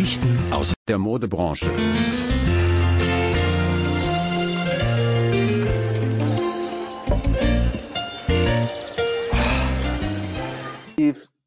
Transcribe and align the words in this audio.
Geschichten 0.00 0.34
aus 0.50 0.72
der 0.88 0.96
Modebranche. 0.96 1.70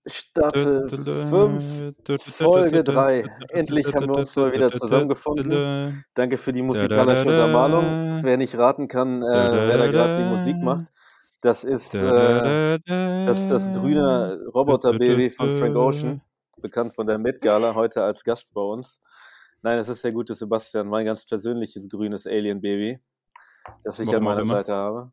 Staffel 0.06 0.88
5, 0.88 1.96
Folge 2.20 2.84
3. 2.84 3.26
Endlich 3.50 3.92
haben 3.92 4.08
wir 4.08 4.18
uns 4.18 4.36
mal 4.36 4.54
wieder 4.54 4.72
zusammengefunden. 4.72 6.06
Danke 6.14 6.38
für 6.38 6.54
die 6.54 6.62
musikalische 6.62 7.28
Untermalung. 7.28 8.20
Wer 8.22 8.38
nicht 8.38 8.56
raten 8.56 8.88
kann, 8.88 9.24
äh, 9.24 9.26
wer 9.26 9.78
da 9.80 9.88
gerade 9.88 10.18
die 10.18 10.30
Musik 10.30 10.58
macht, 10.58 10.86
das 11.42 11.64
ist 11.64 11.96
äh, 11.96 12.78
das, 12.86 13.48
das 13.48 13.72
grüne 13.72 14.38
Roboterbaby 14.54 15.32
von 15.32 15.52
Frank 15.54 15.76
Ocean, 15.76 16.22
bekannt 16.64 16.96
von 16.96 17.06
der 17.06 17.20
Met-Gala, 17.20 17.76
heute 17.76 18.04
als 18.04 18.24
Gast 18.24 18.52
bei 18.56 18.62
uns. 18.62 19.00
Nein, 19.62 19.78
es 19.78 19.88
ist 19.88 20.04
der 20.04 20.12
gute 20.12 20.34
Sebastian, 20.34 20.88
mein 20.88 21.06
ganz 21.06 21.26
persönliches 21.26 21.88
grünes 21.88 22.26
Alien-Baby, 22.26 23.00
das 23.84 24.00
ich 24.00 24.08
Warum 24.08 24.28
an 24.28 24.38
meiner. 24.38 24.46
Seite 24.46 24.74
habe. 24.74 25.12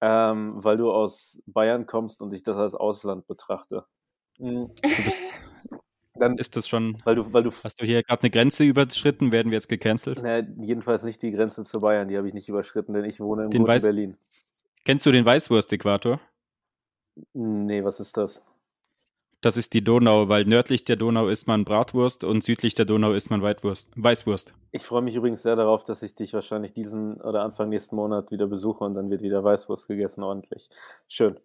Ähm, 0.00 0.54
weil 0.56 0.76
du 0.76 0.90
aus 0.90 1.40
Bayern 1.46 1.86
kommst 1.86 2.20
und 2.20 2.34
ich 2.34 2.42
das 2.42 2.56
als 2.56 2.74
Ausland 2.74 3.28
betrachte. 3.28 3.84
Mhm. 4.38 4.72
Du 4.74 5.04
bist, 5.04 5.40
Dann, 6.14 6.36
ist 6.36 6.56
das 6.56 6.68
schon, 6.68 7.00
weil 7.04 7.14
du, 7.14 7.32
weil 7.32 7.44
du 7.44 7.50
hast 7.64 7.80
du 7.80 7.86
hier 7.86 8.02
gerade 8.02 8.22
eine 8.22 8.30
Grenze 8.30 8.64
überschritten? 8.64 9.32
Werden 9.32 9.50
wir 9.50 9.56
jetzt 9.56 9.68
gecancelt? 9.68 10.20
Na, 10.22 10.40
jedenfalls 10.40 11.04
nicht 11.04 11.22
die 11.22 11.30
Grenze 11.30 11.64
zu 11.64 11.78
Bayern, 11.78 12.08
die 12.08 12.18
habe 12.18 12.28
ich 12.28 12.34
nicht 12.34 12.48
überschritten, 12.48 12.92
denn 12.92 13.04
ich 13.04 13.20
wohne 13.20 13.44
im 13.44 13.64
Weiß- 13.64 13.82
Berlin. 13.84 14.18
Kennst 14.84 15.06
du 15.06 15.12
den 15.12 15.24
Weißwurst-Äquator? 15.24 16.20
Nee, 17.32 17.84
was 17.84 18.00
ist 18.00 18.16
das? 18.16 18.42
Das 19.42 19.56
ist 19.56 19.74
die 19.74 19.82
Donau, 19.82 20.28
weil 20.28 20.44
nördlich 20.44 20.84
der 20.84 20.94
Donau 20.94 21.26
isst 21.26 21.48
man 21.48 21.64
Bratwurst 21.64 22.22
und 22.22 22.44
südlich 22.44 22.74
der 22.74 22.84
Donau 22.84 23.12
isst 23.12 23.28
man 23.28 23.42
Weitwurst, 23.42 23.90
Weißwurst. 23.96 24.54
Ich 24.70 24.84
freue 24.84 25.02
mich 25.02 25.16
übrigens 25.16 25.42
sehr 25.42 25.56
darauf, 25.56 25.82
dass 25.82 26.04
ich 26.04 26.14
dich 26.14 26.32
wahrscheinlich 26.32 26.74
diesen 26.74 27.20
oder 27.20 27.42
Anfang 27.42 27.68
nächsten 27.68 27.96
Monat 27.96 28.30
wieder 28.30 28.46
besuche 28.46 28.84
und 28.84 28.94
dann 28.94 29.10
wird 29.10 29.20
wieder 29.20 29.42
Weißwurst 29.42 29.88
gegessen, 29.88 30.22
ordentlich. 30.22 30.70
Schön. 31.08 31.40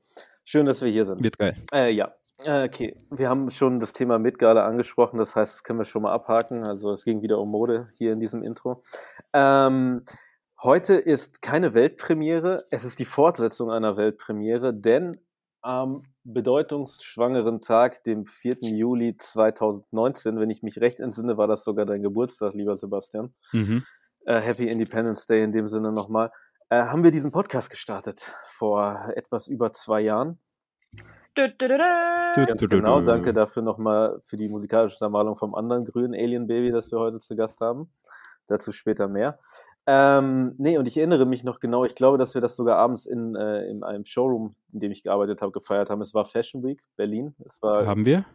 Schön, 0.45 0.67
dass 0.67 0.80
wir 0.81 0.92
hier 0.92 1.08
sind. 1.08 1.23
Wird 1.23 1.39
geil. 1.39 1.58
Äh, 1.73 1.89
ja, 1.89 2.14
Äh, 2.45 2.66
okay. 2.66 2.95
Wir 3.09 3.30
haben 3.30 3.50
schon 3.50 3.80
das 3.80 3.94
Thema 3.94 4.20
Mitgala 4.20 4.67
angesprochen, 4.67 5.17
das 5.17 5.36
heißt, 5.36 5.56
das 5.56 5.64
können 5.64 5.80
wir 5.80 5.86
schon 5.86 6.04
mal 6.04 6.14
abhaken. 6.14 6.67
Also 6.67 6.92
es 6.92 7.04
ging 7.04 7.23
wieder 7.23 7.39
um 7.39 7.50
Mode 7.50 7.89
hier 7.98 8.14
in 8.14 8.20
diesem 8.20 8.44
Intro. 8.44 8.84
Ähm, 9.34 10.04
heute 10.61 10.94
ist 10.94 11.42
keine 11.42 11.73
Weltpremiere, 11.73 12.64
es 12.70 12.84
ist 12.84 13.00
die 13.00 13.06
Fortsetzung 13.06 13.72
einer 13.72 13.98
Weltpremiere, 13.98 14.72
denn 14.72 15.20
am 15.68 16.04
bedeutungsschwangeren 16.23 17.60
Tag, 17.60 18.02
dem 18.06 18.26
4. 18.26 18.54
Juli 18.62 19.18
2019, 19.18 20.40
wenn 20.40 20.50
ich 20.50 20.64
mich 20.64 20.80
recht 20.80 21.02
entsinne, 21.02 21.38
war 21.38 21.48
das 21.48 21.66
sogar 21.66 21.86
dein 21.86 22.02
Geburtstag, 22.02 22.54
lieber 22.54 22.78
Sebastian. 22.78 23.34
Mhm. 23.52 23.84
Äh, 24.26 24.40
Happy 24.40 24.70
Independence 24.70 25.26
Day 25.26 25.44
in 25.44 25.52
dem 25.52 25.68
Sinne 25.68 25.92
nochmal. 25.92 26.32
Äh, 26.70 26.84
haben 26.84 27.04
wir 27.04 27.12
diesen 27.12 27.32
Podcast 27.32 27.70
gestartet 27.70 28.22
vor 28.48 29.12
etwas 29.16 29.48
über 29.48 29.73
zwei 29.73 30.00
Jahren. 30.00 30.40
Du, 31.36 31.50
du, 31.50 31.68
du, 31.68 31.78
du. 31.78 32.45
Ganz 32.45 32.62
genau, 32.66 33.02
danke 33.02 33.34
dafür 33.34 33.62
nochmal 33.62 34.22
für 34.23 34.38
die 34.38 34.48
musikalische 34.48 34.95
Untermalung 34.95 35.36
vom 35.36 35.54
anderen 35.54 35.84
grünen 35.84 36.14
Alien 36.14 36.48
Baby, 36.48 36.72
das 36.72 36.92
wir 36.94 37.00
heute 37.00 37.20
zu 37.20 37.36
Gast 37.36 37.60
haben. 37.60 37.92
Dazu 38.48 38.72
später 38.72 39.10
mehr. 39.10 39.38
Ähm, 39.89 40.53
nee, 40.57 40.77
und 40.77 40.85
ich 40.85 40.97
erinnere 40.97 41.25
mich 41.25 41.45
noch 41.45 41.61
genau, 41.61 41.85
ich 41.85 41.95
glaube, 41.95 42.17
dass 42.17 42.33
wir 42.33 42.41
das 42.41 42.57
sogar 42.57 42.77
abends 42.77 43.05
in, 43.05 43.35
äh, 43.35 43.66
in 43.69 43.83
einem 43.83 44.03
Showroom, 44.03 44.53
in 44.73 44.81
dem 44.81 44.91
ich 44.91 45.02
gearbeitet 45.03 45.41
habe, 45.41 45.53
gefeiert 45.53 45.89
haben. 45.89 46.02
Es 46.02 46.13
war 46.13 46.25
Fashion 46.25 46.61
Week, 46.61 46.83
Berlin. 46.97 47.35
Es 47.45 47.61
war, 47.61 47.85
Haben 47.85 48.03
wir? 48.05 48.25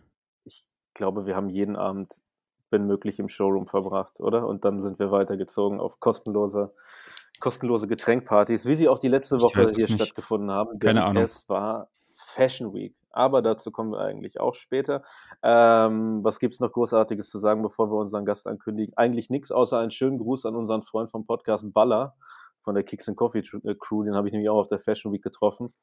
ich 0.44 0.66
glaube, 0.94 1.26
wir 1.26 1.36
haben 1.36 1.50
jeden 1.50 1.76
Abend, 1.76 2.22
wenn 2.70 2.86
möglich, 2.86 3.18
im 3.18 3.28
Showroom 3.28 3.66
verbracht, 3.66 4.18
oder? 4.18 4.46
Und 4.46 4.64
dann 4.64 4.80
sind 4.80 4.98
wir 4.98 5.10
weitergezogen 5.10 5.78
auf 5.78 6.00
kostenlose, 6.00 6.72
kostenlose 7.38 7.86
Getränkpartys, 7.86 8.64
wie 8.64 8.74
sie 8.74 8.88
auch 8.88 8.98
die 8.98 9.08
letzte 9.08 9.42
Woche 9.42 9.60
hier 9.62 9.84
nicht. 9.84 9.92
stattgefunden 9.92 10.50
haben. 10.50 10.78
Keine 10.78 11.04
Ahnung. 11.04 11.22
Es 11.22 11.46
war 11.50 11.88
Fashion 12.32 12.72
Week. 12.72 12.94
Aber 13.10 13.42
dazu 13.42 13.70
kommen 13.70 13.92
wir 13.92 14.00
eigentlich 14.00 14.40
auch 14.40 14.54
später. 14.54 15.02
Ähm, 15.42 16.24
was 16.24 16.38
gibt 16.38 16.54
es 16.54 16.60
noch 16.60 16.72
Großartiges 16.72 17.28
zu 17.28 17.38
sagen, 17.38 17.62
bevor 17.62 17.90
wir 17.90 17.98
unseren 17.98 18.24
Gast 18.24 18.46
ankündigen? 18.46 18.96
Eigentlich 18.96 19.28
nichts, 19.28 19.52
außer 19.52 19.78
einen 19.78 19.90
schönen 19.90 20.18
Gruß 20.18 20.46
an 20.46 20.56
unseren 20.56 20.82
Freund 20.82 21.10
vom 21.10 21.26
Podcast 21.26 21.64
Baller 21.74 22.14
von 22.62 22.74
der 22.74 22.84
Kicks 22.84 23.08
and 23.08 23.18
Coffee 23.18 23.40
äh, 23.64 23.74
Crew. 23.78 24.04
Den 24.04 24.14
habe 24.14 24.28
ich 24.28 24.32
nämlich 24.32 24.48
auch 24.48 24.60
auf 24.60 24.68
der 24.68 24.78
Fashion 24.78 25.12
Week 25.12 25.22
getroffen. 25.22 25.74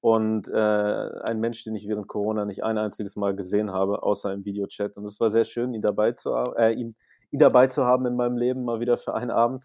Und 0.00 0.48
äh, 0.48 1.10
ein 1.28 1.40
Mensch, 1.40 1.64
den 1.64 1.74
ich 1.74 1.86
während 1.86 2.08
Corona 2.08 2.46
nicht 2.46 2.64
ein 2.64 2.78
einziges 2.78 3.16
Mal 3.16 3.36
gesehen 3.36 3.70
habe, 3.70 4.02
außer 4.02 4.32
im 4.32 4.46
Videochat. 4.46 4.96
Und 4.96 5.04
es 5.04 5.20
war 5.20 5.30
sehr 5.30 5.44
schön, 5.44 5.74
ihn 5.74 5.82
dabei 5.82 6.12
zu, 6.12 6.34
ha- 6.34 6.54
äh, 6.56 6.72
ihn, 6.72 6.96
ihn 7.30 7.38
dabei 7.40 7.66
zu 7.66 7.84
haben 7.84 8.06
in 8.06 8.16
meinem 8.16 8.38
Leben, 8.38 8.64
mal 8.64 8.80
wieder 8.80 8.96
für 8.96 9.12
einen 9.12 9.30
Abend. 9.30 9.62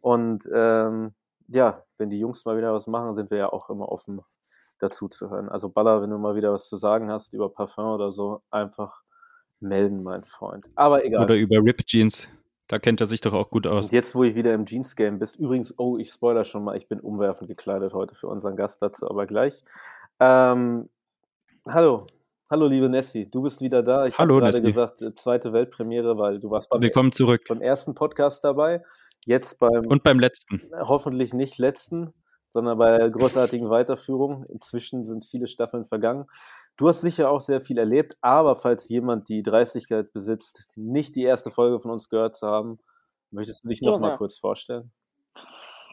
Und 0.00 0.48
ähm, 0.54 1.14
ja, 1.48 1.82
wenn 1.98 2.10
die 2.10 2.20
Jungs 2.20 2.44
mal 2.44 2.56
wieder 2.56 2.72
was 2.72 2.86
machen, 2.86 3.16
sind 3.16 3.32
wir 3.32 3.38
ja 3.38 3.52
auch 3.52 3.68
immer 3.68 3.88
offen 3.88 4.20
dazu 4.78 5.08
zu 5.08 5.30
hören. 5.30 5.48
Also 5.48 5.68
Baller, 5.68 6.02
wenn 6.02 6.10
du 6.10 6.18
mal 6.18 6.36
wieder 6.36 6.52
was 6.52 6.68
zu 6.68 6.76
sagen 6.76 7.10
hast 7.10 7.32
über 7.32 7.48
Parfum 7.48 7.86
oder 7.86 8.12
so, 8.12 8.42
einfach 8.50 9.02
melden, 9.60 10.02
mein 10.02 10.24
Freund. 10.24 10.66
Aber 10.74 11.04
egal. 11.04 11.24
Oder 11.24 11.36
über 11.36 11.56
Rip 11.56 11.84
Jeans. 11.86 12.28
Da 12.68 12.80
kennt 12.80 13.00
er 13.00 13.06
sich 13.06 13.20
doch 13.20 13.32
auch 13.32 13.50
gut 13.50 13.66
aus. 13.66 13.86
Und 13.86 13.92
jetzt, 13.92 14.14
wo 14.14 14.24
ich 14.24 14.34
wieder 14.34 14.52
im 14.52 14.66
Jeans-Game 14.66 15.20
bist, 15.20 15.36
übrigens, 15.36 15.74
oh, 15.78 15.98
ich 15.98 16.10
spoiler 16.10 16.44
schon 16.44 16.64
mal, 16.64 16.76
ich 16.76 16.88
bin 16.88 16.98
umwerfend 16.98 17.48
gekleidet 17.48 17.92
heute 17.92 18.16
für 18.16 18.26
unseren 18.26 18.56
Gast 18.56 18.82
dazu, 18.82 19.08
aber 19.08 19.26
gleich. 19.26 19.62
Ähm, 20.18 20.88
hallo, 21.68 22.04
hallo 22.50 22.66
liebe 22.66 22.88
Nessie, 22.88 23.30
du 23.30 23.42
bist 23.42 23.60
wieder 23.60 23.84
da. 23.84 24.06
Ich 24.06 24.18
habe 24.18 24.34
gerade 24.34 24.62
gesagt, 24.62 25.00
äh, 25.00 25.14
zweite 25.14 25.52
Weltpremiere, 25.52 26.18
weil 26.18 26.40
du 26.40 26.50
warst 26.50 26.68
beim, 26.68 26.82
Willkommen 26.82 27.12
zurück. 27.12 27.44
beim 27.48 27.60
ersten 27.60 27.94
Podcast 27.94 28.42
dabei, 28.42 28.82
jetzt 29.26 29.60
beim 29.60 29.86
Und 29.86 30.02
beim 30.02 30.18
letzten. 30.18 30.62
hoffentlich 30.80 31.32
nicht 31.34 31.58
letzten, 31.58 32.14
sondern 32.56 32.78
bei 32.78 32.96
der 32.96 33.10
großartigen 33.10 33.68
Weiterführung. 33.68 34.46
Inzwischen 34.46 35.04
sind 35.04 35.26
viele 35.26 35.46
Staffeln 35.46 35.84
vergangen. 35.84 36.24
Du 36.78 36.88
hast 36.88 37.02
sicher 37.02 37.30
auch 37.30 37.42
sehr 37.42 37.60
viel 37.60 37.76
erlebt, 37.76 38.16
aber 38.22 38.56
falls 38.56 38.88
jemand 38.88 39.28
die 39.28 39.42
Dreistigkeit 39.42 40.10
besitzt, 40.14 40.70
nicht 40.74 41.16
die 41.16 41.24
erste 41.24 41.50
Folge 41.50 41.80
von 41.80 41.90
uns 41.90 42.08
gehört 42.08 42.34
zu 42.34 42.46
haben, 42.46 42.78
möchtest 43.30 43.62
du 43.62 43.68
dich 43.68 43.82
noch 43.82 44.00
mal 44.00 44.16
kurz 44.16 44.38
vorstellen? 44.38 44.90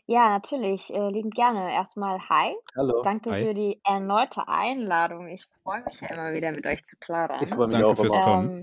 Ja, 0.06 0.30
natürlich. 0.30 0.90
Äh, 0.94 1.10
liebend 1.10 1.36
gerne. 1.36 1.70
Erstmal 1.70 2.18
hi. 2.30 2.56
Hallo. 2.78 3.02
Danke 3.02 3.32
Hi. 3.32 3.46
für 3.46 3.54
die 3.54 3.82
erneute 3.84 4.48
Einladung. 4.48 5.28
Ich 5.28 5.46
freue 5.64 5.84
mich 5.84 6.00
ja 6.00 6.14
immer 6.14 6.32
wieder 6.32 6.52
mit 6.52 6.66
euch 6.66 6.86
zu 6.86 6.96
plaudern. 6.98 7.44
Ich 7.44 7.50
freue 7.50 7.68
mich 7.68 7.74
Danke 7.74 7.88
auch 7.88 7.98
fürs 7.98 8.14
immer. 8.14 8.24
Kommen. 8.24 8.52
Ähm, 8.54 8.62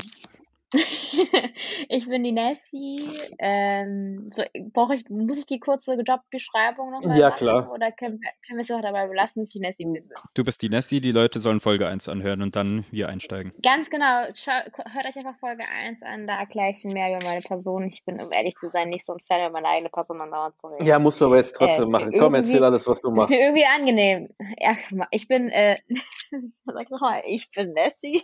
ich 1.89 2.07
bin 2.09 2.23
die 2.25 2.33
Nessie. 2.33 2.97
Ähm, 3.39 4.31
so, 4.33 4.43
brauche 4.73 4.95
ich, 4.95 5.09
muss 5.09 5.39
ich 5.39 5.47
die 5.47 5.59
kurze 5.61 5.95
Jobbeschreibung 5.95 6.91
noch 6.93 7.01
mal 7.03 7.19
Ja, 7.19 7.29
machen? 7.29 7.39
klar. 7.39 7.73
Oder 7.73 7.91
können, 7.93 8.21
wir- 8.21 8.31
können 8.47 8.59
wir 8.59 8.63
es 8.63 8.71
auch 8.71 8.81
dabei 8.81 9.07
belassen, 9.09 9.43
dass 9.45 9.53
die 9.53 9.61
Nessie 9.61 9.85
bin? 9.85 10.09
Du 10.35 10.45
bist 10.45 10.63
die 10.63 10.69
Nessie, 10.69 11.01
die 11.01 11.13
Leute 11.13 11.39
sollen 11.39 11.61
Folge 11.61 11.89
1 11.89 12.09
anhören 12.09 12.43
und 12.43 12.55
dann 12.57 12.85
wir 12.91 13.09
einsteigen. 13.09 13.53
Ganz 13.63 13.91
genau. 13.91 14.25
Schau, 14.35 14.53
hört 14.53 15.07
euch 15.09 15.17
einfach 15.17 15.39
Folge 15.39 15.65
1 15.85 16.03
an, 16.03 16.27
da 16.27 16.39
erkläre 16.39 16.71
ich 16.71 16.85
mehr 16.85 17.17
über 17.17 17.25
meine 17.27 17.41
Person. 17.41 17.87
Ich 17.87 18.05
bin, 18.05 18.15
um 18.21 18.31
ehrlich 18.33 18.55
zu 18.57 18.69
sein, 18.71 18.89
nicht 18.89 19.05
so 19.05 19.13
ein 19.15 19.21
Fan, 19.27 19.41
über 19.41 19.51
meine 19.51 19.69
eigene 19.69 19.89
Person 19.91 20.21
andauernd 20.21 20.59
zu 20.61 20.69
reden. 20.69 20.87
Ja, 20.87 20.99
musst 20.99 21.21
du 21.21 21.27
aber 21.27 21.37
jetzt 21.39 21.55
trotzdem 21.57 21.89
Äh, 21.89 21.91
machen. 21.91 22.13
Komm, 22.19 22.35
erzähl 22.35 22.63
alles, 22.63 22.87
was 22.87 23.01
du 23.01 23.09
Ist 23.09 23.15
machst. 23.15 23.31
mir 23.31 23.41
irgendwie 23.41 23.67
angenehm. 23.67 24.29
Ja, 24.59 24.77
ich 25.11 25.27
bin, 25.27 25.49
äh, 25.49 25.77
sag 26.65 26.89
doch 26.89 27.01
mal, 27.01 27.23
ich 27.27 27.51
bin 27.51 27.73
Nessie. 27.73 28.23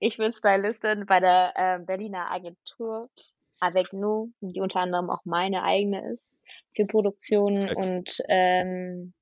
Ich 0.00 0.16
bin 0.16 0.32
Stylistin 0.32 1.06
bei 1.06 1.20
der 1.20 1.52
äh, 1.54 1.78
Berliner 1.84 2.30
Agentur 2.30 3.02
Avec 3.60 3.92
Nous, 3.92 4.32
die 4.40 4.60
unter 4.60 4.80
anderem 4.80 5.10
auch 5.10 5.24
meine 5.24 5.62
eigene 5.62 6.12
ist, 6.12 6.36
für 6.74 6.86
Produktion 6.86 7.60
Flex. 7.60 7.90
und 7.90 8.18
ähm, 8.28 9.12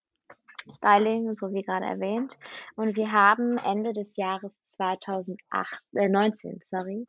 Styling, 0.72 1.34
so 1.36 1.52
wie 1.52 1.62
gerade 1.62 1.86
erwähnt. 1.86 2.38
Und 2.76 2.96
wir 2.96 3.12
haben 3.12 3.58
Ende 3.58 3.92
des 3.92 4.16
Jahres 4.16 4.62
2008, 4.62 5.82
äh, 5.94 6.08
19, 6.08 6.58
sorry, 6.60 7.06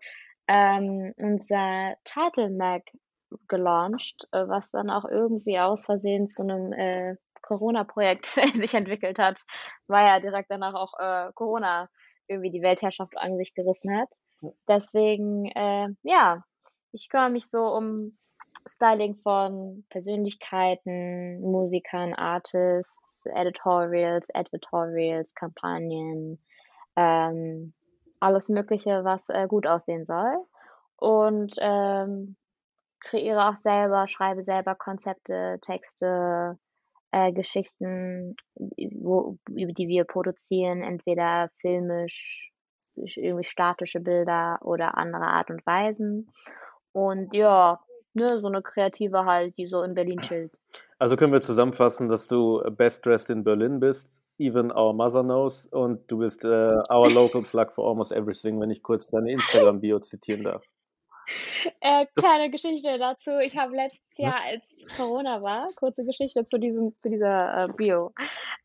ähm, 0.48 1.14
unser 1.18 1.96
Title 2.04 2.50
Mag 2.50 2.84
gelauncht, 3.48 4.28
äh, 4.32 4.48
was 4.48 4.72
dann 4.72 4.90
auch 4.90 5.06
irgendwie 5.06 5.60
aus 5.60 5.86
Versehen 5.86 6.28
zu 6.28 6.44
einem 6.44 6.74
äh, 6.74 7.16
Corona-Projekt 7.42 8.26
sich 8.56 8.74
entwickelt 8.74 9.20
hat, 9.20 9.40
weil 9.88 10.06
ja 10.06 10.20
direkt 10.20 10.50
danach 10.50 10.74
auch 10.74 10.94
äh, 11.00 11.32
Corona 11.34 11.90
irgendwie 12.32 12.50
die 12.50 12.62
Weltherrschaft 12.62 13.18
an 13.18 13.38
sich 13.38 13.54
gerissen 13.54 13.96
hat. 13.96 14.10
Deswegen, 14.68 15.46
äh, 15.46 15.90
ja, 16.04 16.44
ich 16.92 17.10
kümmere 17.10 17.30
mich 17.30 17.50
so 17.50 17.66
um 17.68 18.18
Styling 18.68 19.16
von 19.16 19.86
Persönlichkeiten, 19.90 21.42
Musikern, 21.42 22.14
Artists, 22.14 23.26
Editorials, 23.26 24.30
Advertorials, 24.34 25.34
Kampagnen, 25.36 26.40
ähm, 26.96 27.74
alles 28.20 28.50
Mögliche, 28.50 29.04
was 29.04 29.30
äh, 29.30 29.48
gut 29.48 29.66
aussehen 29.66 30.06
soll. 30.06 30.46
Und 30.98 31.56
ähm, 31.60 32.36
kreiere 33.00 33.50
auch 33.50 33.56
selber, 33.56 34.08
schreibe 34.08 34.44
selber 34.44 34.76
Konzepte, 34.76 35.60
Texte, 35.64 36.60
äh, 37.12 37.32
Geschichten, 37.32 38.36
wo, 38.58 39.38
über 39.50 39.74
die 39.74 39.88
wir 39.88 40.06
produzieren, 40.06 40.82
entweder 40.82 41.50
filmisch, 41.60 42.52
irgendwie 42.96 43.44
statische 43.44 44.00
Bilder 44.00 44.60
oder 44.62 44.98
andere 44.98 45.24
Art 45.24 45.50
und 45.50 45.66
Weisen. 45.66 46.32
Und 46.92 47.34
ja, 47.34 47.80
ne, 48.14 48.28
so 48.40 48.48
eine 48.48 48.62
Kreative 48.62 49.26
halt, 49.26 49.58
die 49.58 49.68
so 49.68 49.82
in 49.82 49.94
Berlin 49.94 50.20
chillt. 50.20 50.54
Also 51.00 51.16
können 51.16 51.34
wir 51.34 51.42
zusammenfassen, 51.42 52.10
dass 52.10 52.28
du 52.28 52.62
best 52.72 53.06
dressed 53.06 53.30
in 53.30 53.44
Berlin 53.44 53.80
bist, 53.80 54.22
even 54.38 54.72
our 54.72 54.94
mother 54.94 55.24
knows, 55.24 55.66
und 55.66 56.10
du 56.12 56.20
bist 56.20 56.44
äh, 56.46 56.48
our 56.90 57.10
local 57.10 57.42
plug 57.44 57.72
for 57.72 57.88
almost 57.88 58.12
everything, 58.12 58.60
wenn 58.60 58.70
ich 58.70 58.84
kurz 58.84 59.10
deine 59.10 59.32
Instagram-Bio 59.32 60.00
zitieren 60.00 60.44
darf. 60.44 60.64
Äh, 61.80 62.06
Das- 62.16 62.26
kleine 62.26 62.50
Geschichte 62.50 62.98
dazu. 62.98 63.32
Ich 63.40 63.58
habe 63.58 63.76
letztes 63.76 64.18
Jahr, 64.18 64.34
Was? 64.34 64.42
als 64.42 64.98
Corona 64.98 65.42
war, 65.42 65.70
kurze 65.76 66.04
Geschichte 66.04 66.46
zu 66.46 66.58
diesem, 66.58 66.98
zu 66.98 67.10
dieser 67.10 67.38
äh, 67.38 67.68
Bio. 67.76 68.14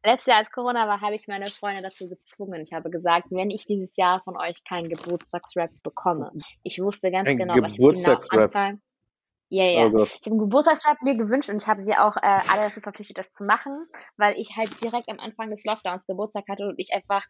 Letztes 0.04 0.26
Jahr, 0.26 0.38
als 0.38 0.50
Corona 0.50 0.86
war, 0.88 1.00
habe 1.00 1.14
ich 1.14 1.26
meine 1.28 1.46
Freunde 1.46 1.82
dazu 1.82 2.08
gezwungen. 2.08 2.62
Ich 2.62 2.72
habe 2.72 2.90
gesagt, 2.90 3.26
wenn 3.30 3.50
ich 3.50 3.66
dieses 3.66 3.96
Jahr 3.96 4.22
von 4.22 4.36
euch 4.36 4.64
keinen 4.64 4.88
Geburtstagsrap 4.88 5.70
bekomme, 5.82 6.32
ich 6.62 6.80
wusste 6.80 7.10
ganz 7.10 7.28
genau, 7.36 7.54
was 7.62 7.72
ich 7.72 7.78
genau? 7.78 8.44
Anfang. 8.44 8.80
Ja, 9.48 9.64
ja. 9.64 9.86
Oh. 9.86 9.98
Ich 9.98 10.14
habe 10.16 10.30
einen 10.30 10.38
Geburtstagsrap 10.38 11.02
mir 11.02 11.16
gewünscht 11.16 11.50
und 11.50 11.62
ich 11.62 11.68
habe 11.68 11.80
sie 11.80 11.94
auch 11.94 12.16
äh, 12.16 12.40
alle 12.50 12.62
dazu 12.62 12.80
verpflichtet, 12.80 13.18
das 13.18 13.30
zu 13.30 13.44
machen, 13.44 13.72
weil 14.16 14.34
ich 14.38 14.56
halt 14.56 14.82
direkt 14.82 15.08
am 15.08 15.20
Anfang 15.20 15.46
des 15.46 15.64
Lockdowns 15.64 16.06
Geburtstag 16.06 16.44
hatte 16.48 16.66
und 16.66 16.78
ich 16.78 16.92
einfach 16.92 17.24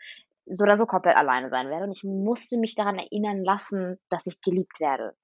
so 0.46 0.64
oder 0.64 0.76
so 0.76 0.86
komplett 0.86 1.16
alleine 1.16 1.50
sein 1.50 1.68
werde. 1.68 1.84
Und 1.84 1.96
ich 1.96 2.04
musste 2.04 2.56
mich 2.56 2.74
daran 2.74 2.98
erinnern 2.98 3.44
lassen, 3.44 3.98
dass 4.08 4.26
ich 4.26 4.40
geliebt 4.40 4.80
werde. 4.80 5.14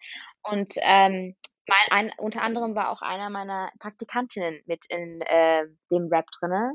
Und 0.42 0.72
ähm, 0.82 1.34
mein, 1.66 2.08
ein, 2.08 2.12
unter 2.18 2.42
anderem 2.42 2.74
war 2.74 2.90
auch 2.90 3.02
einer 3.02 3.30
meiner 3.30 3.70
Praktikantinnen 3.78 4.60
mit 4.66 4.84
in 4.88 5.20
äh, 5.22 5.64
dem 5.90 6.08
Rap 6.08 6.26
drinne. 6.38 6.72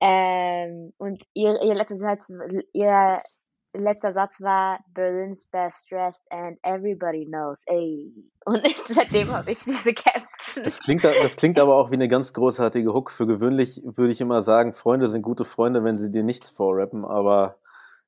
Ähm, 0.00 0.92
und 0.98 1.22
ihr, 1.34 1.60
ihr, 1.62 1.74
letzter 1.74 1.98
Satz, 1.98 2.32
ihr 2.72 3.20
letzter 3.82 4.12
Satz 4.12 4.40
war 4.40 4.78
Berlin's 4.94 5.44
best 5.44 5.90
dressed 5.90 6.24
and 6.30 6.58
everybody 6.62 7.26
knows. 7.26 7.62
Ey. 7.66 8.12
Und 8.44 8.62
seitdem 8.88 9.32
habe 9.32 9.52
ich 9.52 9.62
diese 9.64 9.92
Caption. 9.92 10.64
Das 10.64 10.78
klingt, 10.78 11.04
das 11.04 11.36
klingt 11.36 11.58
aber 11.58 11.74
auch 11.76 11.90
wie 11.90 11.94
eine 11.94 12.08
ganz 12.08 12.32
großartige 12.32 12.92
Hook. 12.92 13.10
Für 13.10 13.26
gewöhnlich 13.26 13.82
würde 13.84 14.12
ich 14.12 14.20
immer 14.20 14.42
sagen, 14.42 14.72
Freunde 14.72 15.08
sind 15.08 15.22
gute 15.22 15.44
Freunde, 15.44 15.84
wenn 15.84 15.98
sie 15.98 16.10
dir 16.10 16.22
nichts 16.22 16.50
vorrappen, 16.50 17.04
aber 17.04 17.56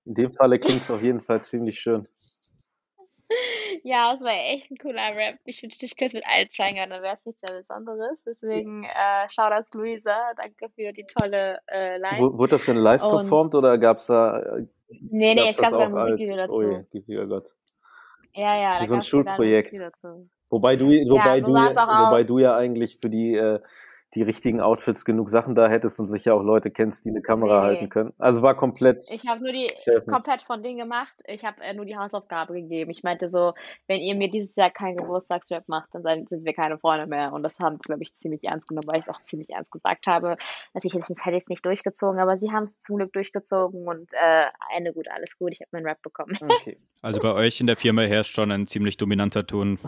in 0.05 0.15
dem 0.15 0.33
Falle 0.33 0.59
klingt 0.59 0.83
es 0.83 0.91
auf 0.91 1.03
jeden 1.03 1.21
Fall 1.21 1.43
ziemlich 1.43 1.79
schön. 1.81 2.07
Ja, 3.85 4.15
es 4.15 4.21
war 4.23 4.33
echt 4.33 4.71
ein 4.71 4.77
cooler 4.79 5.15
Rap. 5.17 5.37
Ich 5.45 5.63
wünschte, 5.63 5.87
ich 5.87 5.97
könnte 5.97 6.17
mit 6.17 6.27
allen 6.27 6.49
zeigen, 6.49 6.77
dann 6.89 7.03
wäre 7.03 7.15
es 7.15 7.25
nichts 7.25 7.41
sehr 7.41 7.59
Besonderes. 7.59 8.19
Deswegen, 8.25 8.85
äh, 8.85 9.29
Shoutouts 9.29 9.73
Luisa, 9.75 10.33
danke 10.37 10.67
für 10.75 10.93
die 10.93 11.07
tolle 11.07 11.59
äh, 11.67 11.99
Line. 11.99 12.19
W 12.19 12.39
wurde 12.39 12.51
das 12.53 12.65
denn 12.65 12.77
live 12.77 13.03
Und- 13.03 13.11
performt 13.11 13.55
oder 13.55 13.79
gab 13.79 13.99
es 13.99 14.07
da, 14.07 14.41
äh, 14.41 14.67
nee, 14.89 15.35
nee, 15.35 15.49
es 15.49 15.57
gab 15.57 15.71
sogar 15.71 15.87
ein 15.87 15.93
Musikvideo 15.93 16.37
dazu. 16.37 16.53
oh 16.53 16.63
je, 16.63 16.83
gütiger 16.91 17.27
Gott. 17.27 17.55
Ja, 18.35 18.57
ja, 18.61 18.77
Wie 18.77 18.81
da 18.81 18.87
so 18.87 18.95
ein 18.97 19.03
Schulprojekt. 19.03 19.73
Wobei 20.51 20.77
du, 20.77 20.87
wobei, 20.87 21.41
so 21.41 21.47
du, 21.47 21.53
wobei 21.55 22.23
du 22.23 22.39
ja 22.39 22.57
eigentlich 22.57 22.99
für 23.03 23.11
die, 23.11 23.35
äh, 23.35 23.61
die 24.17 24.23
richtigen 24.23 24.61
Outfits 24.61 25.05
genug 25.05 25.29
Sachen 25.29 25.55
da 25.55 25.69
hättest 25.69 26.01
und 26.01 26.09
sicher 26.09 26.35
auch 26.35 26.43
Leute 26.43 26.71
kennst, 26.71 27.05
die 27.05 27.11
eine 27.11 27.21
Kamera 27.23 27.61
Nee, 27.61 27.61
nee. 27.61 27.67
halten 27.77 27.89
können. 27.91 28.13
Also 28.19 28.43
war 28.43 28.57
komplett. 28.57 29.05
Ich 29.11 29.29
habe 29.29 29.43
nur 29.45 29.53
die 29.53 29.69
Self- 29.77 30.07
komplett 30.07 30.43
von 30.43 30.63
Ding 30.63 30.79
gemacht. 30.79 31.15
Ich 31.27 31.45
habe 31.45 31.63
äh, 31.63 31.75
nur 31.75 31.85
die 31.85 31.97
Hausaufgabe 31.97 32.55
gegeben. 32.55 32.91
Ich 32.91 33.03
meinte 33.03 33.29
so, 33.29 33.53
wenn 33.87 34.01
ihr 34.01 34.15
mir 34.15 34.31
dieses 34.31 34.57
Jahr 34.57 34.71
keinen 34.71 34.97
Geburtstagsrap 34.97 35.69
macht, 35.69 35.91
dann 35.93 36.27
sind 36.27 36.45
wir 36.45 36.55
keine 36.55 36.79
Freunde 36.79 37.07
mehr. 37.07 37.33
Und 37.33 37.43
das 37.43 37.59
haben 37.61 37.79
glaube 37.79 38.03
ich, 38.03 38.17
ziemlich 38.17 38.43
ernst 38.43 38.69
genommen, 38.69 38.89
weil 38.91 39.01
ich 39.01 39.07
es 39.07 39.15
auch 39.15 39.21
ziemlich 39.23 39.51
ernst 39.51 39.71
gesagt 39.71 40.07
habe. 40.07 40.37
Natürlich 40.73 40.95
hätte 40.95 41.37
ich 41.37 41.43
es 41.43 41.49
nicht 41.49 41.65
durchgezogen, 41.65 42.19
aber 42.19 42.39
sie 42.39 42.51
haben 42.51 42.63
es 42.63 42.79
zum 42.79 42.97
Glück 42.97 43.13
durchgezogen 43.13 43.87
und 43.87 44.13
äh, 44.15 44.47
Ende 44.75 44.93
gut, 44.95 45.09
alles 45.11 45.39
gut. 45.39 45.53
Ich 45.53 45.61
habe 45.61 45.69
meinen 45.73 45.87
Rap 45.87 46.01
bekommen. 46.03 46.39
Okay. 46.43 46.79
Also 47.03 47.21
bei 47.21 47.33
euch 47.33 47.61
in 47.61 47.67
der 47.67 47.77
Firma 47.77 48.03
herrscht 48.03 48.35
schon 48.35 48.51
ein 48.51 48.67
ziemlich 48.67 48.97
dominanter 48.97 49.47
Ton. 49.47 49.79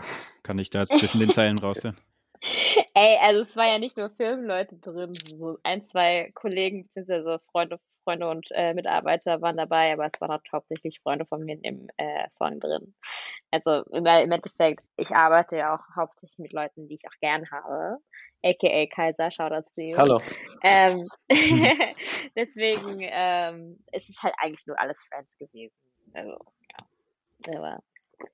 Kann 0.43 0.59
ich 0.59 0.69
da 0.69 0.79
jetzt 0.81 0.97
zwischen 0.99 1.19
den 1.19 1.31
Zeilen 1.31 1.57
raushören? 1.57 1.97
Ey, 2.41 3.17
also 3.21 3.41
es 3.41 3.55
war 3.55 3.67
ja 3.67 3.79
nicht 3.79 3.97
nur 3.97 4.09
Filmleute 4.11 4.77
drin, 4.77 5.09
so 5.11 5.57
ein, 5.63 5.85
zwei 5.87 6.31
Kollegen 6.33 6.83
beziehungsweise 6.83 7.41
Freunde, 7.51 7.79
Freunde 8.03 8.29
und 8.29 8.47
äh, 8.51 8.73
Mitarbeiter 8.73 9.41
waren 9.41 9.57
dabei, 9.57 9.91
aber 9.93 10.05
es 10.05 10.19
waren 10.21 10.31
auch 10.31 10.41
hauptsächlich 10.51 11.01
Freunde 11.01 11.25
von 11.25 11.43
mir 11.43 11.59
im 11.63 11.89
äh, 11.97 12.29
Song 12.31 12.59
drin. 12.59 12.95
Also 13.51 13.83
im, 13.91 14.05
im 14.05 14.31
Endeffekt, 14.31 14.83
ich 14.95 15.11
arbeite 15.11 15.57
ja 15.57 15.75
auch 15.75 15.95
hauptsächlich 15.95 16.39
mit 16.39 16.53
Leuten, 16.53 16.87
die 16.87 16.95
ich 16.95 17.07
auch 17.07 17.19
gern 17.19 17.49
habe, 17.51 17.97
aka 18.43 18.85
Kaiser, 18.87 19.31
Shoutouts 19.31 19.73
to 19.75 19.81
you. 19.81 19.97
Hallo. 19.97 20.21
Ähm, 20.63 21.05
deswegen 22.35 22.99
ähm, 23.01 23.83
es 23.91 24.07
ist 24.07 24.23
halt 24.23 24.33
eigentlich 24.37 24.65
nur 24.65 24.79
alles 24.79 25.03
Friends 25.03 25.35
gewesen. 25.37 25.75
Also, 26.13 26.37
ja. 26.71 27.57
Aber 27.57 27.79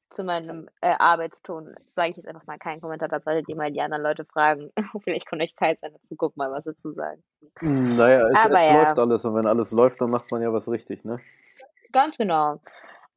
zu 0.09 0.23
meinem 0.23 0.69
äh, 0.81 0.93
Arbeitston 0.97 1.75
sage 1.95 2.11
ich 2.11 2.17
jetzt 2.17 2.27
einfach 2.27 2.45
mal 2.45 2.57
keinen 2.57 2.81
Kommentar, 2.81 3.09
da 3.09 3.19
solltet 3.19 3.49
ihr 3.49 3.55
mal 3.55 3.71
die 3.71 3.81
anderen 3.81 4.03
Leute 4.03 4.25
fragen. 4.25 4.71
Vielleicht 5.03 5.27
kann 5.27 5.41
euch 5.41 5.55
Kaiser 5.55 5.89
dazu 5.89 6.15
gucken, 6.15 6.35
mal 6.37 6.51
was 6.51 6.63
dazu 6.63 6.93
sagen. 6.93 7.21
Naja, 7.61 8.27
es, 8.27 8.35
Aber 8.35 8.55
es 8.55 8.65
ja. 8.65 8.83
läuft 8.83 8.99
alles 8.99 9.25
und 9.25 9.35
wenn 9.35 9.45
alles 9.45 9.71
läuft, 9.71 10.01
dann 10.01 10.09
macht 10.09 10.31
man 10.31 10.41
ja 10.41 10.51
was 10.53 10.69
richtig, 10.69 11.03
ne? 11.03 11.17
Ganz 11.91 12.17
genau. 12.17 12.61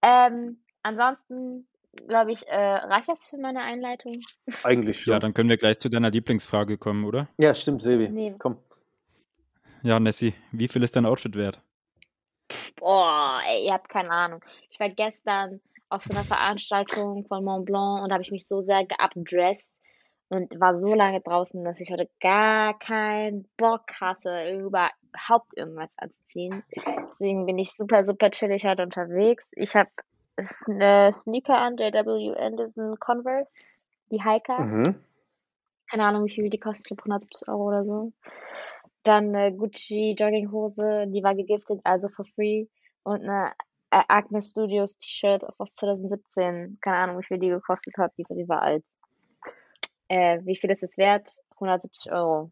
Ähm, 0.03 0.59
ansonsten, 0.83 1.67
glaube 2.07 2.33
ich, 2.33 2.47
äh, 2.49 2.57
reicht 2.57 3.09
das 3.09 3.25
für 3.25 3.39
meine 3.39 3.61
Einleitung? 3.61 4.21
Eigentlich 4.65 5.01
schon. 5.01 5.13
Ja, 5.13 5.19
dann 5.19 5.35
können 5.35 5.49
wir 5.49 5.57
gleich 5.57 5.79
zu 5.79 5.89
deiner 5.89 6.11
Lieblingsfrage 6.11 6.79
kommen, 6.79 7.05
oder? 7.05 7.29
Ja, 7.39 7.55
stimmt, 7.55 7.83
Sebi. 7.83 8.09
Nee. 8.09 8.35
Komm. 8.39 8.59
Ja, 9.83 10.01
Nessie, 10.01 10.35
wie 10.53 10.69
viel 10.69 10.83
ist 10.83 10.97
dein 10.97 11.07
Outfit 11.07 11.37
wert? 11.37 11.61
Boah, 12.77 13.41
ey, 13.47 13.67
ihr 13.67 13.73
habt 13.73 13.89
keine 13.89 14.11
Ahnung. 14.11 14.45
Ich 14.71 14.81
war 14.81 14.89
gestern 14.89 15.61
auf 15.91 16.05
so 16.05 16.15
einer 16.15 16.25
Veranstaltung 16.25 17.25
von 17.27 17.45
Mont 17.45 17.67
Blanc 17.67 18.05
und 18.05 18.13
habe 18.13 18.23
ich 18.23 18.31
mich 18.31 18.47
so 18.47 18.61
sehr 18.61 18.85
geupdressed 18.87 19.73
und 20.29 20.61
war 20.61 20.77
so 20.77 20.95
lange 20.95 21.21
draußen, 21.21 21.65
dass 21.65 21.81
ich 21.81 21.91
heute 21.91 22.09
gar 22.21 22.79
keinen 22.79 23.49
Bock 23.57 23.85
hatte, 24.01 24.59
überhaupt 24.59 25.57
irgendwas 25.57 25.91
anzuziehen. 25.97 26.63
Deswegen 26.77 27.47
bin 27.47 27.59
ich 27.59 27.75
super, 27.75 28.05
super 28.05 28.31
chillig 28.31 28.65
heute 28.65 28.83
unterwegs. 28.83 29.49
Ich 29.53 29.75
habe 29.75 29.91
eine 30.67 31.13
Sneaker 31.13 31.59
an, 31.59 31.77
JW 31.77 32.35
Anderson 32.37 32.97
Converse, 33.01 33.53
die 34.11 34.23
Hiker. 34.23 34.61
Mhm. 34.61 35.05
Keine 35.91 36.05
Ahnung, 36.05 36.27
wie 36.27 36.35
viel 36.35 36.51
die 36.51 36.61
kostet, 36.61 36.91
ich 36.91 36.97
glaube 36.99 37.03
170 37.05 37.49
Euro 37.49 37.69
oder 37.69 37.85
so. 37.85 38.13
Dann 39.05 39.35
eine 39.35 39.57
Gucci 39.57 40.15
Jogginghose, 40.19 41.07
die 41.09 41.23
war 41.23 41.35
gegiftet, 41.35 41.81
also 41.85 42.09
for 42.11 42.27
free. 42.35 42.67
Und 43.05 43.23
eine 43.23 43.53
äh, 43.91 44.03
Agnes 44.09 44.51
Studios 44.51 44.97
T-Shirt 44.97 45.45
aus 45.59 45.73
2017. 45.75 46.79
Keine 46.81 46.97
Ahnung, 46.97 47.19
wie 47.21 47.25
viel 47.25 47.39
die 47.39 47.49
gekostet 47.49 47.97
hat, 47.99 48.13
die 48.17 48.23
ist 48.23 48.31
auf 48.31 48.37
jeden 48.37 48.49
Fall 48.49 48.59
alt. 48.61 48.85
Äh, 50.09 50.41
wie 50.45 50.57
viel 50.57 50.71
ist 50.71 50.83
es 50.83 50.97
wert? 50.97 51.37
170 51.57 52.13
Euro. 52.13 52.51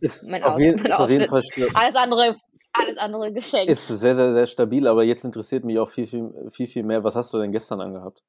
Ist, 0.00 0.22
Mein 0.24 0.42
auf, 0.44 0.58
jeden, 0.58 0.80
mein 0.82 0.92
ist 0.92 1.00
auf 1.00 1.10
jeden. 1.10 1.28
Fall 1.28 1.42
sta- 1.42 1.66
Alles 1.74 1.96
andere, 1.96 2.36
alles 2.72 2.96
andere 2.96 3.32
geschenkt. 3.32 3.70
ist 3.70 3.88
sehr, 3.88 4.14
sehr, 4.14 4.34
sehr 4.34 4.46
stabil, 4.46 4.86
aber 4.86 5.02
jetzt 5.04 5.24
interessiert 5.24 5.64
mich 5.64 5.78
auch 5.78 5.88
viel, 5.90 6.06
viel, 6.06 6.32
viel, 6.50 6.66
viel 6.66 6.82
mehr. 6.84 7.02
Was 7.04 7.16
hast 7.16 7.34
du 7.34 7.38
denn 7.38 7.52
gestern 7.52 7.80
angehabt? 7.80 8.22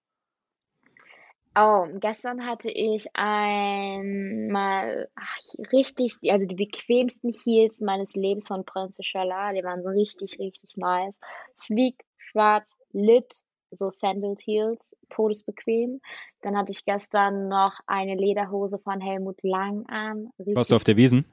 Oh, 1.55 1.87
gestern 1.99 2.45
hatte 2.45 2.69
ich 2.71 3.07
einmal 3.15 5.09
ach, 5.15 5.37
richtig, 5.73 6.17
also 6.31 6.45
die 6.45 6.55
bequemsten 6.55 7.33
Heels 7.33 7.81
meines 7.81 8.15
Lebens 8.15 8.47
von 8.47 8.63
Prince 8.65 9.03
Charlotte. 9.03 9.55
Die 9.57 9.63
waren 9.63 9.83
so 9.83 9.89
richtig, 9.89 10.39
richtig 10.39 10.77
nice. 10.77 11.19
Sleek, 11.57 12.05
schwarz, 12.29 12.75
lit, 12.91 13.43
so 13.71 13.89
Sandaled 13.89 14.39
Heels, 14.41 14.95
todesbequem. 15.09 16.01
Dann 16.41 16.57
hatte 16.57 16.71
ich 16.71 16.85
gestern 16.85 17.47
noch 17.47 17.79
eine 17.85 18.15
Lederhose 18.15 18.79
von 18.79 18.99
Helmut 19.01 19.37
Lang 19.43 19.85
an. 19.87 20.31
Warst 20.37 20.71
du 20.71 20.75
auf 20.75 20.83
der 20.83 20.97
Wiesen? 20.97 21.25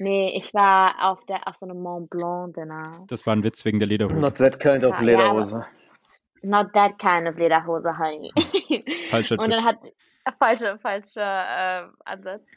nee, 0.00 0.32
ich 0.36 0.52
war 0.54 1.10
auf 1.10 1.24
der, 1.26 1.46
auf 1.46 1.56
so 1.56 1.66
einem 1.66 1.82
Mont 1.82 2.10
Blanc 2.10 2.54
Dinner. 2.54 3.04
Das 3.08 3.26
war 3.26 3.36
ein 3.36 3.44
Witz 3.44 3.64
wegen 3.64 3.78
der 3.78 3.88
Lederhose. 3.88 4.18
Not 4.18 4.36
that 4.36 4.58
kind 4.58 4.84
of 4.84 5.00
Ja, 5.00 5.06
ja, 5.06 5.16
Lederhose. 5.16 5.66
Not 6.42 6.72
that 6.72 6.98
kind 6.98 7.28
of 7.28 7.36
Lederhose, 7.36 7.86
honey. 7.98 8.32
Falscher 9.10 9.38
Und 9.38 9.50
dann 9.50 9.64
hat 9.64 9.78
falsche, 10.38 10.78
falscher 10.78 11.84
äh, 11.84 11.88
Ansatz. 12.04 12.50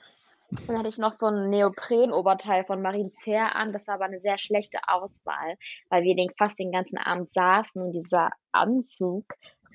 Dann 0.67 0.77
hatte 0.77 0.89
ich 0.89 0.97
noch 0.97 1.13
so 1.13 1.27
ein 1.27 1.49
Neoprenoberteil 1.49 2.65
von 2.65 2.81
Marine 2.81 3.11
Zer 3.11 3.55
an. 3.55 3.73
Das 3.73 3.87
war 3.87 3.95
aber 3.95 4.05
eine 4.05 4.19
sehr 4.19 4.37
schlechte 4.37 4.79
Auswahl, 4.87 5.55
weil 5.89 6.03
wir 6.03 6.15
den, 6.15 6.29
fast 6.37 6.59
den 6.59 6.71
ganzen 6.71 6.97
Abend 6.97 7.31
saßen 7.33 7.81
und 7.81 7.91
dieser 7.91 8.29
Anzug 8.53 9.25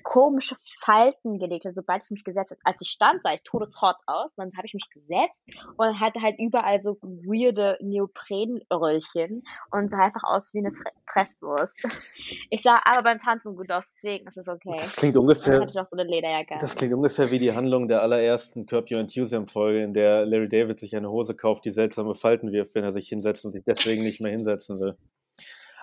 komische 0.03 0.55
Falten 0.81 1.39
gelegt 1.39 1.65
hat, 1.65 1.75
sobald 1.75 2.03
ich 2.03 2.11
mich 2.11 2.23
gesetzt 2.23 2.51
habe. 2.51 2.61
Als 2.63 2.81
ich 2.81 2.89
stand, 2.89 3.21
sah 3.23 3.33
ich 3.33 3.43
todeshot 3.43 3.95
aus. 4.05 4.31
Dann 4.37 4.51
habe 4.55 4.65
ich 4.65 4.73
mich 4.73 4.89
gesetzt 4.89 5.33
und 5.77 5.99
hatte 5.99 6.21
halt 6.21 6.37
überall 6.39 6.81
so 6.81 6.97
weirde 7.01 7.77
Neoprenröllchen 7.81 9.43
und 9.71 9.91
sah 9.91 9.99
einfach 9.99 10.23
aus 10.23 10.53
wie 10.53 10.59
eine 10.59 10.71
Fre 10.71 10.91
Presswurst. 11.05 11.83
Ich 12.51 12.63
sah 12.63 12.79
aber 12.85 13.03
beim 13.03 13.19
Tanzen 13.19 13.55
gut 13.55 13.71
aus, 13.71 13.85
deswegen 13.93 14.27
ist 14.27 14.37
es 14.37 14.47
okay. 14.47 14.73
Das 14.77 14.95
klingt 14.95 15.15
ungefähr, 15.15 15.61
hatte 15.61 15.71
ich 15.71 15.79
auch 15.79 15.85
so 15.85 15.95
eine 15.95 16.09
Lederjacke. 16.09 16.57
das 16.59 16.75
klingt 16.75 16.93
ungefähr 16.93 17.29
wie 17.31 17.39
die 17.39 17.53
Handlung 17.53 17.87
der 17.87 18.01
allerersten 18.01 18.65
Curb 18.65 18.91
Your 18.91 18.99
Enthusiasm 18.99 19.45
Folge, 19.47 19.83
in 19.83 19.93
der 19.93 20.25
Larry 20.25 20.49
David 20.49 20.79
sich 20.79 20.95
eine 20.95 21.09
Hose 21.09 21.35
kauft, 21.35 21.65
die 21.65 21.71
seltsame 21.71 22.15
Falten 22.15 22.51
wirft, 22.51 22.75
wenn 22.75 22.83
er 22.83 22.91
sich 22.91 23.07
hinsetzt 23.09 23.45
und 23.45 23.51
sich 23.51 23.63
deswegen 23.63 24.03
nicht 24.03 24.19
mehr 24.19 24.31
hinsetzen 24.31 24.79
will. 24.79 24.95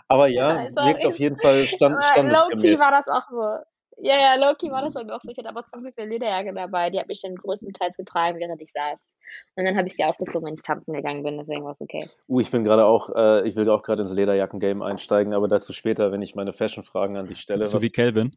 Aber 0.09 0.29
ja, 0.29 0.55
Nein, 0.55 0.75
wirkt 0.87 1.07
auf 1.07 1.19
jeden 1.19 1.37
Fall 1.37 1.65
stand, 1.67 2.03
standesgemäß. 2.05 2.79
war 2.81 2.91
das 2.93 3.09
auch 3.09 3.29
so. 3.31 3.65
Ja, 3.99 4.19
ja, 4.19 4.35
Loki 4.35 4.71
war 4.71 4.83
das 4.83 4.95
mir 4.95 5.15
auch 5.15 5.23
so. 5.23 5.31
Ich 5.31 5.39
hatte 5.39 5.49
aber 5.49 5.65
zum 5.65 5.81
Glück 5.81 5.95
eine 5.97 6.11
Lederjacke 6.11 6.53
dabei. 6.53 6.91
Die 6.91 7.01
hat 7.01 7.09
mich 7.09 7.23
dann 7.23 7.35
größtenteils 7.35 7.97
getragen, 7.97 8.39
während 8.39 8.61
ich 8.61 8.71
saß. 8.71 9.01
Und 9.57 9.65
dann 9.65 9.75
habe 9.75 9.89
ich 9.89 9.97
sie 9.97 10.05
ausgezogen, 10.05 10.47
wenn 10.47 10.55
ich 10.55 10.63
tanzen 10.63 10.93
gegangen 10.93 11.23
bin. 11.23 11.39
Deswegen 11.39 11.65
war 11.65 11.71
es 11.71 11.81
okay. 11.81 12.07
Uh, 12.29 12.41
ich 12.41 12.51
bin 12.51 12.63
gerade 12.63 12.85
auch, 12.85 13.09
äh, 13.17 13.49
ich 13.49 13.57
will 13.57 13.69
auch 13.71 13.83
gerade 13.83 14.03
ins 14.03 14.13
Lederjacken-Game 14.13 14.83
einsteigen, 14.83 15.33
aber 15.33 15.49
dazu 15.49 15.73
später, 15.73 16.13
wenn 16.13 16.21
ich 16.21 16.35
meine 16.35 16.53
Fashion-Fragen 16.53 17.17
an 17.17 17.27
dich 17.27 17.41
stelle. 17.41 17.67
So 17.67 17.77
Was- 17.77 17.83
wie 17.83 17.89
Kelvin. 17.91 18.37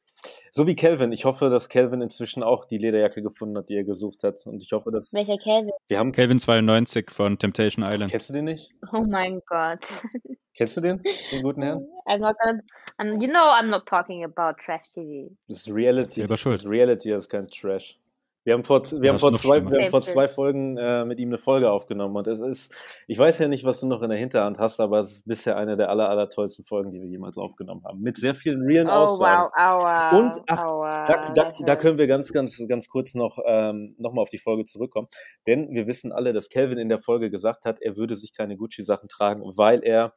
so 0.52 0.66
wie 0.66 0.76
Kelvin. 0.76 1.12
Ich 1.12 1.26
hoffe, 1.26 1.50
dass 1.50 1.68
Kelvin 1.68 2.02
inzwischen 2.02 2.42
auch 2.42 2.66
die 2.66 2.78
Lederjacke 2.78 3.22
gefunden 3.22 3.58
hat, 3.58 3.68
die 3.68 3.76
er 3.76 3.84
gesucht 3.84 4.24
hat. 4.24 4.40
Und 4.46 4.64
ich 4.64 4.72
hoffe, 4.72 4.92
dass 4.92 5.14
Welcher 5.14 5.38
Kelvin? 5.38 5.72
wir 5.90 6.00
haben. 6.00 6.14
Kelvin 6.14 6.40
92 6.40 7.12
von 7.12 7.38
Temptation 7.38 7.84
Island. 7.86 8.10
Kennst 8.12 8.30
du 8.30 8.34
den 8.34 8.46
nicht? 8.46 8.72
Oh 8.94 9.02
mein 9.06 9.42
Gott. 9.46 9.82
Kennst 10.60 10.76
du 10.76 10.82
den, 10.82 11.02
den 11.32 11.42
guten 11.42 11.62
Herrn? 11.62 11.88
I'm 12.06 12.20
not 12.20 12.36
gonna, 12.44 12.60
I'm, 13.00 13.22
you 13.22 13.30
know 13.30 13.40
I'm 13.40 13.68
not 13.68 13.86
talking 13.86 14.26
about 14.26 14.60
trash 14.62 14.90
TV. 14.90 15.32
Das 15.48 15.60
ist 15.60 15.74
Reality. 15.74 16.26
Das 16.26 16.46
ist 16.46 16.66
Reality, 16.66 17.12
das 17.12 17.24
ist 17.24 17.30
kein 17.30 17.48
Trash. 17.48 17.98
Wir 18.44 18.56
haben 18.56 18.66
vor, 18.66 18.84
wir 18.84 19.00
Ja, 19.06 19.12
haben 19.14 19.20
vor, 19.20 19.32
zwei, 19.32 19.66
wir 19.66 19.80
haben 19.84 19.90
vor 19.90 20.02
zwei 20.02 20.28
Folgen 20.28 20.76
äh, 20.76 21.06
mit 21.06 21.18
ihm 21.18 21.30
eine 21.30 21.38
Folge 21.38 21.72
aufgenommen 21.72 22.14
und 22.18 22.28
es 22.28 22.40
ist, 22.40 22.76
ich 23.08 23.18
weiß 23.18 23.40
ja 23.40 23.48
nicht, 23.48 23.64
was 23.64 23.80
du 23.80 23.88
noch 23.88 24.02
in 24.02 24.10
der 24.10 24.20
Hinterhand 24.20 24.60
hast, 24.60 24.82
aber 24.82 25.00
es 25.00 25.12
ist 25.12 25.28
bisher 25.28 25.56
eine 25.56 25.78
der 25.78 25.90
aller, 25.90 26.10
aller 26.10 26.30
tollsten 26.30 26.66
Folgen, 26.66 26.92
die 26.92 27.00
wir 27.00 27.08
jemals 27.08 27.38
aufgenommen 27.38 27.86
haben. 27.86 28.02
Mit 28.02 28.18
sehr 28.18 28.36
vielen 28.36 28.62
realen 28.64 28.90
Oh 28.90 28.92
Aussagen. 28.92 29.50
wow, 29.56 29.82
aua. 29.82 30.18
Und, 30.18 30.42
ach, 30.48 30.58
aua, 30.58 31.06
Da, 31.06 31.34
da, 31.36 31.54
da 31.66 31.76
können 31.78 31.98
wir 31.98 32.08
ganz, 32.08 32.34
ganz, 32.34 32.62
ganz 32.68 32.90
kurz 32.90 33.14
noch, 33.16 33.38
ähm, 33.46 33.96
noch 33.98 34.12
mal 34.12 34.22
auf 34.24 34.30
die 34.30 34.40
Folge 34.40 34.66
zurückkommen. 34.66 35.08
Denn 35.48 35.70
wir 35.72 35.88
wissen 35.88 36.12
alle, 36.12 36.34
dass 36.34 36.50
Calvin 36.50 36.80
in 36.80 36.90
der 36.90 37.00
Folge 37.00 37.30
gesagt 37.30 37.64
hat, 37.64 37.82
er 37.82 37.96
würde 37.96 38.18
sich 38.18 38.34
keine 38.34 38.58
Gucci-Sachen 38.58 39.08
tragen, 39.08 39.42
weil 39.56 39.84
er 39.86 40.14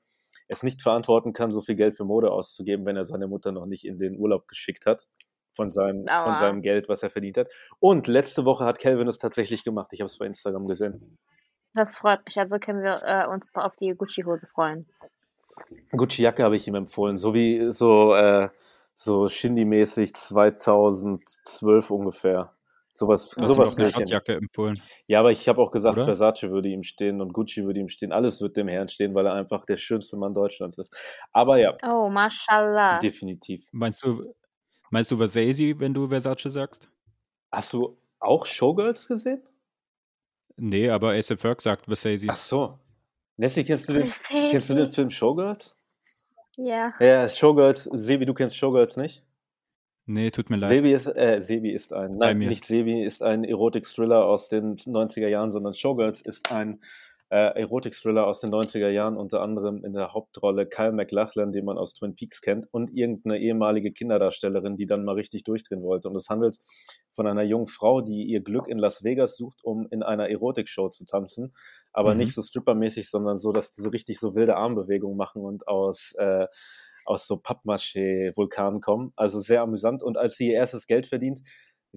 es 0.48 0.62
nicht 0.62 0.82
verantworten 0.82 1.32
kann, 1.32 1.50
so 1.50 1.62
viel 1.62 1.76
Geld 1.76 1.96
für 1.96 2.04
Mode 2.04 2.30
auszugeben, 2.30 2.86
wenn 2.86 2.96
er 2.96 3.06
seine 3.06 3.26
Mutter 3.26 3.52
noch 3.52 3.66
nicht 3.66 3.84
in 3.84 3.98
den 3.98 4.18
Urlaub 4.18 4.48
geschickt 4.48 4.86
hat 4.86 5.08
von 5.54 5.70
seinem, 5.70 6.06
von 6.06 6.36
seinem 6.36 6.62
Geld, 6.62 6.88
was 6.88 7.02
er 7.02 7.10
verdient 7.10 7.36
hat. 7.36 7.48
Und 7.78 8.06
letzte 8.06 8.44
Woche 8.44 8.64
hat 8.64 8.78
Calvin 8.78 9.08
es 9.08 9.18
tatsächlich 9.18 9.64
gemacht. 9.64 9.88
Ich 9.92 10.00
habe 10.00 10.06
es 10.06 10.18
bei 10.18 10.26
Instagram 10.26 10.66
gesehen. 10.66 11.18
Das 11.74 11.96
freut 11.96 12.24
mich. 12.26 12.38
Also 12.38 12.58
können 12.58 12.82
wir 12.82 12.96
äh, 13.02 13.26
uns 13.26 13.54
auf 13.54 13.76
die 13.76 13.94
Gucci-Hose 13.94 14.46
freuen. 14.46 14.86
Gucci-Jacke 15.92 16.42
habe 16.42 16.56
ich 16.56 16.66
ihm 16.66 16.74
empfohlen, 16.74 17.18
so 17.18 17.34
wie 17.34 17.72
so, 17.72 18.14
äh, 18.14 18.48
so 18.94 19.28
Shindy-mäßig 19.28 20.14
2012 20.14 21.90
ungefähr. 21.90 22.52
Sowas, 22.94 23.30
Du 23.30 23.40
hast 23.40 23.48
ihm 23.50 23.54
sowas 23.54 23.68
auch 23.70 23.72
eine 23.72 23.84
will 23.84 23.88
ich 23.90 23.94
ihm. 23.96 24.00
Schottjacke 24.00 24.34
empfohlen. 24.34 24.80
Ja, 25.06 25.20
aber 25.20 25.32
ich 25.32 25.48
habe 25.48 25.60
auch 25.62 25.70
gesagt, 25.70 25.96
Oder? 25.96 26.04
Versace 26.06 26.50
würde 26.50 26.68
ihm 26.68 26.82
stehen 26.82 27.20
und 27.22 27.32
Gucci 27.32 27.64
würde 27.64 27.80
ihm 27.80 27.88
stehen. 27.88 28.12
Alles 28.12 28.40
wird 28.42 28.56
dem 28.56 28.68
Herrn 28.68 28.88
stehen, 28.88 29.14
weil 29.14 29.26
er 29.26 29.32
einfach 29.34 29.64
der 29.64 29.78
schönste 29.78 30.16
Mann 30.16 30.34
Deutschlands 30.34 30.76
ist. 30.78 30.94
Aber 31.32 31.56
ja, 31.58 31.74
Oh, 31.84 32.08
mashallah. 32.10 33.00
definitiv. 33.00 33.62
Meinst 33.72 34.02
du, 34.04 34.34
meinst 34.90 35.10
du 35.10 35.16
Versace, 35.16 35.78
wenn 35.80 35.94
du 35.94 36.06
Versace 36.08 36.50
sagst? 36.52 36.90
Hast 37.50 37.72
du 37.72 37.96
auch 38.20 38.44
Showgirls 38.44 39.08
gesehen? 39.08 39.42
Nee, 40.56 40.90
aber 40.90 41.12
ASAP 41.12 41.40
Ferg 41.40 41.62
sagt 41.62 41.86
Versace. 41.86 42.26
Ach 42.28 42.36
so. 42.36 42.78
Nessie, 43.38 43.64
kennst 43.64 43.88
du 43.88 43.94
den, 43.94 44.08
Versace. 44.08 44.50
kennst 44.50 44.68
du 44.68 44.74
den 44.74 44.90
Film 44.92 45.08
Showgirls? 45.10 45.82
Ja. 46.56 46.92
Ja, 47.00 47.26
Showgirls. 47.26 47.84
Sebi, 47.94 48.26
du 48.26 48.34
kennst 48.34 48.54
Showgirls 48.56 48.98
nicht? 48.98 49.20
Nee, 50.06 50.30
tut 50.30 50.50
mir 50.50 50.56
leid. 50.56 50.70
Sebi 50.70 50.92
ist, 50.92 51.06
äh, 51.06 51.40
Sebi 51.42 51.70
ist 51.70 51.92
ein, 51.92 52.16
nein, 52.16 52.38
mir. 52.38 52.48
nicht 52.48 52.64
Sebi 52.64 53.02
ist 53.02 53.22
ein 53.22 53.44
Erotik-Thriller 53.44 54.24
aus 54.26 54.48
den 54.48 54.76
90er 54.76 55.28
Jahren, 55.28 55.50
sondern 55.50 55.74
Showgirls 55.74 56.20
ist 56.20 56.50
ein 56.50 56.80
äh, 57.30 57.60
Erotik-Thriller 57.60 58.26
aus 58.26 58.40
den 58.40 58.50
90er 58.50 58.90
Jahren, 58.90 59.16
unter 59.16 59.40
anderem 59.40 59.84
in 59.84 59.94
der 59.94 60.12
Hauptrolle 60.12 60.66
Kyle 60.66 60.92
MacLachlan, 60.92 61.52
den 61.52 61.64
man 61.64 61.78
aus 61.78 61.94
Twin 61.94 62.14
Peaks 62.14 62.42
kennt, 62.42 62.66
und 62.72 62.90
irgendeine 62.94 63.38
ehemalige 63.38 63.90
Kinderdarstellerin, 63.92 64.76
die 64.76 64.86
dann 64.86 65.04
mal 65.04 65.14
richtig 65.14 65.44
durchdrehen 65.44 65.82
wollte. 65.82 66.08
Und 66.10 66.16
es 66.16 66.28
handelt 66.28 66.58
von 67.14 67.26
einer 67.26 67.42
jungen 67.42 67.68
Frau, 67.68 68.00
die 68.02 68.24
ihr 68.24 68.40
Glück 68.40 68.66
in 68.68 68.78
Las 68.78 69.02
Vegas 69.04 69.36
sucht, 69.36 69.60
um 69.64 69.86
in 69.90 70.02
einer 70.02 70.28
Erotik-Show 70.28 70.90
zu 70.90 71.06
tanzen, 71.06 71.54
aber 71.92 72.12
Mhm. 72.12 72.18
nicht 72.18 72.34
so 72.34 72.42
strippermäßig, 72.42 73.08
sondern 73.08 73.38
so, 73.38 73.52
dass 73.52 73.72
die 73.72 73.80
so 73.82 73.88
richtig 73.88 74.18
so 74.18 74.34
wilde 74.34 74.56
Armbewegungen 74.56 75.16
machen 75.16 75.42
und 75.42 75.68
aus 75.68 76.12
äh, 76.18 76.46
aus 77.06 77.26
so 77.26 77.36
Pappmaché-Vulkanen 77.36 78.80
kommen. 78.80 79.12
Also 79.16 79.40
sehr 79.40 79.62
amüsant. 79.62 80.02
Und 80.02 80.16
als 80.18 80.36
sie 80.36 80.48
ihr 80.48 80.54
erstes 80.54 80.86
Geld 80.86 81.06
verdient, 81.06 81.42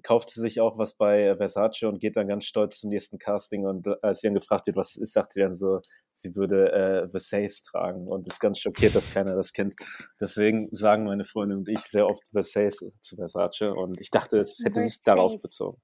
kauft 0.03 0.29
sie 0.29 0.41
sich 0.41 0.59
auch 0.59 0.77
was 0.77 0.95
bei 0.95 1.35
Versace 1.37 1.83
und 1.83 1.99
geht 1.99 2.17
dann 2.17 2.27
ganz 2.27 2.45
stolz 2.45 2.79
zum 2.79 2.89
nächsten 2.89 3.17
Casting. 3.17 3.65
Und 3.65 3.87
äh, 3.87 3.95
als 4.01 4.21
sie 4.21 4.27
dann 4.27 4.35
gefragt 4.35 4.67
wird, 4.67 4.75
was 4.75 4.91
es 4.91 4.97
ist, 4.97 5.13
sagt 5.13 5.33
sie 5.33 5.41
dann 5.41 5.55
so, 5.55 5.79
sie 6.13 6.35
würde 6.35 6.71
äh, 6.71 7.09
Versace 7.09 7.61
tragen 7.63 8.07
und 8.07 8.27
ist 8.27 8.39
ganz 8.39 8.59
schockiert, 8.59 8.95
dass 8.95 9.13
keiner 9.13 9.35
das 9.35 9.53
kennt. 9.53 9.75
Deswegen 10.19 10.69
sagen 10.71 11.05
meine 11.05 11.23
Freundin 11.23 11.59
und 11.59 11.69
ich 11.69 11.79
sehr 11.79 12.07
oft 12.07 12.27
Versace 12.31 12.91
zu 13.01 13.15
Versace 13.15 13.73
und 13.75 13.99
ich 14.01 14.09
dachte, 14.09 14.39
es 14.39 14.59
hätte 14.63 14.81
sich 14.81 15.01
darauf 15.01 15.41
bezogen. 15.41 15.81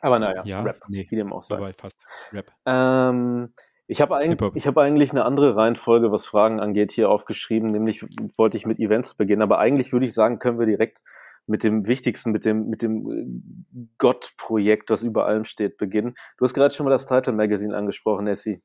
Aber 0.00 0.18
naja, 0.18 0.44
ja, 0.44 0.62
Rap, 0.62 0.82
nee, 0.88 1.06
wie 1.08 1.16
dem 1.16 1.32
auch 1.32 1.42
sei. 1.42 1.56
dabei 1.56 1.72
fast. 1.72 1.98
Rap. 2.32 2.52
Ähm, 2.66 3.52
ich 3.88 4.00
habe 4.00 4.16
eigentlich, 4.16 4.40
ich 4.54 4.66
habe 4.66 4.82
eigentlich 4.82 5.12
eine 5.12 5.24
andere 5.24 5.56
Reihenfolge, 5.56 6.10
was 6.10 6.26
Fragen 6.26 6.60
angeht, 6.60 6.92
hier 6.92 7.08
aufgeschrieben. 7.08 7.70
Nämlich 7.70 8.04
wollte 8.36 8.56
ich 8.56 8.66
mit 8.66 8.78
Events 8.78 9.14
beginnen, 9.14 9.42
aber 9.42 9.58
eigentlich 9.58 9.92
würde 9.92 10.06
ich 10.06 10.14
sagen, 10.14 10.38
können 10.38 10.58
wir 10.58 10.66
direkt 10.66 11.02
mit 11.46 11.62
dem 11.62 11.86
Wichtigsten, 11.86 12.32
mit 12.32 12.44
dem, 12.44 12.68
mit 12.68 12.82
dem 12.82 13.10
äh, 13.10 13.86
Gott-Projekt, 13.98 14.90
was 14.90 15.02
über 15.02 15.26
allem 15.26 15.44
steht, 15.44 15.76
beginnen. 15.76 16.16
Du 16.36 16.44
hast 16.44 16.54
gerade 16.54 16.74
schon 16.74 16.84
mal 16.84 16.90
das 16.90 17.06
Title 17.06 17.32
Magazine 17.32 17.76
angesprochen, 17.76 18.24
Nessie. 18.24 18.60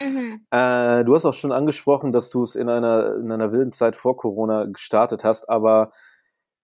Mhm. 0.00 0.44
Äh, 0.50 1.04
du 1.04 1.14
hast 1.14 1.24
auch 1.24 1.34
schon 1.34 1.52
angesprochen, 1.52 2.10
dass 2.10 2.28
du 2.30 2.42
es 2.42 2.56
in 2.56 2.68
einer, 2.68 3.16
in 3.16 3.30
einer 3.30 3.52
wilden 3.52 3.72
Zeit 3.72 3.94
vor 3.94 4.16
Corona 4.16 4.64
gestartet 4.64 5.22
hast, 5.22 5.48
aber 5.48 5.92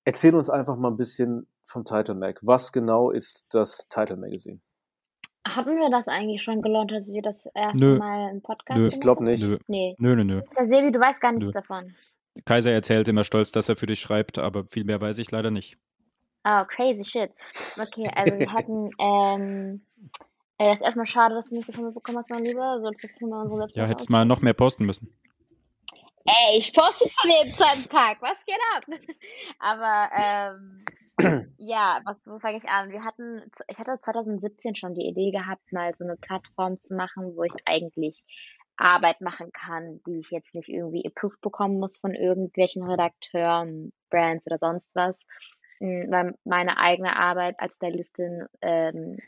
erzähl 0.04 0.34
uns 0.34 0.50
einfach 0.50 0.76
mal 0.76 0.90
ein 0.90 0.96
bisschen 0.96 1.46
vom 1.64 1.84
Title 1.84 2.16
Mag. 2.16 2.40
Was 2.42 2.72
genau 2.72 3.10
ist 3.10 3.46
das 3.54 3.86
Title 3.88 4.16
Magazine? 4.16 4.60
Hatten 5.46 5.76
wir 5.76 5.90
das 5.90 6.06
eigentlich 6.08 6.42
schon 6.42 6.62
gelauncht, 6.62 6.92
als 6.92 7.12
wir 7.12 7.20
das 7.22 7.46
erste 7.54 7.78
Nö. 7.84 7.98
Mal 7.98 8.30
im 8.30 8.42
Podcast 8.42 8.78
Nö. 8.78 8.86
Ich 8.88 9.00
glaube 9.00 9.24
nicht. 9.24 9.42
Nö, 9.42 9.58
Nee. 9.66 9.96
nö, 9.98 10.14
nö. 10.14 10.24
nö. 10.24 10.42
Sebi, 10.62 10.92
du 10.92 11.00
weißt 11.00 11.20
gar 11.20 11.32
nichts 11.32 11.46
Nö. 11.46 11.52
davon. 11.52 11.94
Kaiser 12.44 12.70
erzählt 12.70 13.08
immer 13.08 13.24
stolz, 13.24 13.50
dass 13.52 13.68
er 13.68 13.76
für 13.76 13.86
dich 13.86 14.00
schreibt, 14.00 14.38
aber 14.38 14.64
viel 14.64 14.84
mehr 14.84 15.00
weiß 15.00 15.18
ich 15.18 15.30
leider 15.30 15.50
nicht. 15.50 15.76
Oh, 16.44 16.64
crazy 16.66 17.04
shit. 17.04 17.30
Okay, 17.80 18.08
also 18.14 18.38
wir 18.38 18.52
hatten, 18.52 18.90
ähm, 18.98 19.80
äh, 20.58 20.68
das 20.68 20.78
ist 20.80 20.84
erstmal 20.84 21.06
schade, 21.06 21.34
dass 21.34 21.48
du 21.48 21.56
nicht 21.56 21.68
davon 21.68 21.86
mitbekommen 21.86 22.18
hast, 22.18 22.30
mein 22.30 22.44
Lieber. 22.44 22.78
Sollst 22.80 23.04
du 23.04 23.08
für 23.08 23.26
mal 23.26 23.42
unsere 23.46 23.68
Ja, 23.74 23.86
hättest 23.86 24.10
mal 24.10 24.24
noch 24.24 24.40
mehr 24.42 24.54
posten 24.54 24.84
müssen. 24.86 25.12
Ey, 26.24 26.58
ich 26.58 26.72
poste 26.72 27.08
schon 27.08 27.30
jeden 27.30 27.52
zweiten 27.52 27.88
Tag. 27.88 28.18
Was 28.20 28.44
geht 28.44 28.58
ab? 28.74 28.84
Aber 29.58 30.10
ähm, 30.16 31.52
ja, 31.58 32.00
was 32.04 32.26
wo 32.28 32.38
fange 32.38 32.58
ich 32.58 32.68
an? 32.68 32.90
Wir 32.90 33.04
hatten, 33.04 33.42
ich 33.68 33.78
hatte 33.78 33.98
2017 33.98 34.76
schon 34.76 34.94
die 34.94 35.06
Idee 35.06 35.32
gehabt, 35.32 35.72
mal 35.72 35.94
so 35.94 36.04
eine 36.04 36.16
Plattform 36.16 36.80
zu 36.80 36.94
machen, 36.94 37.34
wo 37.36 37.42
ich 37.42 37.54
eigentlich 37.64 38.24
Arbeit 38.76 39.20
machen 39.20 39.52
kann, 39.52 40.00
die 40.06 40.20
ich 40.20 40.30
jetzt 40.30 40.54
nicht 40.54 40.68
irgendwie 40.68 41.04
approved 41.06 41.40
bekommen 41.40 41.78
muss 41.78 41.98
von 41.98 42.14
irgendwelchen 42.14 42.82
Redakteuren, 42.82 43.92
Brands 44.10 44.46
oder 44.46 44.58
sonst 44.58 44.94
was. 44.94 45.26
Mm, 45.80 46.10
Weil 46.10 46.34
meine 46.44 46.78
eigene 46.78 47.16
Arbeit 47.16 47.56
als 47.58 47.76
Stylistin, 47.76 48.46
ähm, 48.60 49.18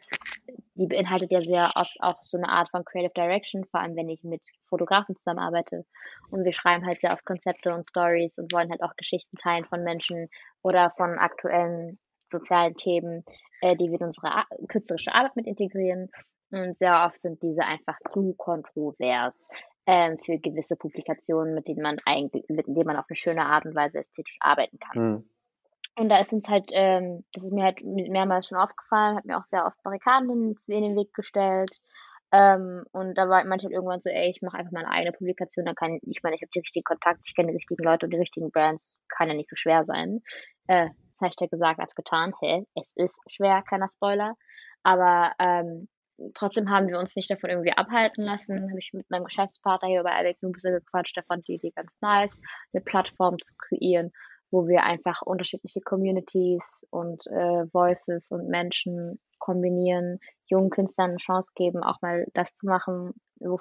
die 0.75 0.87
beinhaltet 0.87 1.33
ja 1.33 1.41
sehr 1.41 1.73
oft 1.77 1.97
auch 2.01 2.23
so 2.23 2.37
eine 2.37 2.49
Art 2.49 2.71
von 2.71 2.85
Creative 2.85 3.13
Direction, 3.15 3.65
vor 3.65 3.81
allem 3.81 3.97
wenn 3.97 4.09
ich 4.09 4.23
mit 4.25 4.43
Fotografen 4.69 5.17
zusammenarbeite. 5.17 5.85
Und 6.31 6.45
wir 6.45 6.53
schreiben 6.53 6.85
halt 6.85 7.01
sehr 7.01 7.13
oft 7.13 7.25
Konzepte 7.25 7.75
und 7.75 7.87
Stories 7.87 8.39
und 8.39 8.53
wollen 8.53 8.71
halt 8.71 8.83
auch 8.83 8.97
Geschichten 8.97 9.37
teilen 9.37 9.65
von 9.65 9.83
Menschen 9.83 10.29
oder 10.63 10.91
von 10.91 11.19
aktuellen 11.19 11.99
sozialen 12.31 12.75
Themen, 12.75 13.25
äh, 13.61 13.77
die 13.77 13.91
wir 13.91 14.01
in 14.01 14.07
unsere 14.07 14.45
künstlerische 14.69 15.15
Arbeit 15.15 15.37
mit 15.37 15.47
integrieren. 15.47 16.11
Und 16.51 16.77
sehr 16.77 17.05
oft 17.07 17.21
sind 17.21 17.43
diese 17.43 17.65
einfach 17.65 17.99
zu 18.13 18.35
kontrovers 18.35 19.51
ähm, 19.87 20.19
für 20.25 20.39
gewisse 20.39 20.77
Publikationen, 20.77 21.55
mit 21.55 21.69
denen 21.69 21.83
man 21.83 21.97
eigentlich, 22.05 22.45
mit 22.49 22.67
denen 22.67 22.87
man 22.87 22.97
auf 22.97 23.07
eine 23.09 23.17
schöne 23.17 23.47
Art 23.47 23.65
und 23.65 23.75
Weise 23.75 23.99
ästhetisch 23.99 24.39
arbeiten 24.41 24.79
kann. 24.79 25.03
Hm. 25.03 25.31
Und 25.97 26.09
da 26.09 26.19
ist 26.19 26.33
uns 26.33 26.49
halt, 26.49 26.71
ähm, 26.73 27.25
das 27.33 27.45
ist 27.45 27.53
mir 27.53 27.65
halt 27.65 27.81
mehrmals 27.85 28.49
schon 28.49 28.59
aufgefallen, 28.59 29.17
hat 29.17 29.25
mir 29.25 29.39
auch 29.39 29.45
sehr 29.45 29.65
oft 29.65 29.81
Barrikaden 29.83 30.29
in 30.67 30.83
den 30.83 30.97
Weg 30.97 31.15
gestellt. 31.15 31.71
Ähm, 32.33 32.85
und 32.91 33.17
da 33.17 33.29
war 33.29 33.45
meinte 33.45 33.65
halt 33.65 33.75
irgendwann 33.75 34.01
so, 34.01 34.11
ey, 34.11 34.29
ich 34.29 34.43
mache 34.43 34.59
einfach 34.59 34.73
meine 34.73 34.91
eigene 34.91 35.13
Publikation, 35.13 35.67
dann 35.67 35.77
kann 35.77 36.01
ich 36.03 36.21
meine, 36.25 36.35
ich 36.35 36.43
habe 36.43 36.51
die 36.53 36.59
richtigen 36.59 36.83
Kontakte, 36.83 37.23
ich 37.25 37.35
kenne 37.37 37.53
die 37.53 37.57
richtigen 37.57 37.85
Leute 37.85 38.07
und 38.07 38.11
die 38.11 38.19
richtigen 38.19 38.51
Brands, 38.51 38.97
kann 39.09 39.29
ja 39.29 39.35
nicht 39.35 39.49
so 39.49 39.55
schwer 39.55 39.85
sein. 39.85 40.21
Äh, 40.67 40.89
Hashtag 41.21 41.51
gesagt 41.51 41.79
als 41.79 41.95
getan, 41.95 42.33
hä, 42.41 42.65
es 42.75 42.93
ist 42.97 43.21
schwer, 43.29 43.63
kleiner 43.63 43.89
Spoiler. 43.89 44.35
Aber 44.83 45.33
ähm, 45.39 45.89
trotzdem 46.35 46.71
haben 46.71 46.89
wir 46.89 46.99
uns 46.99 47.15
nicht 47.15 47.31
davon 47.31 47.51
irgendwie 47.51 47.73
abhalten 47.73 48.25
lassen. 48.25 48.69
Habe 48.69 48.81
ich 48.81 48.91
mit 48.93 49.09
meinem 49.11 49.25
Geschäftspartner 49.25 49.89
hier 49.89 50.03
bei 50.03 50.13
Alec 50.13 50.43
Nubse 50.43 50.71
gequatscht, 50.71 51.19
fand 51.29 51.47
die 51.47 51.55
Idee 51.55 51.71
ganz 51.71 51.93
nice, 52.01 52.37
eine 52.73 52.83
Plattform 52.83 53.39
zu 53.39 53.55
kreieren, 53.57 54.11
wo 54.55 54.69
wir 54.69 54.85
einfach 54.85 55.23
unterschiedliche 55.23 55.81
Communities 55.81 56.87
und 56.91 57.27
äh, 57.27 57.67
Voices 57.73 58.31
und 58.31 58.49
Menschen 58.49 59.19
kombinieren, 59.41 60.21
jungen 60.47 60.71
Künstlern 60.71 61.11
eine 61.11 61.19
Chance 61.19 61.53
geben, 61.57 61.83
auch 61.83 62.01
mal 62.03 62.27
das 62.35 62.55
zu 62.55 62.67
machen, 62.67 63.15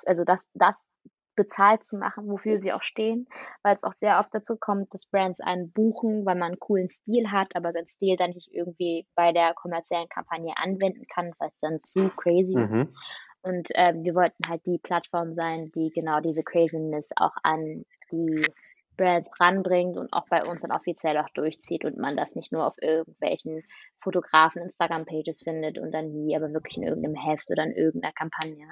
also 0.06 0.24
das, 0.24 0.48
das 0.54 0.94
bezahlt 1.36 1.84
zu 1.84 1.98
machen, 1.98 2.28
wofür 2.28 2.60
sie 2.60 2.74
auch 2.74 2.84
stehen, 2.84 3.28
weil 3.64 3.76
es 3.76 3.84
auch 3.84 3.94
sehr 3.94 4.20
oft 4.20 4.30
dazu 4.36 4.56
kommt, 4.56 4.94
dass 4.94 5.08
Brands 5.08 5.40
einen 5.40 5.72
buchen, 5.72 6.28
weil 6.28 6.36
man 6.36 6.52
einen 6.52 6.60
coolen 6.60 6.90
Stil 6.90 7.32
hat, 7.32 7.56
aber 7.56 7.72
seinen 7.72 7.90
Stil 7.90 8.16
dann 8.16 8.30
nicht 8.30 8.54
irgendwie 8.54 9.08
bei 9.16 9.32
der 9.32 9.56
kommerziellen 9.56 10.10
Kampagne 10.10 10.54
anwenden 10.58 11.08
kann, 11.08 11.32
weil 11.40 11.50
es 11.50 11.60
dann 11.60 11.82
zu 11.82 12.10
crazy 12.16 12.54
ist. 12.54 12.70
Mhm. 12.70 12.94
Und 13.42 13.68
ähm, 13.74 14.06
wir 14.06 14.14
wollten 14.14 14.48
halt 14.48 14.64
die 14.68 14.78
Plattform 14.78 15.34
sein, 15.34 15.66
die 15.76 15.90
genau 15.94 16.20
diese 16.20 16.44
Craziness 16.44 17.10
auch 17.18 17.36
an 17.42 17.84
die 18.12 18.46
Brands 18.98 19.32
ranbringt 19.40 19.98
und 19.98 20.12
auch 20.14 20.26
bei 20.30 20.44
uns 20.44 20.62
dann 20.62 20.72
offiziell 20.72 21.18
auch 21.18 21.30
durchzieht 21.30 21.86
und 21.86 21.98
man 21.98 22.16
das 22.16 22.36
nicht 22.36 22.52
nur 22.52 22.66
auf 22.66 22.76
irgendwelchen 22.82 23.62
Fotografen 24.02 24.62
Instagram-Pages 24.62 25.44
findet 25.44 25.78
und 25.78 25.92
dann 25.92 26.12
nie, 26.12 26.36
aber 26.36 26.52
wirklich 26.54 26.78
in 26.78 26.84
irgendeinem 26.84 27.16
Heft 27.16 27.50
oder 27.50 27.64
in 27.64 27.74
irgendeiner 27.74 28.14
Kampagne. 28.14 28.68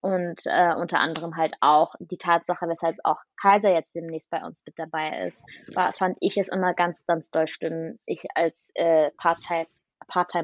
Und 0.00 0.42
äh, 0.44 0.74
unter 0.74 1.00
anderem 1.00 1.36
halt 1.36 1.54
auch 1.60 1.94
die 1.98 2.18
Tatsache, 2.18 2.68
weshalb 2.68 2.96
auch 3.04 3.16
Kaiser 3.40 3.72
jetzt 3.72 3.94
demnächst 3.94 4.30
bei 4.30 4.44
uns 4.44 4.62
mit 4.66 4.78
dabei 4.78 5.08
ist, 5.26 5.42
war, 5.74 5.92
fand 5.92 6.18
ich 6.20 6.36
es 6.36 6.48
immer 6.48 6.74
ganz, 6.74 7.06
ganz 7.06 7.30
doll 7.30 7.46
schlimm. 7.46 7.98
Ich 8.04 8.26
als 8.34 8.70
äh, 8.74 9.10
Part-Time 9.16 9.66
Part 10.06 10.34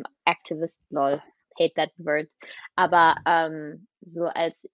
lol, 0.89 1.23
hate 1.59 1.75
that 1.75 1.91
word, 1.99 2.29
aber 2.75 3.17
ähm, 3.27 3.87
so 4.01 4.25
als 4.25 4.67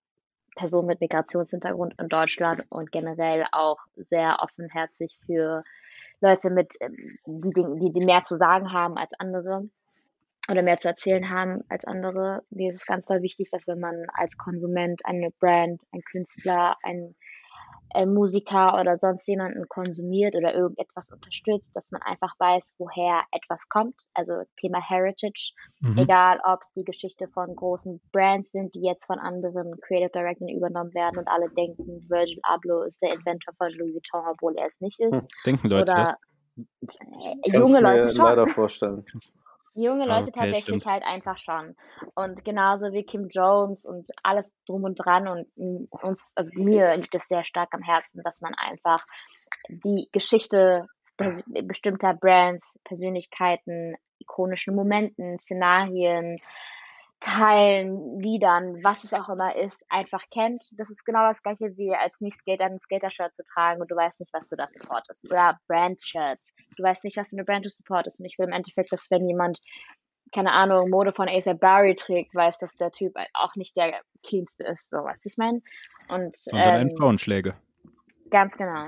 Person 0.57 0.87
mit 0.87 1.01
Migrationshintergrund 1.01 1.95
in 2.01 2.09
Deutschland 2.09 2.67
und 2.71 2.91
generell 2.91 3.45
auch 3.53 3.79
sehr 4.11 4.39
offenherzig 4.41 5.17
für 5.25 5.63
Leute 6.21 6.51
mit, 6.51 6.75
ähm, 6.81 6.95
die, 7.27 7.93
die 7.93 8.05
mehr 8.05 8.23
zu 8.23 8.37
sagen 8.37 8.73
haben 8.73 8.97
als 8.97 9.13
andere 9.19 9.69
oder 10.51 10.63
mehr 10.63 10.79
zu 10.79 10.89
erzählen 10.89 11.31
haben 11.31 11.63
als 11.69 11.85
andere. 11.85 12.43
Mir 12.51 12.71
ist 12.71 12.83
es 12.83 12.87
ganz 12.87 13.07
doll 13.07 13.23
wichtig, 13.23 13.51
dass 13.51 13.67
wenn 13.67 13.81
man 13.81 14.07
als 14.15 14.37
Konsument 14.37 15.01
eine 15.05 15.31
Brand, 15.39 15.81
ein 15.93 16.03
Künstler, 16.03 16.77
ein 16.83 17.15
äh, 17.95 18.07
Musiker 18.07 18.79
oder 18.81 18.99
sonst 18.99 19.27
jemanden 19.29 19.69
konsumiert 19.69 20.35
oder 20.35 20.55
irgendetwas 20.55 21.11
unterstützt, 21.11 21.75
dass 21.75 21.91
man 21.91 22.03
einfach 22.03 22.35
weiß, 22.39 22.75
woher 22.79 23.23
etwas 23.33 23.69
kommt. 23.69 23.95
Also 24.15 24.43
Thema 24.61 24.81
Heritage, 24.81 25.53
mhm. 25.81 25.99
egal 25.99 26.41
ob 26.45 26.63
es 26.63 26.73
die 26.73 26.85
Geschichte 26.85 27.29
von 27.29 27.55
großen 27.55 28.01
Brands 28.13 28.53
sind, 28.53 28.75
die 28.75 28.83
jetzt 28.83 29.07
von 29.07 29.19
anderen 29.19 29.77
Creative 29.87 30.11
Directors 30.11 30.51
übernommen 30.51 30.95
werden 30.95 31.19
und 31.19 31.29
alle 31.29 31.49
denken, 31.51 32.05
Virgil 32.09 32.41
Abloh 32.43 32.83
ist 32.83 33.01
der 33.03 33.15
Inventor 33.15 33.55
von 33.57 33.73
Louis 33.73 33.95
Vuitton, 33.95 34.25
obwohl 34.31 34.57
er 34.57 34.67
es 34.67 34.81
nicht 34.81 35.01
ist. 35.01 35.15
Hm, 35.15 35.29
denken 35.45 35.69
Leute 35.69 35.93
oder, 35.93 35.95
das? 35.95 36.15
Äh, 37.43 37.57
junge 37.57 37.81
Leute 37.81 38.09
schon. 38.09 38.25
leider 38.25 38.47
vorstellen. 38.47 39.05
Junge 39.77 40.05
Ah, 40.05 40.19
Leute 40.19 40.31
okay, 40.31 40.41
tatsächlich 40.41 40.83
stimmt. 40.83 40.87
halt 40.87 41.05
einfach 41.05 41.39
schon. 41.39 41.77
Und 42.15 42.45
genauso 42.45 42.93
wie 42.93 43.05
Kim 43.05 43.29
Jones 43.29 43.85
und 43.85 44.09
alles 44.23 44.57
drum 44.67 44.85
und 44.85 44.95
dran 44.97 45.29
und 45.29 45.47
mm, 45.57 45.85
uns, 45.91 46.33
also 46.35 46.51
mir 46.55 46.97
liegt 46.97 47.15
es 47.15 47.29
sehr 47.29 47.45
stark 47.45 47.69
am 47.73 47.83
Herzen, 47.83 48.23
dass 48.25 48.41
man 48.41 48.55
einfach 48.55 48.99
die 49.69 50.09
Geschichte 50.13 50.87
bestimmter 51.17 52.15
Brands, 52.15 52.79
Persönlichkeiten, 52.85 53.97
ikonischen 54.19 54.75
Momenten, 54.75 55.39
Szenarien, 55.39 56.39
Teilen, 57.21 58.21
Liedern, 58.21 58.83
was 58.85 59.05
es 59.05 59.15
auch 59.15 59.29
immer 59.29 59.57
ist, 59.57 59.85
einfach 59.89 60.23
kennt. 60.31 60.67
Das 60.73 60.91
ist 60.91 61.05
genau 61.05 61.27
das 61.27 61.43
gleiche 61.43 61.77
wie 61.77 61.95
als 61.95 62.21
Nicht-Skater 62.21 62.65
ein 62.65 62.79
Skater-Shirt 62.79 63.35
zu 63.35 63.43
tragen 63.45 63.81
und 63.81 63.91
du 63.91 63.97
weißt 63.97 64.21
nicht, 64.21 64.33
was 64.35 64.49
du 64.49 64.57
da 64.57 64.67
supportest. 64.69 65.31
Oder 65.31 65.59
Brand-Shirts. 65.67 66.53
Du 66.77 66.83
weißt 66.83 67.05
nicht, 67.05 67.17
was 67.17 67.31
für 67.31 67.37
eine 67.37 67.45
Brand 67.45 67.65
du 67.65 67.71
supportest. 67.71 68.21
Und 68.21 68.27
ich 68.27 68.39
will 68.39 68.47
im 68.47 68.53
Endeffekt, 68.53 68.93
dass 68.93 69.11
wenn 69.11 69.27
jemand, 69.27 69.61
keine 70.35 70.53
Ahnung, 70.53 70.91
Mode 70.91 71.13
von 71.13 71.29
ASAP 71.29 71.59
Barry 71.59 71.95
trägt, 71.95 72.35
weiß, 72.35 72.59
dass 72.59 72.75
der 72.75 72.93
Typ 72.93 73.15
auch 73.33 73.57
nicht 73.57 73.77
der 73.77 74.01
cleanste 74.23 74.65
ist. 74.65 74.91
So, 74.91 74.99
was 74.99 75.25
ich 75.25 75.39
meine? 75.39 75.63
Und 76.11 76.37
Sondern 76.37 76.83
ähm, 76.83 76.97
Frauenschläger. 76.99 77.57
Ganz 78.31 78.57
genau. 78.57 78.85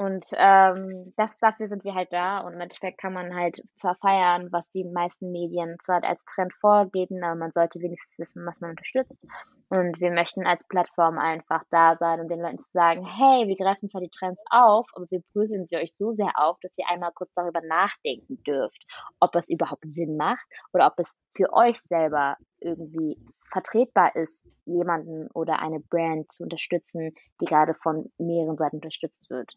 Und 0.00 0.24
ähm, 0.38 1.12
das 1.18 1.40
dafür 1.40 1.66
sind 1.66 1.84
wir 1.84 1.94
halt 1.94 2.10
da 2.10 2.38
und 2.38 2.54
im 2.54 2.60
Endeffekt 2.62 2.96
kann 2.96 3.12
man 3.12 3.34
halt 3.34 3.62
zwar 3.76 3.96
feiern, 3.96 4.48
was 4.50 4.70
die 4.70 4.84
meisten 4.84 5.30
Medien 5.30 5.76
zwar 5.78 6.02
als 6.02 6.24
Trend 6.24 6.54
vorgeben, 6.54 7.22
aber 7.22 7.34
man 7.34 7.50
sollte 7.50 7.80
wenigstens 7.80 8.18
wissen, 8.18 8.46
was 8.46 8.62
man 8.62 8.70
unterstützt. 8.70 9.22
Und 9.68 10.00
wir 10.00 10.10
möchten 10.10 10.46
als 10.46 10.66
Plattform 10.66 11.18
einfach 11.18 11.64
da 11.70 11.96
sein, 11.98 12.18
um 12.18 12.28
den 12.28 12.40
Leuten 12.40 12.60
zu 12.60 12.70
sagen, 12.70 13.04
hey, 13.04 13.46
wir 13.46 13.56
greifen 13.56 13.90
zwar 13.90 14.00
die 14.00 14.08
Trends 14.08 14.42
auf, 14.48 14.86
aber 14.94 15.04
wir 15.10 15.20
bröseln 15.34 15.66
sie 15.66 15.76
euch 15.76 15.94
so 15.94 16.12
sehr 16.12 16.32
auf, 16.34 16.56
dass 16.62 16.78
ihr 16.78 16.88
einmal 16.88 17.12
kurz 17.14 17.30
darüber 17.34 17.60
nachdenken 17.60 18.42
dürft, 18.42 18.82
ob 19.20 19.36
es 19.36 19.50
überhaupt 19.50 19.84
Sinn 19.86 20.16
macht 20.16 20.46
oder 20.72 20.86
ob 20.86 20.94
es 20.96 21.14
für 21.36 21.52
euch 21.52 21.78
selber 21.78 22.38
irgendwie 22.60 23.20
vertretbar 23.50 24.14
ist, 24.16 24.48
jemanden 24.64 25.28
oder 25.32 25.60
eine 25.60 25.80
Brand 25.80 26.30
zu 26.30 26.44
unterstützen, 26.44 27.12
die 27.40 27.46
gerade 27.46 27.74
von 27.74 28.12
mehreren 28.18 28.56
Seiten 28.56 28.76
unterstützt 28.76 29.28
wird. 29.30 29.52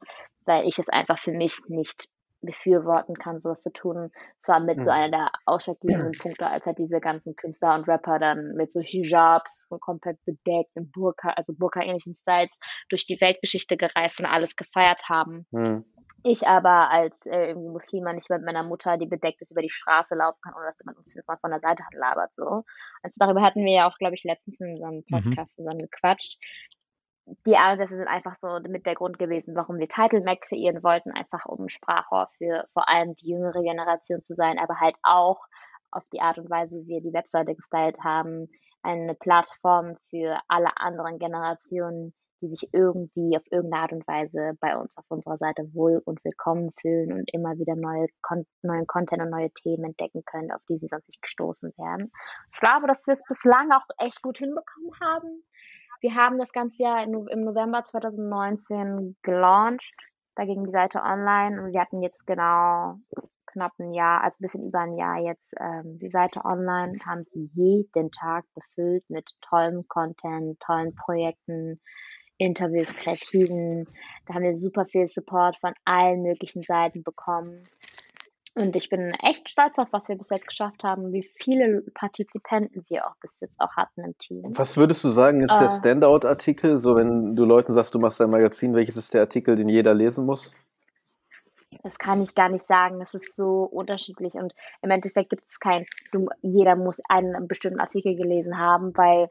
Weil 0.46 0.68
ich 0.68 0.80
es 0.80 0.90
einfach 0.90 1.20
für 1.20 1.32
mich 1.32 1.60
nicht 1.68 2.08
befürworten 2.42 3.16
kann, 3.16 3.40
sowas 3.40 3.62
zu 3.62 3.72
tun. 3.72 4.12
Es 4.38 4.48
war 4.50 4.60
mit 4.60 4.84
so 4.84 4.90
Mhm. 4.90 4.90
einer 4.90 5.10
der 5.10 5.32
ausschlaggebenden 5.46 6.18
Punkte, 6.18 6.48
als 6.48 6.66
halt 6.66 6.78
diese 6.78 7.00
ganzen 7.00 7.36
Künstler 7.38 7.76
und 7.76 7.88
Rapper 7.88 8.20
dann 8.20 8.56
mit 8.56 8.72
so 8.74 8.82
Hijabs 8.82 9.66
und 9.70 9.80
komplett 9.80 10.18
bedeckt 10.26 10.72
in 10.76 10.92
Burka, 10.92 11.30
also 11.30 11.54
Burka-ähnlichen 11.54 12.16
Styles 12.16 12.60
durch 12.90 13.06
die 13.06 13.20
Weltgeschichte 13.22 13.78
gereist 13.78 14.20
und 14.20 14.26
alles 14.26 14.56
gefeiert 14.58 15.04
haben. 15.08 15.46
Hm. 15.52 15.84
Ich 16.26 16.48
aber 16.48 16.90
als 16.90 17.26
äh, 17.26 17.54
Muslima 17.54 18.14
nicht 18.14 18.30
mit 18.30 18.44
meiner 18.44 18.64
Mutter, 18.64 18.98
die 18.98 19.06
bedeckt 19.06 19.42
ist, 19.42 19.52
über 19.52 19.62
die 19.62 19.70
Straße 19.70 20.16
laufen 20.16 20.40
kann, 20.42 20.54
ohne 20.56 20.66
dass 20.68 20.80
jemand 20.80 20.98
uns 20.98 21.14
mal 21.28 21.38
von 21.38 21.52
der 21.52 21.60
Seite 21.60 21.84
hat 21.86 21.94
labert. 21.94 22.32
So. 22.36 22.64
Also 23.02 23.16
darüber 23.20 23.42
hatten 23.42 23.66
wir 23.66 23.74
ja 23.74 23.90
auch, 23.90 23.98
glaube 23.98 24.16
ich, 24.16 24.24
letztens 24.24 24.62
in 24.62 24.72
unserem 24.72 25.04
Mhm. 25.10 25.36
Podcast 25.36 25.56
zusammen 25.58 25.80
gequatscht. 25.80 26.40
Die 27.46 27.58
Anlässe 27.58 27.98
sind 27.98 28.08
einfach 28.08 28.36
so 28.36 28.60
mit 28.68 28.86
der 28.86 28.96
Grund 28.96 29.20
gewesen, 29.20 29.56
warum 29.56 29.80
wir 29.80 29.88
Title 29.88 30.22
Mac 30.22 30.42
kreieren 30.42 30.84
wollten, 30.84 31.12
einfach 31.12 31.46
um 31.46 31.70
Sprachrohr 31.70 32.30
für 32.38 32.68
vor 32.74 32.88
allem 32.90 33.16
die 33.16 33.30
jüngere 33.30 33.62
Generation 33.62 34.22
zu 34.22 34.34
sein, 34.34 34.60
aber 34.60 34.80
halt 34.80 34.96
auch 35.04 35.46
auf 35.92 36.04
die 36.12 36.22
Art 36.22 36.38
und 36.38 36.50
Weise, 36.50 36.78
wie 36.84 36.88
wir 36.88 37.02
die 37.02 37.14
Webseite 37.14 37.56
gestylt 37.56 38.00
haben, 38.04 38.50
eine 38.82 39.16
Plattform 39.16 39.96
für 40.10 40.40
alle 40.48 40.76
anderen 40.78 41.20
Generationen, 41.20 42.14
die 42.44 42.50
sich 42.50 42.70
irgendwie 42.74 43.38
auf 43.38 43.44
irgendeine 43.50 43.84
Art 43.84 43.94
und 43.94 44.08
Weise 44.08 44.52
bei 44.60 44.78
uns 44.78 44.98
auf 44.98 45.06
unserer 45.08 45.38
Seite 45.38 45.64
wohl 45.74 46.02
und 46.04 46.24
willkommen 46.26 46.72
fühlen 46.72 47.14
und 47.14 47.34
immer 47.34 47.58
wieder 47.58 47.76
neue 47.76 48.08
Kon 48.22 48.46
neuen 48.62 48.86
Content 48.86 49.22
und 49.22 49.30
neue 49.30 49.50
Themen 49.52 49.86
entdecken 49.86 50.24
können, 50.26 50.52
auf 50.52 50.62
die 50.70 50.78
sie 50.78 50.88
sonst 50.88 51.08
nicht 51.08 51.22
gestoßen 51.22 51.74
wären. 51.78 52.12
Ich 52.52 52.60
glaube, 52.60 52.88
dass 52.88 53.08
wir 53.08 53.14
es 53.14 53.24
bislang 53.24 53.72
auch 53.72 53.86
echt 53.98 54.22
gut 54.22 54.38
hinbekommen 54.40 54.92
haben. 55.02 55.44
Wir 56.02 56.16
haben 56.16 56.38
das 56.38 56.52
ganze 56.52 56.84
Jahr 56.84 57.02
im 57.04 57.28
im 57.30 57.42
November 57.46 57.84
2019 57.84 59.16
gelauncht. 59.22 59.96
Da 60.36 60.44
ging 60.44 60.66
die 60.66 60.72
Seite 60.72 61.02
online 61.02 61.62
und 61.62 61.72
wir 61.72 61.80
hatten 61.80 62.02
jetzt 62.02 62.26
genau 62.26 62.98
knapp 63.54 63.74
ein 63.80 63.94
Jahr, 63.94 64.24
also 64.24 64.38
ein 64.38 64.42
bisschen 64.42 64.64
über 64.64 64.80
ein 64.80 64.98
Jahr 64.98 65.20
jetzt 65.20 65.54
ähm, 65.60 66.00
die 66.00 66.10
Seite 66.10 66.44
online, 66.44 66.98
haben 67.06 67.24
sie 67.26 67.50
jeden 67.54 68.12
Tag 68.12 68.46
befüllt 68.54 69.10
mit 69.10 69.30
tollem 69.48 69.88
Content, 69.88 70.60
tollen 70.60 70.94
Projekten, 70.96 71.80
Interviews, 72.38 72.94
Kreativen. 72.96 73.86
Da 74.26 74.36
haben 74.36 74.44
wir 74.44 74.56
super 74.56 74.86
viel 74.86 75.08
Support 75.08 75.58
von 75.58 75.74
allen 75.86 76.22
möglichen 76.24 76.62
Seiten 76.62 77.04
bekommen. 77.04 77.62
Und 78.56 78.76
ich 78.76 78.90
bin 78.90 79.16
echt 79.24 79.50
stolz 79.50 79.80
auf, 79.80 79.88
was 79.92 80.10
wir 80.10 80.16
bis 80.16 80.30
jetzt 80.30 80.48
geschafft 80.48 80.84
haben, 80.84 81.12
wie 81.12 81.28
viele 81.38 81.82
Partizipanten 81.96 82.86
wir 82.88 83.08
auch 83.08 83.16
bis 83.20 83.40
jetzt 83.42 83.60
auch 83.60 83.76
hatten 83.76 84.04
im 84.04 84.16
Team. 84.20 84.44
Was 84.50 84.78
würdest 84.78 85.04
du 85.04 85.10
sagen, 85.10 85.42
ist 85.42 85.52
der 85.52 85.68
Äh. 85.68 85.78
Standout-Artikel? 85.80 86.78
So, 86.78 86.96
wenn 86.96 87.34
du 87.34 87.46
Leuten 87.46 87.74
sagst, 87.74 87.96
du 87.96 88.00
machst 88.00 88.22
ein 88.22 88.30
Magazin, 88.30 88.76
welches 88.76 88.96
ist 88.96 89.14
der 89.16 89.22
Artikel, 89.22 89.56
den 89.56 89.70
jeder 89.70 89.96
lesen 89.96 90.26
muss? 90.28 90.52
Das 91.82 91.98
kann 91.98 92.22
ich 92.22 92.36
gar 92.36 92.50
nicht 92.50 92.66
sagen. 92.66 93.00
Das 93.00 93.14
ist 93.14 93.36
so 93.36 93.64
unterschiedlich 93.64 94.36
und 94.36 94.54
im 94.82 94.92
Endeffekt 94.92 95.30
gibt 95.30 95.44
es 95.48 95.60
kein, 95.60 95.86
du, 96.12 96.28
jeder 96.42 96.76
muss 96.76 97.02
einen 97.10 97.48
bestimmten 97.48 97.80
Artikel 97.80 98.16
gelesen 98.16 98.58
haben, 98.58 98.96
weil 98.96 99.30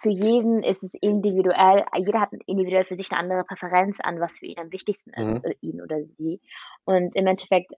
für 0.00 0.10
jeden 0.10 0.62
ist 0.62 0.82
es 0.82 0.94
individuell, 0.94 1.84
jeder 1.96 2.20
hat 2.20 2.30
individuell 2.46 2.84
für 2.84 2.96
sich 2.96 3.10
eine 3.10 3.20
andere 3.20 3.44
Präferenz 3.44 3.98
an, 4.00 4.20
was 4.20 4.38
für 4.38 4.46
ihn 4.46 4.58
am 4.58 4.72
wichtigsten 4.72 5.10
ist, 5.10 5.18
Mhm. 5.18 5.36
oder 5.38 5.54
ihn 5.60 5.82
oder 5.82 6.04
sie. 6.04 6.40
Und 6.84 7.14
im 7.16 7.26
Endeffekt 7.26 7.72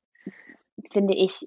finde 0.92 1.14
ich, 1.14 1.46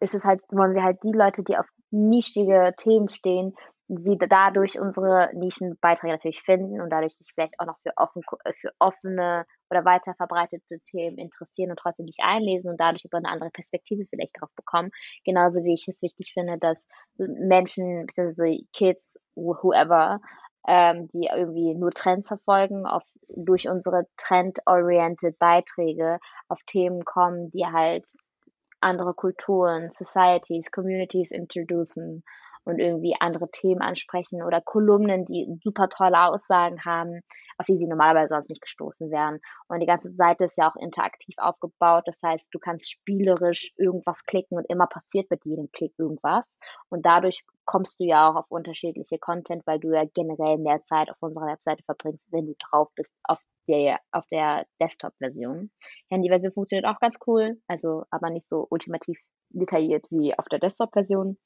ist 0.00 0.14
es 0.14 0.24
halt, 0.24 0.42
wollen 0.50 0.74
wir 0.74 0.82
halt 0.82 1.02
die 1.02 1.12
Leute, 1.12 1.42
die 1.42 1.56
auf 1.56 1.66
nischige 1.90 2.74
Themen 2.76 3.08
stehen, 3.08 3.54
sie 3.88 4.18
dadurch 4.18 4.80
unsere 4.80 5.30
Nischenbeiträge 5.34 6.12
natürlich 6.14 6.42
finden 6.42 6.80
und 6.80 6.90
dadurch 6.90 7.14
sich 7.14 7.30
vielleicht 7.32 7.58
auch 7.60 7.66
noch 7.66 7.78
für, 7.82 7.92
offen, 7.96 8.22
für 8.60 8.70
offene 8.80 9.46
oder 9.70 9.84
weiter 9.84 10.14
verbreitete 10.14 10.80
Themen 10.80 11.18
interessieren 11.18 11.70
und 11.70 11.78
trotzdem 11.78 12.08
sich 12.08 12.24
einlesen 12.24 12.70
und 12.70 12.80
dadurch 12.80 13.04
über 13.04 13.18
eine 13.18 13.28
andere 13.28 13.50
Perspektive 13.50 14.06
vielleicht 14.08 14.40
drauf 14.40 14.50
bekommen. 14.56 14.90
Genauso 15.24 15.64
wie 15.64 15.74
ich 15.74 15.86
es 15.88 16.02
wichtig 16.02 16.32
finde, 16.32 16.58
dass 16.58 16.86
Menschen, 17.16 18.06
beziehungsweise 18.06 18.60
Kids, 18.72 19.20
wh- 19.34 19.62
whoever, 19.62 20.20
ähm, 20.68 21.08
die 21.08 21.28
irgendwie 21.32 21.74
nur 21.74 21.92
Trends 21.92 22.28
verfolgen, 22.28 22.86
auf, 22.86 23.04
durch 23.28 23.68
unsere 23.68 24.06
trend-oriented 24.16 25.38
Beiträge 25.38 26.18
auf 26.48 26.60
Themen 26.66 27.04
kommen, 27.04 27.50
die 27.50 27.66
halt 27.66 28.06
andere 28.80 29.14
Kulturen, 29.14 29.90
Societies, 29.90 30.70
Communities 30.70 31.30
introducen 31.30 32.22
und 32.66 32.78
irgendwie 32.78 33.14
andere 33.18 33.50
Themen 33.50 33.80
ansprechen 33.80 34.42
oder 34.42 34.60
Kolumnen, 34.60 35.24
die 35.24 35.46
super 35.62 35.88
tolle 35.88 36.20
Aussagen 36.26 36.84
haben, 36.84 37.20
auf 37.58 37.66
die 37.66 37.76
sie 37.76 37.86
normalerweise 37.86 38.34
sonst 38.34 38.50
nicht 38.50 38.60
gestoßen 38.60 39.10
wären. 39.10 39.40
Und 39.68 39.80
die 39.80 39.86
ganze 39.86 40.10
Seite 40.10 40.44
ist 40.44 40.58
ja 40.58 40.68
auch 40.70 40.76
interaktiv 40.76 41.36
aufgebaut. 41.38 42.02
Das 42.06 42.20
heißt, 42.22 42.52
du 42.52 42.58
kannst 42.58 42.90
spielerisch 42.90 43.72
irgendwas 43.76 44.24
klicken 44.24 44.58
und 44.58 44.68
immer 44.68 44.86
passiert 44.86 45.30
mit 45.30 45.44
jedem 45.44 45.70
Klick 45.72 45.94
irgendwas. 45.96 46.52
Und 46.90 47.06
dadurch 47.06 47.44
kommst 47.64 48.00
du 48.00 48.04
ja 48.04 48.28
auch 48.28 48.36
auf 48.36 48.50
unterschiedliche 48.50 49.18
Content, 49.18 49.66
weil 49.66 49.78
du 49.78 49.94
ja 49.94 50.04
generell 50.12 50.58
mehr 50.58 50.82
Zeit 50.82 51.10
auf 51.10 51.16
unserer 51.20 51.46
Webseite 51.46 51.82
verbringst, 51.84 52.32
wenn 52.32 52.46
du 52.46 52.54
drauf 52.58 52.90
bist 52.96 53.16
auf 53.24 53.40
der, 53.68 54.00
auf 54.12 54.26
der 54.28 54.66
Desktop-Version. 54.80 55.70
Handy-Version 56.10 56.52
funktioniert 56.52 56.86
auch 56.86 57.00
ganz 57.00 57.18
cool, 57.26 57.60
also 57.68 58.04
aber 58.10 58.30
nicht 58.30 58.48
so 58.48 58.66
ultimativ 58.70 59.18
detailliert 59.50 60.06
wie 60.10 60.36
auf 60.38 60.46
der 60.46 60.58
Desktop-Version. 60.58 61.38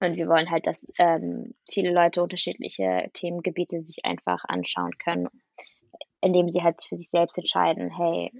Und 0.00 0.16
wir 0.16 0.28
wollen 0.28 0.50
halt, 0.50 0.66
dass 0.66 0.86
ähm, 0.98 1.54
viele 1.70 1.92
Leute 1.92 2.22
unterschiedliche 2.22 3.10
Themengebiete 3.14 3.82
sich 3.82 4.04
einfach 4.04 4.44
anschauen 4.46 4.96
können, 4.98 5.28
indem 6.20 6.48
sie 6.48 6.62
halt 6.62 6.82
für 6.84 6.96
sich 6.96 7.10
selbst 7.10 7.36
entscheiden, 7.36 7.90
hey, 7.96 8.30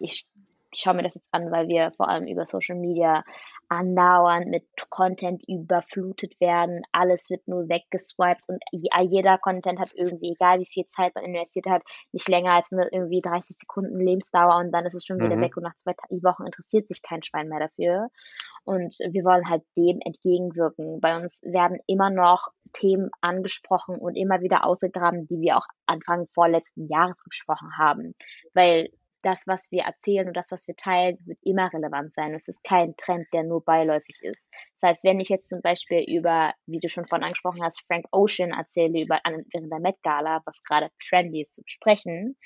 ich, 0.00 0.26
ich 0.72 0.80
schaue 0.80 0.94
mir 0.94 1.02
das 1.02 1.14
jetzt 1.14 1.32
an, 1.32 1.50
weil 1.52 1.68
wir 1.68 1.92
vor 1.92 2.08
allem 2.08 2.26
über 2.26 2.46
Social 2.46 2.76
Media 2.76 3.24
andauernd 3.68 4.46
mit 4.46 4.64
Content 4.90 5.42
überflutet 5.48 6.40
werden. 6.40 6.82
Alles 6.92 7.30
wird 7.30 7.46
nur 7.48 7.68
weggeswiped 7.68 8.48
und 8.48 8.62
jeder 8.72 9.38
Content 9.38 9.78
hat 9.78 9.92
irgendwie, 9.94 10.32
egal 10.32 10.60
wie 10.60 10.66
viel 10.66 10.86
Zeit 10.86 11.14
man 11.14 11.24
investiert 11.24 11.66
hat, 11.66 11.82
nicht 12.12 12.28
länger 12.28 12.52
als 12.52 12.72
eine 12.72 12.88
irgendwie 12.90 13.20
30 13.20 13.56
Sekunden 13.56 13.98
Lebensdauer 13.98 14.56
und 14.56 14.72
dann 14.72 14.86
ist 14.86 14.94
es 14.94 15.04
schon 15.04 15.18
wieder 15.18 15.36
mhm. 15.36 15.42
weg 15.42 15.56
und 15.56 15.62
nach 15.62 15.76
zwei 15.76 15.94
Wochen 16.22 16.46
interessiert 16.46 16.88
sich 16.88 17.02
kein 17.02 17.22
Schwein 17.22 17.48
mehr 17.48 17.60
dafür. 17.60 18.08
Und 18.64 18.96
wir 18.98 19.24
wollen 19.24 19.48
halt 19.48 19.62
dem 19.76 20.00
entgegenwirken. 20.00 21.00
Bei 21.00 21.16
uns 21.16 21.42
werden 21.42 21.78
immer 21.86 22.10
noch 22.10 22.48
Themen 22.72 23.10
angesprochen 23.20 23.96
und 23.96 24.16
immer 24.16 24.40
wieder 24.40 24.64
ausgegraben, 24.64 25.26
die 25.26 25.40
wir 25.40 25.58
auch 25.58 25.66
Anfang 25.86 26.26
vorletzten 26.34 26.88
Jahres 26.88 27.22
besprochen 27.24 27.76
haben. 27.76 28.14
Weil 28.54 28.88
das, 29.24 29.46
was 29.46 29.70
wir 29.70 29.82
erzählen 29.82 30.28
und 30.28 30.36
das, 30.36 30.50
was 30.50 30.68
wir 30.68 30.76
teilen, 30.76 31.18
wird 31.26 31.38
immer 31.42 31.72
relevant 31.72 32.14
sein. 32.14 32.34
Es 32.34 32.48
ist 32.48 32.64
kein 32.64 32.94
Trend, 32.96 33.26
der 33.32 33.42
nur 33.42 33.64
beiläufig 33.64 34.20
ist. 34.22 34.42
Das 34.80 34.90
heißt, 34.90 35.04
wenn 35.04 35.20
ich 35.20 35.28
jetzt 35.28 35.48
zum 35.48 35.62
Beispiel 35.62 36.04
über, 36.08 36.52
wie 36.66 36.80
du 36.80 36.88
schon 36.88 37.06
vorhin 37.06 37.24
angesprochen 37.24 37.62
hast, 37.62 37.82
Frank 37.86 38.06
Ocean 38.12 38.52
erzähle 38.52 39.02
über 39.02 39.18
während 39.24 39.72
der 39.72 39.80
Met 39.80 40.02
Gala, 40.02 40.42
was 40.44 40.62
gerade 40.62 40.90
trendy 41.00 41.40
ist 41.40 41.54
zu 41.54 41.62
besprechen, 41.62 42.36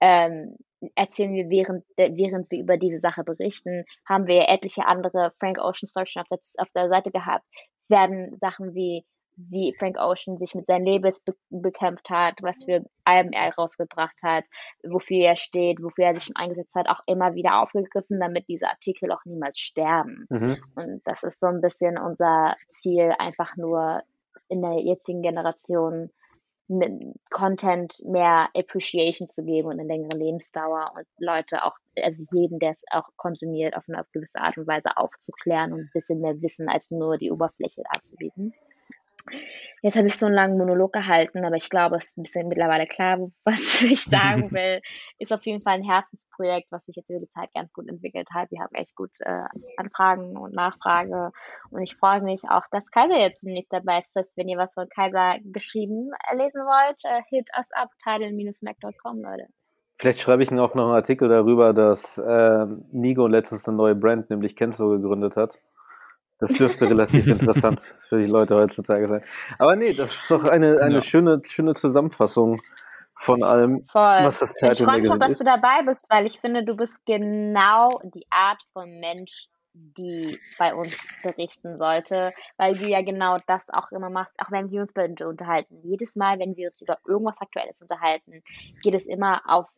ähm, 0.00 0.56
erzählen 0.94 1.34
wir 1.34 1.50
während, 1.50 1.84
während 1.96 2.50
wir 2.50 2.58
über 2.58 2.76
diese 2.78 3.00
Sache 3.00 3.22
berichten, 3.22 3.84
haben 4.08 4.26
wir 4.26 4.48
etliche 4.48 4.86
andere 4.86 5.32
Frank 5.38 5.58
Ocean 5.58 5.88
Stories 5.88 6.16
auf 6.16 6.28
der, 6.28 6.38
auf 6.58 6.70
der 6.74 6.88
Seite 6.88 7.10
gehabt, 7.10 7.44
werden 7.88 8.34
Sachen 8.34 8.74
wie 8.74 9.04
wie 9.48 9.74
Frank 9.78 9.98
Ocean 9.98 10.38
sich 10.38 10.54
mit 10.54 10.66
seinen 10.66 10.86
Labels 10.86 11.20
be 11.20 11.34
bekämpft 11.50 12.10
hat, 12.10 12.34
was 12.42 12.64
für 12.64 12.84
Alben 13.04 13.32
er 13.32 13.54
rausgebracht 13.54 14.16
hat, 14.22 14.44
wofür 14.82 15.24
er 15.24 15.36
steht, 15.36 15.82
wofür 15.82 16.06
er 16.06 16.14
sich 16.14 16.24
schon 16.24 16.36
eingesetzt 16.36 16.74
hat, 16.74 16.88
auch 16.88 17.00
immer 17.06 17.34
wieder 17.34 17.62
aufgegriffen, 17.62 18.20
damit 18.20 18.48
diese 18.48 18.68
Artikel 18.68 19.10
auch 19.12 19.24
niemals 19.24 19.58
sterben. 19.58 20.26
Mhm. 20.28 20.62
Und 20.74 21.00
das 21.04 21.22
ist 21.22 21.40
so 21.40 21.46
ein 21.46 21.60
bisschen 21.60 21.98
unser 21.98 22.54
Ziel, 22.68 23.12
einfach 23.18 23.56
nur 23.56 24.02
in 24.48 24.62
der 24.62 24.80
jetzigen 24.80 25.22
Generation 25.22 26.10
Content 27.30 28.00
mehr 28.04 28.48
Appreciation 28.54 29.28
zu 29.28 29.44
geben 29.44 29.68
und 29.68 29.80
eine 29.80 29.88
längere 29.88 30.16
Lebensdauer 30.16 30.92
und 30.94 31.06
Leute 31.18 31.64
auch, 31.64 31.76
also 32.00 32.24
jeden, 32.32 32.60
der 32.60 32.70
es 32.70 32.84
auch 32.92 33.08
konsumiert, 33.16 33.76
auf 33.76 33.84
eine 33.88 34.04
gewisse 34.12 34.38
Art 34.38 34.56
und 34.56 34.68
Weise 34.68 34.96
aufzuklären 34.96 35.72
und 35.72 35.80
ein 35.80 35.90
bisschen 35.92 36.20
mehr 36.20 36.40
Wissen 36.40 36.68
als 36.68 36.92
nur 36.92 37.18
die 37.18 37.32
Oberfläche 37.32 37.82
anzubieten. 37.88 38.52
Jetzt 39.82 39.96
habe 39.96 40.08
ich 40.08 40.16
so 40.16 40.26
einen 40.26 40.34
langen 40.34 40.58
Monolog 40.58 40.92
gehalten, 40.92 41.42
aber 41.44 41.56
ich 41.56 41.70
glaube, 41.70 41.96
es 41.96 42.08
ist 42.08 42.18
ein 42.18 42.22
bisschen 42.22 42.48
mittlerweile 42.48 42.86
klar, 42.86 43.18
was 43.44 43.82
ich 43.82 44.04
sagen 44.04 44.50
will. 44.52 44.82
Ist 45.18 45.32
auf 45.32 45.44
jeden 45.46 45.62
Fall 45.62 45.74
ein 45.74 45.82
Herzensprojekt, 45.82 46.70
was 46.70 46.84
sich 46.84 46.96
jetzt 46.96 47.08
über 47.08 47.20
die 47.20 47.30
Zeit 47.30 47.48
ganz 47.54 47.72
gut 47.72 47.88
entwickelt 47.88 48.28
hat. 48.34 48.50
Wir 48.50 48.60
haben 48.60 48.74
echt 48.74 48.94
gut 48.94 49.10
äh, 49.20 49.44
Anfragen 49.78 50.36
und 50.36 50.54
Nachfrage. 50.54 51.32
Und 51.70 51.82
ich 51.82 51.96
freue 51.96 52.20
mich 52.20 52.42
auch, 52.48 52.64
dass 52.70 52.90
Kaiser 52.90 53.18
jetzt 53.18 53.42
demnächst 53.42 53.72
dabei 53.72 53.98
ist. 53.98 54.14
Dass, 54.14 54.36
wenn 54.36 54.48
ihr 54.48 54.58
was 54.58 54.74
von 54.74 54.88
Kaiser 54.88 55.36
geschrieben 55.44 56.10
äh, 56.30 56.36
lesen 56.36 56.60
wollt, 56.62 57.02
äh, 57.04 57.22
hit 57.30 57.48
us 57.56 57.70
up, 57.72 57.88
title-mac.com, 58.04 59.22
Leute. 59.22 59.46
Vielleicht 59.96 60.20
schreibe 60.20 60.42
ich 60.42 60.50
auch 60.50 60.74
noch 60.74 60.84
einen 60.84 60.94
Artikel 60.94 61.28
darüber, 61.28 61.72
dass 61.72 62.16
äh, 62.18 62.66
Nigo 62.90 63.26
letztens 63.26 63.66
eine 63.68 63.76
neue 63.76 63.94
Brand, 63.94 64.30
nämlich 64.30 64.56
Kenzo, 64.56 64.88
gegründet 64.88 65.36
hat. 65.36 65.58
Das 66.40 66.52
dürfte 66.52 66.88
relativ 66.88 67.26
interessant 67.26 67.94
für 68.08 68.18
die 68.18 68.26
Leute 68.26 68.56
heutzutage 68.56 69.08
sein. 69.08 69.22
Aber 69.58 69.76
nee, 69.76 69.92
das 69.92 70.14
ist 70.14 70.30
doch 70.30 70.44
eine, 70.44 70.80
eine 70.80 70.94
ja. 70.96 71.00
schöne, 71.00 71.42
schöne 71.44 71.74
Zusammenfassung 71.74 72.58
von 73.18 73.42
allem, 73.42 73.76
Voll. 73.90 74.02
was 74.02 74.38
das 74.38 74.54
Title 74.54 74.72
Ich 74.72 74.82
freue 74.82 75.00
mich 75.02 75.10
auch, 75.10 75.18
dass 75.18 75.36
du 75.36 75.44
dabei 75.44 75.82
bist, 75.84 76.08
weil 76.10 76.24
ich 76.24 76.40
finde, 76.40 76.64
du 76.64 76.74
bist 76.74 77.04
genau 77.04 77.90
die 78.02 78.26
Art 78.30 78.60
von 78.72 78.88
Mensch, 78.98 79.48
die 79.74 80.36
bei 80.58 80.74
uns 80.74 81.06
berichten 81.22 81.76
sollte, 81.76 82.32
weil 82.56 82.72
du 82.72 82.88
ja 82.88 83.02
genau 83.02 83.36
das 83.46 83.68
auch 83.70 83.92
immer 83.92 84.08
machst, 84.08 84.40
auch 84.40 84.50
wenn 84.50 84.70
wir 84.70 84.80
uns 84.80 84.92
unterhalten. 85.20 85.80
Jedes 85.82 86.16
Mal, 86.16 86.38
wenn 86.38 86.56
wir 86.56 86.70
uns 86.70 86.80
über 86.80 86.98
irgendwas 87.06 87.40
Aktuelles 87.40 87.82
unterhalten, 87.82 88.42
geht 88.82 88.94
es 88.94 89.06
immer 89.06 89.42
auf 89.46 89.68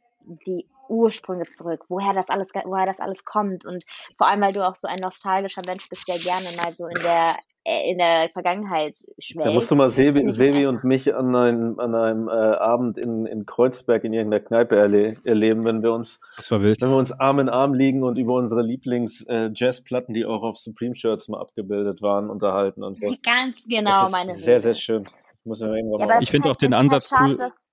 die 0.46 0.66
Ursprünge 0.88 1.44
zurück, 1.44 1.84
woher 1.88 2.12
das 2.12 2.28
alles, 2.28 2.50
woher 2.64 2.86
das 2.86 3.00
alles 3.00 3.24
kommt 3.24 3.64
und 3.64 3.84
vor 4.18 4.26
allem, 4.26 4.42
weil 4.42 4.52
du 4.52 4.66
auch 4.66 4.74
so 4.74 4.88
ein 4.88 5.00
nostalgischer 5.00 5.62
Mensch 5.66 5.88
bist, 5.88 6.06
der 6.08 6.18
gerne 6.18 6.48
mal 6.56 6.72
so 6.72 6.86
in 6.86 7.02
der 7.02 7.36
äh, 7.64 7.92
in 7.92 7.98
der 7.98 8.28
Vergangenheit 8.32 8.98
schwelgt. 9.20 9.48
Da 9.48 9.52
musst 9.52 9.70
du 9.70 9.76
mal 9.76 9.88
Sebi, 9.88 10.32
Sebi 10.32 10.66
und 10.66 10.82
mich 10.82 11.14
an 11.14 11.36
einem, 11.36 11.78
an 11.78 11.94
einem 11.94 12.28
äh, 12.28 12.32
Abend 12.32 12.98
in, 12.98 13.24
in 13.24 13.46
Kreuzberg 13.46 14.02
in 14.02 14.12
irgendeiner 14.12 14.42
Kneipe 14.42 14.74
erle 14.74 15.16
erleben, 15.24 15.64
wenn 15.64 15.80
wir 15.80 15.92
uns, 15.92 16.18
das 16.34 16.50
war 16.50 16.60
wild. 16.60 16.80
wenn 16.80 16.90
wir 16.90 16.96
uns 16.96 17.12
Arm 17.12 17.38
in 17.38 17.48
Arm 17.48 17.72
liegen 17.72 18.02
und 18.02 18.18
über 18.18 18.34
unsere 18.34 18.62
Lieblings-Jazz-Platten, 18.62 20.12
äh, 20.12 20.18
die 20.18 20.26
auch 20.26 20.42
auf 20.42 20.56
Supreme-Shirts 20.56 21.28
mal 21.28 21.40
abgebildet 21.40 22.02
waren, 22.02 22.30
unterhalten 22.30 22.82
und 22.82 22.98
so. 22.98 23.14
Ganz 23.22 23.64
genau, 23.64 24.10
meine 24.10 24.32
Sehr, 24.32 24.58
sehr 24.58 24.74
schön. 24.74 25.08
Muss 25.44 25.60
man 25.60 25.74
irgendwann 25.74 26.08
ja, 26.08 26.20
ich 26.20 26.32
finde 26.32 26.50
auch 26.50 26.56
den 26.56 26.74
Ansatz 26.74 27.12
halt 27.12 27.30
cool. 27.30 27.36
Dass, 27.36 27.71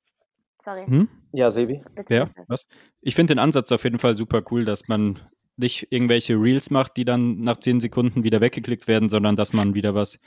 Sorry. 0.69 0.85
Hm? 0.85 1.09
Ja, 1.33 1.49
Sebi. 1.49 1.81
Bitte, 1.95 2.13
ja, 2.13 2.25
was? 2.47 2.67
Ich 3.01 3.15
finde 3.15 3.33
den 3.33 3.39
Ansatz 3.39 3.71
auf 3.71 3.83
jeden 3.83 3.97
Fall 3.97 4.15
super 4.15 4.43
cool, 4.51 4.65
dass 4.65 4.87
man 4.87 5.19
nicht 5.57 5.87
irgendwelche 5.89 6.35
Reels 6.35 6.69
macht, 6.69 6.95
die 6.95 7.05
dann 7.05 7.39
nach 7.39 7.57
zehn 7.57 7.79
Sekunden 7.79 8.23
wieder 8.23 8.39
weggeklickt 8.39 8.87
werden, 8.87 9.09
sondern 9.09 9.35
dass 9.35 9.53
man 9.53 9.73
wieder 9.73 9.95
was, 9.95 10.19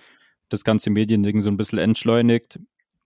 das 0.48 0.64
ganze 0.64 0.90
Mediending 0.90 1.42
so 1.42 1.48
ein 1.48 1.57
bisschen 1.57 1.78
entschleunigt 1.78 2.59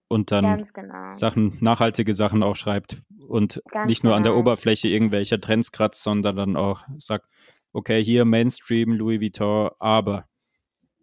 und 0.08 0.32
dann 0.32 0.64
genau. 0.72 1.12
Sachen, 1.12 1.58
nachhaltige 1.60 2.14
Sachen 2.14 2.42
auch 2.42 2.56
schreibt 2.56 2.96
und 3.28 3.60
Ganz 3.70 3.88
nicht 3.88 4.02
nur 4.02 4.12
genau. 4.12 4.16
an 4.16 4.22
der 4.22 4.32
genau. 4.32 4.40
Oberfläche 4.40 4.88
irgendwelcher 4.88 5.38
Trends 5.38 5.72
kratzt, 5.72 6.04
sondern 6.04 6.36
dann 6.36 6.56
auch 6.56 6.84
sagt, 6.98 7.28
okay, 7.74 8.02
hier 8.02 8.24
Mainstream, 8.24 8.92
Louis 8.92 9.20
Vuitton, 9.20 9.70
aber 9.78 10.26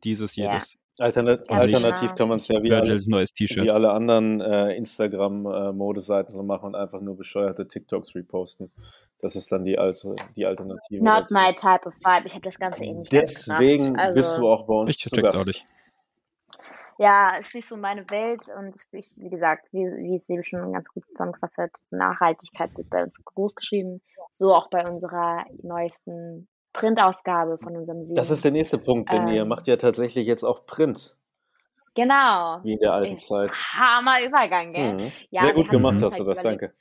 dieses, 0.03 0.35
jedes. 0.35 0.79
Alternat 0.99 1.49
ja, 1.49 1.57
alternativ 1.57 2.13
kann 2.13 2.29
man 2.29 2.37
es 2.37 2.47
ja 2.47 2.61
wie 2.61 2.71
alle, 2.71 2.95
wie 2.95 3.71
alle, 3.71 3.91
anderen 3.91 4.41
äh, 4.41 4.75
Instagram-Modeseiten 4.75 6.33
äh, 6.33 6.37
so 6.37 6.43
machen 6.43 6.67
und 6.67 6.75
einfach 6.75 7.01
nur 7.01 7.17
bescheuerte 7.17 7.67
TikToks 7.67 8.13
reposten. 8.13 8.71
Das 9.19 9.35
ist 9.35 9.51
dann 9.51 9.63
die, 9.63 9.77
alte, 9.79 10.15
die 10.35 10.45
Alternative. 10.45 11.03
Not 11.03 11.23
dazu. 11.23 11.33
my 11.33 11.53
type 11.53 11.87
of 11.87 11.93
vibe. 12.03 12.27
Ich 12.27 12.33
habe 12.35 12.43
das 12.43 12.59
Ganze 12.59 12.83
eh 12.83 12.93
nicht 12.93 13.11
Deswegen 13.11 13.97
also, 13.97 14.13
bist 14.13 14.37
du 14.37 14.47
auch 14.47 14.67
bei 14.67 14.73
uns. 14.73 14.91
Ich 14.91 14.97
check's 14.97 15.35
auch 15.35 15.45
nicht. 15.45 15.65
Ja, 16.99 17.35
ist 17.37 17.55
nicht 17.55 17.67
so 17.67 17.75
meine 17.75 18.07
Welt 18.11 18.41
und 18.55 18.77
ich, 18.91 19.15
wie 19.17 19.29
gesagt, 19.29 19.69
wie, 19.71 19.85
wie 19.85 20.15
es 20.15 20.29
eben 20.29 20.43
schon 20.43 20.73
ganz 20.73 20.89
gut 20.89 21.05
zusammengefasst 21.07 21.57
hat, 21.57 21.71
Nachhaltigkeit 21.89 22.75
wird 22.77 22.89
bei 22.89 23.01
uns 23.01 23.19
groß 23.23 23.55
geschrieben, 23.55 24.01
so 24.31 24.53
auch 24.53 24.69
bei 24.69 24.87
unserer 24.87 25.45
neuesten 25.63 26.47
Printausgabe 26.73 27.57
von 27.59 27.77
unserem 27.77 28.03
Sieg. 28.03 28.15
Das 28.15 28.29
ist 28.29 28.43
der 28.43 28.51
nächste 28.51 28.77
Punkt, 28.77 29.11
denn 29.11 29.27
ähm, 29.27 29.33
ihr 29.33 29.45
macht 29.45 29.67
ja 29.67 29.77
tatsächlich 29.77 30.25
jetzt 30.27 30.43
auch 30.43 30.65
Print. 30.65 31.15
Genau. 31.95 32.59
Wie 32.63 32.73
in 32.73 32.79
der 32.79 32.93
alten 32.93 33.13
ich, 33.13 33.25
Zeit. 33.25 33.51
Hammer 33.51 34.23
Übergang, 34.25 34.73
gell? 34.73 34.93
Mhm. 34.93 35.11
Ja, 35.29 35.43
Sehr 35.43 35.53
gut 35.53 35.69
gemacht 35.69 36.01
hast 36.01 36.19
du 36.19 36.23
das, 36.23 36.41
danke. 36.41 36.73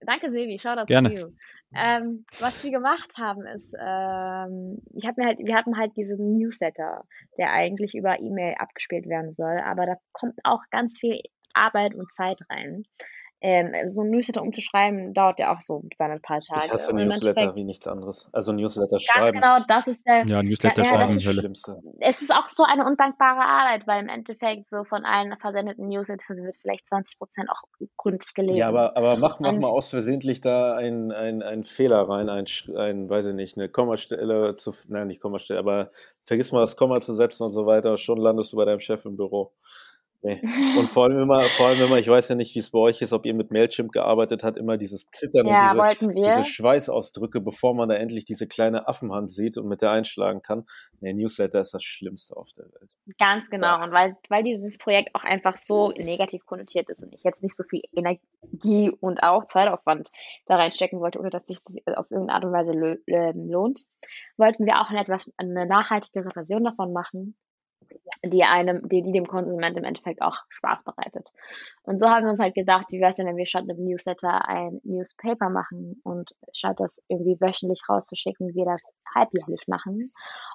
Danke, 0.00 0.30
Silvi, 0.30 0.58
schau 0.58 0.74
dazu. 0.74 0.86
Gerne. 0.86 1.32
Ähm, 1.76 2.24
was 2.38 2.62
wir 2.62 2.70
gemacht 2.70 3.12
haben, 3.18 3.46
ist, 3.46 3.74
ähm, 3.80 4.78
ich 4.94 5.06
hab 5.06 5.16
mir 5.16 5.26
halt, 5.26 5.38
wir 5.38 5.56
hatten 5.56 5.76
halt 5.76 5.96
diesen 5.96 6.36
Newsletter, 6.36 7.04
der 7.36 7.52
eigentlich 7.52 7.94
über 7.94 8.20
E-Mail 8.20 8.54
abgespielt 8.58 9.08
werden 9.08 9.32
soll, 9.32 9.58
aber 9.64 9.86
da 9.86 9.94
kommt 10.12 10.38
auch 10.44 10.60
ganz 10.70 10.98
viel 10.98 11.20
Arbeit 11.52 11.94
und 11.94 12.12
Zeit 12.12 12.38
rein 12.48 12.84
ähm, 13.46 13.74
so 13.88 14.00
ein 14.00 14.08
Newsletter 14.08 14.40
umzuschreiben, 14.40 15.12
dauert 15.12 15.38
ja 15.38 15.54
auch 15.54 15.60
so 15.60 15.82
seine 15.96 16.18
paar 16.18 16.40
Tage. 16.40 16.62
Ich 16.64 16.72
hasse 16.72 16.92
Und 16.92 17.04
Newsletter 17.04 17.54
wie 17.54 17.64
nichts 17.64 17.86
anderes. 17.86 18.30
Also 18.32 18.52
Newsletter 18.52 18.92
Ganz 18.92 19.02
schreiben. 19.02 19.32
genau, 19.34 19.58
das 19.68 19.86
ist 19.86 20.06
der, 20.06 20.24
Ja, 20.26 20.42
Newsletter 20.42 20.82
Ja, 20.82 20.88
schreiben, 20.88 21.16
ist 21.16 21.26
Hölle. 21.26 21.40
Schlimmste. 21.40 21.78
es 22.00 22.22
ist 22.22 22.34
auch 22.34 22.46
so 22.46 22.62
eine 22.64 22.86
undankbare 22.86 23.42
Arbeit, 23.44 23.86
weil 23.86 24.02
im 24.02 24.08
Endeffekt 24.08 24.70
so 24.70 24.84
von 24.84 25.04
allen 25.04 25.36
versendeten 25.38 25.88
Newslettern 25.88 26.38
wird 26.42 26.56
vielleicht 26.62 26.88
20 26.88 27.18
Prozent 27.18 27.50
auch 27.50 27.62
gründlich 27.98 28.32
gelesen. 28.32 28.56
Ja, 28.56 28.68
aber, 28.68 28.96
aber 28.96 29.18
mach, 29.18 29.40
mach 29.40 29.50
Und- 29.52 29.60
mal 29.60 29.68
aus 29.68 29.90
versehentlich 29.90 30.40
da 30.40 30.74
einen 30.76 31.12
ein 31.12 31.64
Fehler 31.64 32.08
rein, 32.08 32.30
ein, 32.30 32.46
ein, 32.76 33.10
weiß 33.10 33.26
ich 33.26 33.34
nicht, 33.34 33.58
eine 33.58 33.68
Kommastelle 33.68 34.56
zu, 34.56 34.72
nein, 34.88 35.08
nicht 35.08 35.20
Kommastelle, 35.20 35.58
aber 35.58 35.90
vergiss 36.24 36.50
mal 36.50 36.60
das 36.62 36.76
Komma 36.76 37.00
zu 37.02 37.12
setzen 37.14 37.42
und 37.44 37.52
so 37.52 37.66
weiter, 37.66 37.98
schon 37.98 38.16
landest 38.16 38.54
du 38.54 38.56
bei 38.56 38.64
deinem 38.64 38.80
Chef 38.80 39.04
im 39.04 39.16
Büro. 39.18 39.52
Nee. 40.24 40.40
Und 40.78 40.88
vor 40.88 41.04
allem 41.04 41.20
immer, 41.20 41.42
vor 41.42 41.66
allem 41.66 41.82
immer, 41.82 41.98
ich 41.98 42.08
weiß 42.08 42.30
ja 42.30 42.34
nicht, 42.34 42.54
wie 42.54 42.58
es 42.58 42.70
bei 42.70 42.78
euch 42.78 43.02
ist, 43.02 43.12
ob 43.12 43.26
ihr 43.26 43.34
mit 43.34 43.50
Mailchimp 43.50 43.92
gearbeitet 43.92 44.42
habt, 44.42 44.56
immer 44.56 44.78
dieses 44.78 45.06
Zittern 45.10 45.46
ja, 45.46 45.72
und 45.72 46.00
diese, 46.00 46.14
diese 46.14 46.44
Schweißausdrücke, 46.44 47.42
bevor 47.42 47.74
man 47.74 47.90
da 47.90 47.94
endlich 47.96 48.24
diese 48.24 48.46
kleine 48.46 48.88
Affenhand 48.88 49.30
sieht 49.30 49.58
und 49.58 49.68
mit 49.68 49.82
der 49.82 49.90
einschlagen 49.90 50.40
kann. 50.40 50.64
Nee, 51.00 51.12
Newsletter 51.12 51.60
ist 51.60 51.74
das 51.74 51.84
Schlimmste 51.84 52.38
auf 52.38 52.48
der 52.56 52.64
Welt. 52.64 52.96
Ganz 53.18 53.50
genau. 53.50 53.82
Und 53.82 53.92
weil, 53.92 54.16
weil 54.30 54.42
dieses 54.42 54.78
Projekt 54.78 55.14
auch 55.14 55.24
einfach 55.24 55.58
so 55.58 55.90
negativ 55.90 56.46
konnotiert 56.46 56.88
ist 56.88 57.02
und 57.02 57.12
ich 57.12 57.22
jetzt 57.22 57.42
nicht 57.42 57.54
so 57.54 57.64
viel 57.68 57.82
Energie 57.92 58.90
und 58.98 59.22
auch 59.22 59.44
Zeitaufwand 59.44 60.10
da 60.46 60.56
reinstecken 60.56 61.00
wollte, 61.00 61.18
ohne 61.20 61.28
dass 61.28 61.44
sich 61.44 61.58
das 61.62 61.76
auf 61.98 62.10
irgendeine 62.10 62.36
Art 62.36 62.44
und 62.46 62.52
Weise 62.52 62.72
ähm, 63.08 63.50
lohnt, 63.50 63.82
wollten 64.38 64.64
wir 64.64 64.80
auch 64.80 64.88
eine 64.88 65.00
etwas 65.00 65.30
eine 65.36 65.66
nachhaltigere 65.66 66.30
Version 66.30 66.64
davon 66.64 66.94
machen, 66.94 67.36
die 68.24 68.44
einem, 68.44 68.88
die, 68.88 69.02
die 69.02 69.12
dem 69.12 69.26
Konsument 69.26 69.76
im 69.76 69.84
Endeffekt 69.84 70.22
auch 70.22 70.36
Spaß 70.48 70.84
bereitet. 70.84 71.28
Und 71.82 71.98
so 71.98 72.08
haben 72.08 72.24
wir 72.24 72.30
uns 72.30 72.40
halt 72.40 72.54
gedacht, 72.54 72.86
wie 72.90 73.00
wäre 73.00 73.10
es 73.10 73.16
denn, 73.16 73.26
wenn 73.26 73.36
wir 73.36 73.46
statt 73.46 73.64
einem 73.68 73.84
Newsletter 73.84 74.48
ein 74.48 74.80
Newspaper 74.84 75.50
machen 75.50 76.00
und 76.04 76.34
statt 76.52 76.76
das 76.78 77.02
irgendwie 77.08 77.40
wöchentlich 77.40 77.82
rauszuschicken, 77.88 78.54
wir 78.54 78.64
das 78.64 78.82
halbjährlich 79.14 79.68
machen. 79.68 80.10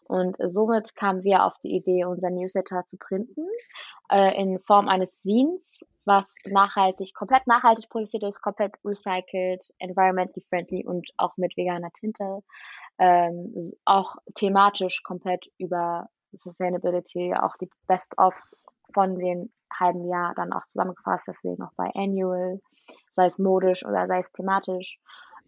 Und 0.06 0.38
somit 0.48 0.96
kamen 0.96 1.24
wir 1.24 1.46
auf 1.46 1.58
die 1.64 1.76
Idee, 1.76 2.06
unser 2.06 2.32
Newsletter 2.32 2.84
zu 2.86 2.98
printen, 2.98 3.46
äh, 4.12 4.36
in 4.42 4.60
Form 4.60 4.88
eines 4.88 5.22
Zines, 5.22 5.86
was 6.06 6.36
nachhaltig, 6.48 7.14
komplett 7.14 7.46
nachhaltig 7.46 7.90
produziert 7.90 8.24
ist, 8.24 8.42
komplett 8.42 8.78
recycelt, 8.84 9.72
environmentally 9.78 10.44
friendly 10.50 10.86
und 10.86 11.12
auch 11.18 11.38
mit 11.38 11.56
veganer 11.56 11.92
Tinte, 11.92 12.42
ähm, 12.98 13.54
auch 13.86 14.16
thematisch 14.34 15.04
komplett 15.04 15.46
über 15.60 16.10
Sustainability, 16.34 17.34
auch 17.36 17.56
die 17.58 17.70
Best-ofs 17.88 18.56
von 18.94 19.18
den 19.18 19.52
halben 19.72 20.08
Jahr 20.08 20.34
dann 20.36 20.54
auch 20.54 20.66
zusammengefasst, 20.66 21.28
deswegen 21.28 21.62
auch 21.64 21.74
bei 21.76 21.90
Annual, 21.94 22.60
sei 23.12 23.26
es 23.26 23.40
modisch 23.40 23.86
oder 23.86 24.08
sei 24.08 24.20
es 24.20 24.32
thematisch, 24.32 25.00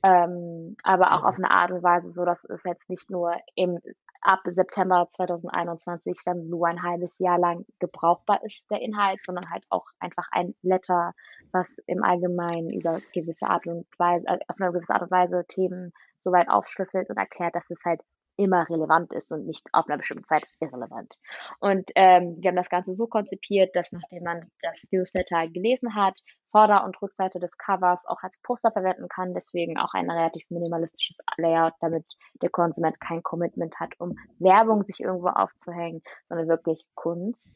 ähm, 0.03 0.75
aber 0.83 1.13
auch 1.13 1.23
auf 1.23 1.37
eine 1.37 1.51
Art 1.51 1.71
und 1.71 1.83
Weise, 1.83 2.11
so 2.11 2.25
dass 2.25 2.43
es 2.45 2.63
jetzt 2.63 2.89
nicht 2.89 3.09
nur 3.09 3.35
im 3.55 3.79
ab 4.21 4.41
September 4.45 5.07
2021 5.09 6.21
dann 6.23 6.47
nur 6.47 6.67
ein 6.67 6.83
halbes 6.83 7.17
Jahr 7.19 7.39
lang 7.39 7.65
gebrauchbar 7.79 8.43
ist, 8.43 8.63
der 8.69 8.81
Inhalt, 8.81 9.21
sondern 9.21 9.49
halt 9.51 9.63
auch 9.69 9.87
einfach 9.99 10.27
ein 10.31 10.53
Letter, 10.61 11.13
was 11.51 11.79
im 11.87 12.03
Allgemeinen 12.03 12.69
über 12.69 12.99
gewisse 13.13 13.47
Art 13.47 13.65
und 13.65 13.87
Weise, 13.97 14.27
äh, 14.27 14.39
auf 14.47 14.61
eine 14.61 14.71
gewisse 14.71 14.93
Art 14.93 15.03
und 15.03 15.11
Weise 15.11 15.43
Themen 15.47 15.91
soweit 16.19 16.49
aufschlüsselt 16.49 17.09
und 17.09 17.17
erklärt, 17.17 17.55
dass 17.55 17.71
es 17.71 17.83
halt 17.83 18.01
immer 18.41 18.67
relevant 18.69 19.13
ist 19.13 19.31
und 19.31 19.45
nicht 19.45 19.67
auf 19.73 19.87
einer 19.87 19.97
bestimmten 19.97 20.23
Zeit 20.23 20.43
irrelevant. 20.59 21.13
Und 21.59 21.91
ähm, 21.95 22.37
wir 22.39 22.49
haben 22.49 22.55
das 22.55 22.69
Ganze 22.69 22.93
so 22.93 23.07
konzipiert, 23.07 23.75
dass 23.75 23.91
nachdem 23.91 24.23
man 24.23 24.51
das 24.61 24.87
Newsletter 24.91 25.47
gelesen 25.47 25.95
hat, 25.95 26.19
Vorder- 26.51 26.83
und 26.83 27.01
Rückseite 27.01 27.39
des 27.39 27.57
Covers 27.57 28.05
auch 28.07 28.21
als 28.23 28.41
Poster 28.41 28.71
verwenden 28.71 29.07
kann, 29.07 29.33
deswegen 29.33 29.77
auch 29.77 29.93
ein 29.93 30.09
relativ 30.09 30.43
minimalistisches 30.49 31.19
Layout, 31.37 31.73
damit 31.79 32.05
der 32.41 32.49
Konsument 32.49 32.99
kein 32.99 33.23
Commitment 33.23 33.79
hat, 33.79 33.93
um 33.99 34.17
Werbung 34.39 34.83
sich 34.83 34.99
irgendwo 34.99 35.29
aufzuhängen, 35.29 36.01
sondern 36.27 36.49
wirklich 36.49 36.85
Kunst. 36.95 37.47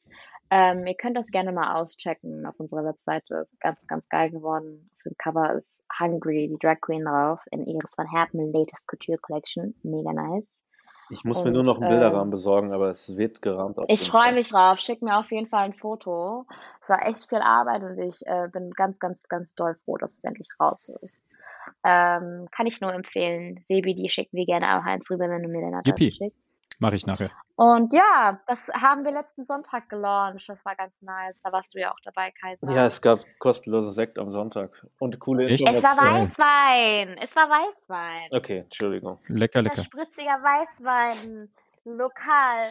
Ähm, 0.52 0.86
ihr 0.86 0.95
könnt 0.95 1.17
das 1.17 1.28
gerne 1.32 1.52
mal 1.52 1.76
auschecken 1.76 2.45
auf 2.45 2.60
unserer 2.60 2.86
Webseite. 2.86 3.36
Ist 3.36 3.60
ganz, 3.60 3.86
ganz 3.88 4.08
geil 4.10 4.30
geworden. 4.30 4.89
Auf 4.95 5.04
dem 5.04 5.17
Cover 5.17 5.54
ist 5.56 5.84
Hungry, 6.00 6.48
die 6.48 6.60
Drag 6.60 6.80
Queen 6.82 7.04
drauf, 7.04 7.41
in 7.52 7.65
Iris 7.65 7.98
van 7.98 8.08
Herpen 8.08 8.54
Latest 8.54 8.88
Couture 8.88 9.17
Collection. 9.17 9.76
Mega 9.84 10.13
nice. 10.13 10.64
Ich 11.10 11.24
muss 11.24 11.39
mir 11.44 11.48
Und, 11.48 11.54
nur 11.54 11.63
noch 11.63 11.80
einen 11.80 11.89
Bilderrahmen 11.89 12.32
besorgen, 12.32 12.74
aber 12.74 12.89
es 12.89 13.15
wird 13.15 13.41
gerahmt. 13.41 13.78
Ich 13.88 14.10
freue 14.10 14.34
mich 14.34 14.50
drauf. 14.50 14.80
Schick 14.80 15.02
mir 15.02 15.18
auf 15.18 15.30
jeden 15.32 15.48
Fall 15.48 15.65
ein 15.65 15.74
Foto. 15.74 16.46
Es 16.82 16.89
war 16.89 17.06
echt 17.06 17.30
viel 17.30 17.39
Arbeit 17.39 17.84
und 17.84 18.00
ich 18.00 18.26
äh, 18.26 18.48
bin 18.52 18.72
ganz, 18.72 18.98
ganz, 19.00 19.24
ganz 19.28 19.56
doll 19.56 19.76
froh, 19.86 19.98
dass 19.98 20.18
es 20.18 20.24
endlich 20.24 20.48
raus 20.60 20.89
ist. 21.02 21.38
Ähm, 21.84 22.48
kann 22.52 22.68
ich 22.68 22.82
nur 22.82 22.94
empfehlen. 22.94 23.63
Sebi, 23.68 23.96
die 23.96 24.10
schicken 24.10 24.38
wir 24.38 24.46
gerne 24.46 24.80
auch 24.80 24.84
eins 24.84 25.10
rüber, 25.10 25.30
wenn 25.30 25.44
du 25.44 25.50
mir 25.50 25.62
deine 25.62 25.78
Adresse 25.78 26.12
schickst. 26.12 26.44
Mache 26.80 26.96
ich 26.96 27.06
nachher. 27.06 27.32
Und 27.56 27.94
ja, 27.94 28.42
das 28.48 28.68
haben 28.74 29.06
wir 29.06 29.12
letzten 29.12 29.46
Sonntag 29.46 29.88
gelauncht. 29.90 30.48
Das 30.50 30.64
war 30.66 30.76
ganz 30.76 31.02
nice. 31.02 31.40
Da 31.42 31.52
warst 31.52 31.74
du 31.74 31.80
ja 31.80 31.92
auch 31.92 32.00
dabei, 32.04 32.32
Kaiser. 32.32 32.70
Ja, 32.72 32.86
es 32.86 33.02
gab 33.02 33.20
kostenlose 33.40 33.92
Sekt 33.94 34.20
am 34.20 34.32
Sonntag 34.32 34.86
und 35.00 35.18
coole 35.20 35.46
Echt? 35.48 35.66
es 35.68 35.84
war. 35.84 35.96
Weißwein. 35.98 37.18
Es 37.22 37.36
war 37.36 37.50
Weißwein. 37.50 38.30
Okay, 38.36 38.60
Entschuldigung. 38.60 39.18
Lecker, 39.30 39.60
Es 39.60 39.66
war 39.66 39.72
lecker. 39.72 39.84
spritziger 39.84 40.32
Weißwein. 40.44 41.50
Lokal. 41.86 42.70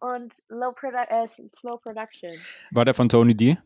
Und 0.00 0.34
low 0.48 0.72
produ 0.72 0.96
äh, 1.08 1.26
slow 1.26 1.78
production. 1.80 2.30
War 2.70 2.84
der 2.84 2.94
von 2.94 3.08
Tony 3.08 3.34
D? 3.36 3.58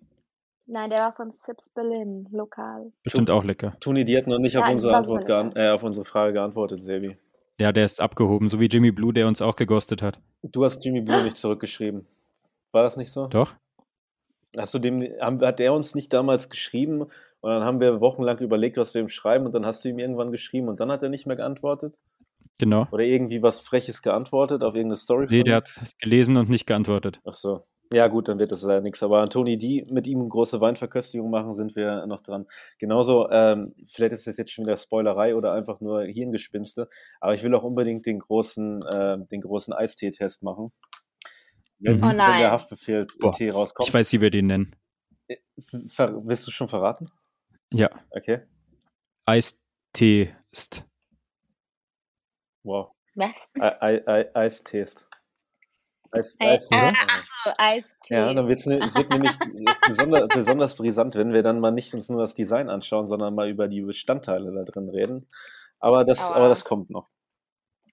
Nein, 0.66 0.90
der 0.90 0.98
war 1.00 1.12
von 1.14 1.30
Sips 1.30 1.70
Berlin. 1.70 2.26
Lokal. 2.30 2.92
Bestimmt 3.02 3.30
auch 3.30 3.42
lecker. 3.44 3.74
Toni, 3.80 4.04
die 4.04 4.16
hat 4.18 4.26
noch 4.26 4.38
nicht 4.38 4.56
auf 4.58 4.64
Ja, 4.66 4.72
unsere 4.72 4.92
das 4.92 5.08
Antwort 5.08 5.56
äh, 5.56 5.70
auf 5.70 5.82
unsere 5.82 6.04
Frage 6.04 6.34
geantwortet, 6.34 6.82
Sebi. 6.82 7.16
Ja, 7.60 7.72
der 7.72 7.84
ist 7.84 8.00
abgehoben, 8.00 8.48
so 8.48 8.60
wie 8.60 8.66
Jimmy 8.66 8.92
Blue, 8.92 9.12
der 9.12 9.26
uns 9.26 9.42
auch 9.42 9.56
geghostet 9.56 10.00
hat. 10.00 10.20
Du 10.42 10.64
hast 10.64 10.84
Jimmy 10.84 11.00
Blue 11.00 11.22
nicht 11.22 11.36
zurückgeschrieben. 11.36 12.06
War 12.72 12.84
das 12.84 12.96
nicht 12.96 13.12
so? 13.12 13.26
Doch? 13.26 13.54
Hast 14.56 14.74
du 14.74 14.78
dem, 14.78 15.02
hat 15.02 15.60
er 15.60 15.74
uns 15.74 15.94
nicht 15.94 16.12
damals 16.12 16.48
geschrieben 16.48 17.02
und 17.02 17.50
dann 17.50 17.64
haben 17.64 17.80
wir 17.80 18.00
wochenlang 18.00 18.38
überlegt, 18.38 18.76
was 18.76 18.94
wir 18.94 19.00
ihm 19.00 19.08
schreiben 19.08 19.46
und 19.46 19.54
dann 19.54 19.66
hast 19.66 19.84
du 19.84 19.88
ihm 19.88 19.98
irgendwann 19.98 20.30
geschrieben 20.30 20.68
und 20.68 20.80
dann 20.80 20.90
hat 20.90 21.02
er 21.02 21.08
nicht 21.08 21.26
mehr 21.26 21.36
geantwortet? 21.36 21.98
Genau. 22.58 22.86
Oder 22.90 23.04
irgendwie 23.04 23.42
was 23.42 23.60
Freches 23.60 24.02
geantwortet 24.02 24.62
auf 24.62 24.74
irgendeine 24.74 24.96
Story? 24.96 25.26
Nee, 25.28 25.44
der 25.44 25.56
hat 25.56 25.72
gelesen 26.00 26.36
und 26.36 26.48
nicht 26.48 26.66
geantwortet. 26.66 27.20
Ach 27.26 27.32
so. 27.32 27.64
Ja, 27.92 28.08
gut, 28.08 28.28
dann 28.28 28.38
wird 28.38 28.52
das 28.52 28.62
leider 28.62 28.82
nichts. 28.82 29.02
Aber 29.02 29.24
Toni, 29.28 29.56
die 29.56 29.86
mit 29.90 30.06
ihm 30.06 30.28
große 30.28 30.60
Weinverköstigung 30.60 31.30
machen, 31.30 31.54
sind 31.54 31.74
wir 31.74 32.06
noch 32.06 32.20
dran. 32.20 32.46
Genauso, 32.78 33.30
ähm, 33.30 33.74
vielleicht 33.86 34.12
ist 34.12 34.26
das 34.26 34.36
jetzt 34.36 34.50
schon 34.52 34.66
wieder 34.66 34.76
Spoilerei 34.76 35.34
oder 35.34 35.52
einfach 35.52 35.80
nur 35.80 36.02
Hirngespinste, 36.02 36.88
aber 37.20 37.34
ich 37.34 37.42
will 37.42 37.54
auch 37.54 37.62
unbedingt 37.62 38.04
den 38.04 38.18
großen, 38.18 38.82
äh, 38.82 39.18
den 39.28 39.40
großen 39.40 39.72
Eistee-Test 39.72 40.42
machen. 40.42 40.70
Wenn, 41.78 41.96
Mhm. 41.96 42.04
Oh 42.04 42.08
wenn 42.08 42.16
nein. 42.16 42.40
der 42.40 42.50
Haftbefehl 42.50 43.06
Boah, 43.20 43.32
Tee 43.32 43.50
rauskommt. 43.50 43.88
Ich 43.88 43.94
weiß, 43.94 44.12
wie 44.12 44.20
wir 44.20 44.30
den 44.30 44.48
nennen. 44.48 44.76
Ver 45.86 46.26
willst 46.26 46.46
du 46.46 46.50
schon 46.50 46.68
verraten? 46.68 47.10
Ja, 47.72 47.88
Okay. 48.10 48.40
Eistee-st. 49.24 50.84
Wow. 52.64 52.92
Was? 53.16 53.30
Ei- 53.58 53.80
Ei- 53.80 54.06
Ei- 54.06 54.34
Eistest. 54.36 55.07
Eis, 56.10 56.36
Ey, 56.38 56.48
Eis, 56.48 56.70
äh, 56.70 56.76
oder? 56.76 56.92
achso, 57.08 57.50
Eistee. 57.58 58.14
Ja, 58.14 58.32
dann 58.32 58.48
wird's 58.48 58.66
ne, 58.66 58.78
es 58.82 58.96
wird 58.96 59.10
nämlich 59.10 59.32
besonders, 59.86 60.28
besonders 60.30 60.74
brisant, 60.74 61.14
wenn 61.14 61.32
wir 61.32 61.42
dann 61.42 61.60
mal 61.60 61.70
nicht 61.70 61.92
uns 61.94 62.08
nur 62.08 62.20
das 62.20 62.34
Design 62.34 62.70
anschauen, 62.70 63.06
sondern 63.08 63.34
mal 63.34 63.48
über 63.48 63.68
die 63.68 63.82
Bestandteile 63.82 64.52
da 64.52 64.64
drin 64.64 64.88
reden. 64.88 65.26
Aber 65.80 66.04
das, 66.04 66.18
Aua. 66.20 66.36
aber 66.36 66.48
das 66.48 66.64
kommt 66.64 66.90
noch. 66.90 67.08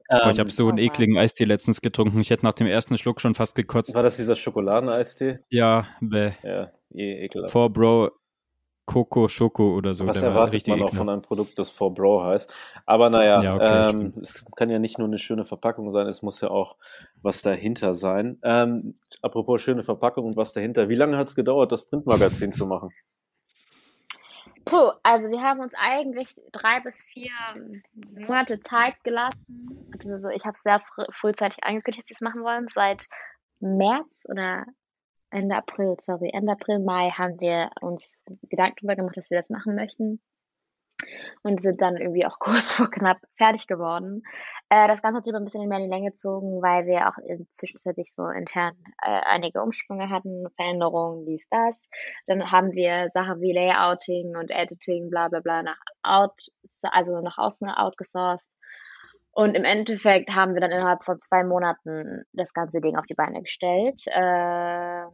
Boah, 0.10 0.30
ich 0.30 0.40
habe 0.40 0.52
so 0.52 0.70
einen 0.70 0.78
Oh 0.78 0.82
ekligen 0.82 1.18
Eistee 1.18 1.46
letztens 1.46 1.82
getrunken. 1.82 2.20
Ich 2.22 2.30
hätte 2.30 2.46
nach 2.46 2.54
dem 2.54 2.68
ersten 2.68 2.98
Schluck 2.98 3.20
schon 3.20 3.34
fast 3.34 3.56
gekotzt. 3.56 3.96
war 3.96 4.04
das 4.04 4.18
dieser 4.18 4.36
Schokoladeneistee? 4.36 5.40
Ja, 5.50 5.88
bäh. 6.00 6.32
Ja, 6.44 6.72
eh 6.94 7.26
ekelhaft. 7.26 7.52
For 7.52 7.72
Bro 7.72 8.12
Coco 8.86 9.28
Schoko 9.28 9.76
oder 9.76 9.94
so. 9.94 10.06
Was 10.06 10.22
erwartet 10.22 10.68
man 10.68 10.84
auch 10.84 10.94
von 10.94 11.10
einem 11.10 11.22
Produkt, 11.22 11.58
das 11.58 11.70
For 11.70 11.94
Bro 11.94 12.24
heißt? 12.24 12.54
Aber 12.86 13.10
naja, 13.10 13.42
Ja, 13.42 13.56
okay, 13.56 13.90
ähm, 13.90 14.14
es 14.22 14.46
kann 14.56 14.70
ja 14.70 14.80
nicht 14.80 15.00
nur 15.00 15.08
eine 15.08 15.18
schöne 15.18 15.44
Verpackung 15.44 15.92
sein, 15.92 16.08
es 16.08 16.22
muss 16.22 16.42
ja 16.42 16.50
auch 16.50 16.78
was 17.22 17.42
dahinter 17.42 17.96
sein. 17.96 18.40
Ähm, 18.44 19.00
apropos 19.22 19.62
schöne 19.62 19.82
Verpackung 19.82 20.26
und 20.26 20.38
was 20.38 20.54
dahinter. 20.54 20.88
Wie 20.88 20.96
lange 20.96 21.18
hat 21.18 21.30
es 21.30 21.36
gedauert, 21.36 21.72
das 21.72 21.88
Printmagazin 21.88 22.52
zu 22.52 22.68
machen? 22.68 22.92
Puh, 24.66 24.92
also 25.04 25.30
wir 25.30 25.42
haben 25.42 25.60
uns 25.60 25.74
eigentlich 25.76 26.42
drei 26.52 26.80
bis 26.80 27.04
vier 27.04 27.32
Monate 28.18 28.60
Zeit 28.62 28.96
gelassen. 29.04 29.88
Also 30.04 30.30
ich 30.30 30.44
habe 30.46 30.58
sehr 30.58 30.80
fr 30.80 31.06
frühzeitig 31.12 31.64
angekündigt, 31.64 32.04
dass 32.04 32.10
wir 32.10 32.16
es 32.16 32.22
machen 32.22 32.44
wollen. 32.44 32.68
Seit 32.70 33.08
März 33.60 34.26
oder 34.28 34.66
Ende 35.36 35.56
April, 35.56 35.96
sorry, 36.00 36.32
Ende 36.34 36.54
April, 36.54 36.80
Mai 36.80 37.10
haben 37.12 37.40
wir 37.40 37.70
uns 37.82 38.22
Gedanken 38.50 38.88
darüber 38.88 38.96
gemacht, 38.96 39.18
dass 39.18 39.30
wir 39.30 39.38
das 39.38 39.50
machen 39.50 39.76
möchten. 39.76 40.22
und 41.44 41.62
sind 41.62 41.82
dann 41.82 41.98
irgendwie 41.98 42.26
auch 42.26 42.40
kurz 42.40 42.74
vor 42.74 42.90
knapp 42.90 43.18
fertig 43.38 43.68
geworden. 43.68 44.24
Äh, 44.70 44.88
das 44.88 45.02
Ganze 45.02 45.18
hat 45.18 45.26
sich 45.26 45.34
aber 45.34 45.42
ein 45.42 45.46
bisschen 45.46 45.68
mehr 45.68 45.80
in 45.80 45.86
die 45.86 45.90
Länge 45.90 46.12
gezogen, 46.12 46.62
weil 46.62 46.86
wir 46.86 47.10
auch 47.10 47.18
zwischenzeitlich 47.52 48.14
so 48.14 48.28
intern 48.28 48.76
äh, 49.02 49.22
einige 49.26 49.62
Umsprünge 49.62 50.10
hatten, 50.10 50.48
Veränderungen, 50.56 51.26
dies, 51.26 51.48
das. 51.50 51.90
Dann 52.28 52.52
haben 52.52 52.72
wir 52.72 53.10
Sachen 53.12 53.42
wie 53.42 53.54
Layouting 53.54 54.36
und 54.36 54.52
Editing, 54.52 55.10
bla 55.10 55.28
bla 55.28 55.42
bla, 55.42 55.64
nach 55.64 55.80
out, 56.04 56.48
also 56.92 57.20
nach 57.22 57.38
außen 57.38 57.70
outgesourced. 57.70 58.52
Und 59.36 59.54
im 59.54 59.66
Endeffekt 59.66 60.34
haben 60.34 60.54
wir 60.54 60.62
dann 60.62 60.72
innerhalb 60.72 61.04
von 61.04 61.20
zwei 61.20 61.44
Monaten 61.44 62.24
das 62.32 62.54
ganze 62.54 62.80
Ding 62.80 62.96
auf 62.96 63.06
die 63.06 63.16
Beine 63.16 63.42
gestellt. 63.42 64.02
Ähm, 64.08 65.10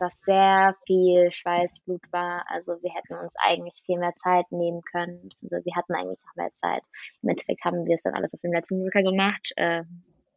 was 0.00 0.20
sehr 0.22 0.74
viel 0.84 1.30
Schweißblut 1.30 2.00
war. 2.10 2.44
Also 2.48 2.72
wir 2.82 2.90
hätten 2.90 3.22
uns 3.22 3.34
eigentlich 3.38 3.80
viel 3.86 4.00
mehr 4.00 4.14
Zeit 4.14 4.50
nehmen 4.50 4.80
können. 4.82 5.30
Also 5.42 5.64
wir 5.64 5.76
hatten 5.76 5.94
eigentlich 5.94 6.18
noch 6.26 6.34
mehr 6.34 6.52
Zeit. 6.54 6.82
Im 7.22 7.28
Endeffekt 7.28 7.64
haben 7.64 7.86
wir 7.86 7.94
es 7.94 8.02
dann 8.02 8.14
alles 8.14 8.34
auf 8.34 8.40
dem 8.40 8.52
letzten 8.52 8.82
Drücker 8.82 9.04
gemacht. 9.04 9.52
Äh, 9.54 9.82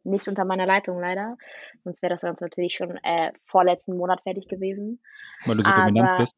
nicht 0.04 0.28
unter 0.28 0.44
meiner 0.44 0.66
Leitung 0.66 1.00
leider. 1.00 1.36
Sonst 1.82 2.00
wäre 2.02 2.12
das 2.12 2.20
sonst 2.20 2.40
natürlich 2.40 2.74
schon 2.74 2.96
äh, 3.02 3.32
vorletzten 3.44 3.96
Monat 3.96 4.22
fertig 4.22 4.46
gewesen. 4.46 5.00
Weil 5.46 5.56
du 5.56 5.62
so 5.62 5.68
Aber, 5.68 5.86
dominant 5.86 6.18
bist. 6.18 6.36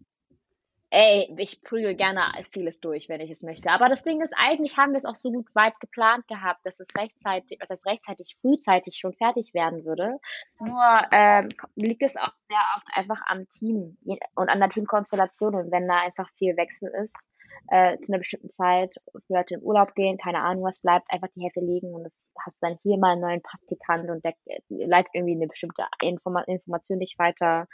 Ey, 0.93 1.33
ich 1.39 1.63
prügel 1.63 1.95
gerne 1.95 2.33
vieles 2.51 2.81
durch, 2.81 3.09
wenn 3.09 3.21
ich 3.21 3.31
es 3.31 3.45
möchte. 3.45 3.71
Aber 3.71 3.89
das 3.89 4.03
Ding 4.03 4.21
ist, 4.21 4.35
eigentlich 4.37 4.77
haben 4.77 4.91
wir 4.91 4.99
es 4.99 5.05
auch 5.05 5.15
so 5.15 5.31
gut 5.31 5.47
weit 5.55 5.79
geplant 5.79 6.27
gehabt, 6.27 6.67
dass 6.67 6.81
es 6.81 6.89
rechtzeitig, 6.99 7.59
was 7.61 7.71
heißt 7.71 7.87
rechtzeitig, 7.87 8.37
frühzeitig 8.41 8.97
schon 8.97 9.13
fertig 9.13 9.55
werden 9.55 9.85
würde. 9.85 10.19
Nur 10.59 10.83
ähm, 11.13 11.49
liegt 11.77 12.03
es 12.03 12.17
auch 12.17 12.33
sehr 12.49 12.59
oft 12.77 12.89
einfach 12.93 13.21
am 13.27 13.49
Team 13.49 13.99
und 14.35 14.49
an 14.49 14.59
der 14.59 14.71
Teamkonstellation. 14.71 15.55
Und 15.55 15.71
wenn 15.71 15.87
da 15.87 16.01
einfach 16.01 16.29
viel 16.37 16.57
Wechsel 16.57 16.91
ist, 17.03 17.29
äh, 17.69 17.99
zu 18.01 18.13
einer 18.13 18.19
bestimmten 18.19 18.51
Zeit, 18.51 18.95
Leute 19.29 19.55
in 19.55 19.63
Urlaub 19.63 19.95
gehen, 19.95 20.19
keine 20.19 20.41
Ahnung 20.41 20.65
was, 20.65 20.83
bleibt 20.83 21.11
einfach 21.13 21.29
die 21.37 21.43
Hälfte 21.43 21.61
liegen 21.61 21.95
und 21.95 22.05
das 22.05 22.27
hast 22.45 22.63
du 22.63 22.67
dann 22.67 22.77
hier 22.83 22.99
mal 22.99 23.13
einen 23.13 23.21
neuen 23.21 23.43
Praktikant 23.43 24.11
und 24.11 24.25
der 24.25 24.33
leitet 24.69 25.15
irgendwie 25.15 25.37
eine 25.37 25.47
bestimmte 25.47 25.85
Informa 26.03 26.43
Information 26.43 26.99
nicht 26.99 27.19
weiter 27.19 27.69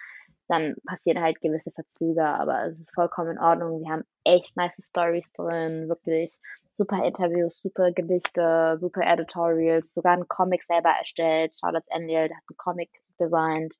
dann 0.49 0.77
passieren 0.87 1.23
halt 1.23 1.41
gewisse 1.41 1.71
Verzüge, 1.73 2.25
aber 2.25 2.67
es 2.67 2.81
ist 2.81 2.95
vollkommen 2.95 3.33
in 3.33 3.39
Ordnung. 3.39 3.81
Wir 3.81 3.91
haben 3.91 4.05
echt 4.25 4.57
nice 4.57 4.79
Stories 4.81 5.33
drin, 5.33 5.89
wirklich 5.89 6.39
super 6.73 7.05
Interviews, 7.05 7.61
super 7.63 7.91
Gedichte, 7.93 8.79
super 8.81 9.03
Editorials, 9.03 9.93
sogar 9.95 10.13
einen 10.13 10.29
Comic 10.29 10.63
selber 10.65 10.91
erstellt. 10.91 11.57
Charlotte 11.59 11.91
Endiel 11.91 12.25
hat 12.25 12.31
einen 12.49 12.57
Comic 12.57 12.91
designt. 13.19 13.75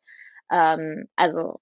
Ähm, 0.51 1.09
also 1.17 1.61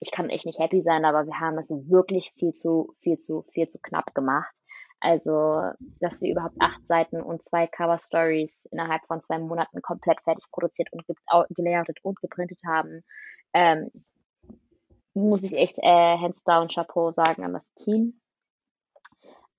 ich 0.00 0.10
kann 0.10 0.30
echt 0.30 0.46
nicht 0.46 0.58
happy 0.58 0.80
sein, 0.82 1.04
aber 1.04 1.26
wir 1.26 1.38
haben 1.38 1.58
es 1.58 1.70
wirklich 1.70 2.32
viel 2.38 2.52
zu, 2.52 2.92
viel 3.02 3.18
zu, 3.18 3.44
viel 3.52 3.68
zu 3.68 3.78
knapp 3.80 4.14
gemacht. 4.14 4.54
Also, 5.00 5.62
dass 6.00 6.20
wir 6.20 6.30
überhaupt 6.30 6.56
acht 6.60 6.86
Seiten 6.86 7.22
und 7.22 7.42
zwei 7.42 7.66
Cover 7.66 7.98
Stories 7.98 8.66
innerhalb 8.70 9.02
von 9.06 9.20
zwei 9.20 9.38
Monaten 9.38 9.80
komplett 9.80 10.20
fertig 10.22 10.44
produziert 10.50 10.90
und 10.92 11.04
gelayoutet 11.50 11.98
und 12.02 12.20
geprintet 12.20 12.60
haben, 12.66 13.02
ähm, 13.54 13.90
muss 15.28 15.44
ich 15.44 15.54
echt 15.54 15.78
äh, 15.78 16.16
Hands 16.18 16.42
down 16.44 16.68
Chapeau 16.68 17.10
sagen 17.10 17.44
an 17.44 17.52
das 17.52 17.72
Team. 17.74 18.14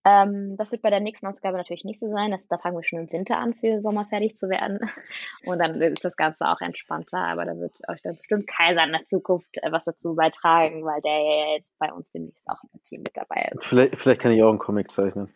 Ähm, 0.03 0.55
das 0.57 0.71
wird 0.71 0.81
bei 0.81 0.89
der 0.89 0.99
nächsten 0.99 1.27
Ausgabe 1.27 1.57
natürlich 1.57 1.83
nicht 1.83 1.99
so 1.99 2.09
sein. 2.09 2.31
Das, 2.31 2.47
da 2.47 2.57
fangen 2.57 2.75
wir 2.75 2.83
schon 2.83 2.99
im 2.99 3.11
Winter 3.11 3.37
an, 3.37 3.53
für 3.53 3.81
Sommer 3.81 4.05
fertig 4.05 4.35
zu 4.35 4.49
werden. 4.49 4.79
Und 5.45 5.59
dann 5.59 5.79
ist 5.79 6.03
das 6.03 6.15
Ganze 6.15 6.45
auch 6.45 6.59
entspannter. 6.59 7.19
Aber 7.19 7.45
da 7.45 7.55
wird 7.55 7.77
euch 7.87 8.01
dann 8.01 8.17
bestimmt 8.17 8.47
Kaiser 8.47 8.83
in 8.83 8.93
der 8.93 9.05
Zukunft 9.05 9.55
äh, 9.57 9.71
was 9.71 9.85
dazu 9.85 10.15
beitragen, 10.15 10.83
weil 10.83 11.01
der 11.01 11.19
ja 11.19 11.55
jetzt 11.55 11.77
bei 11.77 11.91
uns 11.93 12.09
demnächst 12.11 12.49
auch 12.49 12.63
im 12.63 12.81
Team 12.81 13.01
mit 13.01 13.15
dabei 13.15 13.51
ist. 13.53 13.65
Vielleicht, 13.65 13.95
vielleicht 13.97 14.21
kann 14.21 14.31
ich 14.31 14.41
auch 14.41 14.49
einen 14.49 14.59
Comic 14.59 14.91
zeichnen. 14.91 15.31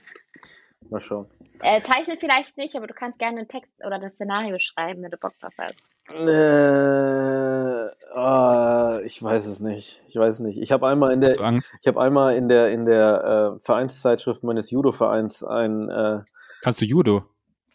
Mal 0.90 1.02
schauen. 1.02 1.28
Äh, 1.62 1.82
zeichnet 1.82 2.20
vielleicht 2.20 2.58
nicht, 2.58 2.76
aber 2.76 2.88
du 2.88 2.94
kannst 2.94 3.20
gerne 3.20 3.40
einen 3.40 3.48
Text 3.48 3.74
oder 3.86 4.00
das 4.00 4.14
Szenario 4.14 4.58
schreiben, 4.60 5.04
wenn 5.04 5.12
du 5.12 5.18
Bock 5.18 5.34
drauf 5.40 5.54
hast. 5.60 5.84
Äh, 6.08 7.90
oh, 8.14 8.98
ich 9.04 9.24
weiß 9.24 9.48
es 9.48 9.60
nicht. 9.60 10.02
Ich 10.08 10.16
weiß 10.16 10.36
es 10.36 10.40
nicht. 10.40 10.62
Ich 10.62 10.72
habe 10.72 10.88
einmal 10.88 11.12
in 11.12 11.22
der, 11.22 11.32
ich 11.32 11.88
habe 11.88 12.00
einmal 12.00 12.36
in 12.36 12.48
der 12.48 12.70
in 12.70 12.86
der 12.86 13.56
äh, 13.56 13.60
Vereinszeitschrift 13.60 14.44
meines 14.44 14.70
Judo-Vereins 14.70 15.44
ein. 15.44 15.90
Äh, 15.90 16.22
Kannst 16.62 16.80
du 16.82 16.86
Judo? 16.86 17.24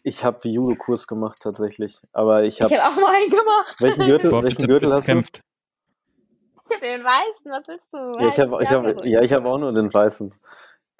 Ich 0.03 0.23
habe 0.23 0.47
Judo-Kurs 0.47 1.07
gemacht 1.07 1.39
tatsächlich, 1.41 1.99
aber 2.13 2.43
ich 2.43 2.61
habe. 2.61 2.73
Ich 2.73 2.79
habe 2.79 2.95
auch 2.95 3.01
mal 3.01 3.13
einen 3.15 3.29
gemacht. 3.29 3.75
Welchen 3.79 4.05
Gürtel? 4.05 4.31
Boah, 4.31 4.43
welchen 4.43 4.65
Gürtel 4.65 4.93
hast 4.93 5.05
kämpft. 5.05 5.37
du? 5.37 5.41
Ich 6.69 6.75
habe 6.77 6.87
den 6.87 7.03
weißen. 7.03 7.51
Was 7.51 7.67
willst 7.67 7.93
du? 7.93 7.97
Ja, 8.19 8.27
ich 8.27 8.39
habe, 8.39 8.63
ich 8.63 8.69
habe, 8.69 9.09
ja, 9.09 9.21
ich 9.21 9.33
habe 9.33 9.49
auch 9.49 9.57
nur 9.57 9.73
den 9.73 9.93
weißen. 9.93 10.33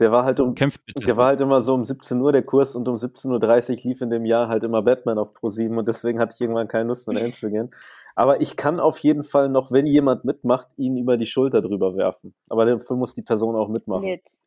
Der 0.02 0.12
war 0.12 0.26
halt 0.26 0.40
um, 0.40 0.56
Kämpft 0.56 0.84
bitte. 0.84 1.06
der 1.06 1.16
war 1.16 1.28
halt 1.28 1.42
immer 1.42 1.62
so 1.62 1.76
um 1.76 1.86
17 1.86 2.20
Uhr 2.20 2.32
der 2.32 2.42
Kurs 2.42 2.76
und 2.76 2.88
um 2.88 2.96
17.30 2.96 3.70
Uhr 3.70 3.78
lief 3.84 4.02
in 4.02 4.10
dem 4.10 4.26
Jahr 4.26 4.48
halt 4.48 4.64
immer 4.64 4.82
Batman 4.82 5.20
auf 5.20 5.32
Pro 5.36 5.52
7 5.52 5.78
und 5.78 5.88
deswegen 5.88 6.20
hatte 6.20 6.34
ich 6.34 6.42
irgendwann 6.42 6.68
keine 6.68 6.88
Lust 6.88 7.08
mehr 7.08 7.18
dahin 7.18 7.34
zu 7.34 7.52
gehen. 7.52 7.70
Aber 8.16 8.42
ich 8.42 8.58
kann 8.58 8.80
auf 8.80 8.98
jeden 8.98 9.22
Fall 9.22 9.48
noch, 9.48 9.72
wenn 9.72 9.86
jemand 9.86 10.26
mitmacht, 10.26 10.70
ihn 10.76 10.98
über 10.98 11.18
die 11.18 11.28
Schulter 11.28 11.62
drüber 11.62 11.96
werfen. 11.96 12.34
Aber 12.50 12.66
dafür 12.66 12.98
muss 12.98 13.14
die 13.14 13.22
Person 13.22 13.56
auch 13.56 13.70
mitmachen. 13.70 14.06
Mit. 14.06 14.40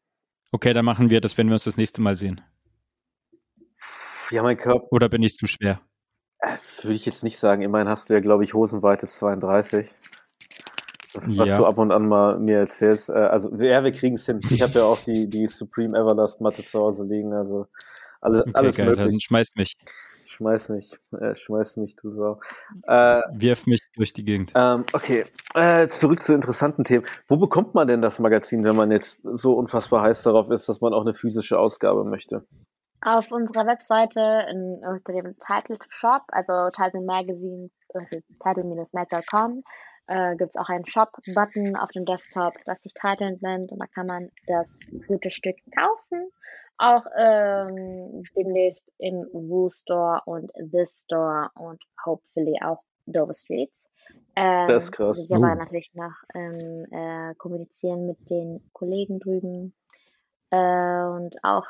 Okay, 0.50 0.72
dann 0.72 0.84
machen 0.84 1.08
wir 1.08 1.20
das, 1.20 1.38
wenn 1.38 1.46
wir 1.46 1.52
uns 1.52 1.64
das 1.64 1.76
nächste 1.76 2.02
Mal 2.02 2.16
sehen. 2.16 2.40
Ja, 4.32 4.42
mein 4.42 4.56
Körper. 4.56 4.90
Oder 4.90 5.08
bin 5.08 5.22
ich 5.22 5.36
zu 5.36 5.46
schwer? 5.46 5.80
Äh, 6.40 6.56
würde 6.82 6.96
ich 6.96 7.06
jetzt 7.06 7.22
nicht 7.22 7.38
sagen. 7.38 7.62
Immerhin 7.62 7.88
hast 7.88 8.10
du 8.10 8.14
ja, 8.14 8.20
glaube 8.20 8.42
ich, 8.42 8.54
Hosenweite 8.54 9.06
32 9.06 9.88
was 11.14 11.48
ja. 11.48 11.58
du 11.58 11.64
ab 11.64 11.78
und 11.78 11.92
an 11.92 12.08
mal 12.08 12.38
mir 12.38 12.58
erzählst. 12.58 13.08
Äh, 13.08 13.12
also 13.12 13.50
ja, 13.56 13.82
wir 13.84 13.92
kriegen 13.92 14.16
es 14.16 14.26
hin. 14.26 14.40
Ich 14.50 14.62
habe 14.62 14.78
ja 14.78 14.84
auch 14.84 15.00
die, 15.00 15.28
die 15.28 15.46
Supreme 15.46 15.98
Everlast 15.98 16.40
Matte 16.40 16.64
zu 16.64 16.80
Hause 16.80 17.04
liegen, 17.04 17.32
also 17.32 17.66
alles, 18.20 18.42
okay, 18.42 18.50
alles 18.54 18.76
geil, 18.76 18.86
möglich. 18.86 19.06
Dann 19.10 19.20
schmeißt 19.20 19.56
mich. 19.56 19.76
Schmeiß 20.34 20.70
mich, 20.70 20.96
äh, 21.20 21.34
schmeiß 21.34 21.76
mich, 21.76 21.94
du 21.94 22.10
Sau. 22.10 22.40
Äh, 22.88 23.20
Wirf 23.34 23.66
mich 23.66 23.80
durch 23.94 24.12
die 24.12 24.24
Gegend. 24.24 24.52
Ähm, 24.56 24.84
okay, 24.92 25.24
äh, 25.54 25.86
zurück 25.86 26.22
zu 26.22 26.34
interessanten 26.34 26.82
Themen. 26.82 27.04
Wo 27.28 27.36
bekommt 27.36 27.74
man 27.74 27.86
denn 27.86 28.02
das 28.02 28.18
Magazin, 28.18 28.64
wenn 28.64 28.74
man 28.74 28.90
jetzt 28.90 29.20
so 29.22 29.52
unfassbar 29.52 30.02
heiß 30.02 30.24
darauf 30.24 30.50
ist, 30.50 30.68
dass 30.68 30.80
man 30.80 30.92
auch 30.92 31.02
eine 31.02 31.14
physische 31.14 31.58
Ausgabe 31.58 32.04
möchte? 32.04 32.44
Auf 33.02 33.30
unserer 33.30 33.66
Webseite 33.66 34.46
in, 34.50 34.80
unter 34.84 35.12
dem 35.12 35.36
Title 35.38 35.76
Shop, 35.90 36.22
also 36.28 36.70
Title 36.74 37.02
Magazine, 37.02 37.70
also 37.92 38.18
title-mag.com, 38.42 39.62
äh, 40.06 40.36
gibt 40.36 40.54
es 40.54 40.60
auch 40.60 40.68
einen 40.68 40.86
Shop-Button 40.86 41.76
auf 41.76 41.90
dem 41.90 42.04
Desktop, 42.04 42.54
das 42.66 42.82
sich 42.82 42.94
Title 42.94 43.38
nennt 43.40 43.72
und 43.72 43.78
da 43.78 43.86
kann 43.86 44.06
man 44.06 44.30
das 44.46 44.90
gute 45.06 45.30
Stück 45.30 45.56
kaufen. 45.76 46.30
Auch 46.76 47.06
ähm, 47.16 48.24
demnächst 48.36 48.92
im 48.98 49.28
Woo 49.32 49.70
Store 49.70 50.20
und 50.26 50.50
The 50.56 50.84
Store 50.92 51.50
und 51.54 51.80
hopefully 52.04 52.58
auch 52.62 52.82
Dover 53.06 53.34
Streets. 53.34 53.86
Ähm, 54.36 54.66
das 54.68 54.84
ist 54.84 54.92
krass. 54.92 55.16
Wir 55.16 55.40
werden 55.40 55.56
uh. 55.56 55.62
natürlich 55.62 55.94
noch 55.94 56.14
ähm, 56.34 56.86
äh, 56.90 57.34
kommunizieren 57.36 58.06
mit 58.06 58.28
den 58.28 58.68
Kollegen 58.72 59.20
drüben 59.20 59.74
äh, 60.50 61.04
und 61.04 61.36
auch 61.42 61.66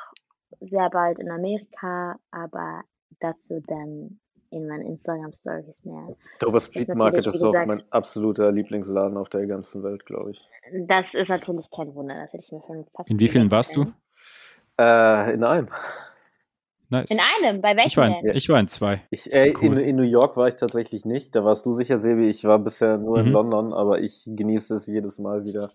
sehr 0.59 0.89
bald 0.89 1.19
in 1.19 1.29
Amerika, 1.29 2.17
aber 2.31 2.83
dazu 3.19 3.61
dann 3.67 4.19
in 4.55 4.67
meinen 4.67 4.85
Instagram-Stories 4.87 5.83
mehr. 5.85 6.15
Dover 6.39 6.61
Street 6.61 6.87
Market 6.95 7.27
ist 7.27 7.43
auch 7.43 7.53
mein 7.65 7.83
absoluter 7.91 8.51
Lieblingsladen 8.51 9.17
auf 9.17 9.29
der 9.29 9.45
ganzen 9.45 9.83
Welt, 9.83 10.05
glaube 10.05 10.31
ich. 10.31 10.41
Das 10.87 11.13
ist 11.13 11.29
natürlich 11.29 11.69
kein 11.69 11.93
Wunder, 11.93 12.15
das 12.15 12.33
hätte 12.33 12.43
ich 12.45 12.51
mir 12.51 12.61
schon 12.65 12.85
fast 12.95 13.09
In 13.09 13.19
wie 13.19 13.29
vielen 13.29 13.51
warst 13.51 13.75
du? 13.75 13.93
Äh, 14.79 15.33
in 15.33 15.43
einem. 15.43 15.69
Nice. 16.89 17.11
In 17.11 17.19
einem? 17.19 17.61
Bei 17.61 17.75
welchem 17.75 17.87
ich 17.87 17.97
war 17.97 18.07
in, 18.07 18.35
Ich 18.35 18.49
war 18.49 18.59
in 18.59 18.67
zwei. 18.67 19.01
Ich, 19.09 19.31
äh, 19.31 19.53
cool. 19.61 19.77
in, 19.77 19.89
in, 19.89 19.95
New 19.95 20.03
York 20.03 20.37
war 20.37 20.47
ich 20.47 20.55
tatsächlich 20.55 21.05
nicht. 21.05 21.35
Da 21.35 21.43
warst 21.43 21.65
du 21.65 21.73
sicher, 21.73 21.99
Sebi. 21.99 22.29
Ich 22.29 22.43
war 22.43 22.59
bisher 22.59 22.97
nur 22.97 23.19
mhm. 23.19 23.27
in 23.27 23.31
London, 23.33 23.73
aber 23.73 23.99
ich 23.99 24.23
genieße 24.25 24.75
es 24.75 24.87
jedes 24.87 25.19
Mal 25.19 25.45
wieder. 25.45 25.71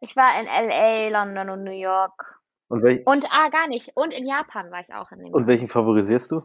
Ich 0.00 0.14
war 0.16 0.38
in 0.38 0.46
LA, 0.46 1.08
London 1.08 1.50
und 1.50 1.64
New 1.64 1.72
York. 1.72 2.40
Und, 2.68 2.82
welch, 2.82 3.06
und 3.06 3.26
ah, 3.30 3.48
gar 3.48 3.68
nicht. 3.68 3.92
Und 3.94 4.12
in 4.12 4.26
Japan 4.26 4.70
war 4.70 4.80
ich 4.80 4.94
auch 4.94 5.10
in 5.12 5.18
dem 5.20 5.32
Und 5.32 5.46
welchen 5.46 5.68
favorisierst 5.68 6.30
du? 6.30 6.42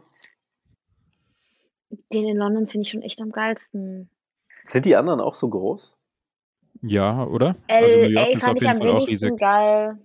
Den 2.12 2.26
in 2.26 2.36
London 2.36 2.68
finde 2.68 2.82
ich 2.82 2.90
schon 2.90 3.02
echt 3.02 3.20
am 3.20 3.30
geilsten. 3.30 4.10
Sind 4.64 4.84
die 4.84 4.96
anderen 4.96 5.20
auch 5.20 5.34
so 5.34 5.48
groß? 5.48 5.96
Ja, 6.82 7.24
oder? 7.24 7.56
LA 7.68 7.76
also 7.76 7.96
New 7.98 8.08
York 8.08 8.30
ist 8.30 8.48
auf 8.48 8.62
jeden 8.62 8.76
Fall 8.76 8.90
auch 8.90 9.08
riesig. 9.08 9.36
geil. 9.38 9.98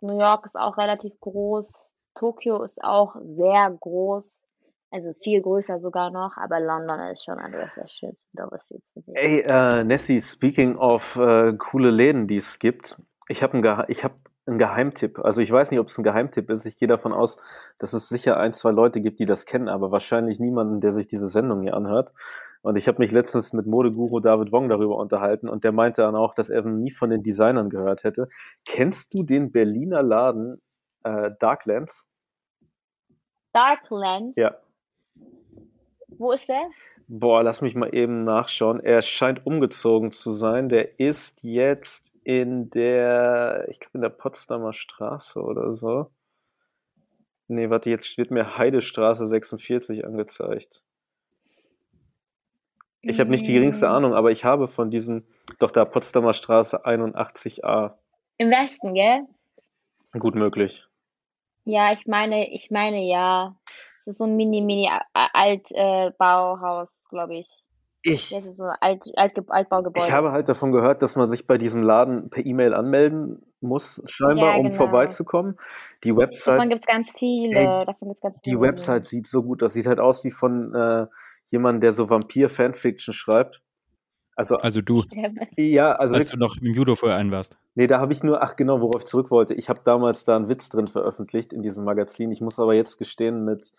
New 0.00 0.18
York 0.18 0.46
ist 0.46 0.56
auch 0.56 0.76
relativ 0.78 1.18
groß. 1.20 1.86
Tokio 2.14 2.62
ist 2.62 2.82
auch 2.82 3.16
sehr 3.22 3.76
groß. 3.80 4.24
Also 4.90 5.12
viel 5.24 5.42
größer 5.42 5.80
sogar 5.80 6.10
noch, 6.10 6.36
aber 6.36 6.60
London 6.60 7.00
ist 7.10 7.24
schon 7.24 7.38
eines 7.38 7.74
der 7.74 7.88
schönsten 7.88 8.36
Dover-Streets 8.36 8.90
für 8.92 9.02
mich. 9.04 9.16
Ey, 9.16 9.40
äh, 9.40 9.82
Nessie, 9.82 10.20
speaking 10.20 10.76
of 10.76 11.16
äh, 11.16 11.52
coole 11.58 11.90
Läden, 11.90 12.28
die 12.28 12.36
es 12.36 12.60
gibt. 12.60 12.96
Ich 13.26 13.42
habe 13.42 13.58
ein, 13.58 13.64
hab 13.64 14.12
ein 14.46 14.58
Geheimtipp. 14.58 15.18
Also 15.20 15.40
ich 15.40 15.50
weiß 15.50 15.70
nicht, 15.70 15.80
ob 15.80 15.88
es 15.88 15.98
ein 15.98 16.04
Geheimtipp 16.04 16.50
ist. 16.50 16.66
Ich 16.66 16.76
gehe 16.76 16.88
davon 16.88 17.12
aus, 17.12 17.38
dass 17.78 17.92
es 17.92 18.08
sicher 18.08 18.36
ein, 18.36 18.52
zwei 18.52 18.70
Leute 18.70 19.00
gibt, 19.00 19.18
die 19.18 19.26
das 19.26 19.46
kennen, 19.46 19.68
aber 19.68 19.90
wahrscheinlich 19.90 20.38
niemanden, 20.38 20.80
der 20.80 20.92
sich 20.92 21.06
diese 21.06 21.28
Sendung 21.28 21.60
hier 21.60 21.74
anhört. 21.74 22.12
Und 22.62 22.76
ich 22.76 22.88
habe 22.88 22.98
mich 22.98 23.12
letztens 23.12 23.52
mit 23.52 23.66
Modeguru 23.66 24.20
David 24.20 24.50
Wong 24.50 24.68
darüber 24.68 24.96
unterhalten 24.96 25.48
und 25.48 25.64
der 25.64 25.72
meinte 25.72 26.02
dann 26.02 26.16
auch, 26.16 26.32
dass 26.32 26.48
er 26.48 26.62
nie 26.62 26.90
von 26.90 27.10
den 27.10 27.22
Designern 27.22 27.68
gehört 27.68 28.04
hätte. 28.04 28.28
Kennst 28.64 29.12
du 29.12 29.22
den 29.22 29.52
Berliner 29.52 30.02
Laden 30.02 30.62
äh, 31.02 31.30
Darklands? 31.38 32.06
Darklands? 33.52 34.34
Ja. 34.36 34.56
Wo 36.08 36.32
ist 36.32 36.48
der? 36.48 36.70
Boah, 37.06 37.42
lass 37.42 37.60
mich 37.60 37.74
mal 37.74 37.94
eben 37.94 38.24
nachschauen. 38.24 38.80
Er 38.80 39.02
scheint 39.02 39.44
umgezogen 39.44 40.12
zu 40.12 40.32
sein. 40.32 40.70
Der 40.70 40.98
ist 40.98 41.42
jetzt 41.42 42.13
in 42.24 42.70
der, 42.70 43.66
ich 43.70 43.80
glaube 43.80 43.98
in 43.98 44.02
der 44.02 44.08
Potsdamer 44.08 44.72
Straße 44.72 45.40
oder 45.40 45.74
so. 45.74 46.10
Nee, 47.46 47.68
warte, 47.70 47.90
jetzt 47.90 48.16
wird 48.16 48.30
mir 48.30 48.56
Heidestraße 48.56 49.26
46 49.28 50.06
angezeigt. 50.06 50.82
Ich 53.02 53.20
habe 53.20 53.30
nicht 53.30 53.46
die 53.46 53.52
geringste 53.52 53.86
Mm, 53.86 53.90
Ahnung, 53.90 54.14
aber 54.14 54.30
ich 54.30 54.44
habe 54.44 54.66
von 54.66 54.90
diesem, 54.90 55.26
doch 55.58 55.70
da 55.70 55.84
Potsdamer 55.84 56.32
Straße 56.32 56.86
81a. 56.86 57.98
Im 58.38 58.50
Westen, 58.50 58.94
gell? 58.94 59.26
Gut 60.18 60.34
möglich. 60.34 60.86
Ja, 61.64 61.92
ich 61.92 62.06
meine, 62.06 62.50
ich 62.50 62.70
meine 62.70 63.06
ja. 63.06 63.56
Es 64.00 64.06
ist 64.06 64.18
so 64.18 64.24
ein 64.24 64.36
mini, 64.36 64.60
mini 64.62 64.90
alt 65.12 65.70
äh, 65.72 66.10
Bauhaus, 66.18 67.06
glaube 67.10 67.36
ich. 67.36 67.48
Ich, 68.06 68.28
Das 68.28 68.44
ist 68.46 68.58
so 68.58 68.64
ein 68.64 68.76
alt, 68.80 69.06
alt, 69.16 69.32
Altbaugebäude. 69.48 70.06
ich 70.06 70.12
habe 70.12 70.30
halt 70.30 70.46
davon 70.48 70.72
gehört, 70.72 71.00
dass 71.00 71.16
man 71.16 71.28
sich 71.30 71.46
bei 71.46 71.56
diesem 71.56 71.82
Laden 71.82 72.28
per 72.28 72.44
E-Mail 72.44 72.74
anmelden 72.74 73.40
muss, 73.62 74.02
scheinbar, 74.04 74.52
Ja, 74.52 74.56
um 74.58 74.64
genau. 74.64 74.76
vorbeizukommen. 74.76 75.58
Die 76.04 76.10
Davon 76.10 76.22
Website, 76.22 76.68
gibt's 76.68 76.86
ganz 76.86 77.12
viele. 77.16 77.58
Ey, 77.58 77.86
Davon 77.86 78.08
gibt's 78.08 78.20
ganz 78.20 78.40
die 78.42 78.50
viele. 78.50 78.60
Website 78.60 79.06
sieht 79.06 79.26
so 79.26 79.42
gut 79.42 79.62
aus. 79.62 79.72
Sieht 79.72 79.86
halt 79.86 80.00
aus 80.00 80.22
wie 80.22 80.30
von 80.30 80.74
äh, 80.74 81.06
jemandem, 81.46 81.80
der 81.80 81.92
so 81.94 82.10
Vampir-Fanfiction 82.10 83.14
schreibt. 83.14 83.62
Also, 84.36 84.56
Also 84.56 84.82
du, 84.82 85.02
ja, 85.56 85.92
also 85.92 86.16
als 86.16 86.28
du 86.28 86.36
noch 86.36 86.56
im 86.60 86.74
Judo-Verein 86.74 87.30
warst. 87.30 87.56
Nee, 87.74 87.86
da 87.86 88.00
habe 88.00 88.12
ich 88.12 88.22
nur, 88.22 88.42
ach 88.42 88.56
genau, 88.56 88.80
worauf 88.82 89.02
ich 89.02 89.06
zurück 89.06 89.30
wollte. 89.30 89.54
Ich 89.54 89.68
habe 89.70 89.80
damals 89.82 90.24
da 90.26 90.36
einen 90.36 90.48
Witz 90.50 90.68
drin 90.68 90.88
veröffentlicht 90.88 91.52
in 91.54 91.62
diesem 91.62 91.84
Magazin. 91.84 92.30
Ich 92.32 92.40
muss 92.42 92.58
aber 92.58 92.74
jetzt 92.74 92.98
gestehen, 92.98 93.44
mit, 93.46 93.72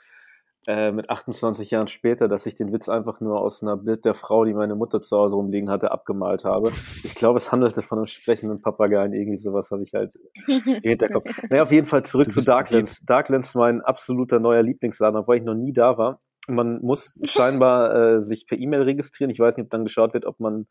äh, 0.68 0.92
mit 0.92 1.10
28 1.10 1.72
Jahren 1.72 1.88
später, 1.88 2.28
dass 2.28 2.46
ich 2.46 2.56
den 2.56 2.74
Witz 2.74 2.90
einfach 2.90 3.22
nur 3.22 3.40
aus 3.40 3.62
einer 3.62 3.78
Bild 3.78 4.04
der 4.06 4.16
Frau, 4.16 4.46
die 4.46 4.54
meine 4.54 4.76
Mutter 4.76 5.02
zu 5.02 5.18
Hause 5.18 5.36
rumliegen 5.36 5.70
hatte, 5.70 5.92
abgemalt 5.92 6.44
habe. 6.44 6.72
Ich 7.04 7.16
glaube, 7.16 7.38
es 7.38 7.52
handelte 7.52 7.82
von 7.82 8.00
einem 8.00 8.08
sprechenden 8.08 8.62
Papageien. 8.62 9.14
Irgendwie 9.14 9.38
sowas 9.38 9.70
habe 9.72 9.84
ich 9.84 9.94
halt 9.94 10.16
im 10.48 10.82
Hinterkopf. 10.82 11.30
Naja, 11.50 11.64
auf 11.64 11.72
jeden 11.72 11.88
Fall 11.88 12.04
zurück 12.04 12.32
zu 12.32 12.42
Darklands. 12.42 13.04
Darklands 13.06 13.50
ist 13.50 13.56
mein 13.56 13.82
absoluter 13.82 14.40
neuer 14.40 14.64
Lieblingsladen, 14.64 15.20
obwohl 15.20 15.38
ich 15.38 15.44
noch 15.44 15.56
nie 15.56 15.74
da 15.74 15.98
war. 15.98 16.22
Man 16.48 16.82
muss 16.82 17.20
scheinbar 17.24 17.96
äh, 17.96 18.22
sich 18.22 18.48
per 18.48 18.58
E-Mail 18.58 18.84
registrieren. 18.84 19.30
Ich 19.30 19.40
weiß 19.40 19.58
nicht, 19.58 19.66
ob 19.66 19.70
dann 19.70 19.84
geschaut 19.84 20.14
wird, 20.14 20.26
ob 20.26 20.40
man 20.40 20.68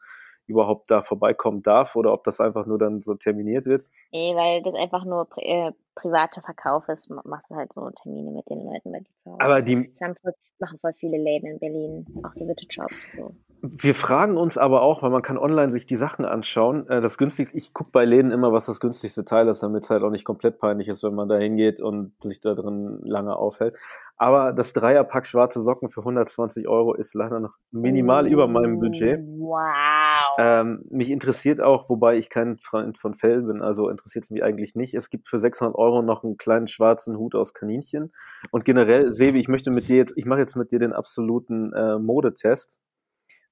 überhaupt 0.47 0.91
da 0.91 1.03
vorbeikommen 1.03 1.63
darf 1.63 1.97
oder 1.97 2.13
ob 2.13 2.25
das 2.25 2.41
einfach 2.41 2.67
nur 2.67 2.79
dann 2.79 3.01
so 3.03 3.15
terminiert 3.15 3.67
wird. 3.67 3.87
Nee, 4.13 4.35
weil 4.37 4.63
das 4.63 4.75
einfach 4.75 5.05
nur 5.05 5.25
pri 5.27 5.43
äh, 5.43 5.73
privater 5.95 6.43
Verkauf 6.43 6.89
ist, 6.89 7.09
ma- 7.11 7.23
machst 7.25 7.51
du 7.51 7.55
halt 7.55 7.73
so 7.73 7.89
Termine 7.91 8.31
mit 8.33 8.49
den 8.51 8.61
Leuten 8.61 8.93
bei 8.93 8.99
dir 9.01 9.17
zu 9.17 9.31
Hause. 9.31 9.41
Aber 9.41 9.63
die, 9.63 9.93
voll, 10.23 10.33
machen 10.59 10.79
voll 10.81 10.93
viele 10.95 11.19
Läden 11.19 11.49
in 11.51 11.59
Berlin, 11.59 12.07
auch 12.25 12.33
so 12.33 12.47
Vintage 12.47 12.69
Shops 12.73 13.01
und 13.17 13.27
so. 13.27 13.33
wir 13.63 13.95
fragen 13.95 14.37
uns 14.37 14.59
aber 14.59 14.83
auch, 14.83 15.03
weil 15.03 15.11
man 15.11 15.23
kann 15.23 15.39
online 15.39 15.71
sich 15.73 15.87
die 15.87 15.97
Sachen 15.97 16.25
anschauen. 16.25 16.89
Äh, 16.89 17.01
das 17.01 17.17
günstigste, 17.17 17.57
ich 17.57 17.73
gucke 17.75 17.91
bei 17.93 18.05
Läden 18.05 18.31
immer, 18.33 18.53
was 18.53 18.67
das 18.67 18.81
günstigste 18.81 19.25
Teil 19.25 19.49
ist, 19.49 19.63
damit 19.63 19.85
es 19.85 19.91
halt 19.91 20.03
auch 20.03 20.11
nicht 20.11 20.25
komplett 20.25 20.59
peinlich 20.59 20.89
ist, 20.89 21.03
wenn 21.05 21.15
man 21.15 21.29
da 21.29 21.37
hingeht 21.37 21.81
und 21.81 22.13
sich 22.23 22.41
da 22.41 22.55
drin 22.55 23.01
lange 23.05 23.37
aufhält. 23.37 23.77
Aber 24.17 24.53
das 24.53 24.73
Dreierpack 24.73 25.27
schwarze 25.27 25.61
Socken 25.61 25.91
für 25.91 26.01
120 26.01 26.69
Euro 26.69 26.95
ist 26.95 27.15
leider 27.15 27.41
noch 27.41 27.55
minimal 27.73 28.29
über 28.29 28.47
meinem 28.47 28.79
Budget. 28.79 29.21
Wow. 29.27 30.34
Ähm, 30.39 30.85
mich 30.91 31.11
interessiert 31.11 31.61
auch, 31.61 31.89
wobei 31.89 32.17
ich 32.17 32.31
kein 32.31 32.59
Freund 32.59 32.99
von 32.99 33.15
Fell 33.15 33.43
bin, 33.43 33.63
also 33.63 33.89
interessiert 33.89 34.25
es 34.25 34.31
mich 34.31 34.43
eigentlich 34.43 34.75
nicht. 34.75 34.95
Es 34.95 35.11
gibt 35.11 35.29
für 35.29 35.39
600 35.39 35.75
Euro 35.77 36.03
noch 36.03 36.25
einen 36.25 36.37
kleinen 36.37 36.69
schwarzen 36.69 37.17
Hut 37.17 37.35
aus 37.35 37.55
Kaninchen. 37.55 38.13
Und 38.51 38.65
generell, 38.65 39.13
Sebi, 39.13 39.39
ich 39.39 39.49
möchte 39.49 39.71
mit 39.71 39.89
dir 39.89 39.97
jetzt, 39.97 40.15
ich 40.17 40.25
mache 40.25 40.41
jetzt 40.41 40.57
mit 40.57 40.73
dir 40.73 40.79
den 40.79 40.93
absoluten 40.93 41.73
äh, 41.73 41.99
Modetest. 41.99 42.81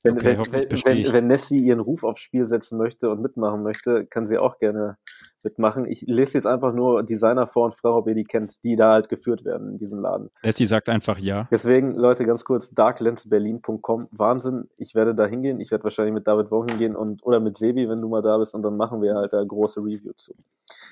Wenn, 0.02 0.14
Okay, 0.14 0.36
wenn, 0.50 0.70
wenn, 0.70 1.12
wenn 1.12 1.26
Nessie 1.28 1.64
ihren 1.64 1.80
Ruf 1.80 2.02
aufs 2.02 2.20
Spiel 2.20 2.44
setzen 2.46 2.76
möchte 2.76 3.08
und 3.08 3.22
mitmachen 3.22 3.62
möchte, 3.62 4.04
kann 4.06 4.26
sie 4.26 4.38
auch 4.38 4.58
gerne 4.58 4.98
mitmachen. 5.44 5.86
Ich 5.86 6.02
lese 6.06 6.38
jetzt 6.38 6.46
einfach 6.46 6.72
nur 6.72 7.02
Designer 7.02 7.46
vor 7.46 7.66
und 7.66 7.74
frage, 7.74 7.94
ob 7.96 8.08
ihr 8.08 8.14
die 8.14 8.24
kennt, 8.24 8.62
die 8.64 8.76
da 8.76 8.92
halt 8.92 9.08
geführt 9.08 9.44
werden 9.44 9.72
in 9.72 9.76
diesem 9.78 10.00
Laden. 10.00 10.30
Leslie 10.42 10.66
sagt 10.66 10.88
einfach 10.88 11.18
ja. 11.18 11.48
Deswegen, 11.50 11.94
Leute, 11.94 12.24
ganz 12.24 12.44
kurz, 12.44 12.70
darklensberlin.com. 12.70 14.08
Wahnsinn, 14.10 14.68
ich 14.76 14.94
werde 14.94 15.14
da 15.14 15.26
hingehen. 15.26 15.60
Ich 15.60 15.70
werde 15.70 15.84
wahrscheinlich 15.84 16.14
mit 16.14 16.26
David 16.26 16.50
Wong 16.50 16.68
hingehen 16.68 16.96
und 16.96 17.24
oder 17.24 17.40
mit 17.40 17.58
Sebi, 17.58 17.88
wenn 17.88 18.00
du 18.00 18.08
mal 18.08 18.22
da 18.22 18.38
bist, 18.38 18.54
und 18.54 18.62
dann 18.62 18.76
machen 18.76 19.02
wir 19.02 19.14
halt 19.14 19.32
da 19.32 19.42
große 19.42 19.80
Review 19.80 20.12
zu. 20.16 20.34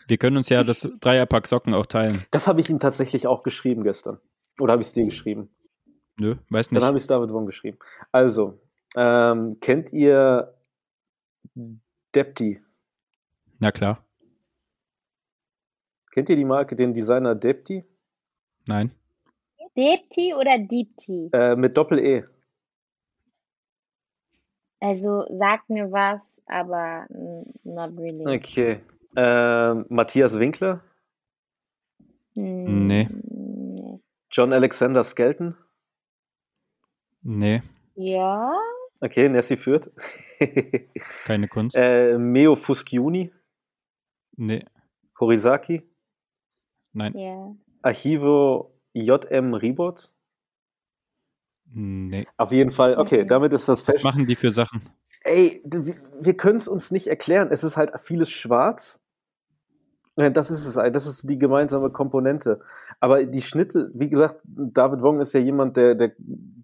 Wir 0.09 0.19
können 0.19 0.37
uns 0.37 0.49
ja 0.49 0.65
das 0.65 0.89
Dreierpack 1.01 1.47
Socken 1.47 1.75
auch 1.75 1.87
teilen. 1.87 2.25
Das 2.31 2.49
habe 2.49 2.61
ich 2.61 2.71
ihm 2.71 2.79
tatsächlich 2.79 3.27
auch 3.27 3.43
geschrieben 3.43 3.83
gestern. 3.83 4.19
Oder 4.59 4.73
habe 4.73 4.83
ich 4.83 4.89
es 4.89 4.93
dir 4.93 5.05
geschrieben? 5.05 5.51
Nö, 6.19 6.37
weiß 6.51 6.69
Dann 6.69 6.83
habe 6.83 6.95
nicht. 6.95 7.03
ich 7.03 7.05
es 7.05 7.07
David 7.07 7.33
Wong 7.33 7.47
geschrieben. 7.47 7.79
Also, 8.13 8.61
ähm, 8.97 9.59
kennt 9.61 9.93
ihr 9.93 10.55
Depti? 12.15 12.61
Na 13.59 13.71
klar. 13.73 14.05
Kennt 16.13 16.29
ihr 16.29 16.37
die 16.37 16.45
Marke, 16.45 16.75
den 16.77 16.93
Designer 16.93 17.35
Depti? 17.35 17.85
Nein. 18.67 18.91
Deep 19.77 20.11
Tea 20.11 20.35
oder 20.35 20.59
Deep 20.59 20.97
Tea? 20.97 21.31
Äh, 21.33 21.55
mit 21.57 21.77
Doppel-E. 21.77 22.25
Also 24.81 25.25
sagt 25.31 25.69
mir 25.69 25.93
was, 25.93 26.43
aber 26.47 27.07
not 27.65 27.97
really. 27.99 28.27
Okay. 28.27 28.81
Ähm, 29.17 29.85
Matthias 29.89 30.39
Winkler? 30.39 30.83
Mm, 32.35 32.87
Nee. 32.87 33.09
nee. 33.11 34.01
John 34.31 34.53
Alexander 34.53 35.05
Skelton? 35.05 35.57
Nee, 37.23 37.63
Ja, 37.97 38.53
Okay, 39.03 39.29
Nessie 39.29 39.57
führt. 39.57 39.91
keine 41.25 41.49
Kunst. 41.49 41.77
äh, 41.77 42.17
Meo 42.19 42.55
Fuschiuni? 42.57 43.33
Nee, 44.37 44.65
Horizaki? 45.19 45.83
Nein. 46.93 47.16
ja. 47.16 47.55
Archivo 47.82 48.74
JM 48.93 49.55
Ribot? 49.55 50.12
Nee. 51.72 52.26
Auf 52.36 52.51
jeden 52.53 52.70
Fall, 52.72 52.97
okay, 52.99 53.24
damit 53.24 53.53
ist 53.53 53.68
das 53.68 53.86
Was 53.86 53.95
fest. 53.95 54.05
machen 54.05 54.26
die 54.26 54.34
für 54.34 54.51
Sachen? 54.51 54.82
Ey, 55.22 55.62
wir- 55.64 56.36
können 56.36 56.59
es 56.59 56.66
uns 56.68 56.91
nicht 56.91 57.07
erklären. 57.07 57.49
Es 57.51 57.62
ist 57.62 57.76
halt 57.76 57.93
vieles 58.01 58.30
schwarz. 58.30 59.01
Das 60.16 60.51
ist 60.51 60.66
es, 60.66 60.74
das 60.74 61.07
ist 61.07 61.28
die 61.30 61.38
gemeinsame 61.38 61.91
Komponente. 61.91 62.61
Aber 62.99 63.24
die 63.24 63.41
Schnitte, 63.41 63.91
wie 63.95 64.09
gesagt, 64.09 64.43
David 64.45 65.01
Wong 65.03 65.20
ist 65.20 65.32
ja 65.32 65.41
jemand, 65.41 65.76
der, 65.76 65.95
der 65.95 66.12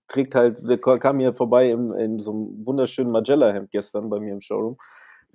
trägt 0.08 0.34
halt, 0.34 0.56
der 0.68 0.78
kam 0.98 1.20
hier 1.20 1.32
vorbei 1.32 1.70
im, 1.70 1.92
in 1.92 2.18
so 2.18 2.32
einem 2.32 2.66
wunderschönen 2.66 3.10
Magella-Hemd 3.12 3.70
gestern 3.70 4.10
bei 4.10 4.18
mir 4.18 4.32
im 4.34 4.40
Showroom. 4.40 4.76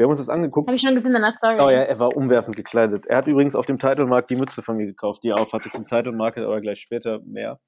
Wir 0.02 0.06
haben 0.06 0.10
uns 0.14 0.20
das 0.20 0.30
angeguckt. 0.30 0.68
Habe 0.68 0.76
ich 0.76 0.82
schon 0.82 0.96
gesehen 0.96 1.14
in 1.14 1.22
der 1.22 1.32
Story. 1.32 1.60
Oh 1.60 1.70
ja, 1.70 1.84
er 1.84 2.00
war 2.00 2.18
umwerfend 2.18 2.58
gekleidet. 2.58 3.06
Er 3.06 3.18
hat 3.18 3.28
übrigens 3.28 3.56
auf 3.56 3.68
dem 3.68 3.78
Titlemarkt 3.78 4.32
die 4.32 4.36
Mütze 4.36 4.64
von 4.64 4.76
mir 4.76 4.88
gekauft, 4.88 5.24
die 5.24 5.30
er 5.30 5.40
aufhatte 5.40 5.70
zum 5.70 5.86
Title 5.86 6.12
Market, 6.12 6.44
aber 6.44 6.60
gleich 6.60 6.80
später 6.80 7.20
mehr. 7.20 7.60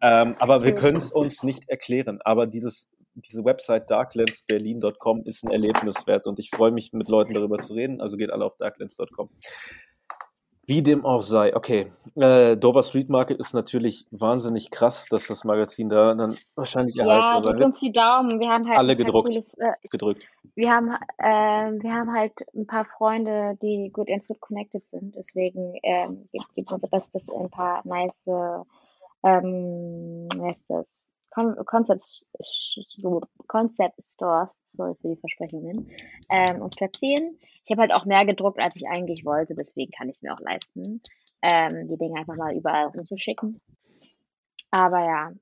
Ähm, 0.00 0.36
aber 0.38 0.62
wir 0.62 0.76
können 0.76 0.98
es 0.98 1.10
uns 1.10 1.42
nicht 1.42 1.68
erklären. 1.68 2.20
Aber 2.24 2.46
dieses, 2.46 2.88
diese 3.16 3.44
Website 3.44 3.90
darklandsberlin.com 3.90 5.22
ist 5.24 5.42
ein 5.42 5.50
Erlebnis 5.50 6.06
wert 6.06 6.28
und 6.28 6.38
ich 6.38 6.50
freue 6.54 6.70
mich, 6.70 6.92
mit 6.92 7.08
Leuten 7.08 7.34
darüber 7.34 7.58
zu 7.58 7.74
reden. 7.74 8.00
Also 8.00 8.16
geht 8.16 8.30
alle 8.30 8.44
auf 8.44 8.56
darklands.com. 8.58 9.30
Wie 10.64 10.82
dem 10.82 11.04
auch 11.04 11.22
sei. 11.22 11.56
Okay, 11.56 11.90
äh, 12.16 12.56
Dover 12.56 12.84
Street 12.84 13.08
Market 13.08 13.40
ist 13.40 13.52
natürlich 13.52 14.06
wahnsinnig 14.12 14.70
krass, 14.70 15.06
dass 15.10 15.26
das 15.26 15.42
Magazin 15.42 15.88
da 15.88 16.14
dann 16.14 16.36
wahrscheinlich 16.54 16.94
Ja, 16.94 17.04
erhalten 17.06 17.44
sein 17.46 17.56
drück 17.56 17.64
uns 17.64 17.80
die 17.80 17.90
Daumen. 17.90 18.38
Wir 18.38 18.48
haben 18.48 18.68
halt 18.68 18.78
Alle 18.78 18.94
gedruckt. 18.96 19.28
coole, 19.28 19.44
äh, 19.56 19.72
Gedrückt. 19.90 20.28
wir 20.54 20.70
haben, 20.70 20.90
äh, 21.18 21.82
wir 21.82 21.92
haben 21.92 22.12
halt 22.14 22.32
ein 22.54 22.66
paar 22.66 22.84
Freunde, 22.84 23.58
die 23.60 23.90
gut 23.92 24.08
ins 24.08 24.28
Good 24.28 24.40
connected 24.40 24.86
sind. 24.86 25.16
Deswegen 25.16 25.74
ähm, 25.82 26.28
gibt, 26.30 26.54
gibt 26.54 26.70
unser 26.70 26.86
Bestes 26.88 27.28
ein 27.28 27.50
paar 27.50 27.80
nice, 27.84 28.28
ähm, 29.24 30.28
wie 30.34 30.42
heißt 30.42 30.70
das? 30.70 31.12
Con 31.32 31.56
Concept, 31.64 32.26
Concept 33.46 34.02
Stores, 34.02 34.62
sorry 34.66 34.94
für 35.00 35.08
die 35.08 35.20
Versprechungen, 35.20 35.90
ähm, 36.30 36.62
uns 36.62 36.76
platzieren. 36.76 37.38
Ich 37.64 37.70
habe 37.70 37.82
halt 37.82 37.92
auch 37.92 38.04
mehr 38.04 38.26
gedruckt, 38.26 38.58
als 38.60 38.76
ich 38.76 38.86
eigentlich 38.88 39.24
wollte, 39.24 39.54
deswegen 39.54 39.92
kann 39.92 40.08
ich 40.08 40.16
es 40.16 40.22
mir 40.22 40.32
auch 40.32 40.40
leisten, 40.40 41.00
ähm, 41.42 41.88
die 41.88 41.96
Dinge 41.96 42.18
einfach 42.18 42.36
mal 42.36 42.54
überall 42.54 42.86
rumzuschicken. 42.86 43.60
Aber 44.70 45.00
ja, 45.00 45.32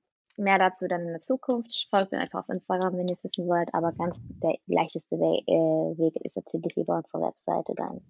mehr 0.40 0.58
dazu 0.58 0.88
dann 0.88 1.02
in 1.02 1.08
der 1.08 1.20
Zukunft. 1.20 1.88
Folgt 1.90 2.12
mir 2.12 2.18
einfach 2.18 2.40
auf 2.40 2.48
Instagram, 2.48 2.96
wenn 2.96 3.06
ihr 3.06 3.14
es 3.14 3.22
wissen 3.22 3.46
wollt. 3.46 3.72
Aber 3.72 3.92
ganz 3.92 4.20
der 4.42 4.56
leichteste 4.66 5.16
We 5.16 5.42
äh, 5.46 5.98
Weg 5.98 6.16
ist 6.24 6.36
natürlich 6.36 6.76
über 6.76 6.96
unsere 6.96 7.22
Webseite 7.22 7.74
dann. 7.76 8.00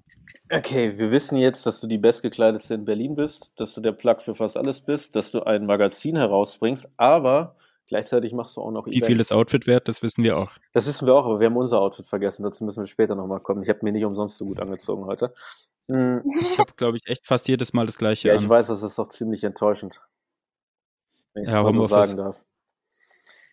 Okay, 0.52 0.96
wir 0.96 1.10
wissen 1.10 1.36
jetzt, 1.36 1.66
dass 1.66 1.80
du 1.80 1.86
die 1.86 1.98
bestgekleidetste 1.98 2.74
in 2.74 2.84
Berlin 2.84 3.14
bist, 3.14 3.52
dass 3.56 3.74
du 3.74 3.80
der 3.80 3.92
Plug 3.92 4.16
für 4.20 4.34
fast 4.34 4.56
alles 4.56 4.80
bist, 4.80 5.14
dass 5.14 5.30
du 5.30 5.42
ein 5.42 5.66
Magazin 5.66 6.16
herausbringst, 6.16 6.88
aber 6.96 7.56
Gleichzeitig 7.90 8.32
machst 8.32 8.56
du 8.56 8.62
auch 8.62 8.70
noch 8.70 8.86
Wie 8.86 8.92
viel 8.92 9.02
Events. 9.14 9.28
das 9.28 9.36
Outfit 9.36 9.66
wert, 9.66 9.88
das 9.88 10.02
wissen 10.02 10.24
wir 10.24 10.38
auch. 10.38 10.52
Das 10.72 10.86
wissen 10.86 11.06
wir 11.06 11.14
auch, 11.14 11.26
aber 11.26 11.40
wir 11.40 11.46
haben 11.46 11.56
unser 11.56 11.80
Outfit 11.80 12.06
vergessen. 12.06 12.42
Dazu 12.44 12.64
müssen 12.64 12.80
wir 12.82 12.86
später 12.86 13.14
nochmal 13.16 13.40
kommen. 13.40 13.62
Ich 13.62 13.68
habe 13.68 13.80
mir 13.82 13.90
nicht 13.92 14.04
umsonst 14.04 14.38
so 14.38 14.44
gut 14.46 14.60
angezogen 14.60 15.04
heute. 15.04 15.34
Hm, 15.90 16.22
Ich 16.40 16.58
habe, 16.58 16.72
glaube 16.76 16.96
ich, 16.98 17.02
echt 17.08 17.26
fast 17.26 17.48
jedes 17.48 17.72
Mal 17.72 17.84
das 17.86 17.98
gleiche 17.98 18.28
ja, 18.28 18.34
an. 18.34 18.40
ich 18.42 18.48
weiß, 18.48 18.68
das 18.68 18.82
ist 18.82 18.98
auch 18.98 19.08
ziemlich 19.08 19.42
enttäuschend. 19.44 20.00
Wenn 21.34 21.42
ich 21.42 21.48
es 21.48 21.54
Ja, 21.54 21.62
mal 21.64 21.74
so 21.74 21.86
sagen 21.86 22.16
darf. 22.16 22.44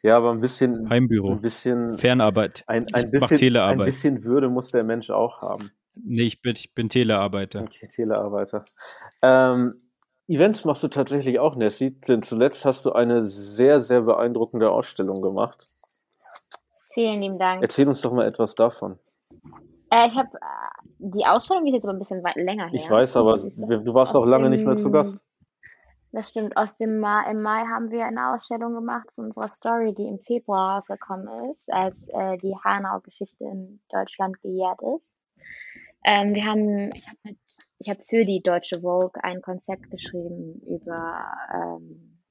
Ja, 0.04 0.18
aber 0.18 0.30
ein 0.32 0.40
bisschen, 0.40 0.88
Heimbüro. 0.90 1.32
ein 1.34 1.42
bisschen, 1.42 1.98
Fernarbeit. 1.98 2.64
ein, 2.68 2.86
ein 2.94 3.10
bisschen, 3.10 3.32
ein 3.32 3.38
Telearbeit. 3.38 3.86
bisschen 3.88 4.24
Würde 4.24 4.50
muss 4.50 4.70
der 4.70 4.84
Mensch 4.84 5.10
auch 5.10 5.42
haben. 5.42 5.72
Nee, 5.96 6.24
ich 6.28 6.42
bin, 6.44 6.56
ich 6.56 6.76
bin 6.76 6.90
Telearbeiter. 6.90 7.62
Okay, 7.62 7.88
Telearbeiter. 7.88 8.64
Ähm, 9.24 9.87
Events 10.28 10.66
machst 10.66 10.84
du 10.84 10.90
tatsächlich 10.90 11.40
auch, 11.40 11.56
Nessie, 11.56 11.92
denn 12.02 12.22
zuletzt 12.22 12.66
hast 12.66 12.86
du 12.86 12.92
eine 12.92 13.26
sehr, 13.26 13.82
sehr 13.82 14.02
beeindruckende 14.02 14.70
Ausstellung 14.72 15.22
gemacht. 15.22 15.64
Vielen 16.94 17.22
lieben 17.22 17.40
Dank. 17.40 17.62
Erzähl 17.62 17.88
uns 17.88 18.02
doch 18.02 18.12
mal 18.12 18.28
etwas 18.28 18.56
davon. 18.56 19.00
Äh, 19.90 20.08
ich 20.10 20.16
habe 20.16 20.30
äh, 20.34 20.88
die 21.00 21.26
Ausstellung 21.26 21.66
ist 21.68 21.74
jetzt 21.76 21.84
aber 21.84 21.94
ein 21.94 22.00
bisschen 22.00 22.24
weit, 22.24 22.36
länger 22.36 22.66
her. 22.66 22.74
Ich 22.74 22.90
weiß, 22.90 23.16
aber 23.16 23.38
du? 23.38 23.94
warst 23.94 24.16
auch 24.16 24.26
lange 24.26 24.50
nicht 24.50 24.66
mehr 24.66 24.76
zu 24.76 24.86
dem- 24.90 24.94
Gast. 24.94 25.22
Das 26.12 26.30
stimmt. 26.30 26.58
Aus 26.58 26.78
dem 26.78 27.00
Mai, 27.00 27.30
Im 27.30 27.42
Mai 27.42 27.66
haben 27.66 27.92
wir 27.92 28.06
eine 28.06 28.34
Ausstellung 28.34 28.74
gemacht 28.74 29.12
zu 29.12 29.22
unserer 29.22 29.50
Story, 29.50 29.94
die 29.94 30.08
im 30.08 30.20
Februar 30.20 30.76
rausgekommen 30.76 31.28
ist, 31.52 31.72
als 31.72 32.10
äh, 32.14 32.38
die 32.38 32.56
Hanau-Geschichte 32.66 33.44
in 33.44 33.82
Deutschland 33.90 34.42
gejährt 34.42 34.80
ist. 34.98 35.20
Ähm, 36.04 36.34
wir 36.34 36.46
haben, 36.46 36.92
ich 36.94 37.08
habe 37.08 37.38
ich 37.80 37.90
habe 37.90 38.02
für 38.08 38.26
die 38.26 38.42
Deutsche 38.42 38.80
Vogue 38.82 39.24
ein 39.24 39.42
Konzept 39.42 39.90
geschrieben 39.92 40.62
über 40.66 41.26
ähm, 41.54 42.24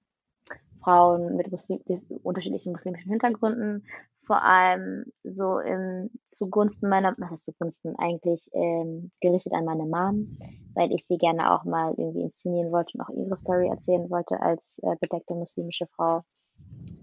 Frauen 0.82 1.36
mit 1.36 1.50
Muslim 1.50 1.80
unterschiedlichen 2.22 2.72
muslimischen 2.72 3.10
Hintergründen, 3.10 3.86
vor 4.22 4.42
allem 4.42 5.04
so 5.22 5.58
im 5.58 6.10
zugunsten 6.24 6.88
meiner, 6.88 7.12
was 7.18 7.30
heißt 7.30 7.44
zugunsten, 7.44 7.94
eigentlich 7.96 8.48
ähm, 8.52 9.10
gerichtet 9.20 9.52
an 9.52 9.64
meine 9.64 9.84
Mom, 9.84 10.36
weil 10.74 10.92
ich 10.92 11.06
sie 11.06 11.16
gerne 11.16 11.52
auch 11.52 11.64
mal 11.64 11.94
irgendwie 11.96 12.22
inszenieren 12.22 12.72
wollte 12.72 12.90
und 12.94 13.00
auch 13.02 13.10
ihre 13.10 13.36
Story 13.36 13.68
erzählen 13.68 14.10
wollte 14.10 14.40
als 14.40 14.80
äh, 14.82 14.96
bedeckte 15.00 15.34
muslimische 15.34 15.86
Frau, 15.94 16.22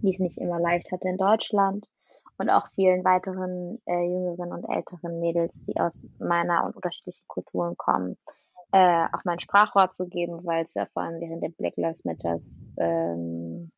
die 0.02 0.12
es 0.12 0.20
nicht 0.20 0.38
immer 0.38 0.60
leicht 0.60 0.92
hatte 0.92 1.08
in 1.08 1.18
Deutschland 1.18 1.86
und 2.38 2.50
auch 2.50 2.68
vielen 2.76 3.04
weiteren 3.04 3.82
äh, 3.86 4.04
jüngeren 4.04 4.52
und 4.52 4.64
älteren 4.66 5.20
Mädels, 5.20 5.64
die 5.64 5.80
aus 5.80 6.06
meiner 6.20 6.66
und 6.66 6.76
unterschiedlichen 6.76 7.28
Kulturen 7.28 7.78
kommen, 7.78 8.18
äh, 8.72 9.06
auch 9.14 9.24
mein 9.26 9.40
Sprachrohr 9.40 9.92
zu 9.92 10.08
geben, 10.08 10.46
weil 10.46 10.64
es 10.64 10.74
ja 10.74 10.86
vor 10.94 11.04
allem 11.04 11.22
während 11.22 11.44
der 11.44 11.50
Black 11.50 11.78
Lives 11.78 12.06
Matters 12.06 12.68
ähm, 12.78 13.72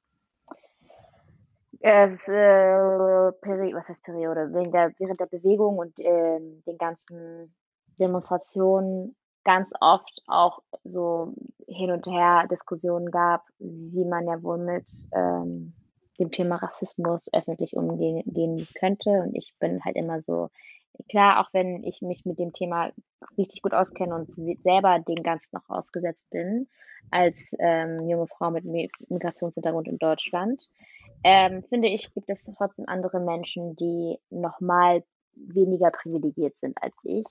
es, 1.88 2.28
äh, 2.30 3.32
Peri 3.42 3.76
was 3.76 3.90
heißt 3.90 4.04
Periode? 4.06 4.52
Wegen 4.54 4.72
der, 4.72 4.92
während 4.98 5.20
der 5.20 5.28
Bewegung 5.28 5.78
und 5.78 5.94
ähm, 6.00 6.64
den 6.66 6.78
ganzen 6.80 7.54
Demonstrationen 8.00 9.16
ganz 9.44 9.72
oft 9.80 10.24
auch 10.28 10.64
so 10.84 11.34
hin 11.68 11.92
und 11.92 12.08
her 12.08 12.48
Diskussionen 12.50 13.12
gab, 13.12 13.44
wie 13.60 14.04
man 14.04 14.28
ja 14.28 14.42
wohl 14.42 14.58
mit 14.58 14.90
ähm, 15.14 15.74
dem 16.20 16.32
Thema 16.32 16.58
Rassismus 16.58 17.26
öffentlich 17.34 17.76
umgehen 17.76 18.24
gehen 18.26 18.68
könnte. 18.80 19.10
Und 19.10 19.36
ich 19.36 19.54
bin 19.60 19.84
halt 19.84 19.96
immer 19.96 20.22
so, 20.22 20.50
klar, 21.10 21.40
auch 21.40 21.54
wenn 21.54 21.84
ich 21.84 22.02
mich 22.02 22.26
mit 22.26 22.40
dem 22.40 22.54
Thema 22.54 22.92
richtig 23.38 23.62
gut 23.62 23.74
auskenne 23.74 24.16
und 24.16 24.30
se- 24.30 24.58
selber 24.62 25.00
dem 25.00 25.24
Ganzen 25.24 25.56
noch 25.56 25.70
ausgesetzt 25.70 26.30
bin, 26.30 26.68
als 27.12 27.56
ähm, 27.60 27.98
junge 28.08 28.28
Frau 28.28 28.52
mit 28.52 28.66
Mi- 28.66 28.90
Migrationshintergrund 29.10 29.88
in 29.88 29.98
Deutschland, 29.98 30.70
ähm, 31.24 31.64
finde 31.64 31.90
ich, 31.90 32.14
gibt 32.14 32.30
es 32.30 32.46
trotzdem 32.58 32.86
andere 32.88 33.20
Menschen, 33.20 33.76
die 33.76 34.20
nochmal 34.30 35.04
weniger 35.36 35.92
privilegiert 35.92 36.58
sind 36.58 36.78
als 36.82 36.96
ich. 37.04 37.26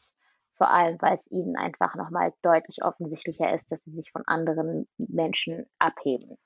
Vor 0.57 0.71
allem, 0.71 1.01
weil 1.01 1.15
es 1.15 1.31
ihnen 1.31 1.57
einfach 1.57 1.97
nochmal 1.97 2.33
deutlich 2.43 2.85
offensichtlicher 2.85 3.53
ist, 3.53 3.73
dass 3.73 3.85
sie 3.85 3.91
sich 3.91 4.13
von 4.13 4.23
anderen 4.27 4.87
Menschen 4.99 5.67
abheben. 5.79 6.37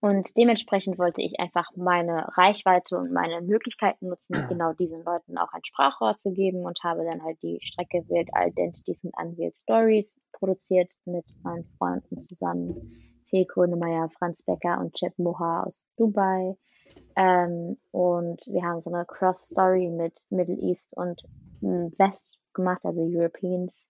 Und 0.00 0.36
dementsprechend 0.36 0.98
wollte 0.98 1.22
ich 1.22 1.40
einfach 1.40 1.70
meine 1.76 2.28
Reichweite 2.36 2.98
und 2.98 3.10
meine 3.12 3.40
Möglichkeiten 3.40 4.08
nutzen, 4.08 4.36
genau 4.48 4.74
diesen 4.74 5.02
Leuten 5.02 5.38
auch 5.38 5.52
ein 5.52 5.64
Sprachrohr 5.64 6.14
zu 6.16 6.32
geben 6.32 6.64
und 6.64 6.78
habe 6.84 7.04
dann 7.10 7.22
halt 7.22 7.42
die 7.42 7.58
Strecke 7.62 8.04
Wild 8.08 8.28
Identities 8.36 9.02
und 9.04 9.14
Unveiled 9.16 9.56
Stories 9.56 10.22
produziert 10.32 10.92
mit 11.06 11.24
meinen 11.42 11.64
Freunden 11.78 12.20
zusammen. 12.20 13.22
Phil 13.30 13.46
Grönemeyer, 13.46 14.10
Franz 14.10 14.42
Becker 14.42 14.78
und 14.78 14.94
Chip 14.94 15.18
Moha 15.18 15.62
aus 15.62 15.86
Dubai. 15.96 16.56
Ähm, 17.16 17.78
und 17.90 18.46
wir 18.46 18.62
haben 18.62 18.80
so 18.80 18.92
eine 18.92 19.06
Cross-Story 19.06 19.88
mit 19.88 20.20
Middle 20.28 20.58
East 20.58 20.94
und 20.96 21.22
West 21.62 22.38
gemacht, 22.52 22.84
also 22.84 23.00
Europeans. 23.02 23.86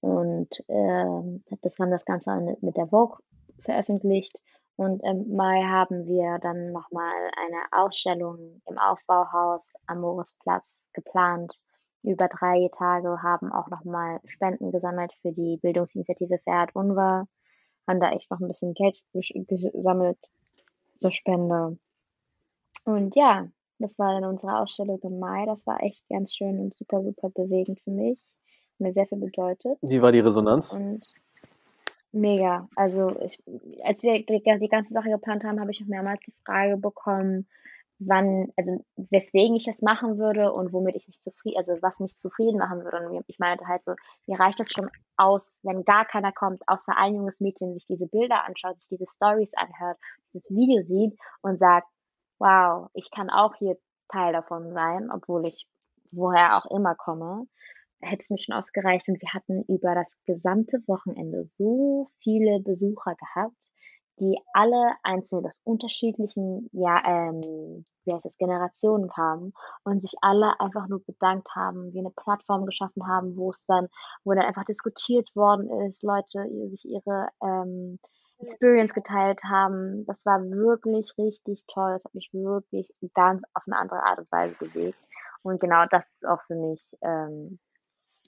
Und 0.00 0.62
ähm, 0.68 1.42
das 1.62 1.78
haben 1.78 1.90
das 1.90 2.04
Ganze 2.04 2.30
an- 2.30 2.56
mit 2.60 2.76
der 2.76 2.88
Vogue 2.88 3.18
veröffentlicht. 3.60 4.38
Und 4.76 5.02
im 5.02 5.34
Mai 5.34 5.62
haben 5.62 6.06
wir 6.06 6.38
dann 6.38 6.70
nochmal 6.70 7.14
eine 7.36 7.62
Ausstellung 7.72 8.60
im 8.66 8.78
Aufbauhaus 8.78 9.62
am 9.86 10.00
Moritzplatz 10.02 10.86
geplant. 10.92 11.58
Über 12.02 12.28
drei 12.28 12.68
Tage 12.76 13.22
haben 13.22 13.50
auch 13.50 13.68
nochmal 13.68 14.20
Spenden 14.26 14.70
gesammelt 14.70 15.12
für 15.22 15.32
die 15.32 15.58
Bildungsinitiative 15.62 16.38
Verhrt 16.44 16.76
Unwahr. 16.76 17.26
Haben 17.88 18.00
da 18.00 18.10
echt 18.10 18.30
noch 18.30 18.40
ein 18.40 18.48
bisschen 18.48 18.74
Geld 18.74 19.02
gesammelt 19.12 20.18
zur 20.96 21.10
Spende. 21.10 21.78
Und 22.84 23.16
ja, 23.16 23.48
das 23.78 23.98
war 23.98 24.12
dann 24.12 24.28
unsere 24.28 24.58
Ausstellung 24.58 25.00
im 25.02 25.18
Mai. 25.18 25.46
Das 25.46 25.66
war 25.66 25.82
echt 25.82 26.08
ganz 26.08 26.34
schön 26.34 26.60
und 26.60 26.74
super, 26.74 27.02
super 27.02 27.30
bewegend 27.30 27.80
für 27.80 27.90
mich. 27.90 28.20
Mir 28.78 28.92
sehr 28.92 29.06
viel 29.06 29.18
bedeutet. 29.18 29.78
Wie 29.80 30.02
war 30.02 30.12
die 30.12 30.20
Resonanz? 30.20 30.72
Und 30.72 31.02
mega. 32.16 32.68
Also 32.74 33.14
ich, 33.20 33.38
als 33.84 34.02
wir 34.02 34.24
die, 34.24 34.68
ganze 34.68 34.92
Sache 34.92 35.10
geplant 35.10 35.44
haben, 35.44 35.60
habe 35.60 35.70
ich 35.70 35.82
auch 35.82 35.86
mehrmals 35.86 36.20
die 36.26 36.34
Frage 36.44 36.76
bekommen, 36.76 37.46
wann, 37.98 38.52
also 38.56 38.84
weswegen 38.96 39.56
ich 39.56 39.64
das 39.64 39.82
machen 39.82 40.18
würde 40.18 40.52
und 40.52 40.72
womit 40.72 40.96
ich 40.96 41.06
mich 41.06 41.20
zufrieden, 41.20 41.58
also 41.58 41.80
was 41.82 42.00
mich 42.00 42.16
zufrieden 42.16 42.58
machen 42.58 42.84
würde. 42.84 43.08
Und 43.08 43.24
ich 43.26 43.38
meinte 43.38 43.66
halt 43.66 43.84
so, 43.84 43.94
mir 44.26 44.38
reicht 44.38 44.60
es 44.60 44.72
schon 44.72 44.90
aus, 45.16 45.60
wenn 45.62 45.84
gar 45.84 46.04
keiner 46.04 46.32
kommt, 46.32 46.62
außer 46.66 46.96
ein 46.96 47.14
junges 47.14 47.40
Mädchen 47.40 47.72
sich 47.74 47.86
diese 47.86 48.06
Bilder 48.06 48.44
anschaut, 48.44 48.80
sich 48.80 48.98
diese 48.98 49.10
Stories 49.10 49.54
anhört, 49.56 49.98
dieses 50.28 50.50
Video 50.50 50.82
sieht 50.82 51.18
und 51.42 51.58
sagt, 51.58 51.88
wow, 52.38 52.88
ich 52.94 53.10
kann 53.10 53.30
auch 53.30 53.54
hier 53.54 53.78
Teil 54.08 54.32
davon 54.32 54.72
sein, 54.72 55.10
obwohl 55.10 55.46
ich 55.46 55.66
woher 56.12 56.58
auch 56.58 56.70
immer 56.70 56.94
komme 56.94 57.46
hätte 58.06 58.22
es 58.22 58.30
mir 58.30 58.38
schon 58.38 58.54
ausgereicht. 58.54 59.08
Und 59.08 59.20
wir 59.20 59.32
hatten 59.32 59.62
über 59.64 59.94
das 59.94 60.18
gesamte 60.26 60.78
Wochenende 60.86 61.44
so 61.44 62.10
viele 62.20 62.60
Besucher 62.60 63.14
gehabt, 63.14 63.56
die 64.18 64.38
alle 64.54 64.94
einzeln 65.02 65.44
aus 65.44 65.60
unterschiedlichen, 65.64 66.70
ja, 66.72 67.02
ähm, 67.04 67.84
wie 68.04 68.12
heißt 68.12 68.24
das, 68.24 68.38
Generationen 68.38 69.08
kamen 69.08 69.52
und 69.84 70.00
sich 70.00 70.14
alle 70.22 70.58
einfach 70.60 70.88
nur 70.88 71.04
bedankt 71.04 71.48
haben, 71.54 71.92
wir 71.92 72.00
eine 72.00 72.10
Plattform 72.10 72.64
geschaffen 72.64 73.06
haben, 73.06 73.36
wo 73.36 73.50
es 73.50 73.64
dann, 73.66 73.88
wo 74.24 74.32
dann 74.32 74.44
einfach 74.44 74.64
diskutiert 74.64 75.28
worden 75.34 75.68
ist, 75.86 76.02
Leute 76.02 76.48
sich 76.70 76.84
ihre 76.84 77.28
ähm, 77.42 77.98
Experience 78.38 78.94
geteilt 78.94 79.42
haben. 79.44 80.04
Das 80.06 80.24
war 80.24 80.40
wirklich 80.42 81.12
richtig 81.18 81.64
toll. 81.66 81.94
Das 81.94 82.04
hat 82.04 82.14
mich 82.14 82.30
wirklich 82.32 82.88
ganz 83.14 83.42
auf 83.54 83.64
eine 83.66 83.78
andere 83.78 84.02
Art 84.04 84.18
und 84.18 84.30
Weise 84.30 84.54
bewegt. 84.58 84.98
Und 85.42 85.60
genau 85.60 85.84
das 85.90 86.06
ist 86.06 86.26
auch 86.26 86.42
für 86.46 86.56
mich 86.56 86.96
ähm, 87.02 87.58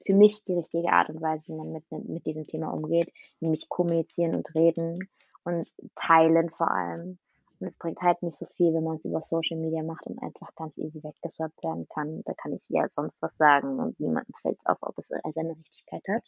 für 0.04 0.14
mich 0.14 0.44
die 0.44 0.54
richtige 0.54 0.90
Art 0.90 1.08
und 1.08 1.20
Weise, 1.20 1.48
wie 1.48 1.56
man 1.56 1.72
mit, 1.72 1.84
mit 1.90 2.26
diesem 2.26 2.46
Thema 2.46 2.72
umgeht, 2.72 3.12
nämlich 3.40 3.68
kommunizieren 3.68 4.34
und 4.34 4.54
reden 4.54 5.08
und 5.44 5.70
teilen 5.94 6.50
vor 6.50 6.70
allem. 6.70 7.18
Und 7.60 7.66
es 7.66 7.76
bringt 7.76 8.00
halt 8.00 8.22
nicht 8.22 8.36
so 8.36 8.46
viel, 8.46 8.72
wenn 8.72 8.84
man 8.84 8.96
es 8.96 9.04
über 9.04 9.20
Social 9.20 9.58
Media 9.58 9.82
macht 9.82 10.06
und 10.06 10.22
einfach 10.22 10.54
ganz 10.54 10.78
easy 10.78 11.02
weggeswappt 11.02 11.64
werden 11.64 11.88
kann. 11.88 12.22
Da 12.24 12.32
kann 12.34 12.52
ich 12.52 12.68
ja 12.68 12.88
sonst 12.88 13.20
was 13.20 13.36
sagen 13.36 13.80
und 13.80 13.98
niemandem 13.98 14.34
fällt 14.40 14.60
auf, 14.64 14.78
ob 14.80 14.96
es 14.98 15.08
seine 15.08 15.56
Richtigkeit 15.56 16.02
hat. 16.08 16.22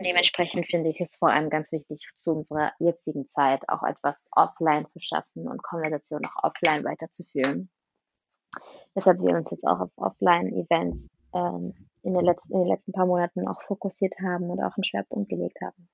Dementsprechend 0.00 0.66
finde 0.66 0.90
ich 0.90 1.00
es 1.00 1.16
vor 1.16 1.30
allem 1.30 1.50
ganz 1.50 1.72
wichtig, 1.72 2.08
zu 2.16 2.32
unserer 2.32 2.72
jetzigen 2.78 3.28
Zeit 3.28 3.68
auch 3.68 3.82
etwas 3.82 4.28
offline 4.32 4.86
zu 4.86 5.00
schaffen 5.00 5.48
und 5.48 5.62
Konversation 5.62 6.22
auch 6.24 6.44
offline 6.44 6.84
weiterzuführen. 6.84 7.70
Weshalb 8.94 9.20
wir 9.20 9.34
uns 9.34 9.50
jetzt 9.50 9.66
auch 9.66 9.80
auf 9.80 9.90
Offline-Events 9.96 11.08
ähm, 11.34 11.72
in, 12.02 12.14
der 12.14 12.22
letzten, 12.22 12.54
in 12.54 12.60
den 12.60 12.68
letzten 12.68 12.92
paar 12.92 13.06
Monaten 13.06 13.46
auch 13.48 13.62
fokussiert 13.62 14.14
haben 14.22 14.50
und 14.50 14.60
auch 14.60 14.76
einen 14.76 14.84
Schwerpunkt 14.84 15.28
gelegt 15.28 15.58
haben. 15.60 15.88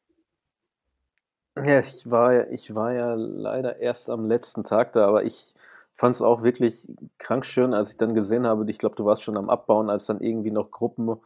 Ja, 1.56 1.80
ich 1.80 2.08
war 2.08 2.34
ja, 2.34 2.46
ich 2.50 2.74
war 2.74 2.94
ja 2.94 3.14
leider 3.14 3.80
erst 3.80 4.10
am 4.10 4.26
letzten 4.26 4.62
Tag 4.62 4.92
da, 4.92 5.06
aber 5.06 5.24
ich 5.24 5.54
fand 5.94 6.14
es 6.14 6.22
auch 6.22 6.42
wirklich 6.42 6.88
krank 7.18 7.44
schön, 7.44 7.74
als 7.74 7.90
ich 7.90 7.96
dann 7.96 8.14
gesehen 8.14 8.46
habe, 8.46 8.70
ich 8.70 8.78
glaube, 8.78 8.94
du 8.94 9.04
warst 9.04 9.24
schon 9.24 9.36
am 9.36 9.50
Abbauen, 9.50 9.90
als 9.90 10.06
dann 10.06 10.20
irgendwie 10.20 10.52
noch 10.52 10.70
Gruppen 10.70 11.16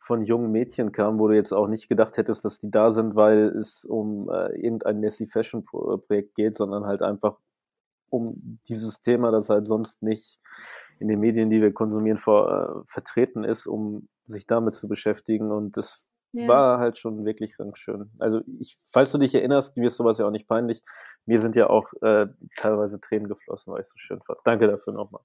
von 0.00 0.24
jungen 0.24 0.50
Mädchen 0.50 0.92
kamen, 0.92 1.18
wo 1.18 1.28
du 1.28 1.34
jetzt 1.34 1.52
auch 1.52 1.68
nicht 1.68 1.88
gedacht 1.88 2.16
hättest, 2.16 2.44
dass 2.44 2.58
die 2.58 2.70
da 2.70 2.90
sind, 2.90 3.14
weil 3.14 3.48
es 3.58 3.84
um 3.84 4.28
äh, 4.28 4.52
irgendein 4.56 5.00
Nessie 5.00 5.26
Fashion 5.26 5.64
Pro 5.64 5.98
Projekt 5.98 6.34
geht, 6.34 6.56
sondern 6.56 6.86
halt 6.86 7.02
einfach 7.02 7.38
um 8.10 8.60
dieses 8.68 9.00
Thema, 9.00 9.30
das 9.30 9.48
halt 9.48 9.66
sonst 9.66 10.02
nicht 10.02 10.38
in 10.98 11.08
den 11.08 11.20
Medien, 11.20 11.50
die 11.50 11.60
wir 11.60 11.72
konsumieren, 11.72 12.18
vor, 12.18 12.50
äh, 12.50 12.90
vertreten 12.90 13.44
ist, 13.44 13.66
um 13.66 14.08
sich 14.26 14.46
damit 14.46 14.74
zu 14.74 14.88
beschäftigen. 14.88 15.50
Und 15.50 15.76
das 15.76 16.06
ja. 16.32 16.48
war 16.48 16.78
halt 16.78 16.98
schon 16.98 17.24
wirklich 17.24 17.56
ganz 17.56 17.78
schön. 17.78 18.10
Also 18.18 18.40
ich, 18.60 18.78
falls 18.92 19.12
du 19.12 19.18
dich 19.18 19.34
erinnerst, 19.34 19.76
mir 19.76 19.86
ist 19.86 19.96
sowas 19.96 20.18
ja 20.18 20.26
auch 20.26 20.30
nicht 20.30 20.48
peinlich. 20.48 20.82
Mir 21.26 21.38
sind 21.38 21.56
ja 21.56 21.68
auch 21.68 21.86
äh, 22.02 22.26
teilweise 22.56 23.00
Tränen 23.00 23.28
geflossen, 23.28 23.72
weil 23.72 23.82
ich 23.82 23.88
so 23.88 23.98
schön 23.98 24.20
fand. 24.22 24.38
Danke 24.44 24.66
dafür 24.66 24.92
nochmal. 24.92 25.22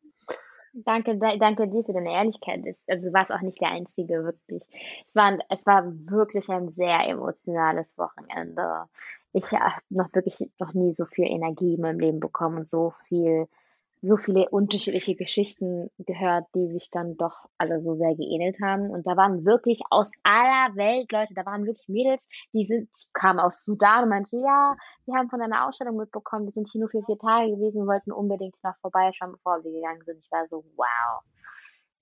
Danke, 0.74 1.18
danke 1.18 1.68
dir 1.68 1.84
für 1.84 1.92
deine 1.92 2.14
Ehrlichkeit. 2.14 2.64
Also 2.88 3.12
war 3.12 3.24
es 3.24 3.32
auch 3.32 3.42
nicht 3.42 3.60
der 3.60 3.72
einzige, 3.72 4.24
wirklich. 4.24 4.64
Es 5.06 5.14
war, 5.16 5.38
es 5.50 5.66
war 5.66 5.84
wirklich 5.86 6.48
ein 6.50 6.70
sehr 6.70 7.10
emotionales 7.10 7.98
Wochenende. 7.98 8.86
Ich 9.34 9.52
habe 9.52 9.82
noch 9.90 10.14
wirklich 10.14 10.52
noch 10.60 10.74
nie 10.74 10.94
so 10.94 11.06
viel 11.06 11.26
Energie 11.26 11.76
in 11.76 11.82
meinem 11.82 12.00
Leben 12.00 12.20
bekommen 12.20 12.60
und 12.60 12.70
so 12.70 12.92
viel 13.08 13.46
so 14.04 14.18
viele 14.18 14.50
unterschiedliche 14.50 15.16
Geschichten 15.16 15.92
gehört, 16.00 16.46
die 16.56 16.68
sich 16.70 16.90
dann 16.90 17.18
doch 17.18 17.46
alle 17.60 17.80
so 17.80 17.94
sehr 17.94 18.16
geähnelt 18.16 18.58
haben. 18.62 18.90
Und 18.90 19.06
da 19.06 19.16
waren 19.16 19.46
wirklich 19.46 19.80
aus 19.92 20.12
aller 20.24 20.76
Welt 20.76 21.12
Leute, 21.12 21.36
da 21.36 21.46
waren 21.46 21.66
wirklich 21.66 21.88
Mädels, 21.88 22.28
die 22.52 22.64
sind, 22.64 22.90
kamen 23.14 23.40
aus 23.40 23.64
Sudan 23.64 24.04
und 24.04 24.10
meinten, 24.10 24.40
ja, 24.44 24.76
wir 25.06 25.16
haben 25.16 25.30
von 25.30 25.40
deiner 25.40 25.68
Ausstellung 25.68 25.98
mitbekommen, 25.98 26.46
wir 26.46 26.52
sind 26.52 26.68
hier 26.72 26.82
nur 26.82 26.90
für 26.90 27.04
vier 27.04 27.20
Tage 27.20 27.52
gewesen, 27.52 27.86
wollten 27.86 28.12
unbedingt 28.12 28.56
noch 28.64 28.76
vorbeischauen, 28.82 29.34
bevor 29.34 29.64
wir 29.64 29.72
gegangen 29.72 30.02
sind. 30.04 30.18
Ich 30.18 30.32
war 30.32 30.48
so, 30.48 30.64
wow. 30.76 31.22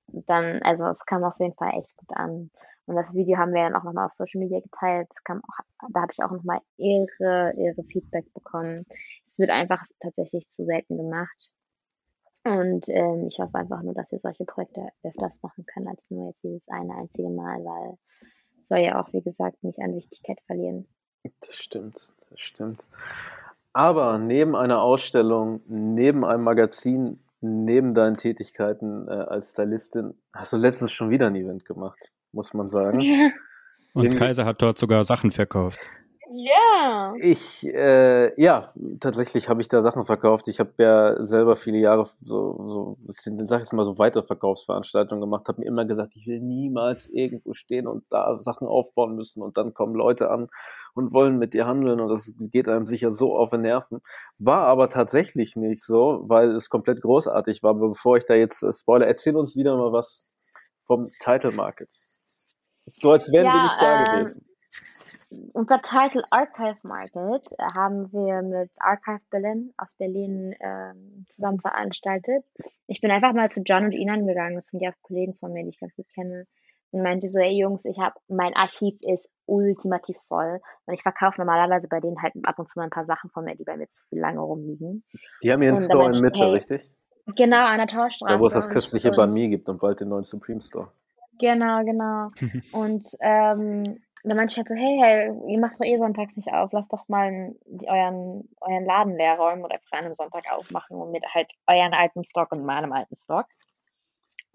Und 0.07 0.27
dann, 0.29 0.61
also 0.63 0.85
es 0.85 1.05
kam 1.05 1.23
auf 1.25 1.37
jeden 1.39 1.55
Fall 1.55 1.73
echt 1.77 1.95
gut 1.97 2.09
an. 2.15 2.49
Und 2.89 2.95
das 2.95 3.13
Video 3.13 3.37
haben 3.37 3.53
wir 3.53 3.61
dann 3.61 3.75
auch 3.75 3.83
nochmal 3.83 4.07
auf 4.07 4.13
Social 4.13 4.39
Media 4.39 4.59
geteilt. 4.61 5.13
Auch, 5.29 5.89
da 5.93 6.01
habe 6.01 6.11
ich 6.11 6.23
auch 6.23 6.31
nochmal 6.31 6.59
ihre, 6.77 7.53
ihre 7.55 7.83
Feedback 7.83 8.33
bekommen. 8.33 8.87
Es 9.23 9.37
wird 9.37 9.51
einfach 9.51 9.85
tatsächlich 9.99 10.49
zu 10.49 10.65
selten 10.65 10.97
gemacht. 10.97 11.51
Und 12.43 12.89
ähm, 12.89 13.27
ich 13.27 13.37
hoffe 13.37 13.59
einfach 13.59 13.83
nur, 13.83 13.93
dass 13.93 14.11
wir 14.11 14.17
solche 14.17 14.43
Projekte 14.43 14.89
öfters 15.03 15.39
machen 15.43 15.67
können, 15.67 15.87
als 15.87 16.01
nur 16.09 16.29
jetzt 16.29 16.43
dieses 16.43 16.67
eine 16.69 16.95
einzige 16.95 17.29
Mal, 17.29 17.63
weil 17.63 17.97
es 18.59 18.67
soll 18.67 18.79
ja 18.79 18.99
auch, 18.99 19.13
wie 19.13 19.21
gesagt, 19.21 19.63
nicht 19.63 19.77
an 19.77 19.95
Wichtigkeit 19.95 20.41
verlieren. 20.47 20.87
Das 21.41 21.57
stimmt, 21.57 22.09
das 22.31 22.39
stimmt. 22.39 22.83
Aber 23.71 24.17
neben 24.17 24.55
einer 24.55 24.81
Ausstellung, 24.81 25.61
neben 25.67 26.25
einem 26.25 26.43
Magazin, 26.43 27.19
neben 27.39 27.93
deinen 27.93 28.17
Tätigkeiten 28.17 29.07
äh, 29.07 29.11
als 29.11 29.51
Stylistin, 29.51 30.15
hast 30.33 30.53
du 30.53 30.57
letztens 30.57 30.91
schon 30.91 31.11
wieder 31.11 31.27
ein 31.27 31.35
Event 31.35 31.65
gemacht, 31.65 32.13
muss 32.31 32.53
man 32.53 32.69
sagen. 32.69 32.99
Ja. 32.99 33.31
Und 33.93 34.03
Irgendwie 34.03 34.17
Kaiser 34.17 34.45
hat 34.45 34.61
dort 34.61 34.77
sogar 34.77 35.03
Sachen 35.03 35.31
verkauft. 35.31 35.79
Ja. 36.31 37.13
Ich, 37.19 37.65
äh, 37.65 38.39
ja, 38.39 38.71
tatsächlich 38.99 39.49
habe 39.49 39.61
ich 39.61 39.67
da 39.67 39.81
Sachen 39.81 40.05
verkauft. 40.05 40.47
Ich 40.47 40.59
habe 40.59 40.71
ja 40.77 41.25
selber 41.25 41.55
viele 41.55 41.79
Jahre 41.79 42.05
so, 42.21 42.55
so 42.67 42.97
sag 43.07 43.57
ich 43.57 43.65
jetzt 43.65 43.73
mal 43.73 43.85
so 43.85 43.97
Weiterverkaufsveranstaltungen 43.97 45.21
gemacht, 45.21 45.47
habe 45.47 45.61
mir 45.61 45.67
immer 45.67 45.85
gesagt, 45.85 46.15
ich 46.15 46.27
will 46.27 46.39
niemals 46.39 47.09
irgendwo 47.09 47.53
stehen 47.53 47.87
und 47.87 48.03
da 48.11 48.35
Sachen 48.43 48.67
aufbauen 48.67 49.15
müssen 49.15 49.41
und 49.41 49.57
dann 49.57 49.73
kommen 49.73 49.95
Leute 49.95 50.29
an 50.29 50.49
und 50.93 51.13
wollen 51.13 51.39
mit 51.39 51.55
dir 51.55 51.65
handeln 51.65 51.99
und 51.99 52.09
das 52.09 52.31
geht 52.37 52.69
einem 52.69 52.85
sicher 52.85 53.11
so 53.11 53.35
auf 53.35 53.49
den 53.49 53.61
Nerven. 53.61 54.01
War 54.37 54.67
aber 54.67 54.91
tatsächlich 54.91 55.55
nicht 55.55 55.83
so, 55.83 56.25
weil 56.27 56.51
es 56.55 56.69
komplett 56.69 57.01
großartig 57.01 57.63
war. 57.63 57.71
Aber 57.71 57.89
bevor 57.89 58.17
ich 58.17 58.25
da 58.25 58.35
jetzt 58.35 58.61
äh, 58.61 58.71
spoiler, 58.71 59.07
erzähl 59.07 59.35
uns 59.35 59.55
wieder 59.55 59.75
mal 59.75 59.91
was 59.91 60.37
vom 60.85 61.07
Title 61.23 61.53
Market. 61.53 61.89
So 62.99 63.11
als 63.11 63.31
wären 63.31 63.45
ja, 63.45 63.53
wir 63.53 63.63
nicht 63.63 63.81
da 63.81 63.99
ähm, 63.99 64.11
gewesen 64.11 64.45
unser 65.53 65.81
Titel 65.81 66.23
Archive 66.31 66.77
Market 66.83 67.51
äh, 67.51 67.63
haben 67.75 68.11
wir 68.11 68.41
mit 68.41 68.71
Archive 68.79 69.21
Berlin 69.29 69.73
aus 69.77 69.93
Berlin 69.97 70.55
ähm, 70.59 71.25
zusammen 71.29 71.59
veranstaltet. 71.59 72.45
Ich 72.87 73.01
bin 73.01 73.11
einfach 73.11 73.33
mal 73.33 73.49
zu 73.49 73.61
John 73.61 73.85
und 73.85 73.91
Inan 73.91 74.25
gegangen, 74.25 74.55
das 74.55 74.67
sind 74.67 74.81
ja 74.81 74.91
Kollegen 75.01 75.35
von 75.35 75.53
mir, 75.53 75.63
die 75.63 75.69
ich 75.69 75.79
ganz 75.79 75.95
gut 75.95 76.07
kenne, 76.13 76.47
und 76.91 77.03
meinte 77.03 77.27
so, 77.27 77.39
ey 77.39 77.55
Jungs, 77.55 77.85
ich 77.85 77.99
habe 77.99 78.15
mein 78.27 78.55
Archiv 78.55 78.95
ist 79.01 79.29
ultimativ 79.45 80.17
voll 80.27 80.59
und 80.85 80.93
ich 80.93 81.03
verkaufe 81.03 81.39
normalerweise 81.39 81.87
bei 81.87 81.99
denen 81.99 82.21
halt 82.21 82.33
ab 82.43 82.57
und 82.57 82.67
zu 82.67 82.79
mal 82.79 82.85
ein 82.85 82.89
paar 82.89 83.05
Sachen 83.05 83.29
von 83.29 83.45
mir, 83.45 83.55
die 83.55 83.63
bei 83.63 83.77
mir 83.77 83.87
zu 83.87 84.01
viel 84.09 84.19
lange 84.19 84.39
rumliegen. 84.39 85.03
Die 85.43 85.51
haben 85.51 85.61
ihren 85.61 85.75
und 85.75 85.83
Store 85.83 86.05
in 86.05 86.19
Mitte, 86.19 86.39
hey, 86.39 86.53
richtig? 86.53 86.89
Genau, 87.35 87.63
an 87.63 87.77
der 87.77 87.87
Torstraße. 87.87 88.33
Da 88.33 88.39
wo 88.39 88.47
es 88.47 88.53
das 88.53 88.69
köstliche 88.69 89.11
Banh 89.11 89.35
gibt 89.35 89.69
und 89.69 89.79
bald 89.79 89.99
den 89.99 90.09
neuen 90.09 90.23
Supreme 90.23 90.61
Store. 90.61 90.91
Genau, 91.39 91.83
genau. 91.83 92.31
und 92.71 93.07
ähm, 93.21 93.99
dann 94.23 94.37
meinte 94.37 94.51
ich 94.51 94.57
halt 94.57 94.67
so, 94.67 94.75
hey, 94.75 94.99
hey, 95.01 95.51
ihr 95.51 95.59
macht 95.59 95.79
doch 95.79 95.85
eh 95.85 95.97
sonntags 95.97 96.35
nicht 96.35 96.51
auf, 96.51 96.71
lasst 96.73 96.91
doch 96.91 97.07
mal 97.07 97.55
euren, 97.87 98.49
euren 98.59 98.85
Laden 98.85 99.15
leer 99.15 99.37
räumen 99.37 99.63
oder 99.63 99.79
frei 99.89 99.99
am 99.99 100.13
Sonntag 100.13 100.43
aufmachen 100.51 100.97
und 100.97 101.11
mit 101.11 101.23
halt 101.33 101.51
euren 101.67 101.93
alten 101.93 102.25
Stock 102.25 102.51
und 102.51 102.65
meinem 102.65 102.91
alten 102.91 103.15
Stock. 103.15 103.45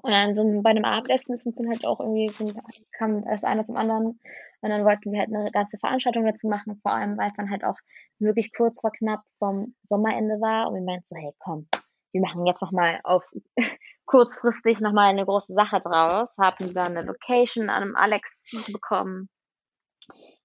Und 0.02 0.12
dann 0.12 0.34
so 0.34 0.44
bei 0.60 0.70
einem 0.70 0.84
Abendessen 0.84 1.32
ist 1.32 1.46
uns 1.46 1.56
dann 1.56 1.70
halt 1.70 1.86
auch 1.86 1.98
irgendwie 1.98 2.28
so, 2.28 2.52
kam 2.98 3.24
das 3.24 3.44
eine 3.44 3.64
zum 3.64 3.76
anderen. 3.76 4.20
Und 4.60 4.70
dann 4.70 4.84
wollten 4.84 5.12
wir 5.12 5.20
halt 5.20 5.34
eine 5.34 5.50
ganze 5.50 5.78
Veranstaltung 5.78 6.26
dazu 6.26 6.46
machen, 6.46 6.78
vor 6.82 6.92
allem, 6.92 7.16
weil 7.16 7.28
es 7.30 7.36
dann 7.36 7.50
halt 7.50 7.64
auch 7.64 7.78
wirklich 8.18 8.52
kurz 8.54 8.80
vor 8.80 8.92
knapp 8.92 9.22
vom 9.38 9.74
Sommerende 9.82 10.40
war. 10.42 10.68
Und 10.68 10.74
wir 10.74 10.82
meinten 10.82 11.06
so, 11.08 11.16
hey, 11.16 11.32
komm, 11.38 11.68
wir 12.12 12.20
machen 12.20 12.44
jetzt 12.44 12.60
nochmal 12.60 13.00
auf 13.02 13.24
kurzfristig 14.06 14.80
nochmal 14.80 15.08
eine 15.08 15.24
große 15.24 15.52
Sache 15.54 15.80
draus. 15.80 16.36
Haben 16.38 16.72
dann 16.74 16.96
eine 16.96 17.02
Location 17.02 17.70
an 17.70 17.82
einem 17.82 17.96
Alex 17.96 18.44
bekommen 18.72 19.28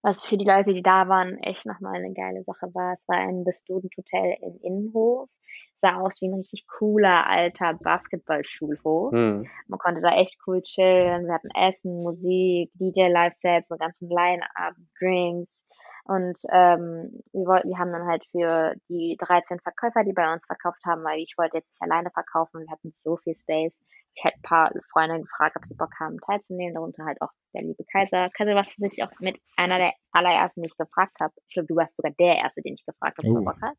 was 0.02 0.26
für 0.26 0.38
die 0.38 0.46
Leute, 0.46 0.74
die 0.74 0.82
da 0.82 1.08
waren, 1.08 1.38
echt 1.40 1.66
nochmal 1.66 1.96
eine 1.96 2.14
geile 2.14 2.44
Sache 2.44 2.74
war. 2.74 2.94
Es 2.94 3.08
war 3.08 3.18
ein 3.18 3.44
The 3.46 3.52
Student 3.54 3.94
Hotel 3.98 4.38
im 4.42 4.58
Innenhof. 4.62 5.30
Sah 5.76 6.00
aus 6.02 6.22
wie 6.22 6.28
ein 6.28 6.34
richtig 6.34 6.68
cooler 6.68 7.26
alter 7.28 7.74
Basketballschulhof. 7.74 9.14
Mhm. 9.14 9.50
Man 9.68 9.80
konnte 9.80 10.02
da 10.02 10.16
echt 10.16 10.38
cool 10.46 10.62
chillen. 10.62 11.26
Wir 11.26 11.34
hatten 11.34 11.50
Essen, 11.56 12.04
Musik, 12.04 12.72
DJ-Live-Sets, 12.74 13.72
einen 13.72 13.80
ganzen 13.80 14.10
Line-Up, 14.10 14.76
Drinks. 15.00 15.66
Und 16.10 16.42
ähm, 16.52 17.22
wir, 17.34 17.46
wollten, 17.46 17.70
wir 17.70 17.78
haben 17.78 17.92
dann 17.92 18.08
halt 18.08 18.26
für 18.32 18.74
die 18.90 19.16
13 19.20 19.60
Verkäufer, 19.60 20.04
die 20.04 20.14
bei 20.14 20.34
uns 20.34 20.44
verkauft 20.44 20.82
haben, 20.84 21.04
weil 21.04 21.20
ich 21.20 21.36
wollte 21.38 21.58
jetzt 21.58 21.70
nicht 21.70 21.84
alleine 21.84 22.10
verkaufen, 22.10 22.62
wir 22.62 22.72
hatten 22.72 22.90
so 22.92 23.18
viel 23.18 23.36
Space. 23.36 23.80
Ich 24.16 24.24
hätte 24.24 24.38
ein 24.38 24.42
paar 24.42 24.72
Freunde 24.92 25.22
gefragt, 25.22 25.56
ob 25.56 25.66
sie 25.66 25.76
Bock 25.76 25.94
haben, 26.00 26.18
teilzunehmen, 26.26 26.74
darunter 26.74 27.06
halt 27.06 27.22
auch 27.22 27.30
der 27.54 27.62
liebe 27.62 27.84
Kaiser. 27.92 28.28
Kaiser, 28.36 28.56
was 28.56 28.74
sich 28.74 29.04
auch 29.04 29.12
mit 29.20 29.38
einer 29.56 29.78
der 29.78 29.94
allerersten, 30.12 30.64
die 30.64 30.70
ich 30.70 30.78
gefragt 30.78 31.20
habe. 31.20 31.32
Ich 31.48 31.54
glaube, 31.54 31.68
du 31.68 31.76
warst 31.76 31.96
sogar 31.96 32.12
der 32.18 32.38
Erste, 32.38 32.64
den 32.64 32.74
ich 32.74 32.86
gefragt 32.88 33.20
habe, 33.20 33.30
ob 33.30 33.36
er 33.36 33.42
oh. 33.42 33.46
Bock 33.46 33.62
hat. 33.62 33.78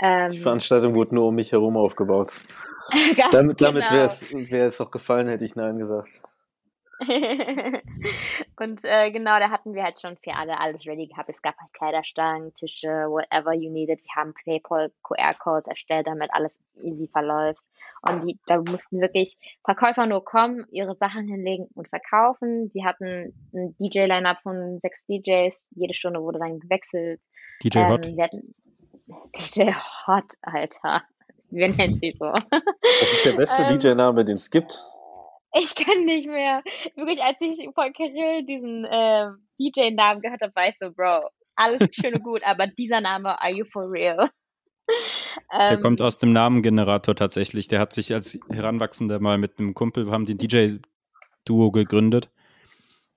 Ähm, 0.00 0.30
die 0.30 0.40
Veranstaltung 0.40 0.94
wurde 0.94 1.14
nur 1.14 1.28
um 1.28 1.34
mich 1.34 1.52
herum 1.52 1.76
aufgebaut. 1.76 2.32
damit 3.32 3.60
damit 3.60 3.84
genau. 3.84 4.50
wäre 4.50 4.66
es 4.66 4.80
auch 4.80 4.90
gefallen, 4.90 5.28
hätte 5.28 5.44
ich 5.44 5.56
Nein 5.56 5.76
gesagt. 5.76 6.22
und 8.60 8.84
äh, 8.84 9.10
genau, 9.10 9.38
da 9.38 9.50
hatten 9.50 9.74
wir 9.74 9.82
halt 9.82 10.00
schon 10.00 10.16
für 10.16 10.34
alle 10.34 10.60
alles 10.60 10.86
ready 10.86 11.06
gehabt. 11.06 11.28
Es 11.28 11.42
gab 11.42 11.56
halt 11.58 11.72
Kleiderstangen, 11.72 12.54
Tische, 12.54 12.88
whatever 12.88 13.52
you 13.52 13.70
needed. 13.70 14.00
Wir 14.02 14.14
haben 14.16 14.34
PayPal 14.44 14.92
QR-Codes 15.02 15.66
erstellt, 15.66 16.06
damit 16.06 16.30
alles 16.32 16.60
easy 16.82 17.08
verläuft. 17.08 17.62
Und 18.08 18.26
die, 18.26 18.38
da 18.46 18.58
mussten 18.58 19.00
wirklich 19.00 19.38
Verkäufer 19.64 20.06
nur 20.06 20.24
kommen, 20.24 20.66
ihre 20.70 20.94
Sachen 20.94 21.26
hinlegen 21.26 21.68
und 21.74 21.88
verkaufen. 21.88 22.70
Wir 22.74 22.84
hatten 22.84 23.34
ein 23.54 23.74
DJ-Line-Up 23.78 24.42
von 24.42 24.78
sechs 24.80 25.06
DJs. 25.06 25.70
Jede 25.74 25.94
Stunde 25.94 26.20
wurde 26.20 26.38
dann 26.38 26.60
gewechselt. 26.60 27.20
DJ 27.62 27.78
ähm, 27.78 27.88
Hot. 27.88 28.06
Hatten, 28.18 28.52
DJ 29.36 29.72
Hot, 30.06 30.24
Alter. 30.42 31.02
Wir 31.50 31.68
nennen 31.68 31.98
sie 32.00 32.14
so. 32.18 32.32
Das 32.32 33.12
ist 33.12 33.24
der 33.24 33.32
beste 33.32 33.62
ähm, 33.68 33.78
DJ-Name, 33.78 34.24
den 34.24 34.36
es 34.36 34.50
gibt. 34.50 34.82
Ich 35.56 35.74
kann 35.76 36.04
nicht 36.04 36.26
mehr. 36.26 36.62
Wirklich, 36.96 37.22
als 37.22 37.40
ich 37.40 37.68
von 37.74 37.92
Kirill 37.92 38.44
diesen 38.44 38.84
äh, 38.84 39.28
DJ-Namen 39.60 40.20
gehört 40.20 40.42
habe, 40.42 40.54
war 40.54 40.68
ich 40.68 40.76
so, 40.78 40.90
Bro, 40.90 41.28
alles 41.54 41.88
schön 41.92 42.14
und 42.14 42.24
gut, 42.24 42.42
aber 42.44 42.66
dieser 42.66 43.00
Name, 43.00 43.40
are 43.40 43.52
you 43.52 43.64
for 43.72 43.90
real? 43.90 44.30
Der 45.52 45.72
ähm, 45.72 45.80
kommt 45.80 46.02
aus 46.02 46.18
dem 46.18 46.32
Namengenerator 46.32 47.14
tatsächlich. 47.14 47.68
Der 47.68 47.80
hat 47.80 47.92
sich 47.92 48.12
als 48.12 48.38
Heranwachsender 48.50 49.20
mal 49.20 49.38
mit 49.38 49.58
einem 49.58 49.74
Kumpel, 49.74 50.06
wir 50.06 50.12
haben 50.12 50.26
den 50.26 50.38
DJ-Duo 50.38 51.70
gegründet. 51.70 52.30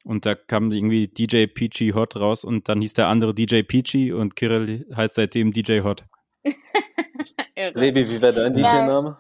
Und 0.04 0.26
da 0.26 0.36
kam 0.36 0.72
irgendwie 0.72 1.08
DJ 1.08 1.48
Peachy 1.48 1.90
Hot 1.90 2.16
raus 2.16 2.46
und 2.46 2.70
dann 2.70 2.80
hieß 2.80 2.94
der 2.94 3.08
andere 3.08 3.34
DJ 3.34 3.64
Peachy 3.64 4.14
und 4.14 4.38
Kirill 4.38 4.86
heißt 4.96 5.16
seitdem 5.16 5.52
DJ 5.52 5.82
Hot. 5.82 6.06
Rebi, 7.58 8.10
wie 8.10 8.22
wäre 8.22 8.34
dein 8.34 8.54
DJ-Name? 8.54 9.18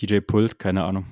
DJ 0.00 0.20
Pult, 0.20 0.58
keine 0.58 0.84
Ahnung. 0.84 1.06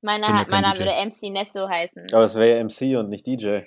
Meiner, 0.00 0.46
meiner 0.48 0.76
würde 0.76 0.92
MC 0.92 1.30
Nesso 1.30 1.68
heißen. 1.68 2.06
Aber 2.12 2.24
es 2.24 2.34
wäre 2.34 2.58
ja 2.58 2.64
MC 2.64 2.98
und 2.98 3.08
nicht 3.08 3.26
DJ. 3.26 3.60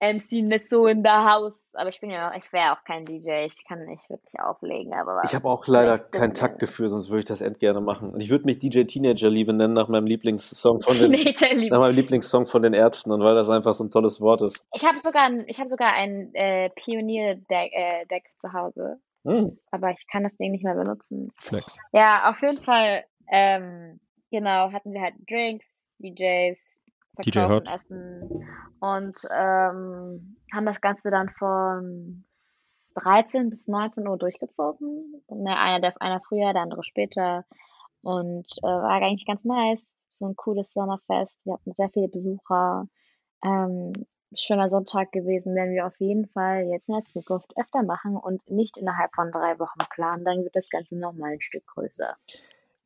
MC 0.00 0.42
Nesso 0.44 0.86
in 0.86 1.02
the 1.02 1.10
house. 1.10 1.64
Aber 1.74 1.88
ich 1.88 2.00
bin 2.00 2.10
ja, 2.10 2.32
ich 2.36 2.52
wäre 2.52 2.72
auch 2.72 2.84
kein 2.84 3.04
DJ. 3.04 3.46
Ich 3.46 3.64
kann 3.66 3.84
nicht 3.84 4.08
wirklich 4.08 4.40
auflegen. 4.40 4.94
Aber 4.94 5.22
ich 5.24 5.34
habe 5.34 5.48
auch 5.48 5.66
leider 5.66 5.98
kein 5.98 6.34
Taktgefühl, 6.34 6.88
sonst 6.88 7.10
würde 7.10 7.20
ich 7.20 7.24
das 7.24 7.40
end 7.40 7.58
gerne 7.58 7.80
machen. 7.80 8.10
Und 8.10 8.22
ich 8.22 8.30
würde 8.30 8.44
mich 8.44 8.60
DJ 8.60 8.84
Teenager 8.84 9.28
Liebe 9.28 9.52
nennen 9.52 9.74
nach 9.74 9.88
meinem 9.88 10.06
Lieblingssong 10.06 10.80
von 10.80 10.96
den 10.96 11.68
nach 11.68 11.80
meinem 11.80 11.96
Lieblingssong 11.96 12.46
von 12.46 12.62
den 12.62 12.74
Ärzten 12.74 13.10
und 13.10 13.22
weil 13.22 13.34
das 13.34 13.50
einfach 13.50 13.74
so 13.74 13.84
ein 13.84 13.90
tolles 13.90 14.20
Wort 14.20 14.42
ist. 14.42 14.64
Ich 14.74 14.84
habe 14.84 15.00
sogar, 15.00 15.24
ein, 15.24 15.44
ich 15.48 15.58
habe 15.58 15.68
sogar 15.68 15.92
ein 15.92 16.32
äh, 16.34 16.70
Pionier 16.70 17.34
Deck, 17.34 17.72
äh, 17.72 18.06
Deck 18.06 18.24
zu 18.40 18.52
Hause. 18.52 19.00
Hm. 19.24 19.58
aber 19.72 19.90
ich 19.90 20.06
kann 20.06 20.22
das 20.22 20.36
Ding 20.36 20.52
nicht 20.52 20.64
mehr 20.64 20.74
benutzen. 20.74 21.32
Flex. 21.38 21.78
Ja, 21.92 22.30
auf 22.30 22.40
jeden 22.40 22.62
Fall, 22.62 23.04
ähm, 23.30 24.00
genau, 24.30 24.72
hatten 24.72 24.92
wir 24.92 25.02
halt 25.02 25.14
Drinks, 25.28 25.90
DJs, 25.98 26.82
DJ 27.24 27.32
verkaufen, 27.32 27.54
Hot. 27.54 27.74
Essen 27.74 28.48
und 28.80 29.16
ähm, 29.30 30.36
haben 30.52 30.66
das 30.66 30.80
Ganze 30.80 31.10
dann 31.10 31.28
von 31.30 32.24
13 32.94 33.50
bis 33.50 33.68
19 33.68 34.06
Uhr 34.06 34.18
durchgezogen. 34.18 35.22
Ne, 35.28 35.56
Einer, 35.56 35.80
der, 35.80 36.00
einer 36.00 36.20
früher, 36.20 36.52
der 36.52 36.62
andere 36.62 36.84
später. 36.84 37.44
Und 38.02 38.46
äh, 38.62 38.66
war 38.66 38.90
eigentlich 38.90 39.26
ganz 39.26 39.44
nice. 39.44 39.94
So 40.12 40.26
ein 40.26 40.36
cooles 40.36 40.72
Sommerfest. 40.72 41.44
Wir 41.44 41.54
hatten 41.54 41.72
sehr 41.72 41.90
viele 41.90 42.08
Besucher. 42.08 42.88
Ähm, 43.44 43.92
schöner 44.34 44.68
Sonntag 44.68 45.12
gewesen, 45.12 45.54
werden 45.54 45.72
wir 45.72 45.86
auf 45.86 45.98
jeden 45.98 46.26
Fall 46.28 46.64
jetzt 46.64 46.88
in 46.88 46.94
der 46.94 47.04
Zukunft 47.04 47.52
öfter 47.56 47.82
machen 47.82 48.16
und 48.16 48.48
nicht 48.50 48.76
innerhalb 48.76 49.14
von 49.14 49.30
drei 49.32 49.58
Wochen 49.58 49.80
planen. 49.90 50.24
Dann 50.24 50.44
wird 50.44 50.56
das 50.56 50.68
Ganze 50.68 50.96
nochmal 50.96 51.32
ein 51.32 51.40
Stück 51.40 51.66
größer. 51.66 52.16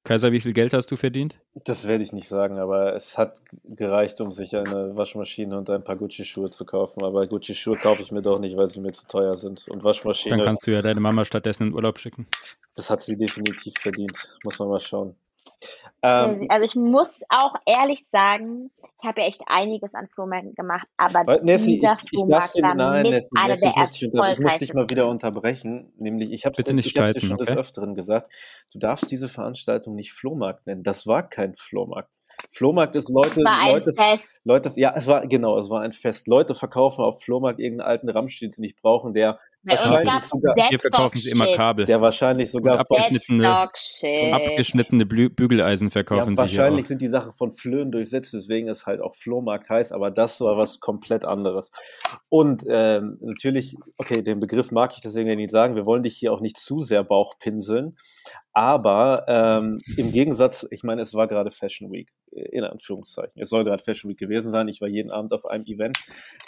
Kaiser, 0.04 0.32
wie 0.32 0.40
viel 0.40 0.52
Geld 0.52 0.72
hast 0.72 0.90
du 0.90 0.96
verdient? 0.96 1.38
Das 1.54 1.86
werde 1.86 2.02
ich 2.02 2.12
nicht 2.12 2.28
sagen, 2.28 2.58
aber 2.58 2.94
es 2.96 3.16
hat 3.16 3.40
gereicht, 3.64 4.20
um 4.20 4.32
sich 4.32 4.56
eine 4.56 4.96
Waschmaschine 4.96 5.56
und 5.56 5.70
ein 5.70 5.84
paar 5.84 5.96
Gucci-Schuhe 5.96 6.50
zu 6.50 6.64
kaufen. 6.64 7.04
Aber 7.04 7.26
Gucci-Schuhe 7.26 7.76
kaufe 7.76 8.02
ich 8.02 8.10
mir 8.10 8.22
doch 8.22 8.40
nicht, 8.40 8.56
weil 8.56 8.66
sie 8.66 8.80
mir 8.80 8.92
zu 8.92 9.06
teuer 9.06 9.36
sind. 9.36 9.66
Und 9.68 9.76
Dann 9.76 9.84
Waschmaschine, 9.84 10.42
kannst 10.42 10.66
du 10.66 10.72
ja 10.72 10.82
deine 10.82 10.98
Mama 10.98 11.24
stattdessen 11.24 11.68
in 11.68 11.74
Urlaub 11.74 12.00
schicken. 12.00 12.26
das 12.74 12.90
hat 12.90 13.00
sie 13.02 13.16
definitiv 13.16 13.74
verdient. 13.78 14.36
Muss 14.42 14.58
man 14.58 14.68
mal 14.68 14.80
schauen. 14.80 15.14
Ähm, 16.02 16.46
Also 16.48 16.64
ich 16.64 16.74
muss 16.74 17.22
auch 17.28 17.54
ehrlich 17.66 18.04
sagen, 18.10 18.70
ich 19.00 19.08
habe 19.08 19.20
ja 19.20 19.26
echt 19.26 19.42
einiges 19.46 19.94
an 19.94 20.08
Flohmärkten 20.08 20.54
gemacht, 20.54 20.86
aber 20.96 21.40
Nessie, 21.42 21.74
dieser 21.74 21.94
ich, 21.94 22.12
ich 22.12 22.20
darf 22.30 22.50
Flohmarkt 22.50 22.54
dir, 22.54 22.62
war 22.62 22.74
nein, 22.74 23.02
mit 23.02 23.12
Nessie, 23.12 23.28
einer 23.36 23.48
Nessie, 23.48 23.60
der 23.60 23.70
ich 23.70 23.76
muss, 23.76 23.90
dich 23.92 24.04
unter, 24.12 24.32
ich 24.32 24.38
muss 24.40 24.58
dich 24.58 24.74
mal 24.74 24.90
wieder 24.90 25.08
unterbrechen. 25.08 25.92
Nämlich, 25.98 26.32
ich 26.32 26.44
habe 26.44 26.54
es 26.58 26.66
ich 26.68 26.92
dir 26.94 27.20
schon 27.20 27.38
des 27.38 27.48
okay? 27.48 27.58
Öfteren 27.58 27.94
gesagt, 27.94 28.32
du 28.72 28.78
darfst 28.78 29.10
diese 29.10 29.28
Veranstaltung 29.28 29.94
nicht 29.94 30.12
Flohmarkt 30.12 30.66
nennen. 30.66 30.82
Das 30.82 31.06
war 31.06 31.28
kein 31.28 31.54
Flohmarkt. 31.54 32.10
Flohmarkt 32.50 32.96
ist 32.96 33.08
Leute, 33.08 33.30
Es 33.30 33.44
war 33.44 33.58
ein 33.58 33.72
Leute, 33.72 33.92
Fest. 33.92 34.40
Leute, 34.44 34.72
ja, 34.76 34.92
es 34.96 35.06
war, 35.06 35.26
genau, 35.26 35.58
es 35.58 35.70
war 35.70 35.82
ein 35.82 35.92
Fest. 35.92 36.26
Leute 36.26 36.54
verkaufen 36.54 37.02
auf 37.02 37.22
Flohmarkt 37.22 37.60
irgendeinen 37.60 37.88
alten 37.88 38.08
Ramsch, 38.08 38.38
den 38.40 38.50
sie 38.50 38.62
nicht 38.62 38.80
brauchen, 38.80 39.14
der 39.14 39.38
Bei 39.64 39.74
uns 39.74 40.28
sogar, 40.28 40.54
Hier 40.68 40.78
verkaufen 40.80 41.18
sie 41.18 41.30
immer. 41.30 41.54
Kabel. 41.54 41.84
der 41.84 42.00
wahrscheinlich 42.00 42.50
sogar 42.50 42.74
Und 42.74 42.80
abgeschnittene- 42.80 43.42
Deadstock-Shit. 43.42 44.32
Abgeschnittene 44.32 45.06
Blü 45.06 45.28
Bügeleisen 45.30 45.88
ja, 45.88 45.92
verkaufen 45.92 46.36
sie 46.36 46.42
hier 46.46 46.60
auch. 46.60 46.64
wahrscheinlich 46.64 46.88
sind 46.88 47.00
die 47.00 47.08
Sachen 47.08 47.32
von 47.34 47.52
Flöhen 47.52 47.92
durchsetzt, 47.92 48.32
deswegen 48.32 48.68
ist 48.68 48.86
halt 48.86 49.00
auch 49.00 49.14
Flohmarkt 49.14 49.68
heiß, 49.70 49.92
aber 49.92 50.10
das 50.10 50.40
war 50.40 50.56
was 50.56 50.80
komplett 50.80 51.24
anderes. 51.24 51.70
Und 52.28 52.64
ähm, 52.68 53.18
natürlich, 53.20 53.76
okay, 53.98 54.22
den 54.22 54.40
Begriff 54.40 54.70
mag 54.72 54.92
ich 54.94 55.00
deswegen 55.00 55.28
nicht 55.36 55.50
sagen, 55.52 55.76
wir 55.76 55.86
wollen 55.86 56.02
dich 56.02 56.16
hier 56.16 56.32
auch 56.32 56.40
nicht 56.40 56.56
zu 56.56 56.80
sehr 56.82 57.04
Bauchpinseln, 57.04 57.96
aber 58.52 59.24
ähm, 59.28 59.80
im 59.96 60.12
Gegensatz, 60.12 60.66
ich 60.70 60.82
meine, 60.82 61.02
es 61.02 61.14
war 61.14 61.28
gerade 61.28 61.50
Fashion 61.52 61.90
Week, 61.92 62.10
äh, 62.32 62.40
in 62.50 62.64
Anführungszeichen. 62.64 63.40
Es 63.40 63.48
soll 63.50 63.64
gerade 63.64 63.82
Fashion 63.82 64.10
Week 64.10 64.18
gewesen 64.18 64.50
sein, 64.52 64.66
ich 64.68 64.80
war 64.80 64.88
jeden 64.88 65.10
Abend 65.10 65.32
auf 65.32 65.46
einem 65.46 65.64
Event, 65.66 65.98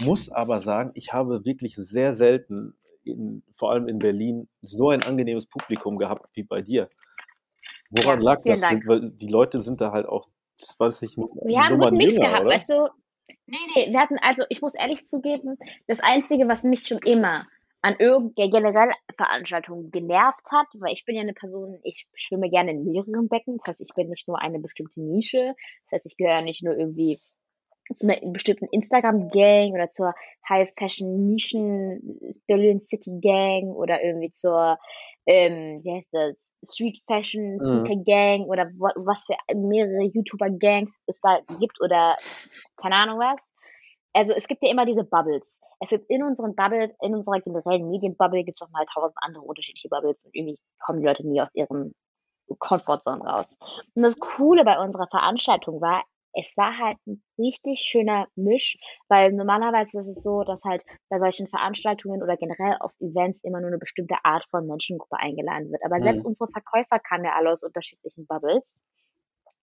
muss 0.00 0.30
aber 0.30 0.58
sagen, 0.58 0.90
ich 0.94 1.12
habe 1.12 1.44
wirklich 1.44 1.76
sehr 1.76 2.12
selten, 2.12 2.74
in, 3.06 3.42
vor 3.52 3.72
allem 3.72 3.88
in 3.88 3.98
Berlin, 3.98 4.48
so 4.62 4.90
ein 4.90 5.02
angenehmes 5.02 5.46
Publikum 5.46 5.98
gehabt 5.98 6.28
wie 6.34 6.42
bei 6.42 6.62
dir. 6.62 6.88
Woran 7.90 8.20
Ja, 8.20 8.30
lag 8.30 8.42
das? 8.44 8.60
Sind, 8.60 8.86
weil 8.86 9.10
die 9.10 9.28
Leute 9.28 9.60
sind 9.60 9.80
da 9.80 9.92
halt 9.92 10.06
auch 10.06 10.26
20 10.58 11.16
Wir 11.16 11.58
haben 11.58 11.66
einen 11.66 11.78
Nummern 11.78 11.94
guten 11.94 11.96
Mix 11.96 12.20
gehabt, 12.20 12.40
oder? 12.42 12.50
weißt 12.50 12.70
du? 12.70 12.88
Nee, 13.46 13.56
nee, 13.74 13.92
wir 13.92 14.00
hatten, 14.00 14.18
also 14.18 14.44
ich 14.48 14.62
muss 14.62 14.74
ehrlich 14.74 15.06
zugeben, 15.06 15.56
das 15.86 16.00
Einzige, 16.00 16.48
was 16.48 16.62
mich 16.64 16.86
schon 16.86 16.98
immer 16.98 17.46
an 17.82 17.96
irgendeiner 17.98 18.50
generell 18.50 18.92
Veranstaltung 19.16 19.90
genervt 19.90 20.50
hat, 20.50 20.66
weil 20.74 20.94
ich 20.94 21.04
bin 21.04 21.16
ja 21.16 21.20
eine 21.20 21.34
Person, 21.34 21.78
ich 21.82 22.06
schwimme 22.14 22.48
gerne 22.48 22.70
in 22.70 22.84
mehreren 22.84 23.28
Becken, 23.28 23.58
das 23.58 23.66
heißt, 23.66 23.80
ich 23.82 23.94
bin 23.94 24.08
nicht 24.08 24.26
nur 24.26 24.40
eine 24.40 24.58
bestimmte 24.58 25.02
Nische, 25.02 25.54
das 25.84 25.92
heißt, 25.92 26.06
ich 26.06 26.16
gehöre 26.16 26.40
nicht 26.40 26.62
nur 26.62 26.76
irgendwie 26.76 27.20
zu 27.94 28.08
einer 28.08 28.18
bestimmten 28.32 28.66
Instagram-Gang 28.66 29.72
oder 29.72 29.88
zur 29.88 30.14
High-Fashion-Nischen 30.48 32.10
Berlin 32.46 32.80
City 32.80 33.18
Gang 33.20 33.74
oder 33.74 34.02
irgendwie 34.02 34.30
zur, 34.32 34.78
ähm, 35.26 35.80
wie 35.82 35.92
heißt 35.94 36.12
das, 36.12 36.56
Street 36.64 36.98
Fashion 37.06 37.54
Mhm. 37.54 37.60
Sneaker 37.60 38.02
Gang 38.04 38.46
oder 38.46 38.66
wa- 38.78 38.94
was 38.96 39.26
für 39.26 39.36
mehrere 39.54 40.04
YouTuber-Gangs 40.04 40.92
es 41.06 41.20
da 41.20 41.40
gibt 41.58 41.80
oder 41.82 42.16
keine 42.76 42.96
Ahnung 42.96 43.18
was. 43.18 43.54
Also 44.16 44.32
es 44.32 44.46
gibt 44.46 44.62
ja 44.62 44.70
immer 44.70 44.86
diese 44.86 45.02
Bubbles. 45.04 45.60
Es 45.80 45.90
gibt 45.90 46.08
in 46.08 46.22
unseren 46.22 46.54
Bubbles, 46.54 46.92
in 47.02 47.14
unserer 47.16 47.40
generellen 47.40 47.90
Medienbubble 47.90 48.44
gibt 48.44 48.60
es 48.60 48.66
noch 48.66 48.70
mal 48.72 48.86
tausend 48.94 49.18
andere 49.20 49.42
unterschiedliche 49.42 49.88
Bubbles 49.88 50.24
und 50.24 50.34
irgendwie 50.34 50.56
kommen 50.78 51.00
die 51.00 51.06
Leute 51.06 51.26
nie 51.26 51.40
aus 51.40 51.52
ihrem 51.54 51.92
Comfortzone 52.58 53.24
raus. 53.24 53.56
Und 53.94 54.02
das 54.02 54.18
Coole 54.18 54.64
bei 54.64 54.78
unserer 54.78 55.08
Veranstaltung 55.08 55.80
war, 55.80 56.04
es 56.34 56.56
war 56.56 56.78
halt 56.78 56.98
ein 57.06 57.22
richtig 57.38 57.80
schöner 57.80 58.28
Misch, 58.36 58.76
weil 59.08 59.32
normalerweise 59.32 60.00
ist 60.00 60.06
es 60.08 60.22
so, 60.22 60.42
dass 60.44 60.64
halt 60.64 60.82
bei 61.08 61.18
solchen 61.18 61.48
Veranstaltungen 61.48 62.22
oder 62.22 62.36
generell 62.36 62.76
auf 62.80 62.92
Events 63.00 63.42
immer 63.44 63.60
nur 63.60 63.68
eine 63.68 63.78
bestimmte 63.78 64.16
Art 64.24 64.44
von 64.50 64.66
Menschengruppe 64.66 65.16
eingeladen 65.18 65.70
wird. 65.70 65.82
Aber 65.84 66.00
selbst 66.02 66.22
Mhm. 66.22 66.24
unsere 66.24 66.48
Verkäufer 66.50 66.98
kamen 66.98 67.24
ja 67.24 67.32
alle 67.34 67.52
aus 67.52 67.62
unterschiedlichen 67.62 68.26
Bubbles. 68.26 68.80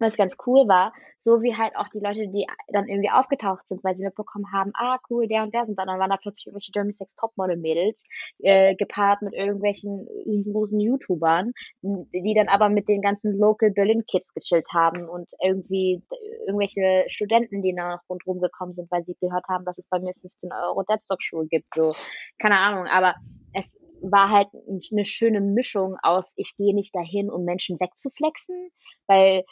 Was 0.01 0.17
ganz 0.17 0.35
cool 0.45 0.67
war, 0.67 0.93
so 1.17 1.43
wie 1.43 1.55
halt 1.55 1.75
auch 1.75 1.87
die 1.89 1.99
Leute, 1.99 2.27
die 2.27 2.47
dann 2.69 2.87
irgendwie 2.87 3.11
aufgetaucht 3.11 3.67
sind, 3.67 3.83
weil 3.83 3.93
sie 3.93 4.03
mitbekommen 4.03 4.51
haben, 4.51 4.71
ah 4.73 4.97
cool, 5.09 5.27
der 5.27 5.43
und 5.43 5.53
der 5.53 5.65
sind 5.65 5.77
da, 5.77 5.85
dann 5.85 5.99
waren 5.99 6.09
da 6.09 6.17
plötzlich 6.17 6.47
irgendwelche 6.47 6.71
Jeremy 6.73 6.91
Sex 6.91 7.15
Topmodel 7.15 7.57
Mädels, 7.57 8.01
äh, 8.39 8.75
gepaart 8.75 9.21
mit 9.21 9.33
irgendwelchen 9.33 10.07
riesengroßen 10.25 10.79
YouTubern, 10.79 11.53
die 11.83 12.33
dann 12.33 12.47
aber 12.47 12.69
mit 12.69 12.89
den 12.89 13.01
ganzen 13.01 13.37
Local 13.37 13.69
Berlin 13.69 14.03
Kids 14.09 14.33
gechillt 14.33 14.67
haben 14.73 15.07
und 15.07 15.29
irgendwie 15.43 16.01
äh, 16.09 16.45
irgendwelche 16.47 17.05
Studenten, 17.07 17.61
die 17.61 17.75
da 17.75 17.95
noch 17.95 18.09
rundherum 18.09 18.41
gekommen 18.41 18.71
sind, 18.71 18.89
weil 18.91 19.05
sie 19.05 19.15
gehört 19.21 19.45
haben, 19.47 19.63
dass 19.65 19.77
es 19.77 19.87
bei 19.87 19.99
mir 19.99 20.13
15 20.21 20.51
Euro 20.51 20.83
Deadstock-Schuhe 20.83 21.45
gibt, 21.47 21.67
so, 21.75 21.93
keine 22.39 22.57
Ahnung, 22.57 22.87
aber 22.87 23.15
es 23.53 23.79
war 24.01 24.29
halt 24.29 24.47
eine 24.91 25.05
schöne 25.05 25.41
Mischung 25.41 25.97
aus, 26.01 26.33
ich 26.35 26.55
gehe 26.57 26.73
nicht 26.73 26.95
dahin, 26.95 27.29
um 27.29 27.43
Menschen 27.43 27.79
wegzuflexen, 27.79 28.71
weil 29.07 29.43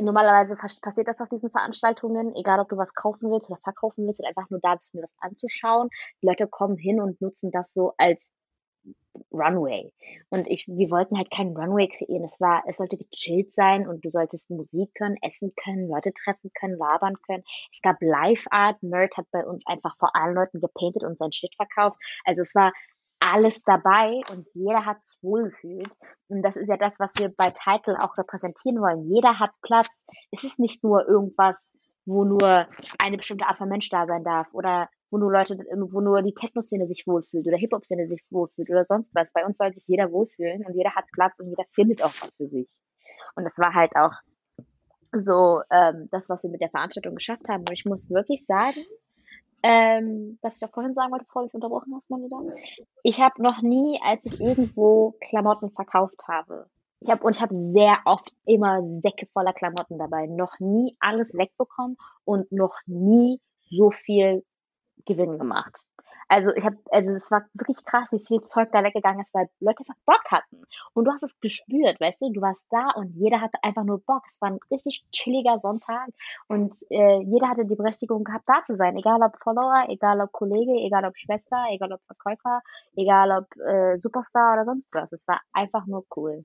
normalerweise 0.00 0.56
passiert 0.56 1.08
das 1.08 1.20
auf 1.20 1.28
diesen 1.28 1.50
Veranstaltungen, 1.50 2.34
egal 2.34 2.60
ob 2.60 2.68
du 2.68 2.76
was 2.76 2.94
kaufen 2.94 3.30
willst 3.30 3.50
oder 3.50 3.60
verkaufen 3.62 4.06
willst 4.06 4.20
oder 4.20 4.28
einfach 4.28 4.50
nur 4.50 4.60
da 4.60 4.74
bist, 4.74 4.94
mir 4.94 5.02
was 5.02 5.14
anzuschauen. 5.18 5.88
Die 6.22 6.26
Leute 6.26 6.46
kommen 6.46 6.76
hin 6.76 7.00
und 7.00 7.20
nutzen 7.20 7.50
das 7.50 7.72
so 7.72 7.94
als 7.98 8.34
Runway. 9.32 9.92
Und 10.30 10.46
ich, 10.48 10.66
wir 10.66 10.90
wollten 10.90 11.16
halt 11.16 11.30
keinen 11.30 11.56
Runway 11.56 11.88
kreieren. 11.88 12.24
Es 12.24 12.40
war, 12.40 12.64
es 12.66 12.78
sollte 12.78 12.96
gechillt 12.96 13.52
sein 13.52 13.86
und 13.88 14.04
du 14.04 14.10
solltest 14.10 14.50
Musik 14.50 14.92
können, 14.94 15.16
essen 15.22 15.52
können, 15.56 15.88
Leute 15.88 16.12
treffen 16.12 16.50
können, 16.58 16.76
labern 16.76 17.14
können. 17.26 17.44
Es 17.72 17.80
gab 17.80 17.96
Live-Art. 18.00 18.82
Nerd 18.82 19.16
hat 19.16 19.26
bei 19.30 19.46
uns 19.46 19.66
einfach 19.66 19.96
vor 19.98 20.14
allen 20.16 20.34
Leuten 20.34 20.60
gepainted 20.60 21.04
und 21.04 21.16
sein 21.18 21.32
Shit 21.32 21.54
verkauft. 21.54 21.96
Also 22.24 22.42
es 22.42 22.54
war 22.54 22.72
alles 23.24 23.62
dabei 23.64 24.20
und 24.30 24.46
jeder 24.54 24.84
hat 24.84 25.02
sich 25.02 25.16
wohlgefühlt. 25.22 25.90
Und 26.28 26.42
das 26.42 26.56
ist 26.56 26.68
ja 26.68 26.76
das, 26.76 26.98
was 26.98 27.12
wir 27.16 27.30
bei 27.36 27.50
Title 27.50 27.96
auch 28.00 28.16
repräsentieren 28.18 28.80
wollen. 28.80 29.08
Jeder 29.10 29.38
hat 29.38 29.50
Platz. 29.62 30.04
Es 30.30 30.44
ist 30.44 30.58
nicht 30.58 30.84
nur 30.84 31.08
irgendwas, 31.08 31.74
wo 32.06 32.24
nur 32.24 32.68
eine 32.98 33.16
bestimmte 33.16 33.46
Art 33.46 33.58
von 33.58 33.68
Mensch 33.68 33.88
da 33.88 34.06
sein 34.06 34.24
darf 34.24 34.48
oder 34.52 34.88
wo 35.10 35.18
nur 35.18 35.32
Leute, 35.32 35.56
wo 35.56 36.00
nur 36.00 36.22
die 36.22 36.34
Techno-Szene 36.34 36.86
sich 36.86 37.04
wohlfühlt 37.06 37.46
oder 37.46 37.56
Hip-Hop-Szene 37.56 38.08
sich 38.08 38.22
wohlfühlt 38.30 38.68
oder 38.68 38.84
sonst 38.84 39.14
was. 39.14 39.32
Bei 39.32 39.44
uns 39.44 39.58
soll 39.58 39.72
sich 39.72 39.84
jeder 39.86 40.10
wohlfühlen 40.10 40.64
und 40.66 40.74
jeder 40.74 40.94
hat 40.94 41.04
Platz 41.12 41.38
und 41.40 41.48
jeder 41.48 41.64
findet 41.72 42.02
auch 42.02 42.12
was 42.20 42.36
für 42.36 42.46
sich. 42.46 42.68
Und 43.36 43.44
das 43.44 43.58
war 43.58 43.74
halt 43.74 43.92
auch 43.96 44.12
so 45.12 45.62
ähm, 45.70 46.08
das, 46.10 46.28
was 46.28 46.42
wir 46.42 46.50
mit 46.50 46.60
der 46.60 46.70
Veranstaltung 46.70 47.14
geschafft 47.14 47.48
haben. 47.48 47.60
Und 47.60 47.72
ich 47.72 47.84
muss 47.84 48.10
wirklich 48.10 48.44
sagen, 48.44 48.80
ähm, 49.66 50.38
was 50.42 50.56
ich 50.56 50.60
doch 50.60 50.74
vorhin 50.74 50.92
sagen 50.92 51.10
wollte, 51.10 51.24
bevor 51.24 51.40
du 51.40 51.46
mich 51.46 51.54
unterbrochen 51.54 51.94
hast, 51.96 52.10
mein 52.10 52.20
Lieber. 52.20 52.42
Ich 53.02 53.18
habe 53.22 53.42
noch 53.42 53.62
nie, 53.62 53.98
als 54.04 54.26
ich 54.26 54.38
irgendwo 54.38 55.14
Klamotten 55.26 55.70
verkauft 55.70 56.20
habe, 56.28 56.68
ich 57.00 57.08
habe 57.08 57.24
und 57.24 57.34
ich 57.34 57.40
habe 57.40 57.54
sehr 57.56 57.98
oft 58.04 58.30
immer 58.44 58.86
Säcke 58.86 59.26
voller 59.32 59.54
Klamotten 59.54 59.98
dabei, 59.98 60.26
noch 60.26 60.60
nie 60.60 60.94
alles 61.00 61.32
wegbekommen 61.32 61.96
und 62.26 62.52
noch 62.52 62.74
nie 62.86 63.40
so 63.70 63.90
viel 63.90 64.44
Gewinn 65.06 65.38
gemacht. 65.38 65.80
Also 66.28 66.54
ich 66.54 66.64
habe, 66.64 66.76
also 66.90 67.12
es 67.12 67.30
war 67.30 67.44
wirklich 67.54 67.84
krass, 67.84 68.12
wie 68.12 68.24
viel 68.24 68.42
Zeug 68.42 68.70
da 68.72 68.82
weggegangen 68.82 69.20
ist, 69.20 69.34
weil 69.34 69.48
Leute 69.60 69.80
einfach 69.80 70.00
Bock 70.04 70.24
hatten. 70.30 70.64
Und 70.92 71.04
du 71.04 71.12
hast 71.12 71.22
es 71.22 71.40
gespürt, 71.40 72.00
weißt 72.00 72.22
du, 72.22 72.30
du 72.30 72.40
warst 72.40 72.66
da 72.70 72.90
und 72.94 73.14
jeder 73.14 73.40
hatte 73.40 73.58
einfach 73.62 73.84
nur 73.84 74.00
Bock. 74.00 74.22
Es 74.26 74.40
war 74.40 74.50
ein 74.50 74.58
richtig 74.70 75.04
chilliger 75.12 75.58
Sonntag 75.58 76.08
und 76.48 76.74
äh, 76.90 77.20
jeder 77.22 77.48
hatte 77.48 77.64
die 77.64 77.76
Berechtigung 77.76 78.24
gehabt, 78.24 78.44
da 78.48 78.64
zu 78.64 78.74
sein. 78.74 78.96
Egal 78.96 79.22
ob 79.22 79.36
Follower, 79.42 79.86
egal 79.88 80.20
ob 80.20 80.32
Kollege, 80.32 80.72
egal 80.72 81.04
ob 81.04 81.16
Schwester, 81.16 81.64
egal 81.70 81.92
ob 81.92 82.00
Verkäufer, 82.06 82.60
egal 82.96 83.30
ob 83.30 83.56
äh, 83.66 83.98
Superstar 83.98 84.54
oder 84.54 84.64
sonst 84.64 84.92
was. 84.94 85.12
Es 85.12 85.26
war 85.28 85.40
einfach 85.52 85.86
nur 85.86 86.04
cool. 86.16 86.44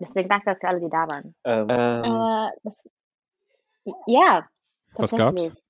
Deswegen 0.00 0.28
danke 0.28 0.56
für 0.58 0.68
alle, 0.68 0.80
die 0.80 0.88
da 0.88 1.06
waren. 1.08 1.34
Ähm, 1.44 1.68
Äh, 2.04 2.50
das, 2.62 2.88
ja, 4.06 4.48
Was 4.94 5.12
gab's? 5.12 5.64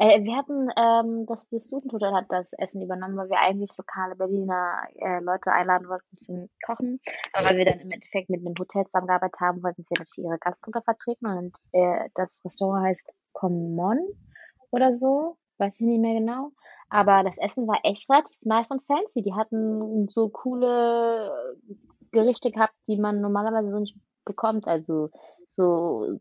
Äh, 0.00 0.24
wir 0.24 0.34
hatten, 0.34 0.70
ähm, 0.78 1.26
das, 1.26 1.50
das 1.50 1.70
Jugendhotel 1.70 2.14
hat 2.14 2.24
das 2.30 2.54
Essen 2.54 2.80
übernommen, 2.80 3.18
weil 3.18 3.28
wir 3.28 3.38
eigentlich 3.38 3.76
lokale 3.76 4.16
Berliner 4.16 4.84
äh, 4.96 5.20
Leute 5.20 5.52
einladen 5.52 5.90
wollten 5.90 6.16
zum 6.16 6.48
Kochen. 6.64 6.98
Aber 7.34 7.50
weil 7.50 7.58
wir 7.58 7.66
dann 7.66 7.80
im 7.80 7.90
Endeffekt 7.90 8.30
mit 8.30 8.40
einem 8.40 8.54
Hotel 8.58 8.86
zusammengearbeitet 8.86 9.38
haben, 9.40 9.62
wollten 9.62 9.84
sie 9.84 9.92
natürlich 9.98 10.26
ihre 10.26 10.38
Gastgeber 10.38 10.80
vertreten. 10.80 11.26
Und 11.26 11.54
äh, 11.72 12.08
das 12.14 12.40
Restaurant 12.46 12.86
heißt 12.86 13.14
Common 13.32 13.98
oder 14.70 14.96
so, 14.96 15.36
weiß 15.58 15.78
ich 15.80 15.86
nicht 15.86 16.00
mehr 16.00 16.18
genau. 16.18 16.52
Aber 16.88 17.22
das 17.22 17.36
Essen 17.36 17.68
war 17.68 17.80
echt 17.82 18.08
relativ 18.08 18.38
nice 18.40 18.70
und 18.70 18.82
fancy. 18.84 19.20
Die 19.20 19.34
hatten 19.34 20.08
so 20.08 20.30
coole 20.30 21.58
Gerichte 22.10 22.50
gehabt, 22.50 22.74
die 22.88 22.96
man 22.96 23.20
normalerweise 23.20 23.70
so 23.70 23.78
nicht 23.78 23.98
bekommt. 24.24 24.66
Also 24.66 25.10
so, 25.46 26.16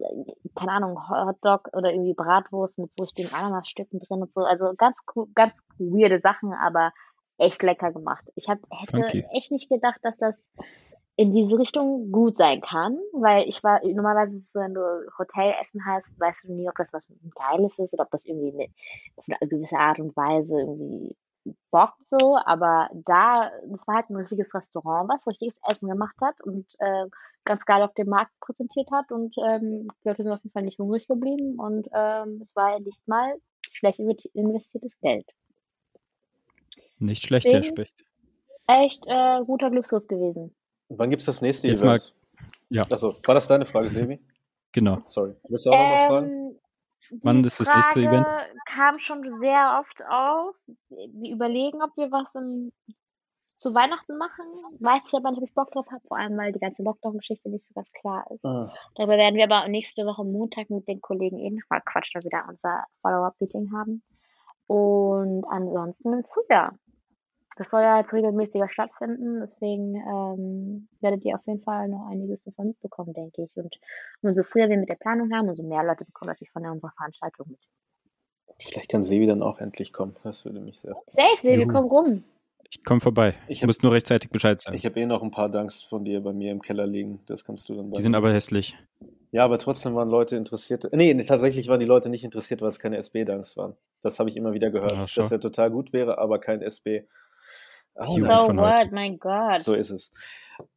keine 0.55 0.71
Ahnung, 0.71 1.09
Hotdog 1.09 1.69
oder 1.73 1.91
irgendwie 1.91 2.13
Bratwurst 2.13 2.79
mit 2.79 2.93
so 2.93 3.03
richtigen 3.03 3.33
Ananasstücken 3.33 3.99
drin 3.99 4.21
und 4.21 4.31
so. 4.31 4.41
Also 4.41 4.73
ganz, 4.75 5.03
ganz 5.35 5.61
weirde 5.77 6.19
Sachen, 6.19 6.53
aber 6.53 6.91
echt 7.37 7.63
lecker 7.63 7.91
gemacht. 7.91 8.25
Ich 8.35 8.49
hab, 8.49 8.59
hätte 8.69 8.97
Funky. 8.97 9.25
echt 9.33 9.51
nicht 9.51 9.69
gedacht, 9.69 9.99
dass 10.03 10.17
das 10.17 10.53
in 11.15 11.31
diese 11.33 11.59
Richtung 11.59 12.11
gut 12.11 12.37
sein 12.37 12.61
kann, 12.61 12.97
weil 13.11 13.47
ich 13.47 13.61
war, 13.61 13.81
normalerweise 13.85 14.37
ist 14.37 14.43
es 14.43 14.51
so, 14.53 14.61
wenn 14.61 14.73
du 14.73 14.81
Hotelessen 15.17 15.85
hast, 15.85 16.17
weißt 16.17 16.45
du 16.47 16.53
nie, 16.53 16.69
ob 16.69 16.75
das 16.75 16.93
was 16.93 17.11
Geiles 17.35 17.77
ist 17.77 17.93
oder 17.93 18.03
ob 18.03 18.11
das 18.11 18.25
irgendwie 18.25 18.53
eine, 18.53 18.69
auf 19.17 19.25
eine 19.27 19.49
gewisse 19.49 19.77
Art 19.77 19.99
und 19.99 20.15
Weise 20.15 20.57
irgendwie 20.57 21.17
bockt 21.71 22.07
so, 22.07 22.37
aber 22.45 22.89
da, 22.93 23.33
das 23.67 23.87
war 23.87 23.95
halt 23.95 24.09
ein 24.09 24.15
richtiges 24.15 24.53
Restaurant, 24.53 25.09
was 25.09 25.27
richtiges 25.27 25.59
Essen 25.67 25.89
gemacht 25.89 26.15
hat 26.21 26.41
und 26.41 26.65
äh, 26.79 27.05
ganz 27.45 27.65
geil 27.65 27.81
auf 27.81 27.93
dem 27.93 28.09
Markt 28.09 28.31
präsentiert 28.39 28.89
hat 28.91 29.11
und 29.11 29.35
ähm, 29.43 29.87
die 30.03 30.07
Leute 30.07 30.23
sind 30.23 30.31
auf 30.31 30.43
jeden 30.43 30.53
Fall 30.53 30.63
nicht 30.63 30.79
hungrig 30.79 31.07
geblieben 31.07 31.55
und 31.57 31.87
ähm, 31.93 32.39
es 32.41 32.55
war 32.55 32.71
ja 32.71 32.79
nicht 32.79 33.07
mal 33.07 33.35
schlecht 33.71 33.99
investiertes 33.99 34.97
Geld. 34.99 35.25
Nicht 36.99 37.23
schlecht, 37.23 37.45
Deswegen, 37.45 37.63
Herr 37.63 37.71
Specht. 37.71 38.05
Echt 38.67 39.03
äh, 39.07 39.43
guter 39.45 39.71
Glücksgriff 39.71 40.07
gewesen. 40.07 40.53
Wann 40.89 41.09
gibt 41.09 41.21
es 41.21 41.27
das 41.27 41.41
nächste 41.41 41.67
Jetzt 41.67 41.81
Event? 41.81 42.13
Mal, 42.37 42.45
ja. 42.69 42.83
Achso, 42.83 43.15
war 43.23 43.35
das 43.35 43.47
deine 43.47 43.65
Frage, 43.65 43.89
Sebi? 43.89 44.19
Genau. 44.71 44.99
Sorry. 45.05 45.33
Willst 45.47 45.65
du 45.65 45.71
auch 45.71 45.75
ähm, 45.75 45.81
nochmal 45.81 46.07
fragen? 46.07 46.59
Wann 47.23 47.43
ist 47.43 47.59
das 47.59 47.73
nächste 47.73 48.01
Event? 48.01 48.25
kam 48.65 48.99
schon 48.99 49.29
sehr 49.31 49.79
oft 49.79 50.05
auf. 50.07 50.55
Wir 50.89 51.33
überlegen, 51.33 51.81
ob 51.81 51.95
wir 51.97 52.11
was 52.11 52.33
im, 52.35 52.71
zu 53.59 53.73
Weihnachten 53.73 54.17
machen. 54.17 54.45
Weiß 54.79 55.01
ich 55.07 55.13
aber 55.13 55.31
nicht, 55.31 55.41
ob 55.41 55.47
ich 55.47 55.53
Bock 55.53 55.71
drauf 55.71 55.87
habe, 55.91 56.01
vor 56.07 56.17
allem 56.17 56.37
weil 56.37 56.51
die 56.51 56.59
ganze 56.59 56.83
Lockdown-Geschichte 56.83 57.49
nicht 57.49 57.65
so 57.65 57.73
ganz 57.73 57.91
klar 57.91 58.25
ist. 58.31 58.43
Ah. 58.45 58.73
Darüber 58.95 59.17
werden 59.17 59.35
wir 59.35 59.45
aber 59.45 59.67
nächste 59.67 60.05
Woche 60.05 60.23
Montag 60.23 60.69
mit 60.69 60.87
den 60.87 61.01
Kollegen 61.01 61.39
eh 61.39 61.49
nochmal 61.49 61.81
quatschen, 61.85 62.21
da 62.29 62.45
unser 62.49 62.85
Follow-up-Meeting 63.01 63.71
haben. 63.73 64.03
Und 64.67 65.45
ansonsten 65.49 66.13
im 66.13 66.23
Frühjahr. 66.23 66.77
Das 67.59 67.71
soll 67.71 67.81
ja 67.81 67.97
jetzt 67.97 68.13
regelmäßiger 68.13 68.69
stattfinden, 68.69 69.41
deswegen 69.41 69.95
ähm, 69.95 70.87
werdet 71.01 71.25
ihr 71.25 71.35
auf 71.35 71.45
jeden 71.45 71.61
Fall 71.61 71.89
noch 71.89 72.07
einiges 72.09 72.45
davon 72.45 72.67
mitbekommen, 72.67 73.11
denke 73.13 73.43
ich. 73.43 73.57
Und 73.57 73.75
umso 74.21 74.43
früher 74.43 74.69
wir 74.69 74.77
mit 74.77 74.87
der 74.87 74.95
Planung 74.95 75.29
haben, 75.33 75.49
umso 75.49 75.63
mehr 75.63 75.83
Leute 75.83 76.05
bekommen 76.05 76.29
natürlich 76.29 76.51
von 76.51 76.65
unserer 76.65 76.93
Veranstaltung 76.95 77.47
mit. 77.49 77.59
Vielleicht 78.61 78.89
kann 78.89 79.03
Sevi 79.03 79.27
dann 79.27 79.43
auch 79.43 79.59
endlich 79.59 79.91
kommen. 79.91 80.15
Das 80.23 80.45
würde 80.45 80.61
mich 80.61 80.79
sehr 80.79 80.93
freuen. 80.93 81.11
Safe, 81.11 81.41
Sevi, 81.41 81.67
komm 81.67 81.85
rum. 81.87 82.23
Ich 82.69 82.81
komme 82.85 83.01
vorbei. 83.01 83.35
Ich 83.49 83.61
hab, 83.61 83.67
muss 83.67 83.83
nur 83.83 83.91
rechtzeitig 83.91 84.29
Bescheid 84.31 84.61
sagen. 84.61 84.77
Ich 84.77 84.85
habe 84.85 84.97
eh 84.97 85.05
noch 85.05 85.21
ein 85.21 85.31
paar 85.31 85.49
Danks 85.49 85.81
von 85.81 86.05
dir 86.05 86.23
bei 86.23 86.31
mir 86.31 86.53
im 86.53 86.61
Keller 86.61 86.87
liegen. 86.87 87.19
Das 87.25 87.43
kannst 87.43 87.67
du 87.67 87.75
dann 87.75 87.89
bei 87.89 87.97
Die 87.97 88.03
sind 88.03 88.15
aber 88.15 88.31
hässlich. 88.31 88.77
Ja, 89.31 89.43
aber 89.43 89.57
trotzdem 89.57 89.95
waren 89.95 90.09
Leute 90.09 90.37
interessiert. 90.37 90.87
Nee, 90.93 91.13
tatsächlich 91.25 91.67
waren 91.67 91.81
die 91.81 91.85
Leute 91.85 92.07
nicht 92.07 92.23
interessiert, 92.23 92.61
weil 92.61 92.69
es 92.69 92.79
keine 92.79 92.95
SB-Danks 92.95 93.57
waren. 93.57 93.75
Das 94.01 94.17
habe 94.17 94.29
ich 94.29 94.37
immer 94.37 94.53
wieder 94.53 94.71
gehört, 94.71 94.93
Ach, 94.95 95.13
dass 95.13 95.29
er 95.29 95.41
total 95.41 95.71
gut 95.71 95.91
wäre, 95.91 96.19
aber 96.19 96.39
kein 96.39 96.61
SB. 96.61 97.03
Oh, 97.99 98.19
so 98.19 98.33
what, 98.55 98.91
mein 98.91 99.17
Gott. 99.19 99.63
So 99.63 99.73
ist 99.73 99.91
es. 99.91 100.11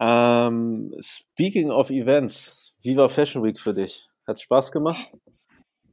Ähm, 0.01 0.95
speaking 1.01 1.71
of 1.71 1.91
Events, 1.91 2.73
wie 2.83 2.97
war 2.97 3.09
Fashion 3.09 3.43
Week 3.43 3.59
für 3.59 3.73
dich? 3.73 4.11
Hat 4.27 4.41
Spaß 4.41 4.73
gemacht? 4.73 5.13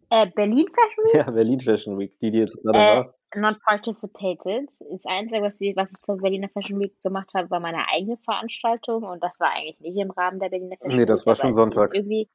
Äh, 0.10 0.28
Berlin 0.36 0.68
Fashion 0.68 1.04
Week? 1.06 1.14
Ja, 1.16 1.32
Berlin 1.32 1.60
Fashion 1.60 2.00
Week, 2.00 2.18
die, 2.20 2.32
die 2.32 2.40
jetzt 2.40 2.62
gerade 2.64 2.78
äh, 2.78 2.82
war. 2.82 3.16
Not 3.36 3.60
participated. 3.64 4.68
Das 4.92 5.06
Einzige, 5.06 5.44
was, 5.44 5.60
was 5.60 5.92
ich 5.92 6.02
zur 6.02 6.18
Berliner 6.18 6.50
Fashion 6.50 6.80
Week 6.80 7.00
gemacht 7.02 7.30
habe, 7.36 7.50
war 7.52 7.60
meine 7.60 7.88
eigene 7.94 8.18
Veranstaltung 8.18 9.04
und 9.04 9.24
das 9.24 9.40
war 9.40 9.54
eigentlich 9.54 9.80
nicht 9.82 9.98
im 9.98 10.10
Rahmen 10.10 10.40
der 10.40 10.50
Berliner 10.50 10.78
Fashion 10.78 10.92
Week. 10.92 11.00
Nee, 11.00 11.06
das 11.06 11.28
war 11.28 11.36
schon 11.36 11.54
Sonntag. 11.54 11.94
Irgendwie, 11.94 12.28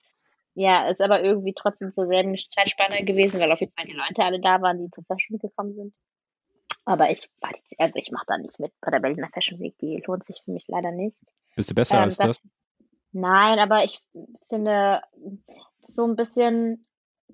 ja, 0.54 0.86
ist 0.88 1.00
aber 1.00 1.20
irgendwie 1.22 1.54
trotzdem 1.56 1.92
zur 1.92 2.06
selben 2.06 2.36
Zeitspanne 2.36 3.04
gewesen, 3.04 3.40
weil 3.40 3.50
auf 3.50 3.58
jeden 3.58 3.72
Fall 3.72 3.86
die 3.86 3.92
Leute 3.92 4.22
alle 4.22 4.40
da 4.40 4.62
waren, 4.62 4.78
die 4.78 4.90
zur 4.90 5.02
Fashion 5.04 5.34
Week 5.34 5.42
gekommen 5.42 5.74
sind. 5.74 5.94
Aber 6.84 7.10
ich 7.10 7.30
also 7.78 7.98
ich 7.98 8.10
mache 8.10 8.26
da 8.26 8.38
nicht 8.38 8.60
mit 8.60 8.72
bei 8.80 8.90
der 8.90 9.00
Berliner 9.00 9.28
Fashion 9.32 9.58
Week, 9.60 9.76
die 9.78 10.02
lohnt 10.06 10.24
sich 10.24 10.42
für 10.44 10.50
mich 10.50 10.66
leider 10.68 10.90
nicht. 10.90 11.22
Bist 11.56 11.70
du 11.70 11.74
besser 11.74 11.96
ähm, 11.96 12.04
als 12.04 12.18
das? 12.18 12.42
Nein, 13.12 13.58
aber 13.60 13.84
ich 13.84 14.02
finde 14.48 15.00
so 15.80 16.04
ein 16.04 16.16
bisschen, 16.16 16.84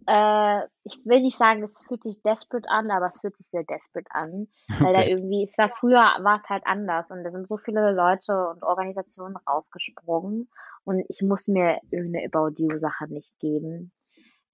äh, 0.07 0.61
ich 0.85 1.01
will 1.05 1.23
nicht 1.23 1.39
sagen, 1.39 1.63
es 1.63 1.81
fühlt 1.81 2.03
sich 2.03 2.21
desperate 2.23 2.69
an, 2.69 2.91
aber 2.91 3.07
es 3.07 3.21
fühlt 3.21 3.37
sich 3.37 3.49
sehr 3.49 3.65
desperate 3.65 4.11
an. 4.11 4.49
Weil 4.79 4.91
okay. 4.91 4.95
da 4.95 5.03
irgendwie, 5.05 5.43
es 5.43 5.57
war 5.57 5.71
früher, 5.71 6.03
war 6.23 6.37
es 6.37 6.49
halt 6.49 6.65
anders 6.67 7.11
und 7.11 7.25
da 7.25 7.31
sind 7.31 7.49
so 7.49 7.57
viele 7.57 7.93
Leute 7.93 8.49
und 8.51 8.63
Organisationen 8.63 9.37
rausgesprungen 9.37 10.51
und 10.85 11.03
ich 11.09 11.23
muss 11.23 11.49
mir 11.49 11.81
irgendeine 11.91 12.27
About 12.27 12.63
You-Sache 12.63 13.09
nicht 13.09 13.39
geben. 13.41 13.91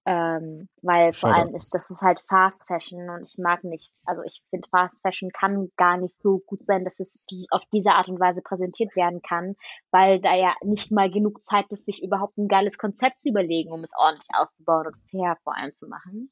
Ähm, 0.09 0.69
weil 0.83 1.11
vor 1.11 1.33
allem 1.33 1.53
ist 1.53 1.75
das 1.75 1.89
ist 1.89 2.01
halt 2.01 2.21
Fast 2.21 2.65
Fashion 2.65 3.09
und 3.09 3.23
ich 3.23 3.37
mag 3.37 3.65
nicht, 3.65 3.91
also 4.05 4.23
ich 4.23 4.41
finde 4.49 4.65
Fast 4.69 5.01
Fashion 5.01 5.31
kann 5.31 5.69
gar 5.75 5.97
nicht 5.97 6.15
so 6.15 6.39
gut 6.47 6.63
sein, 6.63 6.85
dass 6.85 7.01
es 7.01 7.25
auf 7.51 7.63
diese 7.73 7.91
Art 7.91 8.07
und 8.07 8.17
Weise 8.17 8.41
präsentiert 8.41 8.95
werden 8.95 9.21
kann, 9.21 9.57
weil 9.91 10.21
da 10.21 10.33
ja 10.33 10.55
nicht 10.63 10.93
mal 10.93 11.11
genug 11.11 11.43
Zeit 11.43 11.65
ist, 11.71 11.85
sich 11.85 12.01
überhaupt 12.01 12.37
ein 12.37 12.47
geiles 12.47 12.77
Konzept 12.77 13.21
zu 13.21 13.27
überlegen, 13.27 13.73
um 13.73 13.83
es 13.83 13.91
ordentlich 13.97 14.29
auszubauen 14.33 14.87
und 14.87 14.95
fair 15.11 15.35
vor 15.43 15.57
allem 15.57 15.75
zu 15.75 15.89
machen. 15.89 16.31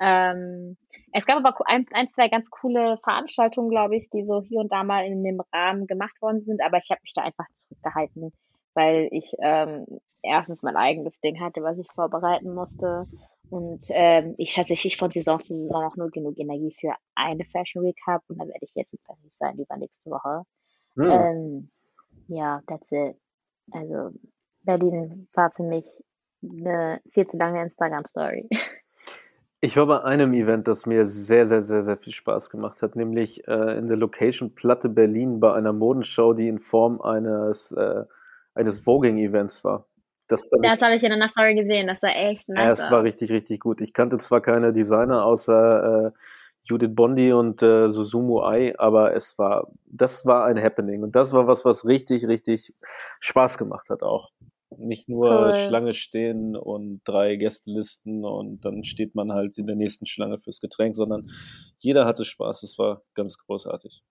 Ähm, 0.00 0.76
es 1.12 1.24
gab 1.24 1.38
aber 1.38 1.56
ein, 1.64 1.86
ein, 1.94 2.10
zwei 2.10 2.28
ganz 2.28 2.50
coole 2.50 2.98
Veranstaltungen, 2.98 3.70
glaube 3.70 3.96
ich, 3.96 4.10
die 4.10 4.22
so 4.22 4.42
hier 4.42 4.60
und 4.60 4.70
da 4.70 4.84
mal 4.84 5.06
in 5.06 5.24
dem 5.24 5.40
Rahmen 5.50 5.86
gemacht 5.86 6.20
worden 6.20 6.40
sind, 6.40 6.60
aber 6.62 6.76
ich 6.76 6.90
habe 6.90 7.00
mich 7.02 7.14
da 7.14 7.22
einfach 7.22 7.46
zurückgehalten 7.54 8.34
weil 8.74 9.08
ich 9.10 9.34
ähm, 9.40 9.86
erstens 10.22 10.62
mein 10.62 10.76
eigenes 10.76 11.20
Ding 11.20 11.40
hatte, 11.40 11.62
was 11.62 11.78
ich 11.78 11.90
vorbereiten 11.92 12.54
musste. 12.54 13.06
Und 13.50 13.86
ähm, 13.90 14.34
ich 14.38 14.54
tatsächlich 14.54 14.96
von 14.96 15.10
Saison 15.10 15.42
zu 15.42 15.54
Saison 15.54 15.84
auch 15.84 15.96
nur 15.96 16.10
genug 16.10 16.38
Energie 16.38 16.74
für 16.80 16.94
eine 17.14 17.44
Fashion 17.44 17.84
Week 17.84 17.98
habe. 18.06 18.24
Und 18.28 18.38
dann 18.38 18.48
werde 18.48 18.64
ich 18.64 18.74
jetzt 18.74 18.94
in 18.94 19.00
Paris 19.04 19.36
sein, 19.36 19.58
übernächste 19.58 20.10
Woche. 20.10 20.42
Hm. 20.96 21.10
Ähm, 21.10 21.70
ja, 22.28 22.62
that's 22.66 22.90
it. 22.90 23.16
Also 23.70 24.10
Berlin 24.62 25.28
war 25.34 25.50
für 25.50 25.62
mich 25.62 25.86
eine 26.42 27.00
viel 27.10 27.26
zu 27.26 27.36
lange 27.36 27.62
Instagram-Story. 27.62 28.48
Ich 29.60 29.78
war 29.78 29.86
bei 29.86 30.02
einem 30.02 30.34
Event, 30.34 30.68
das 30.68 30.84
mir 30.84 31.06
sehr, 31.06 31.46
sehr, 31.46 31.64
sehr, 31.64 31.84
sehr 31.84 31.96
viel 31.96 32.12
Spaß 32.12 32.50
gemacht 32.50 32.82
hat, 32.82 32.96
nämlich 32.96 33.48
äh, 33.48 33.78
in 33.78 33.88
der 33.88 33.96
Location 33.96 34.54
Platte 34.54 34.90
Berlin 34.90 35.40
bei 35.40 35.54
einer 35.54 35.72
Modenshow, 35.72 36.34
die 36.34 36.48
in 36.48 36.58
Form 36.58 37.00
eines 37.00 37.72
äh, 37.72 38.04
eines 38.54 38.80
Voging-Events 38.80 39.64
war. 39.64 39.86
Das, 40.28 40.48
das 40.62 40.80
habe 40.80 40.96
ich 40.96 41.04
in 41.04 41.12
einer 41.12 41.28
Story 41.28 41.54
gesehen, 41.54 41.86
das 41.86 42.02
war 42.02 42.16
echt 42.16 42.48
nice. 42.48 42.78
Ja, 42.78 42.84
es 42.84 42.90
war 42.90 43.02
richtig, 43.02 43.30
richtig 43.30 43.60
gut. 43.60 43.82
Ich 43.82 43.92
kannte 43.92 44.16
zwar 44.18 44.40
keine 44.40 44.72
Designer 44.72 45.24
außer 45.24 46.06
äh, 46.06 46.10
Judith 46.62 46.94
Bondi 46.94 47.32
und 47.34 47.62
äh, 47.62 47.90
Susumu 47.90 48.40
Ai, 48.40 48.74
aber 48.78 49.14
es 49.14 49.38
war, 49.38 49.70
das 49.84 50.24
war 50.24 50.46
ein 50.46 50.60
Happening 50.60 51.02
und 51.02 51.14
das 51.14 51.32
war 51.34 51.46
was, 51.46 51.66
was 51.66 51.84
richtig, 51.84 52.26
richtig 52.26 52.72
Spaß 53.20 53.58
gemacht 53.58 53.90
hat 53.90 54.02
auch. 54.02 54.30
Nicht 54.78 55.10
nur 55.10 55.28
cool. 55.28 55.54
Schlange 55.54 55.92
stehen 55.92 56.56
und 56.56 57.02
drei 57.04 57.36
Gästelisten 57.36 58.24
und 58.24 58.64
dann 58.64 58.82
steht 58.82 59.14
man 59.14 59.30
halt 59.30 59.58
in 59.58 59.66
der 59.66 59.76
nächsten 59.76 60.06
Schlange 60.06 60.38
fürs 60.38 60.58
Getränk, 60.58 60.96
sondern 60.96 61.30
jeder 61.76 62.06
hatte 62.06 62.24
Spaß. 62.24 62.62
Es 62.62 62.78
war 62.78 63.02
ganz 63.14 63.36
großartig. 63.36 64.02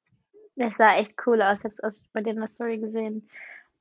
Das 0.55 0.77
sah 0.77 0.95
echt 0.95 1.15
cool 1.25 1.41
aus. 1.41 1.57
Ich 1.57 1.63
habe 1.63 1.87
es 1.87 2.01
bei 2.13 2.21
dir 2.21 2.31
in 2.31 2.39
der 2.39 2.47
Story 2.47 2.77
gesehen. 2.77 3.27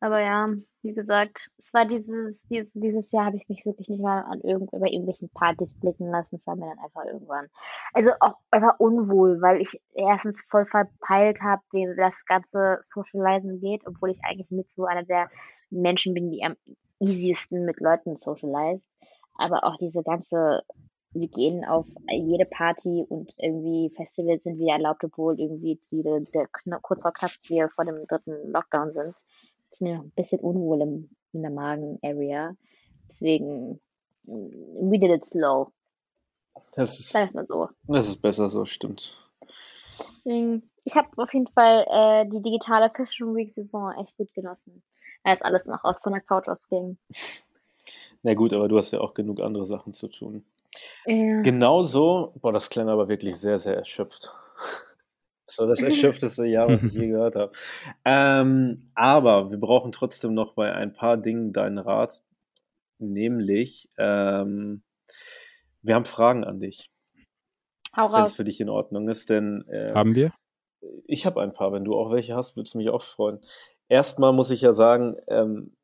Aber 0.02 0.20
ja, 0.20 0.48
wie 0.82 0.94
gesagt, 0.94 1.52
es 1.58 1.72
war 1.72 1.86
dieses, 1.86 2.44
dieses, 2.48 2.72
dieses 2.72 3.12
Jahr 3.12 3.26
habe 3.26 3.36
ich 3.36 3.48
mich 3.48 3.64
wirklich 3.64 3.88
nicht 3.88 4.02
mal 4.02 4.22
an 4.22 4.40
irgend, 4.40 4.72
über 4.72 4.88
irgendwelchen 4.88 5.28
Partys 5.28 5.78
blicken 5.78 6.10
lassen. 6.10 6.34
Es 6.34 6.46
war 6.48 6.56
mir 6.56 6.66
dann 6.66 6.84
einfach 6.84 7.04
irgendwann. 7.04 7.46
Also 7.92 8.10
auch 8.18 8.34
einfach 8.50 8.80
unwohl, 8.80 9.40
weil 9.40 9.60
ich 9.60 9.80
erstens 9.94 10.44
voll 10.50 10.66
verpeilt 10.66 11.40
habe, 11.42 11.62
wie 11.70 11.86
das 11.96 12.24
ganze 12.24 12.78
Socializen 12.80 13.60
geht, 13.60 13.86
obwohl 13.86 14.10
ich 14.10 14.18
eigentlich 14.24 14.50
mit 14.50 14.72
so 14.72 14.86
einer 14.86 15.04
der 15.04 15.30
Menschen 15.70 16.14
bin, 16.14 16.32
die 16.32 16.42
am 16.42 16.56
easiesten 16.98 17.64
mit 17.64 17.78
Leuten 17.78 18.16
socialized. 18.16 18.88
Aber 19.36 19.62
auch 19.62 19.76
diese 19.76 20.02
ganze, 20.02 20.64
wir 21.12 21.28
gehen 21.28 21.64
auf 21.64 21.86
jede 22.10 22.46
Party 22.46 23.06
und 23.08 23.32
irgendwie 23.38 23.94
Festivals 23.94 24.42
sind 24.42 24.58
wieder 24.58 24.72
erlaubt, 24.72 25.04
obwohl 25.04 25.38
irgendwie 25.38 25.78
die, 25.92 26.02
der 26.02 26.48
kurz 26.80 27.02
vor 27.02 27.12
knapp 27.12 27.30
vor 27.70 27.84
dem 27.84 28.04
dritten 28.08 28.50
Lockdown 28.50 28.90
sind 28.92 29.14
ist 29.72 29.82
mir 29.82 30.00
ein 30.00 30.12
bisschen 30.14 30.40
unwohl 30.40 30.82
im, 30.82 31.10
in 31.32 31.42
der 31.42 31.50
Magen-Area. 31.50 32.54
Deswegen, 33.06 33.80
mm, 34.26 34.90
we 34.90 34.98
did 34.98 35.10
it 35.10 35.26
slow. 35.26 35.72
Das 36.74 37.00
ist, 37.00 37.14
wir 37.14 37.28
mal 37.32 37.46
so. 37.46 37.68
das 37.86 38.08
ist 38.08 38.20
besser 38.20 38.50
so, 38.50 38.66
stimmt. 38.66 39.16
Deswegen, 40.18 40.70
ich 40.84 40.96
habe 40.96 41.08
auf 41.16 41.32
jeden 41.32 41.48
Fall 41.48 41.86
äh, 41.90 42.28
die 42.28 42.42
digitale 42.42 42.90
Fashion 42.90 43.34
Week 43.34 43.50
Saison 43.50 43.92
echt 43.98 44.16
gut 44.16 44.32
genossen. 44.34 44.82
Als 45.24 45.40
alles 45.40 45.66
noch 45.66 45.84
aus 45.84 46.00
von 46.00 46.12
der 46.12 46.20
Couch 46.20 46.48
ausging. 46.48 46.98
Na 48.22 48.34
gut, 48.34 48.52
aber 48.52 48.68
du 48.68 48.76
hast 48.76 48.92
ja 48.92 49.00
auch 49.00 49.14
genug 49.14 49.40
andere 49.40 49.66
Sachen 49.66 49.94
zu 49.94 50.08
tun. 50.08 50.44
Ja. 51.06 51.40
Genauso, 51.42 52.32
boah, 52.40 52.52
das 52.52 52.70
klang 52.70 52.88
aber 52.88 53.08
wirklich 53.08 53.36
sehr, 53.36 53.58
sehr 53.58 53.76
erschöpft. 53.76 54.34
Das 55.52 55.58
war 55.58 55.66
das 55.66 55.82
erschöpfteste 55.82 56.46
Jahr, 56.46 56.68
was 56.68 56.82
ich 56.82 56.94
je 56.94 57.08
gehört 57.08 57.36
habe. 57.36 57.52
Ähm, 58.06 58.90
aber 58.94 59.50
wir 59.50 59.58
brauchen 59.58 59.92
trotzdem 59.92 60.32
noch 60.32 60.54
bei 60.54 60.72
ein 60.72 60.94
paar 60.94 61.18
Dingen 61.18 61.52
deinen 61.52 61.76
Rat. 61.78 62.22
Nämlich, 62.98 63.90
ähm, 63.98 64.82
wir 65.82 65.94
haben 65.94 66.06
Fragen 66.06 66.44
an 66.44 66.58
dich, 66.58 66.90
Hau 67.94 68.10
wenn 68.12 68.22
es 68.22 68.30
raus. 68.30 68.36
für 68.36 68.44
dich 68.44 68.60
in 68.60 68.70
Ordnung 68.70 69.08
ist, 69.08 69.28
denn 69.28 69.66
äh, 69.68 69.92
Haben 69.92 70.14
wir? 70.14 70.32
ich 71.04 71.26
habe 71.26 71.42
ein 71.42 71.52
paar. 71.52 71.72
Wenn 71.72 71.84
du 71.84 71.94
auch 71.96 72.10
welche 72.10 72.34
hast, 72.34 72.56
würde 72.56 72.68
es 72.68 72.74
mich 72.74 72.88
auch 72.88 73.02
freuen. 73.02 73.40
Erstmal 73.88 74.32
muss 74.32 74.50
ich 74.50 74.62
ja 74.62 74.72
sagen, 74.72 75.16
ähm, 75.28 75.76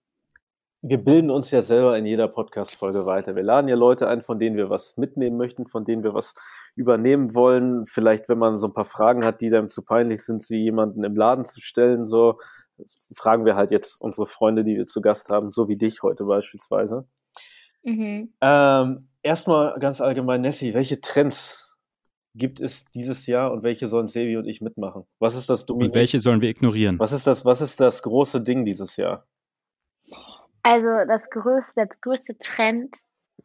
wir 0.83 0.99
bilden 0.99 1.31
uns 1.31 1.51
ja 1.51 1.63
selber 1.63 1.99
in 1.99 2.07
jeder 2.07 2.29
Podcast-Folge 2.29 3.05
weiter. 3.05 3.35
Wir 3.35 3.43
laden 3.43 3.69
ja 3.69 3.75
Leute 3.75 4.09
ein, 4.09 4.23
von 4.23 4.39
denen 4.39 4.57
wir 4.57 4.71
was 4.71 4.97
mitnehmen 4.97 5.37
möchten, 5.37 5.67
von 5.67 5.85
denen 5.85 6.05
wir 6.05 6.15
was 6.15 6.35
übernehmen 6.77 7.35
wollen. 7.35 7.85
Vielleicht, 7.87 8.29
wenn 8.29 8.39
man 8.39 8.61
so 8.61 8.69
ein 8.69 8.73
paar 8.73 8.85
Fragen 8.85 9.25
hat, 9.25 9.41
die 9.41 9.51
dann 9.51 9.71
zu 9.71 9.83
peinlich 9.83 10.25
sind, 10.25 10.41
sie 10.41 10.59
jemanden 10.59 11.03
im 11.03 11.17
Laden 11.17 11.45
zu 11.45 11.61
stellen, 11.61 12.07
so 12.07 12.39
fragen 13.17 13.45
wir 13.45 13.57
halt 13.57 13.73
jetzt 13.73 14.01
unsere 14.01 14.29
Freunde, 14.29 14.63
die 14.63 14.77
wir 14.77 14.85
zu 14.85 15.01
Gast 15.01 15.29
haben, 15.31 15.51
so 15.51 15.69
wie 15.69 15.75
dich 15.75 16.03
heute 16.05 16.25
beispielsweise. 16.25 17.09
Mhm. 17.83 18.33
Ähm, 18.41 19.09
erstmal 19.23 19.79
ganz 19.81 20.01
allgemein, 20.01 20.43
Nessie, 20.43 20.75
welche 20.75 21.01
Trends 21.01 21.69
gibt 22.35 22.61
es 22.61 22.85
dieses 22.95 23.27
Jahr 23.27 23.51
und 23.51 23.65
welche 23.65 23.89
sollen 23.89 24.07
Sevi 24.07 24.37
und 24.37 24.47
ich 24.47 24.61
mitmachen? 24.61 25.05
Was 25.19 25.35
ist 25.35 25.51
das 25.51 25.63
Und 25.63 25.71
Dominant? 25.71 25.95
welche 25.97 26.21
sollen 26.21 26.41
wir 26.41 26.51
ignorieren? 26.51 27.01
Was 27.01 27.11
ist 27.11 27.27
das, 27.27 27.45
was 27.45 27.61
ist 27.61 27.81
das 27.81 28.03
große 28.03 28.41
Ding 28.43 28.65
dieses 28.65 28.97
Jahr? 28.97 29.27
Also 30.69 31.07
das 31.07 31.31
größte, 31.31 31.77
der 31.77 31.87
größte 32.03 32.37
Trend, 32.37 32.95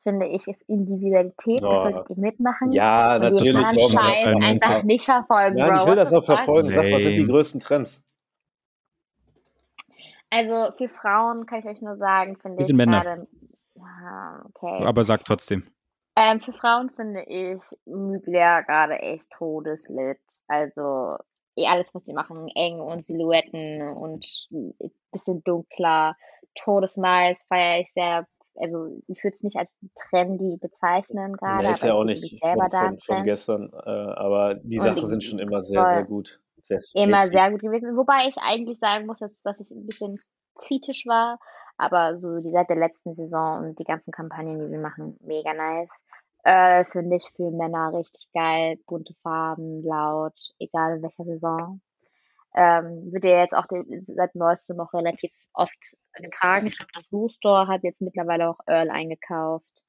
finde 0.02 0.28
ich, 0.28 0.46
ist 0.46 0.62
Individualität. 0.64 1.64
Oh. 1.64 1.72
Das 1.72 1.84
solltet 1.84 2.10
ihr 2.10 2.18
mitmachen. 2.18 2.72
Ja, 2.72 3.16
und 3.16 3.22
den 3.22 3.34
natürlich. 3.34 3.54
Tom, 3.54 4.02
Scheiß 4.02 4.26
Alter. 4.26 4.46
einfach 4.46 4.84
nicht 4.84 5.06
verfolgen, 5.06 5.56
Nein, 5.56 5.72
Bro. 5.72 5.80
ich 5.80 5.88
will 5.88 5.96
das 5.96 6.12
auch 6.12 6.26
verfolgen. 6.26 6.70
Sag, 6.70 6.92
was 6.92 7.02
sind 7.02 7.16
die 7.16 7.26
größten 7.26 7.62
Trends? 7.62 8.04
Also 10.30 10.76
für 10.78 10.90
Frauen 10.90 11.46
kann 11.46 11.60
ich 11.60 11.66
euch 11.66 11.82
nur 11.82 11.96
sagen, 11.96 12.36
finde 12.36 12.58
Wir 12.58 12.62
ich 12.62 12.68
sind 12.68 12.76
Männer. 12.76 13.02
gerade. 13.04 13.28
Ja, 13.76 14.46
okay. 14.54 14.84
Aber 14.84 15.06
sag 15.06 15.24
trotzdem. 15.24 15.66
Ähm, 16.18 16.42
für 16.42 16.52
Frauen 16.52 16.90
finde 16.90 17.24
ich 17.24 17.62
Mugler 17.86 18.64
gerade 18.64 19.00
echt 19.00 19.32
todeslit. 19.32 20.20
Also 20.48 21.18
eh 21.56 21.68
alles, 21.68 21.94
was 21.94 22.06
sie 22.06 22.14
machen, 22.14 22.48
eng 22.56 22.80
und 22.80 23.04
Silhouetten 23.04 23.82
und 23.98 24.48
ein 24.52 24.92
bisschen 25.12 25.44
dunkler. 25.44 26.16
Todesnice 26.56 27.44
feiere 27.48 27.82
ich 27.82 27.92
sehr. 27.94 28.28
Also 28.56 29.02
ich 29.08 29.24
würde 29.24 29.34
es 29.34 29.44
nicht 29.44 29.58
als 29.58 29.76
trendy 29.96 30.58
bezeichnen 30.58 31.36
gerade, 31.38 31.64
Der 31.64 31.72
ist 31.72 31.84
ja 31.84 31.94
auch 31.96 32.04
nicht 32.04 32.22
selber 32.40 32.64
von, 32.64 32.70
da 32.70 32.88
von, 32.88 33.00
von 33.00 33.24
gestern, 33.24 33.74
äh, 33.74 33.90
aber 33.90 34.56
die 34.56 34.78
Und 34.78 34.84
Sachen 34.84 35.08
sind 35.08 35.24
schon 35.24 35.40
immer 35.40 35.64
sehr, 35.64 35.84
sehr 35.86 36.04
gut. 36.04 36.40
Sehr 36.62 36.80
immer 36.94 37.28
sehr 37.28 37.50
gut 37.52 37.62
gewesen. 37.62 37.98
Wobei 37.98 38.28
ich 38.30 38.38
eigentlich 38.38 38.78
sagen 38.78 39.08
muss, 39.08 39.20
dass, 39.20 39.42
dass 39.42 39.60
ich 39.60 39.72
ein 39.72 39.88
bisschen 39.88 40.20
kritisch 40.56 41.06
war. 41.08 41.40
Aber 41.78 42.20
so 42.20 42.40
die 42.40 42.52
seit 42.52 42.70
der 42.70 42.78
letzten 42.78 43.14
Saison 43.14 43.66
und 43.66 43.80
die 43.80 43.84
ganzen 43.84 44.12
Kampagnen, 44.12 44.60
die 44.60 44.70
sie 44.70 44.78
machen, 44.78 45.18
mega 45.22 45.54
nice. 45.54 46.06
Äh, 46.44 46.84
Finde 46.86 47.16
ich 47.16 47.32
für 47.36 47.52
Männer 47.52 47.94
richtig 47.94 48.28
geil. 48.34 48.78
Bunte 48.86 49.14
Farben, 49.24 49.84
laut, 49.84 50.38
egal 50.60 50.98
in 50.98 51.04
welcher 51.04 51.24
Saison. 51.24 51.82
Ähm, 52.56 53.12
wird 53.12 53.24
ja 53.24 53.40
jetzt 53.40 53.56
auch 53.56 53.66
den, 53.66 53.86
seit 54.04 54.36
neuestem 54.36 54.78
noch 54.78 54.94
relativ 54.94 55.32
oft 55.54 55.96
getragen. 56.14 56.68
Ich 56.68 56.78
glaube, 56.78 56.92
das 56.94 57.10
Store 57.36 57.68
hat 57.68 57.84
jetzt 57.84 58.02
mittlerweile 58.02 58.50
auch 58.50 58.60
Earl 58.68 58.90
eingekauft. 58.92 59.82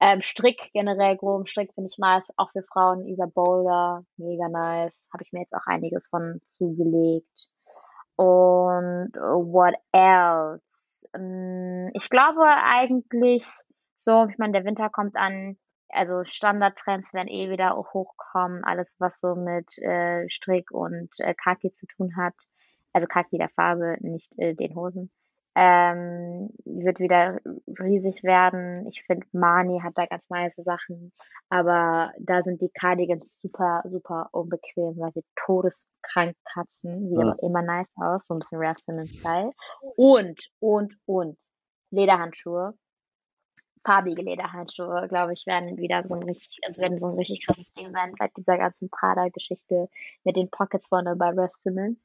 Ähm, 0.00 0.20
Strick 0.20 0.70
generell, 0.74 1.16
groben 1.16 1.46
Strick 1.46 1.72
finde 1.74 1.88
ich 1.90 1.98
nice, 1.98 2.32
auch 2.36 2.50
für 2.50 2.64
Frauen. 2.64 3.06
Isa 3.06 3.26
Boulder, 3.26 3.98
mega 4.16 4.48
nice. 4.48 5.08
Habe 5.12 5.22
ich 5.22 5.32
mir 5.32 5.40
jetzt 5.40 5.54
auch 5.54 5.66
einiges 5.66 6.08
von 6.08 6.40
zugelegt. 6.44 7.48
Und 8.16 9.12
what 9.14 9.74
else? 9.92 11.08
Ähm, 11.14 11.88
Ich 11.94 12.10
glaube 12.10 12.42
eigentlich 12.44 13.46
so, 13.96 14.26
ich 14.28 14.36
meine, 14.38 14.52
der 14.52 14.64
Winter 14.64 14.90
kommt 14.90 15.16
an, 15.16 15.56
also 15.92 16.24
Standardtrends 16.24 17.12
werden 17.14 17.28
eh 17.28 17.50
wieder 17.50 17.76
hochkommen, 17.76 18.64
alles 18.64 18.94
was 18.98 19.20
so 19.20 19.34
mit 19.34 19.78
äh, 19.78 20.28
Strick 20.28 20.70
und 20.70 21.10
äh, 21.18 21.34
Kaki 21.34 21.70
zu 21.70 21.86
tun 21.86 22.16
hat. 22.16 22.34
Also 22.92 23.06
Kaki 23.06 23.38
der 23.38 23.48
Farbe, 23.50 23.96
nicht 24.00 24.32
äh, 24.38 24.54
den 24.54 24.74
Hosen. 24.74 25.10
Ähm, 25.54 26.48
wird 26.64 26.98
wieder 26.98 27.38
riesig 27.78 28.22
werden. 28.22 28.86
Ich 28.88 29.02
finde, 29.04 29.26
Mani 29.32 29.80
hat 29.80 29.92
da 29.96 30.06
ganz 30.06 30.28
nice 30.30 30.54
Sachen. 30.56 31.12
Aber 31.50 32.12
da 32.18 32.42
sind 32.42 32.62
die 32.62 32.70
Cardigans 32.70 33.38
super, 33.42 33.82
super 33.84 34.30
unbequem, 34.32 34.98
weil 34.98 35.12
sie 35.12 35.24
todeskrank 35.36 36.36
kratzen. 36.44 37.08
Sieht 37.10 37.18
Mhm. 37.18 37.20
aber 37.20 37.36
immer 37.42 37.60
nice 37.62 37.92
aus, 37.96 38.26
so 38.26 38.34
ein 38.34 38.38
bisschen 38.38 38.60
Ralph 38.62 38.78
Simmons 38.78 39.16
Style. 39.18 39.50
Und, 39.96 40.40
und, 40.60 40.94
und 41.04 41.38
Lederhandschuhe. 41.90 42.74
Farbige 43.84 44.22
Lederhandschuhe, 44.22 45.06
glaube 45.08 45.32
ich, 45.32 45.46
werden 45.46 45.76
wieder 45.76 46.02
so 46.04 46.14
ein 46.14 46.22
richtig, 46.22 46.60
also 46.64 46.82
werden 46.82 46.98
so 46.98 47.08
ein 47.08 47.16
richtig 47.16 47.44
krasses 47.44 47.72
Ding 47.74 47.90
sein, 47.92 48.14
seit 48.18 48.36
dieser 48.36 48.56
ganzen 48.56 48.88
Prada-Geschichte 48.90 49.88
mit 50.24 50.36
den 50.36 50.50
Pockets 50.50 50.88
vorne 50.88 51.16
bei 51.16 51.30
Ralph 51.30 51.54
Simmons. 51.54 51.98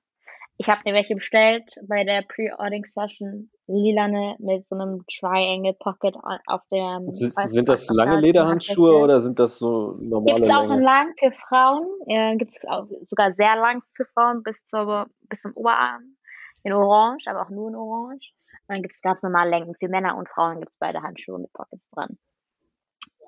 Ich 0.59 0.67
habe 0.67 0.81
mir 0.85 0.95
welche 0.95 1.13
bestellt 1.13 1.63
bei 1.87 2.03
der 2.03 2.23
Pre-Ordering-Session. 2.23 3.51
Lilane 3.67 4.37
mit 4.39 4.65
so 4.65 4.75
einem 4.75 5.05
Triangle 5.07 5.73
Pocket 5.73 6.15
on- 6.15 6.39
auf 6.47 6.61
dem. 6.71 7.13
Sind, 7.13 7.33
sind 7.33 7.69
das 7.69 7.87
lange 7.89 8.13
der 8.13 8.21
Lederhandschuhe 8.21 8.97
oder 8.97 9.21
sind 9.21 9.37
das 9.37 9.59
so 9.59 9.97
normale 9.99 10.35
Gibt 10.35 10.47
es 10.47 10.55
auch 10.55 10.63
in 10.63 10.69
Länge? 10.69 10.83
lang 10.83 11.13
für 11.19 11.31
Frauen. 11.31 11.85
Äh, 12.07 12.37
Gibt 12.37 12.53
es 12.53 12.61
sogar 13.07 13.33
sehr 13.33 13.55
lang 13.55 13.83
für 13.93 14.05
Frauen 14.05 14.41
bis, 14.41 14.65
zur, 14.65 15.05
bis 15.29 15.41
zum 15.41 15.53
Oberarm. 15.53 16.15
In 16.63 16.73
Orange, 16.73 17.27
aber 17.27 17.43
auch 17.43 17.49
nur 17.49 17.69
in 17.69 17.75
Orange. 17.75 18.33
Und 18.67 18.75
dann 18.75 18.81
gibt 18.81 18.93
es 18.93 19.01
ganz 19.01 19.23
normale 19.23 19.49
Längen. 19.49 19.75
Für 19.75 19.87
Männer 19.87 20.17
und 20.17 20.27
Frauen 20.27 20.59
gibt 20.59 20.73
es 20.73 20.77
beide 20.77 21.01
Handschuhe 21.01 21.39
mit 21.39 21.53
Pockets 21.53 21.89
dran. 21.91 22.17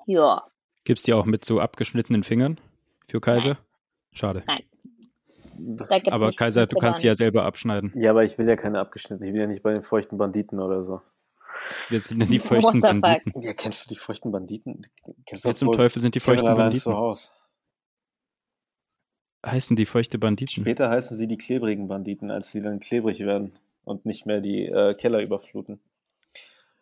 Ja. 0.05 0.43
Gibt's 0.83 1.03
die 1.03 1.13
auch 1.13 1.25
mit 1.25 1.45
so 1.45 1.61
abgeschnittenen 1.61 2.23
Fingern 2.23 2.59
für 3.09 3.21
Kaiser? 3.21 3.57
Schade. 4.11 4.43
Da 4.45 5.99
gibt's 5.99 6.11
Aber 6.11 6.31
Kaiser, 6.31 6.65
du 6.65 6.77
kannst 6.77 7.03
die 7.03 7.07
ja 7.07 7.15
selber 7.15 7.45
abschneiden. 7.45 7.93
Ja, 7.95 8.11
aber 8.11 8.25
ich 8.25 8.37
will 8.37 8.49
ja 8.49 8.57
keine 8.57 8.79
abgeschnittenen. 8.79 9.29
Ich 9.29 9.33
bin 9.33 9.41
ja 9.41 9.47
nicht 9.47 9.63
bei 9.63 9.73
den 9.73 9.83
feuchten 9.83 10.17
Banditen 10.17 10.59
oder 10.59 10.83
so. 10.83 11.01
Wir 11.87 11.99
sind 11.99 12.21
die 12.31 12.39
What 12.43 12.47
feuchten? 12.47 12.81
Banditen. 12.81 13.41
Ja, 13.41 13.53
kennst 13.53 13.85
du 13.85 13.89
die 13.89 13.99
feuchten 13.99 14.31
Banditen? 14.31 14.87
Kennst 15.25 15.45
Wer 15.45 15.55
zum 15.55 15.71
Teufel 15.71 16.01
sind 16.01 16.15
die 16.15 16.19
feuchten 16.19 16.47
allein 16.47 16.73
zu 16.73 16.89
Banditen? 16.89 16.93
Haus. 16.95 17.33
Heißen 19.45 19.77
die 19.77 19.85
feuchte 19.85 20.19
Banditen? 20.19 20.63
Später 20.63 20.89
heißen 20.89 21.15
sie 21.15 21.27
die 21.27 21.37
klebrigen 21.37 21.87
Banditen, 21.87 22.29
als 22.29 22.51
sie 22.51 22.61
dann 22.61 22.79
klebrig 22.79 23.21
werden 23.21 23.57
und 23.89 24.05
nicht 24.05 24.25
mehr 24.25 24.39
die 24.39 24.65
äh, 24.65 24.93
Keller 24.93 25.21
überfluten. 25.21 25.81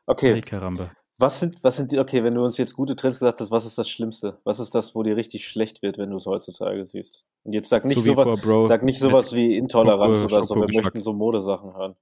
Okay, 0.06 0.34
Hey, 0.34 0.42
Karamba. 0.42 0.92
was 1.18 1.40
sind, 1.40 1.64
was 1.64 1.76
sind 1.78 1.92
die, 1.92 2.00
okay, 2.00 2.24
wenn 2.24 2.36
du 2.36 2.44
uns 2.46 2.58
jetzt 2.58 2.74
gute 2.74 2.96
Trends 2.96 3.20
gesagt 3.20 3.40
hast, 3.40 3.50
was 3.52 3.66
ist 3.66 3.78
das 3.78 3.90
Schlimmste? 3.90 4.40
Was 4.44 4.60
ist 4.60 4.76
das, 4.76 4.94
wo 4.94 5.04
dir 5.04 5.16
richtig 5.18 5.48
schlecht 5.48 5.82
wird, 5.82 5.98
wenn 5.98 6.12
du 6.12 6.18
es 6.18 6.26
heutzutage 6.26 6.86
siehst? 6.88 7.26
Und 7.44 7.54
jetzt 7.54 7.70
sag 7.70 7.86
nicht 7.86 7.96
So 7.96 8.02
sowas, 8.02 8.24
vor 8.24 8.38
Bro 8.38 8.68
sag 8.68 8.84
nicht 8.84 9.00
sowas 9.00 9.34
wie 9.34 9.58
Intoleranz 9.58 10.20
Schoko- 10.20 10.34
oder 10.36 10.46
so, 10.46 10.56
wir 10.56 10.82
möchten 10.84 11.02
so 11.02 11.14
Modesachen 11.14 11.74
hören. 11.76 11.96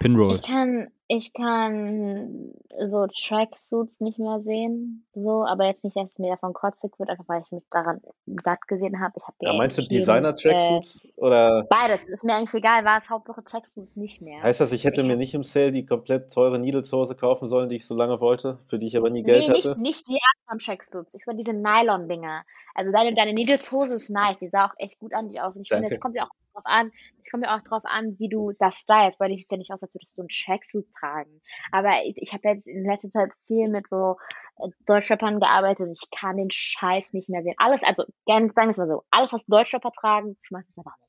Pinroll. 0.00 0.36
Ich 0.36 0.42
kann, 0.42 0.88
ich 1.10 1.32
kann 1.32 2.52
so 2.86 3.06
Tracksuits 3.06 4.00
nicht 4.00 4.18
mehr 4.18 4.40
sehen, 4.40 5.06
so, 5.14 5.42
aber 5.44 5.64
jetzt 5.64 5.82
nicht, 5.82 5.96
dass 5.96 6.12
es 6.12 6.18
mir 6.18 6.30
davon 6.30 6.52
kotzig 6.52 6.92
wird, 6.98 7.08
einfach 7.08 7.24
weil 7.28 7.40
ich 7.40 7.50
mich 7.50 7.64
daran 7.70 8.00
satt 8.40 8.68
gesehen 8.68 9.00
habe. 9.00 9.14
Ich 9.16 9.22
habe 9.26 9.36
Ja, 9.40 9.52
ja 9.52 9.58
meinst 9.58 9.78
du 9.78 9.82
äh, 9.82 9.88
Designer-Tracksuits? 9.88 11.08
Oder 11.16 11.64
beides, 11.70 12.08
ist 12.10 12.24
mir 12.24 12.34
eigentlich 12.34 12.52
egal, 12.52 12.84
war 12.84 12.98
es 12.98 13.08
Hauptsache 13.08 13.42
Tracksuits 13.42 13.96
nicht 13.96 14.20
mehr. 14.20 14.42
heißt 14.42 14.60
das, 14.60 14.70
ich 14.72 14.84
hätte 14.84 15.00
Ich 15.00 15.06
mir 15.06 15.16
nicht 15.16 15.32
im 15.32 15.44
Sale 15.44 15.72
die 15.72 15.86
komplett 15.86 16.30
teure 16.32 16.58
Needles-Hose 16.58 17.14
kaufen 17.14 17.48
sollen, 17.48 17.70
die 17.70 17.76
ich 17.76 17.86
so 17.86 17.94
lange 17.94 18.20
wollte, 18.20 18.58
für 18.66 18.78
die 18.78 18.86
ich 18.86 18.96
aber 18.96 19.08
nie 19.08 19.22
Geld 19.22 19.48
Nee, 19.48 19.54
nicht, 19.54 19.66
hatte? 19.68 19.80
nicht 19.80 20.06
die 20.08 20.18
anderen 20.46 20.58
Tracksuits. 20.58 21.14
Ich 21.14 21.26
meine 21.26 21.38
diese 21.38 21.54
Nylon-Dinger. 21.54 22.44
Also 22.74 22.92
deine, 22.92 23.14
deine 23.14 23.32
Needles-Hose 23.32 23.94
ist 23.94 24.10
nice. 24.10 24.40
Die 24.40 24.48
sah 24.48 24.66
auch 24.66 24.74
echt 24.76 24.98
gut 24.98 25.14
an 25.14 25.30
dich 25.30 25.40
aus. 25.40 25.56
Und 25.56 25.62
ich 25.62 25.68
finde, 25.68 25.84
Danke. 25.84 25.94
es 25.94 26.00
kommt 26.00 26.16
ja 26.16 26.24
auch 26.24 26.30
drauf 26.52 26.64
an, 26.66 26.92
es 27.24 27.30
kommt 27.30 27.44
ja 27.44 27.56
auch 27.56 27.62
drauf 27.62 27.82
an, 27.84 28.16
wie 28.18 28.28
du 28.28 28.52
das 28.58 28.76
stylst, 28.76 29.20
weil 29.20 29.28
die 29.30 29.36
sieht 29.36 29.50
ja 29.50 29.56
nicht 29.58 29.70
aus, 29.72 29.82
als 29.82 29.94
würdest 29.94 30.16
du 30.16 30.22
einen 30.22 30.28
Tracksuit 30.28 30.86
tragen. 30.98 31.40
Aber 31.72 32.02
ich, 32.04 32.16
ich 32.16 32.32
habe 32.32 32.48
jetzt 32.48 32.66
in 32.66 32.84
letzter 32.84 33.10
Zeit 33.10 33.32
viel 33.46 33.68
mit 33.68 33.88
so 33.88 34.16
äh, 34.58 34.68
Deutschrappern 34.86 35.40
gearbeitet. 35.40 35.88
Ich 35.92 36.10
kann 36.10 36.36
den 36.36 36.50
Scheiß 36.50 37.12
nicht 37.12 37.28
mehr 37.28 37.42
sehen. 37.42 37.54
Alles, 37.58 37.82
also 37.82 38.04
gerne 38.26 38.50
sagen 38.50 38.68
wir 38.68 38.72
es 38.72 38.78
mal 38.78 38.88
so, 38.88 39.02
alles, 39.10 39.32
was 39.32 39.46
Deutschrapper 39.46 39.92
tragen, 39.92 40.36
schmeiß 40.42 40.68
es 40.68 40.78
einfach 40.78 40.98
weg. 41.00 41.08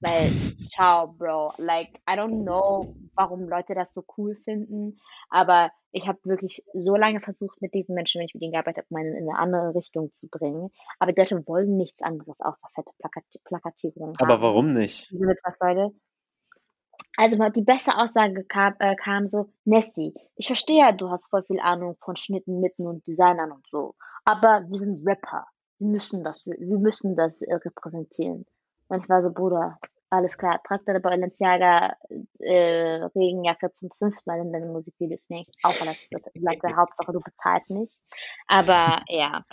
Weil, 0.00 0.30
ciao, 0.68 1.08
Bro. 1.08 1.54
Like, 1.56 2.00
I 2.08 2.14
don't 2.14 2.42
know, 2.42 2.94
warum 3.14 3.48
Leute 3.48 3.74
das 3.74 3.94
so 3.94 4.04
cool 4.18 4.36
finden, 4.44 4.98
aber 5.30 5.70
ich 5.92 6.08
habe 6.08 6.18
wirklich 6.24 6.62
so 6.72 6.96
lange 6.96 7.20
versucht, 7.20 7.62
mit 7.62 7.72
diesen 7.72 7.94
Menschen, 7.94 8.18
wenn 8.18 8.26
ich 8.26 8.34
mit 8.34 8.42
ihnen 8.42 8.52
gearbeitet 8.52 8.84
habe, 8.84 8.88
meine 8.90 9.16
in 9.16 9.28
eine 9.28 9.38
andere 9.38 9.74
Richtung 9.74 10.12
zu 10.12 10.28
bringen. 10.28 10.70
Aber 10.98 11.12
die 11.12 11.20
Leute 11.20 11.46
wollen 11.46 11.76
nichts 11.76 12.02
anderes 12.02 12.40
außer 12.40 12.68
fette 12.74 12.90
Plakat 12.98 13.24
Plakatierungen. 13.44 14.14
Aber 14.18 14.42
warum 14.42 14.68
nicht? 14.68 15.08
So 15.16 15.26
mit 15.26 15.38
was, 15.44 15.60
Leute? 15.60 15.94
Also 17.16 17.36
die 17.50 17.62
beste 17.62 17.96
Aussage 17.96 18.44
kam, 18.44 18.74
äh, 18.78 18.96
kam 18.96 19.26
so, 19.26 19.50
Nessie, 19.64 20.12
ich 20.36 20.46
verstehe 20.46 20.80
ja, 20.80 20.92
du 20.92 21.10
hast 21.10 21.30
voll 21.30 21.44
viel 21.44 21.60
Ahnung 21.60 21.96
von 22.00 22.16
Schnitten, 22.16 22.60
Mitten 22.60 22.86
und 22.86 23.06
Designern 23.06 23.52
und 23.52 23.66
so. 23.70 23.94
Aber 24.24 24.64
wir 24.68 24.78
sind 24.78 25.06
Rapper. 25.06 25.46
Wir 25.78 25.88
müssen 25.88 26.24
das, 26.24 26.46
wir 26.46 26.78
müssen 26.78 27.16
das 27.16 27.42
äh, 27.42 27.54
repräsentieren. 27.54 28.46
Und 28.88 29.02
ich 29.02 29.08
war 29.08 29.22
so, 29.22 29.30
Bruder, 29.30 29.78
alles 30.10 30.38
klar, 30.38 30.60
trag 30.62 30.84
deine 30.86 31.00
Balenciaga 31.00 31.96
äh, 32.38 33.04
Regenjacke 33.16 33.70
zum 33.72 33.90
fünften 33.98 34.22
Mal 34.26 34.40
in 34.40 34.52
deinen 34.52 34.72
Musikvideos. 34.72 35.28
Mir 35.28 35.38
eigentlich 35.38 35.64
auch 35.64 35.80
alles 35.80 36.06
Latte. 36.34 36.76
Hauptsache, 36.76 37.12
du 37.12 37.20
bezahlst 37.20 37.70
nicht. 37.70 37.98
Aber 38.46 39.02
ja, 39.08 39.44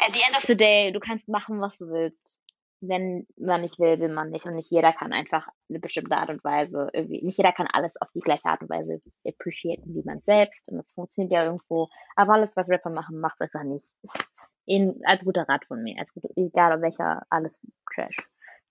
at 0.00 0.14
the 0.14 0.22
end 0.26 0.36
of 0.36 0.42
the 0.42 0.56
day, 0.56 0.92
du 0.92 1.00
kannst 1.00 1.28
machen, 1.28 1.60
was 1.60 1.78
du 1.78 1.88
willst. 1.88 2.38
Wenn 2.80 3.26
man 3.36 3.62
nicht 3.62 3.78
will, 3.78 3.98
will 3.98 4.12
man 4.12 4.30
nicht. 4.30 4.46
Und 4.46 4.54
nicht 4.54 4.70
jeder 4.70 4.92
kann 4.92 5.12
einfach 5.12 5.48
eine 5.68 5.80
bestimmte 5.80 6.16
Art 6.16 6.30
und 6.30 6.44
Weise 6.44 6.88
irgendwie, 6.92 7.24
nicht 7.24 7.38
jeder 7.38 7.52
kann 7.52 7.66
alles 7.66 8.00
auf 8.00 8.08
die 8.12 8.20
gleiche 8.20 8.46
Art 8.46 8.62
und 8.62 8.70
Weise 8.70 9.00
appreciaten 9.26 9.94
wie 9.94 10.02
man 10.04 10.20
selbst. 10.20 10.68
Und 10.68 10.76
das 10.76 10.92
funktioniert 10.92 11.32
ja 11.32 11.44
irgendwo. 11.44 11.88
Aber 12.14 12.34
alles, 12.34 12.56
was 12.56 12.68
Rapper 12.68 12.90
machen, 12.90 13.20
macht 13.20 13.40
einfach 13.40 13.64
nicht. 13.64 13.96
In, 14.66 15.00
als 15.04 15.24
guter 15.24 15.48
Rat 15.48 15.64
von 15.66 15.82
mir. 15.82 15.98
Als 15.98 16.12
gut, 16.12 16.24
egal 16.36 16.80
welcher, 16.82 17.22
alles 17.30 17.60
Trash. 17.92 18.18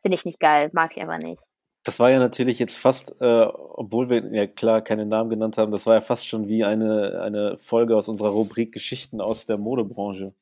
Finde 0.02 0.18
ich 0.18 0.26
nicht 0.26 0.40
geil, 0.40 0.70
mag 0.74 0.96
ich 0.96 1.04
aber 1.04 1.18
nicht. 1.18 1.42
Das 1.88 2.00
war 2.00 2.12
ja 2.12 2.20
natürlich 2.20 2.60
jetzt 2.60 2.78
fast, 2.78 3.16
äh, 3.22 3.46
obwohl 3.46 4.10
wir 4.10 4.26
ja 4.34 4.46
klar 4.46 4.82
keine 4.82 5.06
Namen 5.06 5.30
genannt 5.30 5.58
haben, 5.58 5.72
das 5.72 5.86
war 5.86 5.94
ja 5.94 6.02
fast 6.02 6.28
schon 6.28 6.50
wie 6.50 6.66
eine, 6.66 7.22
eine 7.22 7.58
Folge 7.58 7.96
aus 7.96 8.10
unserer 8.10 8.30
Rubrik 8.30 8.74
Geschichten 8.74 9.22
aus 9.22 9.46
der 9.46 9.58
Modebranche. 9.58 10.34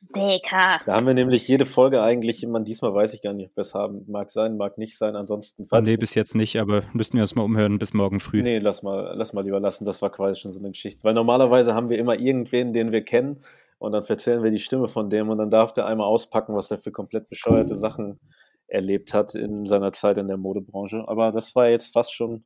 Deka. 0.00 0.78
Da 0.84 0.94
haben 0.94 1.06
wir 1.06 1.14
nämlich 1.14 1.48
jede 1.48 1.66
Folge 1.66 2.02
eigentlich 2.02 2.42
immer, 2.42 2.60
diesmal 2.60 2.94
weiß 2.94 3.14
ich 3.14 3.22
gar 3.22 3.32
nicht, 3.32 3.50
ob 3.50 3.56
wir 3.56 3.62
es 3.62 3.74
haben. 3.74 4.04
Mag 4.06 4.30
sein, 4.30 4.56
mag 4.56 4.78
nicht 4.78 4.96
sein, 4.98 5.16
ansonsten. 5.16 5.66
Falls 5.66 5.88
Nee, 5.88 5.96
bis 5.96 6.14
jetzt 6.14 6.34
nicht, 6.34 6.58
aber 6.60 6.82
müssten 6.92 7.16
wir 7.16 7.22
uns 7.22 7.34
mal 7.34 7.42
umhören 7.42 7.78
bis 7.78 7.94
morgen 7.94 8.20
früh. 8.20 8.42
Nee, 8.42 8.58
lass 8.58 8.82
mal, 8.82 9.14
lass 9.16 9.32
mal 9.32 9.44
lieber 9.44 9.60
lassen, 9.60 9.84
das 9.84 10.02
war 10.02 10.10
quasi 10.10 10.40
schon 10.40 10.52
so 10.52 10.58
eine 10.60 10.70
Geschichte. 10.70 11.02
Weil 11.04 11.14
normalerweise 11.14 11.74
haben 11.74 11.88
wir 11.88 11.98
immer 11.98 12.18
irgendwen, 12.18 12.72
den 12.72 12.92
wir 12.92 13.02
kennen 13.02 13.42
und 13.78 13.92
dann 13.92 14.04
erzählen 14.04 14.42
wir 14.42 14.50
die 14.50 14.58
Stimme 14.58 14.88
von 14.88 15.10
dem 15.10 15.28
und 15.28 15.38
dann 15.38 15.50
darf 15.50 15.72
der 15.72 15.86
einmal 15.86 16.06
auspacken, 16.06 16.54
was 16.56 16.68
der 16.68 16.78
für 16.78 16.92
komplett 16.92 17.28
bescheuerte 17.28 17.76
Sachen 17.76 18.20
erlebt 18.68 19.14
hat 19.14 19.34
in 19.34 19.66
seiner 19.66 19.92
Zeit 19.92 20.18
in 20.18 20.28
der 20.28 20.36
Modebranche. 20.36 21.04
Aber 21.06 21.32
das 21.32 21.54
war 21.54 21.68
jetzt 21.68 21.92
fast 21.92 22.12
schon, 22.14 22.44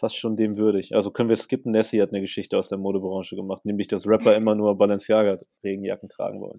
fast 0.00 0.16
schon 0.16 0.36
dem 0.36 0.56
würdig. 0.56 0.94
Also 0.94 1.10
können 1.10 1.28
wir 1.28 1.36
skippen. 1.36 1.72
Nessie 1.72 2.02
hat 2.02 2.10
eine 2.10 2.20
Geschichte 2.20 2.58
aus 2.58 2.68
der 2.68 2.78
Modebranche 2.78 3.36
gemacht, 3.36 3.64
nämlich 3.64 3.86
dass 3.86 4.06
Rapper 4.06 4.34
immer 4.34 4.54
nur 4.54 4.76
Balenciaga 4.76 5.38
Regenjacken 5.62 6.08
tragen 6.08 6.40
wollen. 6.40 6.58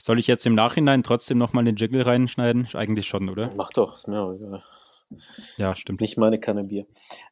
Soll 0.00 0.18
ich 0.18 0.26
jetzt 0.26 0.46
im 0.46 0.54
Nachhinein 0.54 1.02
trotzdem 1.02 1.38
nochmal 1.38 1.64
den 1.64 1.76
Jiggle 1.76 2.06
reinschneiden? 2.06 2.68
Eigentlich 2.74 3.06
schon, 3.06 3.28
oder? 3.28 3.50
Mach 3.56 3.70
doch, 3.70 3.94
ist 3.94 4.08
mir 4.08 4.20
auch 4.20 4.32
egal. 4.32 4.62
Ja, 5.56 5.74
stimmt. 5.74 6.00
Nicht 6.00 6.18
meine 6.18 6.38
Kanne 6.38 6.64
Bier. 6.64 6.86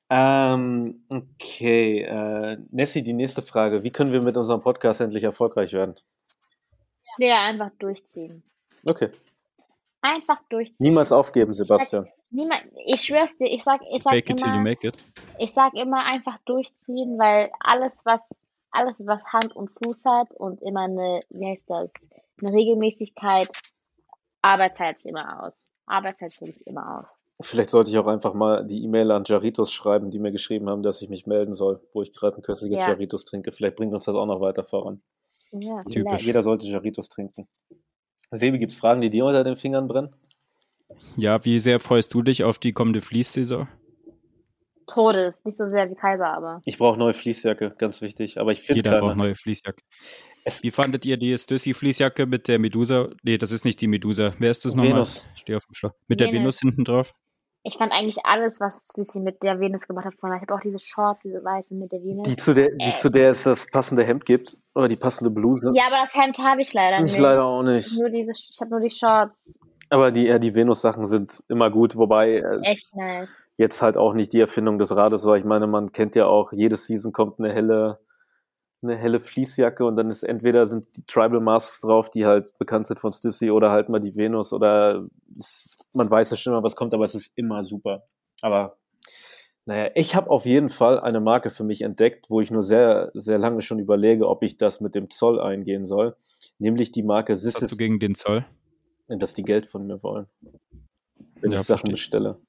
Ähm, 0.08 1.04
okay, 1.08 2.02
äh, 2.02 2.58
Nessie, 2.70 3.02
die 3.02 3.12
nächste 3.12 3.42
Frage. 3.42 3.82
Wie 3.82 3.90
können 3.90 4.12
wir 4.12 4.22
mit 4.22 4.36
unserem 4.36 4.62
Podcast 4.62 5.00
endlich 5.00 5.24
erfolgreich 5.24 5.72
werden? 5.72 5.94
Ja, 7.18 7.44
einfach 7.44 7.70
durchziehen. 7.78 8.42
Okay. 8.88 9.10
Einfach 10.00 10.38
durchziehen. 10.48 10.76
Niemals 10.78 11.12
aufgeben, 11.12 11.52
Sebastian. 11.52 12.08
Niemand, 12.30 12.64
ich 12.86 13.02
schwör's 13.02 13.38
dir, 13.38 13.46
ich 13.46 13.62
sag, 13.62 13.80
ich 13.90 14.02
sag 14.02 14.12
Fake 14.12 14.30
immer, 14.30 14.60
make 14.60 14.88
it. 14.88 14.96
ich 15.38 15.52
sag 15.52 15.74
immer 15.74 16.04
einfach 16.04 16.36
durchziehen, 16.44 17.18
weil 17.18 17.50
alles, 17.60 18.02
was, 18.04 18.42
alles, 18.70 19.06
was 19.06 19.24
Hand 19.32 19.54
und 19.54 19.70
Fuß 19.70 20.04
hat 20.04 20.32
und 20.32 20.60
immer 20.62 20.82
eine, 20.82 21.20
wie 21.30 21.46
heißt 21.46 21.70
das, 21.70 21.90
eine 22.42 22.52
Regelmäßigkeit, 22.52 23.48
Arbeit 24.42 24.76
zahlt 24.76 24.98
sich 24.98 25.10
immer 25.10 25.44
aus. 25.44 25.54
Arbeit 25.86 26.18
zahlt 26.18 26.32
sich 26.32 26.66
immer 26.66 27.00
aus. 27.00 27.06
Vielleicht 27.40 27.70
sollte 27.70 27.90
ich 27.90 27.98
auch 27.98 28.06
einfach 28.06 28.32
mal 28.32 28.66
die 28.66 28.82
E-Mail 28.82 29.10
an 29.10 29.24
Jaritos 29.26 29.72
schreiben, 29.72 30.10
die 30.10 30.18
mir 30.18 30.32
geschrieben 30.32 30.70
haben, 30.70 30.82
dass 30.82 31.02
ich 31.02 31.10
mich 31.10 31.26
melden 31.26 31.52
soll, 31.52 31.80
wo 31.92 32.02
ich 32.02 32.12
gerade 32.12 32.36
ein 32.36 32.42
köstliches 32.42 32.78
Ja. 32.78 32.88
Jaritos 32.88 33.24
trinke. 33.24 33.52
Vielleicht 33.52 33.76
bringt 33.76 33.92
uns 33.94 34.06
das 34.06 34.14
auch 34.14 34.26
noch 34.26 34.40
weiter 34.40 34.64
voran. 34.64 35.02
Ja, 35.52 35.84
Typisch. 35.84 36.22
Jeder 36.22 36.42
sollte 36.42 36.66
Jaritos 36.66 37.08
trinken. 37.08 37.46
Sebi, 38.30 38.58
gibt's 38.58 38.76
Fragen, 38.76 39.00
die 39.00 39.10
dir 39.10 39.24
unter 39.24 39.44
den 39.44 39.56
Fingern 39.56 39.86
brennen? 39.86 40.14
Ja, 41.16 41.44
wie 41.44 41.58
sehr 41.58 41.80
freust 41.80 42.12
du 42.14 42.22
dich 42.22 42.44
auf 42.44 42.58
die 42.58 42.72
kommende 42.72 43.00
Fließsaison? 43.00 43.68
Todes, 44.86 45.44
nicht 45.44 45.58
so 45.58 45.66
sehr 45.66 45.90
wie 45.90 45.96
Kaiser, 45.96 46.28
aber. 46.32 46.60
Ich 46.64 46.78
brauche 46.78 46.96
neue 46.98 47.12
Fließjacke, 47.12 47.74
ganz 47.76 48.00
wichtig. 48.02 48.38
Aber 48.38 48.52
ich 48.52 48.60
finde 48.60 48.78
Jeder 48.78 48.90
keine. 48.92 49.02
braucht 49.02 49.16
neue 49.16 49.34
Fließjacke. 49.34 49.82
Es- 50.44 50.62
Wie 50.62 50.70
fandet 50.70 51.04
ihr 51.04 51.16
die 51.16 51.36
Stussy-Fließjacke 51.36 52.24
mit 52.26 52.46
der 52.46 52.60
Medusa? 52.60 53.08
Nee, 53.24 53.36
das 53.36 53.50
ist 53.50 53.64
nicht 53.64 53.80
die 53.80 53.88
Medusa. 53.88 54.32
Wer 54.38 54.50
ist 54.52 54.64
das 54.64 54.74
nochmal? 54.76 54.92
Venus. 54.92 55.28
Steh 55.34 55.56
auf 55.56 55.64
dem 55.66 55.74
Schlauch. 55.74 55.90
Mit 56.06 56.20
der 56.20 56.28
Venus. 56.28 56.40
Venus 56.40 56.58
hinten 56.60 56.84
drauf? 56.84 57.12
Ich 57.64 57.78
fand 57.78 57.90
eigentlich 57.90 58.18
alles, 58.24 58.60
was 58.60 58.86
Sissy 58.86 59.18
mit 59.18 59.42
der 59.42 59.58
Venus 59.58 59.88
gemacht 59.88 60.04
hat, 60.06 60.14
von 60.20 60.32
Ich 60.36 60.40
habe 60.42 60.54
auch 60.54 60.60
diese 60.60 60.78
Shorts, 60.78 61.22
diese 61.22 61.42
weißen 61.42 61.76
mit 61.76 61.90
der 61.90 61.98
Venus. 62.00 62.22
Die 62.28 62.36
zu, 62.36 62.54
der, 62.54 62.70
die 62.70 62.90
Äh. 62.90 62.94
zu 62.94 63.10
der 63.10 63.32
es 63.32 63.42
das 63.42 63.66
passende 63.66 64.04
Hemd 64.04 64.24
gibt. 64.24 64.56
Oder 64.76 64.86
die 64.86 64.94
passende 64.94 65.34
Bluse. 65.34 65.72
Ja, 65.74 65.88
aber 65.88 65.96
das 66.02 66.14
Hemd 66.14 66.38
habe 66.38 66.62
ich 66.62 66.72
leider 66.72 66.98
ich 67.04 67.10
nicht. 67.10 67.18
leider 67.18 67.44
auch 67.44 67.64
nicht. 67.64 67.90
Nur 67.98 68.08
diese, 68.10 68.30
ich 68.30 68.56
habe 68.60 68.70
nur 68.70 68.78
die 68.80 68.90
Shorts. 68.90 69.58
Aber 69.88 70.10
die, 70.10 70.24
ja, 70.24 70.38
die 70.38 70.54
Venus-Sachen 70.54 71.06
sind 71.06 71.42
immer 71.48 71.70
gut, 71.70 71.96
wobei 71.96 72.38
äh, 72.38 72.58
Echt 72.62 72.96
nice. 72.96 73.44
jetzt 73.56 73.82
halt 73.82 73.96
auch 73.96 74.14
nicht 74.14 74.32
die 74.32 74.40
Erfindung 74.40 74.78
des 74.78 74.94
Rades 74.94 75.24
war. 75.24 75.36
Ich 75.36 75.44
meine, 75.44 75.66
man 75.66 75.92
kennt 75.92 76.16
ja 76.16 76.26
auch, 76.26 76.52
jede 76.52 76.76
Season 76.76 77.12
kommt 77.12 77.38
eine 77.38 77.52
helle, 77.52 77.98
eine 78.82 78.96
helle 78.96 79.20
Fließjacke 79.20 79.84
und 79.84 79.96
dann 79.96 80.10
ist 80.10 80.24
entweder 80.24 80.66
sind 80.66 80.86
die 80.96 81.04
Tribal 81.06 81.40
Masks 81.40 81.80
drauf, 81.80 82.10
die 82.10 82.26
halt 82.26 82.58
bekannt 82.58 82.86
sind 82.86 82.98
von 82.98 83.12
Stussy, 83.12 83.50
oder 83.50 83.70
halt 83.70 83.88
mal 83.88 84.00
die 84.00 84.16
Venus 84.16 84.52
oder 84.52 85.04
es, 85.38 85.76
man 85.94 86.10
weiß 86.10 86.30
ja 86.32 86.36
schon 86.36 86.52
mal, 86.52 86.62
was 86.62 86.76
kommt, 86.76 86.92
aber 86.92 87.04
es 87.04 87.14
ist 87.14 87.32
immer 87.36 87.62
super. 87.62 88.04
Aber 88.42 88.76
naja, 89.66 89.90
ich 89.94 90.14
habe 90.14 90.30
auf 90.30 90.46
jeden 90.46 90.68
Fall 90.68 91.00
eine 91.00 91.20
Marke 91.20 91.50
für 91.50 91.64
mich 91.64 91.82
entdeckt, 91.82 92.26
wo 92.28 92.40
ich 92.40 92.50
nur 92.50 92.62
sehr, 92.62 93.10
sehr 93.14 93.38
lange 93.38 93.62
schon 93.62 93.78
überlege, 93.78 94.28
ob 94.28 94.42
ich 94.42 94.56
das 94.56 94.80
mit 94.80 94.94
dem 94.94 95.10
Zoll 95.10 95.40
eingehen 95.40 95.86
soll. 95.86 96.16
Nämlich 96.58 96.92
die 96.92 97.02
Marke 97.02 97.34
Was 97.34 97.44
hast 97.44 97.72
du 97.72 97.76
gegen 97.76 97.98
den 97.98 98.14
Zoll? 98.14 98.44
Dass 99.08 99.34
die 99.34 99.42
Geld 99.42 99.66
von 99.66 99.86
mir 99.86 100.02
wollen. 100.02 100.26
Wenn 101.40 101.52
Ja, 101.52 101.60
ich 101.60 101.66
Sachen 101.66 101.86
verstehe 101.88 101.92
bestelle. 101.92 102.40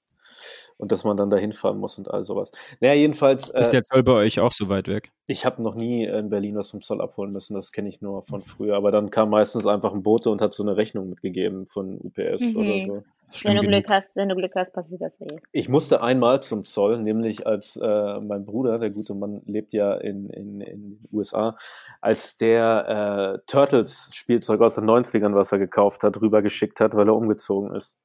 Und 0.80 0.92
dass 0.92 1.04
man 1.04 1.18
dann 1.18 1.32
da 1.32 1.38
hinfahren 1.38 1.80
muss 1.80 1.98
und 1.98 2.12
all 2.12 2.24
sowas. 2.26 2.52
Naja, 2.80 2.94
jedenfalls, 2.94 3.50
Ist 3.50 3.68
äh, 3.68 3.72
der 3.72 3.84
Zoll 3.84 4.04
bei 4.04 4.12
euch 4.12 4.40
auch 4.40 4.52
so 4.52 4.70
weit 4.70 4.88
weg? 4.88 5.12
ich 5.28 5.44
habe 5.46 5.62
noch 5.64 5.74
nie 5.74 6.06
in 6.06 6.30
Berlin 6.30 6.56
was 6.56 6.70
vom 6.70 6.84
Zoll 6.84 7.02
abholen 7.02 7.32
müssen, 7.32 7.56
das 7.56 7.72
kenne 7.72 7.90
ich 7.90 8.02
nur 8.02 8.22
von 8.22 8.44
früher. 8.44 8.76
Aber 8.76 8.92
dann 8.92 9.10
kam 9.10 9.32
meistens 9.32 9.66
einfach 9.66 9.92
ein 9.94 10.04
Bote 10.04 10.30
und 10.30 10.40
hat 10.40 10.54
so 10.54 10.62
eine 10.62 10.78
Rechnung 10.78 11.10
mitgegeben 11.10 11.66
von 11.66 11.98
UPS 12.00 12.42
Mhm. 12.42 12.56
oder 12.58 12.72
so. 12.72 13.04
Schlimm 13.32 13.52
Wenn 13.52 13.58
du 13.58 13.68
genug. 13.68 13.84
Glück 13.84 13.90
hast, 13.90 14.16
wenn 14.16 14.30
du 14.30 14.36
Glück 14.36 14.54
hast, 14.56 14.74
passiert 14.74 15.02
das 15.02 15.20
eh. 15.20 15.40
Ich 15.52 15.68
musste 15.68 16.02
einmal 16.02 16.42
zum 16.42 16.64
Zoll, 16.64 17.00
nämlich 17.00 17.46
als 17.46 17.76
äh, 17.76 18.20
mein 18.22 18.46
Bruder, 18.46 18.80
der 18.80 18.90
gute 18.90 19.16
Mann, 19.16 19.42
lebt 19.46 19.74
ja 19.74 19.96
in, 19.96 20.30
in, 20.30 20.62
in 20.62 20.82
den 20.82 21.10
USA, 21.12 21.58
als 22.00 22.38
der 22.38 23.36
äh, 23.36 23.40
Turtles-Spielzeug 23.46 24.62
aus 24.62 24.76
den 24.76 24.86
90ern, 24.86 25.36
was 25.36 25.52
er 25.52 25.60
gekauft 25.60 26.04
hat, 26.04 26.22
rübergeschickt 26.22 26.80
hat, 26.80 26.96
weil 26.96 27.10
er 27.10 27.16
umgezogen 27.16 27.76
ist. 27.76 27.98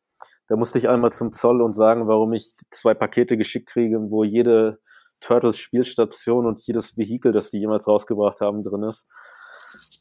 Da 0.49 0.57
musste 0.57 0.79
ich 0.79 0.89
einmal 0.89 1.13
zum 1.13 1.33
Zoll 1.33 1.63
und 1.63 1.73
sagen, 1.73 2.09
warum 2.09 2.33
ich 2.33 2.53
zwei 2.71 2.95
Pakete 2.95 3.37
geschickt 3.37 3.69
kriege, 3.69 4.11
wo 4.11 4.25
jede 4.25 4.81
Turtles-Spielstation 5.21 6.47
und 6.47 6.61
jedes 6.67 6.97
Vehikel, 6.97 7.33
das 7.33 7.51
die 7.51 7.59
jemals 7.59 7.87
rausgebracht 7.87 8.41
haben, 8.41 8.65
drin 8.65 8.83
ist. 8.83 9.09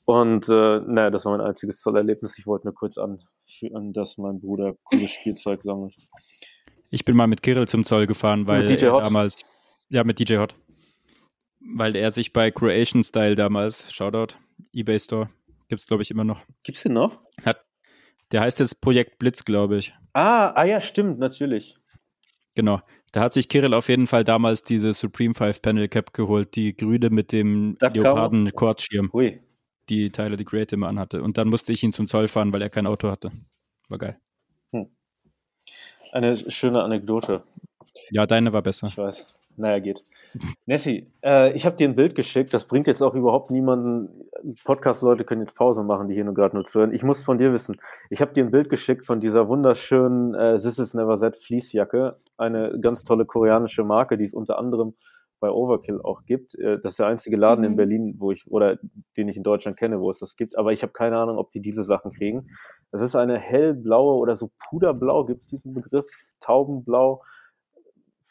Und 0.06 0.50
äh, 0.50 0.80
naja, 0.80 1.10
das 1.10 1.26
war 1.26 1.38
mein 1.38 1.46
einziges 1.46 1.80
Zollerlebnis. 1.80 2.38
Ich 2.38 2.48
wollte 2.48 2.68
nur 2.68 2.74
kurz 2.74 2.98
anführen, 2.98 3.94
dass 3.94 4.18
mein 4.18 4.40
Bruder 4.40 4.76
cooles 4.84 5.12
Spielzeug 5.12 5.62
sammelt. 5.64 5.96
Ich 6.90 7.06
bin 7.06 7.16
mal 7.16 7.28
mit 7.28 7.42
Kirill 7.42 7.68
zum 7.68 7.86
Zoll 7.86 8.08
gefahren, 8.08 8.48
weil 8.48 8.66
DJ 8.66 8.86
er 8.86 8.94
Hot? 8.94 9.06
damals, 9.06 9.46
ja, 9.90 10.04
mit 10.04 10.20
DJ 10.20 10.38
Hot. 10.38 10.56
Weil 11.60 11.96
er 11.96 12.10
sich 12.10 12.34
bei 12.34 12.52
Creation 12.52 13.04
Style 13.04 13.36
damals, 13.36 13.92
Shoutout, 13.94 14.36
eBay 14.74 15.00
Store, 15.00 15.30
gibt's 15.70 15.88
glaube 15.88 16.04
ich 16.04 16.12
immer 16.12 16.24
noch, 16.24 16.44
Gibt's 16.64 16.84
den 16.84 16.94
noch? 16.94 17.22
hat, 17.46 17.64
der 18.32 18.42
heißt 18.42 18.60
jetzt 18.60 18.82
Projekt 18.82 19.20
Blitz, 19.20 19.46
glaube 19.46 19.78
ich. 19.78 19.94
Ah, 20.14 20.50
ah 20.50 20.66
ja, 20.66 20.82
stimmt, 20.82 21.20
natürlich. 21.20 21.78
Genau. 22.56 22.82
Da 23.14 23.22
hat 23.22 23.34
sich 23.34 23.50
Kirill 23.50 23.74
auf 23.74 23.90
jeden 23.90 24.08
Fall 24.08 24.24
damals 24.24 24.64
diese 24.64 24.94
Supreme 24.94 25.34
5 25.34 25.62
Panel 25.62 25.88
Cap 25.88 26.14
geholt, 26.14 26.56
die 26.56 26.76
grüne 26.76 27.10
mit 27.10 27.32
dem 27.32 27.76
Duck 27.80 27.94
Camo? 27.94 28.04
Leoparden 28.04 28.54
Kordschirm, 28.54 29.12
Hui. 29.14 29.42
Die 29.92 30.10
Tyler 30.10 30.38
the 30.38 30.46
Great 30.46 30.74
immer 30.74 30.88
anhatte. 30.88 31.22
Und 31.22 31.38
dann 31.38 31.50
musste 31.50 31.72
ich 31.72 31.84
ihn 31.84 31.92
zum 31.92 32.08
Zoll 32.08 32.28
fahren, 32.28 32.54
weil 32.54 32.62
er 32.62 32.70
kein 32.70 32.88
Auto 32.88 33.12
hatte. 33.12 33.30
War 33.90 33.98
geil. 34.00 34.18
Eine 36.12 36.38
schöne 36.52 36.84
Anekdote. 36.84 37.44
Ja, 38.10 38.26
deine 38.26 38.52
war 38.52 38.62
besser. 38.62 38.88
Ich 38.88 38.98
weiß. 38.98 39.34
Naja, 39.58 39.80
geht. 39.80 40.04
Nessie, 40.66 41.08
äh, 41.24 41.54
ich 41.54 41.66
habe 41.66 41.76
dir 41.76 41.88
ein 41.88 41.96
Bild 41.96 42.16
geschickt, 42.16 42.54
das 42.54 42.66
bringt 42.66 42.88
jetzt 42.88 43.02
auch 43.02 43.16
überhaupt 43.16 43.52
niemanden. 43.52 44.10
Podcast-Leute 44.64 45.24
können 45.24 45.42
jetzt 45.42 45.56
Pause 45.56 45.84
machen, 45.84 46.08
die 46.08 46.16
hier 46.16 46.24
nur 46.24 46.34
gerade 46.34 46.56
nur 46.56 46.66
zuhören. 46.66 46.94
Ich 46.94 47.04
muss 47.04 47.22
von 47.22 47.38
dir 47.38 47.54
wissen, 47.54 47.80
ich 48.10 48.22
habe 48.22 48.34
dir 48.34 48.44
ein 48.44 48.52
Bild 48.52 48.70
geschickt 48.70 49.06
von 49.06 49.20
dieser 49.20 49.48
wunderschönen 49.48 50.34
äh, 50.34 50.58
This 50.58 50.80
is 50.80 50.94
Never 50.94 51.18
Set 51.18 51.36
Fleecejacke, 51.36 52.18
eine 52.38 52.80
ganz 52.80 53.04
tolle 53.04 53.26
koreanische 53.26 53.84
Marke, 53.84 54.18
die 54.18 54.24
es 54.24 54.34
unter 54.34 54.58
anderem 54.58 54.96
bei 55.42 55.52
Overkill 55.52 56.02
auch 56.02 56.24
gibt. 56.26 56.56
Äh, 56.56 56.80
das 56.80 56.94
ist 56.94 57.00
der 57.00 57.08
einzige 57.08 57.36
Laden 57.36 57.66
in 57.66 57.74
Mhm. 57.74 57.78
Berlin, 57.78 58.16
wo 58.20 58.32
ich, 58.32 58.50
oder 58.50 58.78
den 59.18 59.28
ich 59.28 59.36
in 59.36 59.44
Deutschland 59.44 59.78
kenne, 59.78 60.00
wo 60.00 60.10
es 60.10 60.20
das 60.20 60.38
gibt, 60.38 60.58
aber 60.58 60.72
ich 60.72 60.84
habe 60.84 60.94
keine 60.94 61.18
Ahnung, 61.18 61.38
ob 61.38 61.52
die 61.52 61.62
diese 61.62 61.84
Sachen 61.84 62.14
kriegen. 62.14 62.48
Das 62.92 63.02
ist 63.02 63.18
eine 63.18 63.38
hellblaue 63.38 64.16
oder 64.16 64.38
so 64.38 64.52
puderblau, 64.70 65.26
gibt 65.26 65.42
es 65.42 65.48
diesen 65.48 65.74
Begriff? 65.74 66.06
Taubenblau. 66.40 67.22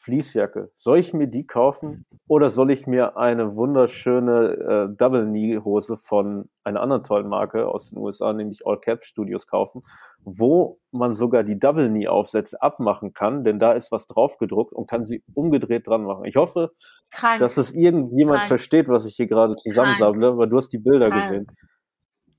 Fleecejacke. 0.00 0.70
Soll 0.78 0.98
ich 0.98 1.12
mir 1.12 1.26
die 1.26 1.46
kaufen 1.46 2.06
oder 2.26 2.48
soll 2.48 2.70
ich 2.70 2.86
mir 2.86 3.18
eine 3.18 3.54
wunderschöne 3.54 4.88
äh, 4.90 4.96
Double 4.96 5.26
Knee 5.26 5.58
Hose 5.58 5.98
von 5.98 6.48
einer 6.64 6.80
anderen 6.80 7.04
tollen 7.04 7.28
Marke 7.28 7.68
aus 7.68 7.90
den 7.90 7.98
USA, 7.98 8.32
nämlich 8.32 8.66
All 8.66 8.80
Cap 8.80 9.04
Studios 9.04 9.46
kaufen, 9.46 9.82
wo 10.24 10.78
man 10.90 11.16
sogar 11.16 11.42
die 11.42 11.58
Double 11.58 11.90
Knee 11.90 12.08
Aufsätze 12.08 12.62
abmachen 12.62 13.12
kann, 13.12 13.44
denn 13.44 13.58
da 13.58 13.72
ist 13.72 13.92
was 13.92 14.06
drauf 14.06 14.38
gedruckt 14.38 14.72
und 14.72 14.88
kann 14.88 15.04
sie 15.04 15.22
umgedreht 15.34 15.86
dran 15.86 16.04
machen. 16.04 16.24
Ich 16.24 16.36
hoffe, 16.36 16.72
Krank. 17.10 17.38
dass 17.40 17.58
es 17.58 17.74
irgendjemand 17.74 18.38
Krank. 18.38 18.48
versteht, 18.48 18.88
was 18.88 19.04
ich 19.04 19.16
hier 19.16 19.26
gerade 19.26 19.56
zusammensammle, 19.56 20.38
weil 20.38 20.48
du 20.48 20.56
hast 20.56 20.70
die 20.70 20.78
Bilder 20.78 21.10
Krank. 21.10 21.22
gesehen. 21.22 21.46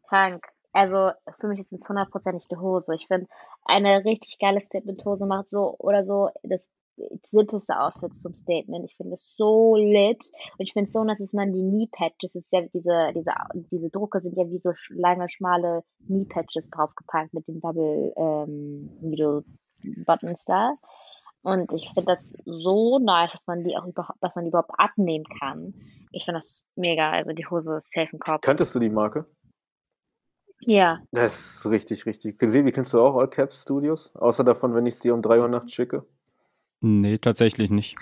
Krank. 0.09 0.47
Also 0.73 1.11
für 1.39 1.47
mich 1.47 1.59
ist 1.59 1.73
es 1.73 1.87
hundertprozentig 1.87 2.47
eine 2.49 2.61
Hose. 2.61 2.95
Ich 2.95 3.05
finde, 3.07 3.27
eine 3.65 4.03
richtig 4.03 4.39
geile 4.39 4.61
Statement-Hose 4.61 5.27
macht 5.27 5.49
so 5.49 5.75
oder 5.77 6.03
so 6.03 6.29
das 6.43 6.69
simpelste 7.23 7.79
Outfit 7.79 8.15
zum 8.15 8.35
Statement. 8.35 8.85
Ich 8.85 8.95
finde 8.95 9.13
es 9.13 9.35
so 9.35 9.75
lit. 9.75 10.19
Und 10.57 10.65
ich 10.65 10.73
finde 10.73 10.85
es 10.85 10.93
so, 10.93 11.03
nice, 11.03 11.19
dass 11.19 11.33
man 11.33 11.53
die 11.53 11.61
Knee-Patches, 11.61 12.35
ist 12.35 12.51
ja 12.51 12.61
diese, 12.61 13.11
diese, 13.15 13.31
diese 13.71 13.89
Drucke 13.89 14.19
sind 14.19 14.37
ja 14.37 14.49
wie 14.49 14.59
so 14.59 14.71
lange, 14.89 15.29
schmale 15.29 15.83
Knee-Patches 16.05 16.69
draufgepackt 16.69 17.33
mit 17.33 17.47
den 17.47 17.61
Double 17.61 18.13
ähm, 18.15 18.89
Needle 19.01 19.41
Buttons 20.05 20.45
da. 20.45 20.73
Und 21.43 21.71
ich 21.73 21.85
finde 21.87 22.11
das 22.11 22.33
so 22.45 22.99
nice, 22.99 23.31
dass 23.31 23.47
man 23.47 23.63
die 23.63 23.75
auch 23.75 23.87
überhaupt, 23.87 24.19
dass 24.21 24.35
man 24.35 24.45
die 24.45 24.49
überhaupt 24.49 24.71
abnehmen 24.77 25.25
kann. 25.39 25.73
Ich 26.11 26.25
finde 26.25 26.37
das 26.37 26.67
mega. 26.75 27.11
Also 27.11 27.33
die 27.33 27.45
Hose 27.47 27.77
ist 27.77 27.91
safe 27.91 28.09
im 28.11 28.19
Korb. 28.19 28.41
Kanntest 28.43 28.75
du 28.75 28.79
die 28.79 28.89
Marke? 28.89 29.25
Ja. 30.61 30.99
Das 31.11 31.33
ist 31.33 31.65
richtig, 31.65 32.05
richtig. 32.05 32.37
Sebi, 32.39 32.71
kennst 32.71 32.93
du 32.93 33.01
auch 33.01 33.15
All 33.17 33.27
Cap 33.27 33.53
Studios? 33.53 34.13
Außer 34.15 34.43
davon, 34.43 34.75
wenn 34.75 34.85
ich 34.85 34.99
dir 34.99 35.15
um 35.15 35.23
drei 35.23 35.39
Uhr 35.39 35.47
nachts 35.47 35.73
schicke? 35.73 36.05
Nee, 36.81 37.19
tatsächlich 37.19 37.69
nicht. 37.69 37.95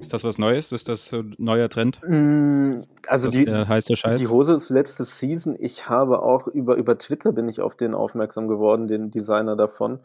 Ist 0.00 0.12
das 0.12 0.22
was 0.22 0.38
Neues? 0.38 0.72
Ist 0.72 0.88
das 0.88 1.06
so 1.06 1.20
ein 1.20 1.34
neuer 1.38 1.68
Trend? 1.68 2.00
Mm, 2.06 2.80
Also 3.06 3.28
die, 3.28 3.46
heiße 3.46 3.96
Scheiß? 3.96 4.20
Die 4.20 4.26
Hose 4.26 4.54
ist 4.54 4.68
letzte 4.68 5.04
Season. 5.04 5.56
Ich 5.58 5.88
habe 5.88 6.22
auch 6.22 6.46
über, 6.46 6.76
über 6.76 6.98
Twitter 6.98 7.32
bin 7.32 7.48
ich 7.48 7.60
auf 7.60 7.74
den 7.74 7.94
aufmerksam 7.94 8.48
geworden, 8.48 8.86
den 8.86 9.10
Designer 9.10 9.56
davon. 9.56 10.00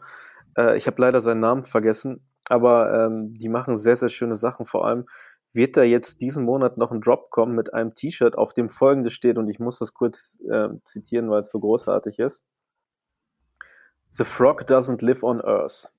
Äh, 0.56 0.78
ich 0.78 0.86
habe 0.86 1.00
leider 1.02 1.20
seinen 1.20 1.40
Namen 1.40 1.64
vergessen, 1.64 2.20
aber 2.48 3.06
ähm, 3.06 3.34
die 3.34 3.50
machen 3.50 3.76
sehr, 3.76 3.96
sehr 3.96 4.08
schöne 4.08 4.38
Sachen. 4.38 4.64
Vor 4.64 4.86
allem 4.86 5.04
wird 5.52 5.76
da 5.76 5.82
jetzt 5.82 6.20
diesen 6.20 6.44
Monat 6.44 6.78
noch 6.78 6.92
ein 6.92 7.00
Drop 7.00 7.30
kommen 7.30 7.54
mit 7.54 7.74
einem 7.74 7.94
T-Shirt, 7.94 8.38
auf 8.38 8.54
dem 8.54 8.70
folgendes 8.70 9.12
steht, 9.12 9.38
und 9.38 9.48
ich 9.48 9.60
muss 9.60 9.78
das 9.78 9.92
kurz 9.92 10.38
äh, 10.50 10.68
zitieren, 10.84 11.30
weil 11.30 11.40
es 11.40 11.50
so 11.50 11.60
großartig 11.60 12.18
ist. 12.18 12.42
The 14.10 14.24
frog 14.24 14.62
doesn't 14.62 15.04
live 15.04 15.22
on 15.22 15.40
Earth. 15.40 15.92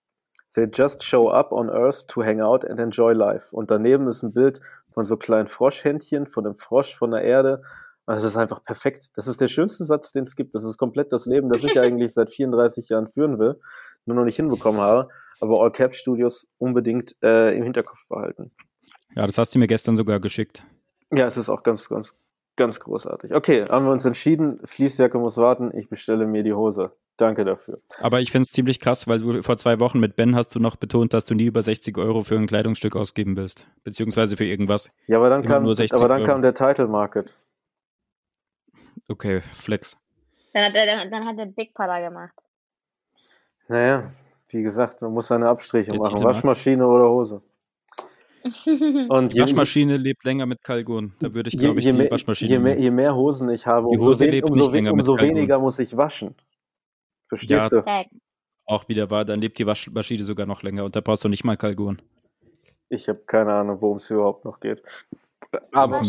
They 0.56 0.68
just 0.74 1.04
show 1.04 1.30
up 1.30 1.52
on 1.52 1.70
Earth 1.70 2.08
to 2.08 2.24
hang 2.24 2.42
out 2.42 2.64
and 2.64 2.80
enjoy 2.80 3.14
life. 3.14 3.54
Und 3.54 3.72
daneben 3.72 4.08
ist 4.08 4.24
ein 4.24 4.34
Bild 4.34 4.62
von 4.90 5.04
so 5.04 5.18
kleinen 5.18 5.48
Froschhändchen, 5.48 6.26
von 6.26 6.46
einem 6.46 6.56
Frosch, 6.56 6.96
von 6.96 7.12
der 7.12 7.24
Erde. 7.24 7.62
Und 8.06 8.16
das 8.16 8.24
ist 8.24 8.38
einfach 8.38 8.64
perfekt. 8.64 9.18
Das 9.18 9.28
ist 9.28 9.42
der 9.42 9.50
schönste 9.50 9.84
Satz, 9.84 10.14
den 10.14 10.24
es 10.24 10.36
gibt. 10.36 10.56
Das 10.56 10.64
ist 10.64 10.78
komplett 10.78 11.12
das 11.12 11.26
Leben, 11.26 11.50
das 11.50 11.62
ich 11.64 11.80
eigentlich 11.80 12.14
seit 12.14 12.30
34 12.30 12.88
Jahren 12.88 13.08
führen 13.08 13.38
will, 13.38 13.60
nur 14.06 14.16
noch 14.16 14.24
nicht 14.24 14.38
hinbekommen 14.38 14.80
habe. 14.80 15.10
Aber 15.42 15.62
All 15.62 15.72
Cap 15.72 15.94
Studios 15.94 16.48
unbedingt 16.58 17.16
äh, 17.22 17.56
im 17.56 17.64
Hinterkopf 17.64 18.08
behalten. 18.08 18.52
Ja, 19.16 19.26
das 19.26 19.38
hast 19.38 19.54
du 19.56 19.60
mir 19.60 19.68
gestern 19.68 19.98
sogar 19.98 20.22
geschickt. 20.22 20.64
Ja, 21.12 21.28
es 21.28 21.36
ist 21.36 21.50
auch 21.50 21.64
ganz, 21.64 21.90
ganz, 21.90 22.16
ganz 22.56 22.80
großartig. 22.80 23.34
Okay, 23.34 23.66
haben 23.66 23.86
wir 23.86 23.92
uns 23.92 24.06
entschieden. 24.06 24.62
Fließjacke 24.64 25.20
muss 25.20 25.36
warten. 25.36 25.72
Ich 25.76 25.90
bestelle 25.90 26.26
mir 26.26 26.44
die 26.44 26.54
Hose. 26.54 26.92
Danke 27.18 27.46
dafür. 27.46 27.80
Aber 28.00 28.20
ich 28.20 28.32
finde 28.32 28.44
es 28.44 28.52
ziemlich 28.52 28.82
krass, 28.82 29.08
weil 29.08 29.20
du 29.20 29.42
vor 29.42 29.58
zwei 29.58 29.80
Wochen 29.80 30.00
mit 30.00 30.18
Ben 30.18 30.36
hast 30.36 30.54
du 30.54 30.60
noch 30.60 30.76
betont, 30.76 31.14
dass 31.14 31.24
du 31.24 31.34
nie 31.34 31.46
über 31.46 31.62
60 31.62 31.98
Euro 31.98 32.22
für 32.24 32.36
ein 32.36 32.46
Kleidungsstück 32.48 32.96
ausgeben 32.98 33.38
willst. 33.38 33.68
Beziehungsweise 33.86 34.36
für 34.36 34.44
irgendwas. 34.46 34.90
Ja, 35.08 35.18
aber 35.18 35.30
dann 35.30 35.44
Immer 35.44 35.54
kam, 35.54 35.64
nur 35.64 35.76
60 35.76 35.98
aber 35.98 36.10
dann 36.10 36.22
Euro. 36.22 36.30
kam 36.30 36.42
der 36.42 36.54
Title 36.54 36.88
Market. 36.88 37.38
Okay, 39.08 39.42
Flex. 39.54 39.98
Dann 40.54 40.66
hat, 40.66 40.76
er, 40.76 40.86
dann, 40.86 41.12
dann 41.12 41.26
hat 41.26 41.38
der 41.38 41.46
Big 41.46 41.74
Papa 41.74 42.00
gemacht. 42.02 42.34
Naja, 43.68 44.12
wie 44.50 44.62
gesagt, 44.62 45.02
man 45.02 45.12
muss 45.14 45.28
seine 45.28 45.48
Abstriche 45.48 45.92
Der 45.92 46.00
machen. 46.00 46.10
Titelmarkt. 46.16 46.36
Waschmaschine 46.38 46.86
oder 46.86 47.10
Hose. 47.10 47.42
Und 49.10 49.34
Die 49.34 49.38
je, 49.38 49.42
Waschmaschine 49.42 49.98
lebt 49.98 50.24
länger 50.24 50.46
mit 50.46 50.62
Kalgon. 50.64 51.14
Da 51.20 51.34
würde 51.34 51.48
ich, 51.48 51.54
je, 51.56 51.60
glaube 51.62 51.80
ich, 51.80 51.86
je, 51.86 51.92
die 51.94 51.98
mehr, 51.98 52.12
Waschmaschine 52.12 52.50
je, 52.52 52.60
mehr, 52.60 52.80
je 52.80 52.92
mehr 52.92 53.16
Hosen 53.16 53.50
ich 53.50 53.66
habe, 53.66 53.88
Die 53.92 53.98
umso, 53.98 54.10
Hose 54.10 54.26
wen, 54.26 54.32
lebt 54.32 54.50
umso, 54.50 54.72
umso 54.92 55.18
weniger 55.20 55.60
muss 55.60 55.80
ich 55.80 55.96
waschen. 55.98 56.36
Verstehst 57.28 57.72
Ja. 57.72 57.82
du? 57.82 58.10
Auch 58.68 58.88
wieder 58.88 59.10
wahr, 59.12 59.26
dann 59.26 59.42
lebt 59.42 59.60
die 59.60 59.68
Waschmaschine 59.68 60.24
sogar 60.24 60.46
noch 60.48 60.64
länger 60.64 60.86
und 60.86 60.96
da 60.96 61.02
brauchst 61.02 61.24
du 61.24 61.30
nicht 61.30 61.44
mal 61.44 61.56
Kalgon. 61.58 62.02
Ich 62.90 63.08
habe 63.10 63.20
keine 63.26 63.54
Ahnung, 63.54 63.82
worum 63.82 63.98
es 63.98 64.10
überhaupt 64.10 64.46
noch 64.46 64.60
geht. 64.60 64.82
Aber, 65.72 66.02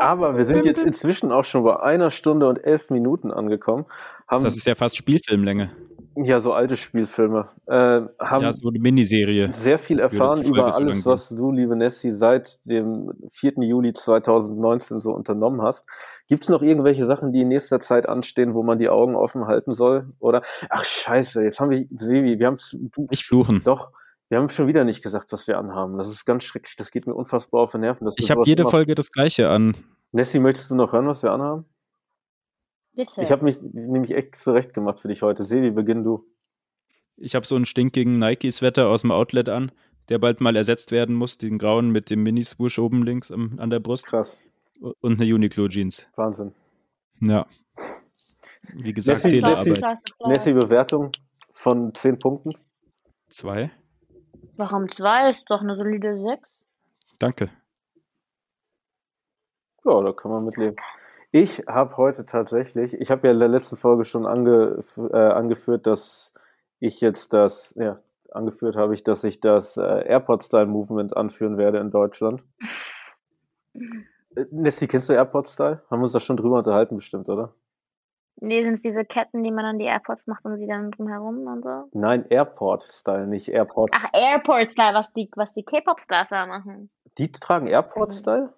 aber 0.00 0.36
wir 0.36 0.44
sind 0.44 0.64
jetzt 0.64 0.82
inzwischen 0.82 1.30
auch 1.32 1.44
schon 1.44 1.64
bei 1.64 1.78
einer 1.80 2.10
Stunde 2.10 2.48
und 2.48 2.56
elf 2.64 2.90
Minuten 2.90 3.30
angekommen. 3.30 3.86
Haben 4.26 4.44
Das 4.44 4.56
ist 4.56 4.66
ja 4.66 4.74
fast 4.74 4.96
Spielfilmlänge. 4.96 5.70
Ja 6.16 6.40
so 6.40 6.52
alte 6.52 6.76
Spielfilme. 6.76 7.48
Äh, 7.66 8.02
haben 8.20 8.42
Ja, 8.42 8.52
so 8.52 8.68
eine 8.68 8.78
Miniserie. 8.78 9.52
sehr 9.52 9.78
viel 9.78 9.98
erfahren 9.98 10.42
über 10.42 10.74
alles, 10.74 11.04
was 11.06 11.28
du, 11.28 11.52
liebe 11.52 11.76
Nessie, 11.76 12.12
seit 12.14 12.64
dem 12.66 13.12
4. 13.30 13.54
Juli 13.62 13.92
2019 13.92 15.00
so 15.00 15.10
unternommen 15.12 15.62
hast. 15.62 15.84
Gibt 16.28 16.44
es 16.44 16.48
noch 16.48 16.62
irgendwelche 16.62 17.06
Sachen, 17.06 17.32
die 17.32 17.42
in 17.42 17.48
nächster 17.48 17.80
Zeit 17.80 18.08
anstehen, 18.08 18.54
wo 18.54 18.62
man 18.62 18.78
die 18.78 18.88
Augen 18.88 19.14
offen 19.14 19.46
halten 19.46 19.74
soll? 19.74 20.12
Oder 20.18 20.42
ach 20.70 20.84
scheiße, 20.84 21.42
jetzt 21.42 21.60
haben 21.60 21.70
wir 21.70 21.86
Sevi, 21.90 22.38
wir 22.38 22.46
haben 22.46 22.58
du 22.72 23.06
Nicht 23.10 23.24
fluchen. 23.24 23.62
doch, 23.64 23.90
wir 24.28 24.38
haben 24.38 24.48
schon 24.48 24.66
wieder 24.66 24.84
nicht 24.84 25.02
gesagt, 25.02 25.32
was 25.32 25.46
wir 25.46 25.58
anhaben. 25.58 25.98
Das 25.98 26.08
ist 26.08 26.24
ganz 26.24 26.44
schrecklich. 26.44 26.74
Das 26.76 26.90
geht 26.90 27.06
mir 27.06 27.14
unfassbar 27.14 27.62
auf 27.62 27.72
den 27.72 27.82
Nerven. 27.82 28.08
Ich 28.16 28.30
habe 28.30 28.42
jede 28.44 28.64
Folge 28.66 28.94
das 28.94 29.10
gleiche 29.10 29.50
an. 29.50 29.76
Nessie, 30.12 30.38
möchtest 30.40 30.70
du 30.70 30.74
noch 30.74 30.92
hören, 30.92 31.06
was 31.06 31.22
wir 31.22 31.32
anhaben? 31.32 31.64
Bitte. 32.94 33.22
Ich 33.22 33.32
habe 33.32 33.44
mich 33.44 33.60
nämlich 33.62 34.14
echt 34.14 34.36
zurecht 34.36 34.74
gemacht 34.74 35.00
für 35.00 35.08
dich 35.08 35.22
heute. 35.22 35.44
Sevi, 35.44 35.70
beginn 35.70 36.04
du. 36.04 36.24
Ich 37.16 37.34
habe 37.34 37.46
so 37.46 37.56
einen 37.56 37.64
stinkigen 37.64 38.18
Nike-Sweater 38.18 38.88
aus 38.88 39.02
dem 39.02 39.10
Outlet 39.10 39.48
an, 39.48 39.72
der 40.08 40.18
bald 40.18 40.40
mal 40.40 40.56
ersetzt 40.56 40.92
werden 40.92 41.14
muss. 41.14 41.38
Den 41.38 41.58
grauen 41.58 41.90
mit 41.90 42.10
dem 42.10 42.22
Mini-Swoosh 42.22 42.78
oben 42.78 43.02
links 43.02 43.30
am, 43.30 43.58
an 43.58 43.70
der 43.70 43.80
Brust. 43.80 44.06
Krass. 44.06 44.36
Und 45.00 45.20
eine 45.20 45.32
Uniqlo-Jeans. 45.32 46.08
Wahnsinn. 46.16 46.52
Ja. 47.20 47.46
Wie 48.74 48.92
gesagt, 48.92 49.24
Nessie. 49.24 49.40
Telearbeit. 49.40 49.82
Applaus. 49.82 50.02
Nessie, 50.26 50.52
Bewertung 50.52 51.12
von 51.52 51.94
10 51.94 52.18
Punkten. 52.18 52.52
Zwei. 53.28 53.70
Warum 54.56 54.90
zwei? 54.92 55.30
Ist 55.30 55.44
doch 55.48 55.60
eine 55.62 55.76
solide 55.76 56.20
sechs. 56.20 56.60
Danke. 57.18 57.50
Ja, 59.84 60.00
da 60.00 60.12
kann 60.12 60.30
man 60.30 60.44
mitleben. 60.44 60.76
Ich 61.34 61.64
habe 61.66 61.96
heute 61.96 62.26
tatsächlich, 62.26 62.92
ich 62.92 63.10
habe 63.10 63.26
ja 63.26 63.32
in 63.32 63.40
der 63.40 63.48
letzten 63.48 63.76
Folge 63.76 64.04
schon 64.04 64.26
ange, 64.26 64.84
äh, 64.98 65.16
angeführt, 65.16 65.86
dass 65.86 66.34
ich 66.78 67.00
jetzt 67.00 67.32
das, 67.32 67.74
ja, 67.78 68.00
angeführt 68.30 68.76
habe 68.76 68.92
ich, 68.92 69.02
dass 69.02 69.24
ich 69.24 69.40
das 69.40 69.78
äh, 69.78 70.06
Airport-Style-Movement 70.08 71.16
anführen 71.16 71.56
werde 71.56 71.78
in 71.78 71.90
Deutschland. 71.90 72.44
Äh, 73.74 74.44
Nessie, 74.50 74.86
kennst 74.86 75.08
du 75.08 75.14
Airport-Style? 75.14 75.82
Haben 75.90 76.00
wir 76.00 76.04
uns 76.04 76.12
da 76.12 76.20
schon 76.20 76.36
drüber 76.36 76.58
unterhalten 76.58 76.96
bestimmt, 76.96 77.30
oder? 77.30 77.54
Nee, 78.36 78.62
sind 78.62 78.74
es 78.74 78.82
diese 78.82 79.04
Ketten, 79.06 79.42
die 79.42 79.52
man 79.52 79.64
an 79.64 79.78
die 79.78 79.86
Airports 79.86 80.26
macht 80.26 80.44
und 80.44 80.56
sie 80.58 80.66
dann 80.66 80.90
drumherum 80.90 81.46
und 81.46 81.62
so? 81.62 81.88
Nein, 81.92 82.26
Airport-Style, 82.28 83.26
nicht 83.26 83.48
Airport. 83.48 83.90
Ach, 83.94 84.08
Airport-Style, 84.12 84.94
was 84.94 85.14
die, 85.14 85.30
was 85.36 85.54
die 85.54 85.64
K-Pop-Stars 85.64 86.28
da 86.28 86.44
machen. 86.44 86.90
Die 87.16 87.32
tragen 87.32 87.68
Airport-Style? 87.68 88.52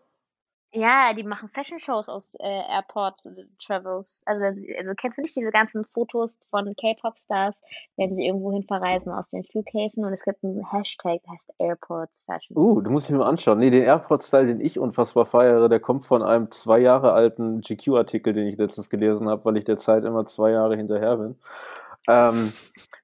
Ja, 0.76 1.14
die 1.14 1.22
machen 1.22 1.48
Fashion-Shows 1.50 2.08
aus 2.08 2.34
äh, 2.40 2.62
Airport-Travels. 2.68 4.24
Also, 4.26 4.42
wenn 4.42 4.58
sie, 4.58 4.76
also 4.76 4.90
kennst 4.96 5.18
du 5.18 5.22
nicht 5.22 5.36
diese 5.36 5.52
ganzen 5.52 5.84
Fotos 5.84 6.40
von 6.50 6.74
K-Pop-Stars, 6.74 7.62
wenn 7.96 8.12
sie 8.12 8.26
irgendwo 8.26 8.50
hin 8.50 8.64
verreisen 8.64 9.12
aus 9.12 9.28
den 9.28 9.44
Flughäfen 9.44 10.04
und 10.04 10.12
es 10.12 10.24
gibt 10.24 10.42
einen 10.42 10.68
Hashtag, 10.68 11.22
der 11.22 11.32
heißt 11.32 11.52
Airports 11.58 12.22
Fashion. 12.26 12.56
Uh, 12.56 12.80
du 12.80 12.90
musst 12.90 13.08
dich 13.08 13.14
mal 13.14 13.28
anschauen. 13.28 13.60
Nee, 13.60 13.70
den 13.70 13.84
Airport-Style, 13.84 14.46
den 14.46 14.60
ich 14.60 14.76
unfassbar 14.80 15.26
feiere, 15.26 15.68
der 15.68 15.78
kommt 15.78 16.04
von 16.06 16.24
einem 16.24 16.50
zwei 16.50 16.80
Jahre 16.80 17.12
alten 17.12 17.60
GQ-Artikel, 17.60 18.32
den 18.32 18.48
ich 18.48 18.58
letztens 18.58 18.90
gelesen 18.90 19.28
habe, 19.28 19.44
weil 19.44 19.56
ich 19.56 19.64
der 19.64 19.78
Zeit 19.78 20.04
immer 20.04 20.26
zwei 20.26 20.50
Jahre 20.50 20.76
hinterher 20.76 21.18
bin. 21.18 21.36
Ähm, 22.08 22.52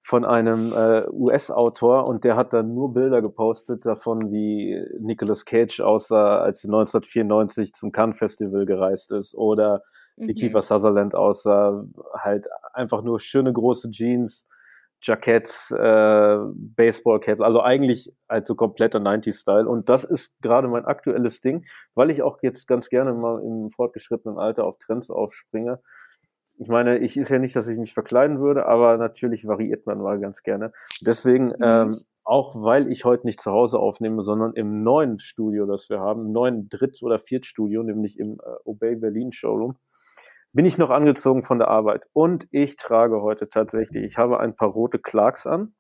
von 0.03 0.25
einem 0.25 0.73
äh, 0.73 1.07
US-Autor 1.11 2.07
und 2.07 2.25
der 2.25 2.37
hat 2.37 2.53
dann 2.53 2.75
nur 2.75 2.93
Bilder 2.93 3.23
gepostet 3.23 3.87
davon, 3.87 4.33
wie 4.33 4.83
Nicolas 4.99 5.45
Cage 5.45 5.81
aussah, 5.81 6.41
als 6.41 6.65
er 6.65 6.69
1994 6.69 7.73
zum 7.73 7.93
Cannes 7.93 8.19
Festival 8.19 8.67
gereist 8.67 9.13
ist 9.13 9.35
oder 9.35 9.83
wie 10.17 10.33
Mhm. 10.33 10.35
Kiefer 10.35 10.63
Sutherland 10.63 11.15
aussah, 11.15 11.85
halt 12.15 12.47
einfach 12.75 13.03
nur 13.03 13.21
schöne 13.21 13.53
große 13.53 13.91
Jeans, 13.91 14.47
Jacketts, 15.03 15.71
äh, 15.71 16.37
Baseballcap, 16.55 17.41
also 17.41 17.63
eigentlich 17.63 18.13
halt 18.29 18.47
so 18.47 18.55
kompletter 18.55 19.01
90s-Style. 19.01 19.67
Und 19.67 19.89
das 19.89 20.05
ist 20.05 20.33
gerade 20.43 20.69
mein 20.69 20.85
aktuelles 20.85 21.41
Ding, 21.41 21.65
weil 21.95 22.11
ich 22.11 22.23
auch 22.23 22.39
jetzt 22.43 22.67
ganz 22.67 22.91
gerne 22.91 23.15
mal 23.15 23.41
im 23.43 23.71
fortgeschrittenen 23.71 24.39
Alter 24.39 24.65
auf 24.67 24.77
Trends 24.79 25.11
aufspringe. 25.11 25.81
Ich 26.61 26.69
meine, 26.69 26.99
ich 26.99 27.17
ist 27.17 27.31
ja 27.31 27.39
nicht, 27.39 27.57
dass 27.57 27.67
ich 27.69 27.79
mich 27.79 27.95
verkleiden 27.95 28.39
würde, 28.39 28.67
aber 28.67 28.99
natürlich 28.99 29.47
variiert 29.47 29.87
man 29.87 29.99
mal 29.99 30.21
ganz 30.21 30.43
gerne. 30.43 30.73
Deswegen, 31.01 31.55
ähm, 31.63 31.97
auch 32.27 32.55
weil 32.55 32.93
ich 32.93 33.07
heute 33.07 33.27
nicht 33.27 33.41
zu 33.41 33.51
Hause 33.51 33.79
aufnehme, 33.79 34.23
sondern 34.23 34.53
im 34.53 34.83
neuen 34.83 35.19
Studio, 35.21 35.65
das 35.65 35.89
wir 35.89 36.01
haben, 36.01 36.27
im 36.27 36.33
neuen 36.33 36.69
Dritt- 36.69 37.03
oder 37.03 37.19
Viertstudio, 37.19 37.83
nämlich 37.83 38.19
im 38.19 38.35
äh, 38.35 38.57
Obey 38.65 38.95
Berlin 38.97 39.33
Showroom, 39.33 39.77
bin 40.53 40.67
ich 40.67 40.77
noch 40.77 40.91
angezogen 40.91 41.45
von 41.45 41.59
der 41.59 41.69
Arbeit. 41.69 42.03
Und 42.13 42.47
ich 42.51 42.77
trage 42.77 43.23
heute 43.23 43.49
tatsächlich, 43.49 44.05
ich 44.05 44.19
habe 44.19 44.39
ein 44.39 44.55
paar 44.55 44.69
rote 44.69 44.99
Clarks 44.99 45.47
an, 45.47 45.73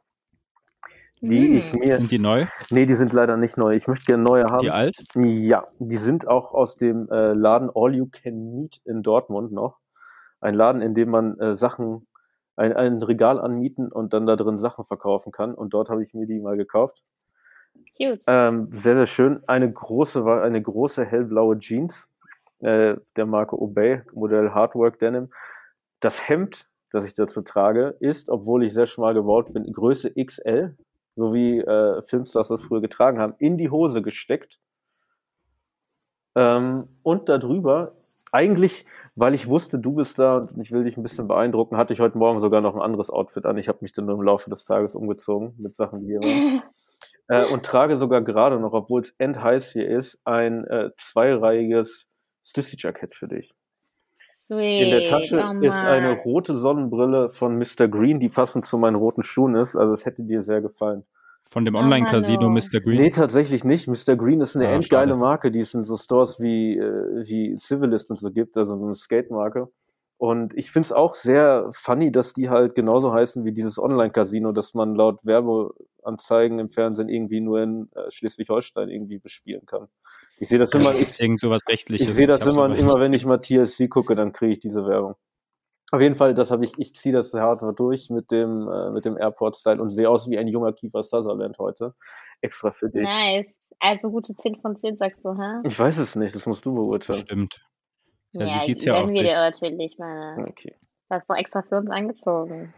die 1.20 1.46
Hm. 1.46 1.56
ich 1.58 1.74
mir, 1.74 1.98
Sind 1.98 2.10
die 2.10 2.18
neu? 2.18 2.46
nee, 2.70 2.86
die 2.86 2.94
sind 2.94 3.12
leider 3.12 3.36
nicht 3.36 3.58
neu. 3.58 3.72
Ich 3.72 3.86
möchte 3.86 4.06
gerne 4.06 4.22
neue 4.22 4.44
haben. 4.44 4.60
Die 4.60 4.70
alt? 4.70 4.96
Ja, 5.14 5.66
die 5.78 5.98
sind 5.98 6.26
auch 6.26 6.54
aus 6.54 6.76
dem 6.76 7.10
äh, 7.10 7.34
Laden 7.34 7.68
All 7.74 7.94
You 7.94 8.06
Can 8.10 8.54
Meet 8.54 8.80
in 8.86 9.02
Dortmund 9.02 9.52
noch. 9.52 9.76
Ein 10.40 10.54
Laden, 10.54 10.82
in 10.82 10.94
dem 10.94 11.10
man 11.10 11.38
äh, 11.38 11.54
Sachen, 11.54 12.06
ein, 12.56 12.72
ein 12.74 13.02
Regal 13.02 13.40
anmieten 13.40 13.90
und 13.90 14.12
dann 14.12 14.26
da 14.26 14.36
drin 14.36 14.58
Sachen 14.58 14.84
verkaufen 14.84 15.32
kann. 15.32 15.54
Und 15.54 15.74
dort 15.74 15.90
habe 15.90 16.02
ich 16.02 16.14
mir 16.14 16.26
die 16.26 16.40
mal 16.40 16.56
gekauft. 16.56 17.02
Cute. 17.96 18.24
Ähm, 18.26 18.68
sehr, 18.72 18.96
sehr 18.96 19.06
schön. 19.06 19.38
Eine 19.46 19.70
große, 19.70 20.24
eine 20.24 20.60
große 20.60 21.04
hellblaue 21.04 21.58
Jeans 21.58 22.08
äh, 22.60 22.96
der 23.16 23.26
Marke 23.26 23.60
Obey, 23.60 24.02
Modell 24.12 24.50
Hardwork 24.50 24.98
Denim. 24.98 25.30
Das 26.00 26.28
Hemd, 26.28 26.66
das 26.92 27.06
ich 27.06 27.14
dazu 27.14 27.42
trage, 27.42 27.96
ist, 28.00 28.30
obwohl 28.30 28.64
ich 28.64 28.72
sehr 28.72 28.86
schmal 28.86 29.14
gebaut 29.14 29.52
bin, 29.52 29.70
Größe 29.72 30.12
XL, 30.14 30.76
so 31.16 31.34
wie 31.34 31.58
äh, 31.58 32.02
Filmstars 32.02 32.48
das 32.48 32.62
früher 32.62 32.80
getragen 32.80 33.18
haben, 33.18 33.34
in 33.38 33.58
die 33.58 33.70
Hose 33.70 34.02
gesteckt. 34.02 34.58
Ähm, 36.34 36.88
und 37.02 37.28
darüber, 37.28 37.92
eigentlich, 38.32 38.86
weil 39.14 39.34
ich 39.34 39.48
wusste, 39.48 39.78
du 39.78 39.94
bist 39.94 40.18
da 40.18 40.38
und 40.38 40.60
ich 40.60 40.72
will 40.72 40.84
dich 40.84 40.96
ein 40.96 41.02
bisschen 41.02 41.28
beeindrucken, 41.28 41.76
hatte 41.76 41.92
ich 41.92 42.00
heute 42.00 42.18
Morgen 42.18 42.40
sogar 42.40 42.60
noch 42.60 42.74
ein 42.74 42.82
anderes 42.82 43.10
Outfit 43.10 43.46
an. 43.46 43.58
Ich 43.58 43.68
habe 43.68 43.78
mich 43.82 43.92
dann 43.92 44.06
nur 44.06 44.16
im 44.16 44.22
Laufe 44.22 44.50
des 44.50 44.64
Tages 44.64 44.94
umgezogen 44.94 45.54
mit 45.58 45.74
Sachen, 45.74 46.00
die 46.00 46.06
hier 46.06 46.20
waren. 46.20 46.62
Äh, 47.28 47.46
und 47.46 47.64
trage 47.64 47.96
sogar 47.96 48.22
gerade 48.22 48.58
noch, 48.58 48.72
obwohl 48.72 49.02
es 49.02 49.14
endheiß 49.18 49.70
hier 49.70 49.88
ist, 49.88 50.20
ein 50.26 50.66
äh, 50.66 50.90
zweireihiges 50.98 52.08
Stiffy-Jackett 52.42 53.14
für 53.14 53.28
dich. 53.28 53.54
Sweet. 54.32 54.82
In 54.82 54.90
der 54.90 55.04
Tasche 55.04 55.36
oh 55.40 55.60
ist 55.60 55.76
eine 55.76 56.18
rote 56.18 56.56
Sonnenbrille 56.56 57.28
von 57.28 57.56
Mr. 57.56 57.86
Green, 57.86 58.18
die 58.18 58.28
passend 58.28 58.66
zu 58.66 58.78
meinen 58.78 58.96
roten 58.96 59.22
Schuhen 59.22 59.54
ist. 59.54 59.76
Also 59.76 59.92
es 59.92 60.06
hätte 60.06 60.24
dir 60.24 60.42
sehr 60.42 60.60
gefallen. 60.60 61.04
Von 61.52 61.64
dem 61.64 61.74
Oh, 61.74 61.78
Online-Casino 61.78 62.42
Mano. 62.48 62.54
Mr. 62.54 62.80
Green? 62.80 62.98
Nee, 63.02 63.10
tatsächlich 63.10 63.64
nicht. 63.64 63.88
Mr. 63.88 64.14
Green 64.16 64.40
ist 64.40 64.54
eine 64.56 64.68
Ah, 64.68 64.72
endgeile 64.72 65.08
schade. 65.08 65.16
Marke, 65.20 65.50
die 65.50 65.58
es 65.58 65.74
in 65.74 65.82
so 65.82 65.96
Stores 65.96 66.38
wie, 66.38 66.78
äh, 66.78 67.24
wie 67.26 67.56
Civilist 67.56 68.10
und 68.10 68.18
so 68.18 68.30
gibt, 68.30 68.56
also 68.56 68.76
so 68.78 68.84
eine 68.84 68.94
Skate-Marke. 68.94 69.68
Und 70.16 70.54
ich 70.56 70.70
find's 70.70 70.92
auch 70.92 71.14
sehr 71.14 71.68
funny, 71.72 72.12
dass 72.12 72.34
die 72.34 72.50
halt 72.50 72.74
genauso 72.74 73.12
heißen 73.12 73.44
wie 73.44 73.52
dieses 73.52 73.78
Online-Casino, 73.78 74.52
das 74.52 74.74
man 74.74 74.94
laut 74.94 75.18
Werbeanzeigen 75.24 76.58
im 76.58 76.70
Fernsehen 76.70 77.08
irgendwie 77.08 77.40
nur 77.40 77.60
in 77.62 77.88
äh, 77.94 78.10
Schleswig-Holstein 78.10 78.88
irgendwie 78.90 79.18
bespielen 79.18 79.66
kann. 79.66 79.88
Ich 80.38 80.48
sehe 80.48 80.58
das 80.58 80.72
immer, 80.72 80.94
ich, 80.94 81.18
irgend 81.20 81.40
sowas 81.40 81.62
Rechtliches. 81.68 82.06
ich 82.08 82.14
sehe 82.14 82.26
das 82.26 82.42
hab's 82.42 82.54
immer, 82.56 82.74
immer, 82.76 82.94
wenn 83.00 83.12
ich 83.12 83.24
mal 83.26 83.38
TSC 83.40 83.88
gucke, 83.88 84.14
dann 84.14 84.32
kriege 84.32 84.52
ich 84.52 84.60
diese 84.60 84.86
Werbung. 84.86 85.14
Auf 85.92 86.00
jeden 86.00 86.14
Fall, 86.14 86.34
das 86.34 86.50
habe 86.50 86.64
ich, 86.64 86.78
ich 86.78 86.94
ziehe 86.94 87.14
das 87.14 87.34
hart 87.34 87.62
durch 87.78 88.10
mit 88.10 88.30
dem, 88.30 88.68
äh, 88.68 88.90
mit 88.90 89.04
dem 89.04 89.16
Airport-Style 89.18 89.82
und 89.82 89.90
sehe 89.90 90.08
aus 90.08 90.28
wie 90.30 90.38
ein 90.38 90.46
junger 90.48 90.72
Kiefer 90.72 91.02
Sutherland 91.02 91.58
heute. 91.58 91.94
Extra 92.40 92.70
für 92.70 92.88
dich. 92.88 93.02
Nice. 93.02 93.74
Also 93.80 94.10
gute 94.10 94.34
10 94.34 94.60
von 94.60 94.76
10 94.76 94.96
sagst 94.98 95.24
du, 95.24 95.32
hä? 95.36 95.60
Ich 95.64 95.78
weiß 95.78 95.98
es 95.98 96.14
nicht, 96.16 96.34
das 96.34 96.46
musst 96.46 96.64
du 96.64 96.74
beurteilen. 96.74 97.18
Stimmt. 97.20 97.66
Ja, 98.32 98.46
sie 98.46 98.52
Ja, 98.52 98.58
sieht's 98.60 98.84
ja 98.84 98.94
auch 98.94 99.06
wir 99.08 99.12
nicht. 99.22 99.24
dir 99.30 99.34
natürlich, 99.34 99.98
meine. 99.98 100.46
Okay, 100.48 100.76
Du 101.08 101.14
hast 101.16 101.28
doch 101.28 101.34
extra 101.34 101.62
für 101.62 101.78
uns 101.78 101.90
angezogen. 101.90 102.72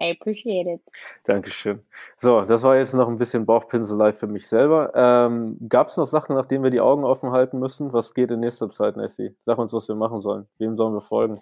I 0.00 0.10
appreciate 0.18 0.68
it. 0.68 0.80
Dankeschön. 1.24 1.80
So, 2.16 2.42
das 2.42 2.62
war 2.64 2.76
jetzt 2.76 2.94
noch 2.94 3.06
ein 3.08 3.18
bisschen 3.18 3.46
Bauchpinselei 3.46 4.12
für 4.12 4.26
mich 4.26 4.48
selber. 4.48 4.92
Ähm, 4.96 5.56
Gab 5.68 5.88
es 5.88 5.96
noch 5.96 6.06
Sachen, 6.06 6.34
nach 6.34 6.46
denen 6.46 6.64
wir 6.64 6.70
die 6.70 6.80
Augen 6.80 7.04
offen 7.04 7.30
halten 7.30 7.58
müssen? 7.60 7.92
Was 7.92 8.14
geht 8.14 8.30
in 8.32 8.40
nächster 8.40 8.68
Zeit, 8.70 8.96
Nessie? 8.96 9.36
Sag 9.44 9.58
uns, 9.58 9.72
was 9.72 9.86
wir 9.88 9.94
machen 9.94 10.20
sollen. 10.20 10.48
Wem 10.58 10.76
sollen 10.76 10.94
wir 10.94 11.00
folgen? 11.00 11.40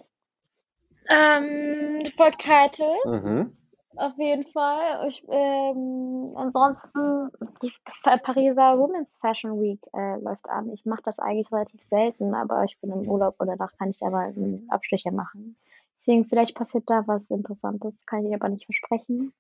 Ähm, 1.09 2.07
folgt 2.17 2.41
Title, 2.41 2.95
Mhm. 3.05 3.53
auf 3.97 4.13
jeden 4.19 4.47
Fall. 4.53 5.09
Ich, 5.09 5.23
ähm, 5.29 6.33
ansonsten, 6.37 7.31
die 7.63 7.73
Pariser 8.03 8.79
Women's 8.79 9.19
Fashion 9.19 9.61
Week 9.61 9.81
äh, 9.95 10.19
läuft 10.21 10.49
an. 10.49 10.73
Ich 10.73 10.85
mache 10.85 11.03
das 11.05 11.19
eigentlich 11.19 11.51
relativ 11.53 11.83
selten, 11.83 12.35
aber 12.35 12.65
ich 12.65 12.79
bin 12.81 12.91
im 12.93 13.09
Urlaub 13.09 13.35
und 13.39 13.47
danach 13.49 13.73
kann 13.79 13.91
ich 13.91 13.99
da 13.99 14.11
mal 14.11 14.27
einen 14.27 14.67
Abstecher 14.71 15.13
machen. 15.13 15.57
Deswegen, 15.99 16.25
vielleicht 16.27 16.55
passiert 16.55 16.85
da 16.87 17.03
was 17.07 17.31
Interessantes, 17.31 18.05
kann 18.07 18.27
ich 18.27 18.35
aber 18.35 18.49
nicht 18.49 18.67
versprechen. 18.67 19.33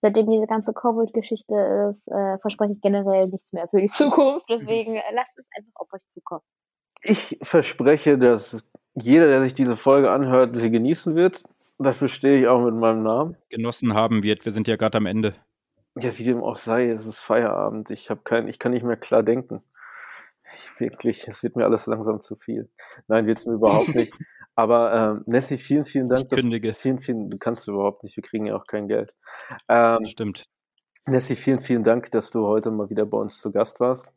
Seitdem 0.00 0.30
diese 0.30 0.46
ganze 0.46 0.72
Covid-Geschichte 0.74 1.94
ist, 1.94 2.08
äh, 2.12 2.38
verspreche 2.38 2.74
ich 2.74 2.80
generell 2.82 3.26
nichts 3.28 3.52
mehr 3.52 3.68
für 3.68 3.80
die 3.80 3.88
Zukunft. 3.88 4.46
Deswegen 4.50 4.96
äh, 4.96 5.02
lasst 5.14 5.38
es 5.38 5.48
einfach 5.56 5.72
auf 5.76 5.92
euch 5.92 6.06
zukommen. 6.08 6.42
Ich 7.02 7.38
verspreche, 7.42 8.16
dass 8.18 8.62
jeder, 8.94 9.26
der 9.26 9.42
sich 9.42 9.54
diese 9.54 9.76
Folge 9.76 10.10
anhört, 10.10 10.56
sie 10.56 10.70
genießen 10.70 11.14
wird. 11.14 11.42
Dafür 11.78 12.08
stehe 12.08 12.40
ich 12.40 12.46
auch 12.46 12.64
mit 12.64 12.74
meinem 12.74 13.02
Namen. 13.02 13.36
Genossen 13.50 13.94
haben 13.94 14.22
wird. 14.22 14.44
Wir 14.44 14.52
sind 14.52 14.68
ja 14.68 14.76
gerade 14.76 14.98
am 14.98 15.06
Ende. 15.06 15.34
Ja, 15.96 16.16
wie 16.16 16.24
dem 16.24 16.42
auch 16.42 16.56
sei, 16.56 16.88
es 16.88 17.06
ist 17.06 17.18
Feierabend. 17.18 17.90
Ich 17.90 18.10
habe 18.10 18.20
kein, 18.24 18.48
ich 18.48 18.58
kann 18.58 18.72
nicht 18.72 18.84
mehr 18.84 18.96
klar 18.96 19.22
denken. 19.22 19.62
Ich, 20.52 20.80
wirklich, 20.80 21.26
es 21.26 21.42
wird 21.42 21.56
mir 21.56 21.64
alles 21.64 21.86
langsam 21.86 22.22
zu 22.22 22.36
viel. 22.36 22.68
Nein, 23.08 23.26
wird's 23.26 23.46
mir 23.46 23.54
überhaupt 23.54 23.88
nicht. 23.94 24.12
Aber 24.54 24.94
ähm, 24.94 25.24
Nessie, 25.26 25.58
vielen, 25.58 25.84
vielen 25.84 26.08
Dank. 26.08 26.26
Ich 26.30 26.38
kündige. 26.38 26.72
vielen, 26.72 27.00
vielen, 27.00 27.30
du 27.30 27.38
kannst 27.38 27.66
überhaupt 27.66 28.04
nicht, 28.04 28.16
wir 28.16 28.22
kriegen 28.22 28.46
ja 28.46 28.56
auch 28.56 28.66
kein 28.66 28.86
Geld. 28.86 29.12
Ähm, 29.68 30.04
Stimmt. 30.04 30.44
Nessie, 31.06 31.36
vielen, 31.36 31.58
vielen 31.60 31.82
Dank, 31.82 32.10
dass 32.12 32.30
du 32.30 32.46
heute 32.46 32.70
mal 32.70 32.88
wieder 32.88 33.04
bei 33.04 33.18
uns 33.18 33.40
zu 33.40 33.50
Gast 33.50 33.80
warst. 33.80 34.12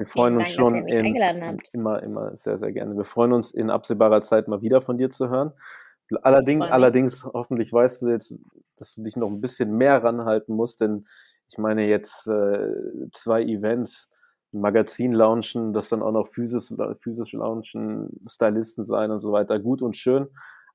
Wir 0.00 0.06
freuen 0.06 0.36
Dank, 0.36 0.48
uns 0.48 0.56
schon 0.56 0.88
in, 0.88 1.14
immer, 1.72 2.02
immer 2.02 2.34
sehr, 2.34 2.58
sehr 2.58 2.72
gerne. 2.72 2.96
Wir 2.96 3.04
freuen 3.04 3.34
uns 3.34 3.50
in 3.50 3.68
absehbarer 3.68 4.22
Zeit 4.22 4.48
mal 4.48 4.62
wieder 4.62 4.80
von 4.80 4.96
dir 4.96 5.10
zu 5.10 5.28
hören. 5.28 5.52
Allerdings, 6.22 6.64
allerdings, 6.64 7.24
hoffentlich 7.24 7.70
weißt 7.70 8.00
du 8.00 8.08
jetzt, 8.08 8.34
dass 8.76 8.94
du 8.94 9.02
dich 9.02 9.16
noch 9.16 9.28
ein 9.28 9.42
bisschen 9.42 9.76
mehr 9.76 10.02
ranhalten 10.02 10.56
musst, 10.56 10.80
denn 10.80 11.06
ich 11.50 11.58
meine 11.58 11.86
jetzt 11.86 12.26
äh, 12.28 12.72
zwei 13.12 13.42
Events, 13.42 14.08
ein 14.54 14.62
Magazin 14.62 15.12
launchen, 15.12 15.74
das 15.74 15.90
dann 15.90 16.02
auch 16.02 16.12
noch 16.12 16.28
physisch, 16.28 16.72
physisch 17.02 17.34
launchen, 17.34 18.08
Stylisten 18.26 18.86
sein 18.86 19.10
und 19.10 19.20
so 19.20 19.32
weiter, 19.32 19.60
gut 19.60 19.82
und 19.82 19.98
schön. 19.98 20.28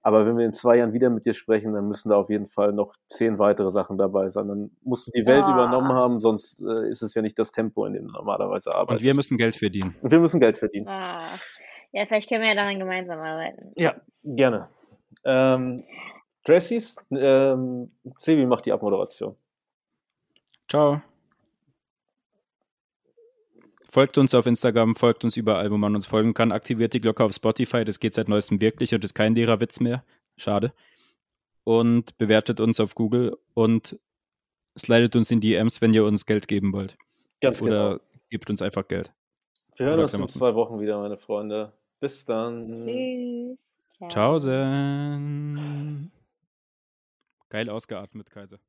Aber 0.06 0.28
wenn 0.28 0.38
wir 0.38 0.46
in 0.46 0.54
zwei 0.54 0.78
Jahren 0.78 0.94
wieder 0.94 1.10
mit 1.10 1.26
dir 1.26 1.34
sprechen, 1.34 1.74
dann 1.74 1.88
müssen 1.88 2.10
da 2.10 2.16
auf 2.18 2.30
jeden 2.30 2.46
Fall 2.46 2.74
noch 2.74 2.94
zehn 3.08 3.40
weitere 3.40 3.72
Sachen 3.72 3.98
dabei 3.98 4.30
sein. 4.30 4.48
Dann 4.48 4.70
musst 4.84 5.08
du 5.08 5.12
die 5.12 5.26
Welt 5.26 5.48
Ja. 5.48 5.54
übernommen 5.54 5.94
haben, 5.94 6.20
sonst 6.20 6.62
äh, 6.62 6.88
ist 6.92 7.02
es 7.02 7.16
ja 7.16 7.24
nicht 7.24 7.40
das 7.40 7.50
Tempo, 7.52 7.88
in 7.88 7.94
dem 7.94 8.06
du 8.06 8.14
normalerweise 8.14 8.72
arbeitest. 8.76 9.02
Und 9.02 9.04
wir 9.04 9.16
müssen 9.16 9.36
Geld 9.40 9.56
verdienen. 9.56 9.96
Und 10.04 10.12
wir 10.12 10.20
müssen 10.20 10.40
Geld 10.40 10.60
verdienen. 10.60 10.88
Ah, 10.88 11.34
ja, 11.92 12.06
vielleicht 12.06 12.30
können 12.30 12.44
wir 12.44 12.50
ja 12.50 12.56
daran 12.56 12.78
gemeinsam 12.78 13.18
arbeiten. 13.20 13.72
Ja, 13.78 13.96
gerne. 14.24 14.70
Ähm, 15.24 15.84
Dressies, 16.44 16.96
ähm, 17.10 17.92
Sebi 18.20 18.46
macht 18.46 18.68
die 18.68 18.74
Abmoderation. 18.74 19.36
Ciao. 20.70 21.02
Folgt 23.96 24.18
uns 24.18 24.36
auf 24.36 24.46
Instagram, 24.46 24.94
folgt 24.94 25.24
uns 25.24 25.38
überall, 25.38 25.72
wo 25.72 25.78
man 25.78 25.96
uns 25.96 26.06
folgen 26.06 26.34
kann. 26.34 26.52
Aktiviert 26.52 26.94
die 26.94 27.00
Glocke 27.00 27.24
auf 27.24 27.32
Spotify, 27.32 27.86
das 27.86 27.98
geht 27.98 28.14
seit 28.14 28.28
neuestem 28.28 28.60
wirklich 28.60 28.94
und 28.94 29.02
ist 29.06 29.14
kein 29.14 29.36
Lehrerwitz 29.36 29.80
mehr. 29.80 30.04
Schade. 30.36 30.74
Und 31.64 32.18
bewertet 32.18 32.60
uns 32.60 32.82
auf 32.82 32.94
Google 32.94 33.38
und 33.54 33.98
slidet 34.78 35.16
uns 35.16 35.32
in 35.32 35.40
die 35.40 35.52
DMs, 35.52 35.80
wenn 35.80 35.94
ihr 35.94 36.04
uns 36.04 36.26
Geld 36.26 36.50
geben 36.50 36.74
wollt. 36.74 36.98
Ganz 37.40 37.62
Oder 37.62 37.92
genau. 37.92 38.02
gebt 38.30 38.50
uns 38.50 38.62
einfach 38.62 38.86
Geld. 38.86 39.14
Wir 39.78 39.86
hören 39.86 40.02
uns 40.02 40.14
in 40.14 40.28
zwei 40.28 40.54
Wochen 40.56 40.82
wieder, 40.82 41.00
meine 41.00 41.16
Freunde. 41.16 41.72
Bis 42.02 42.26
dann. 42.26 42.68
Tschüss. 42.68 44.12
Ciao. 44.12 44.38
Sen. 44.38 46.12
Geil 47.48 47.70
ausgeatmet, 47.70 48.30
Kaiser. 48.30 48.60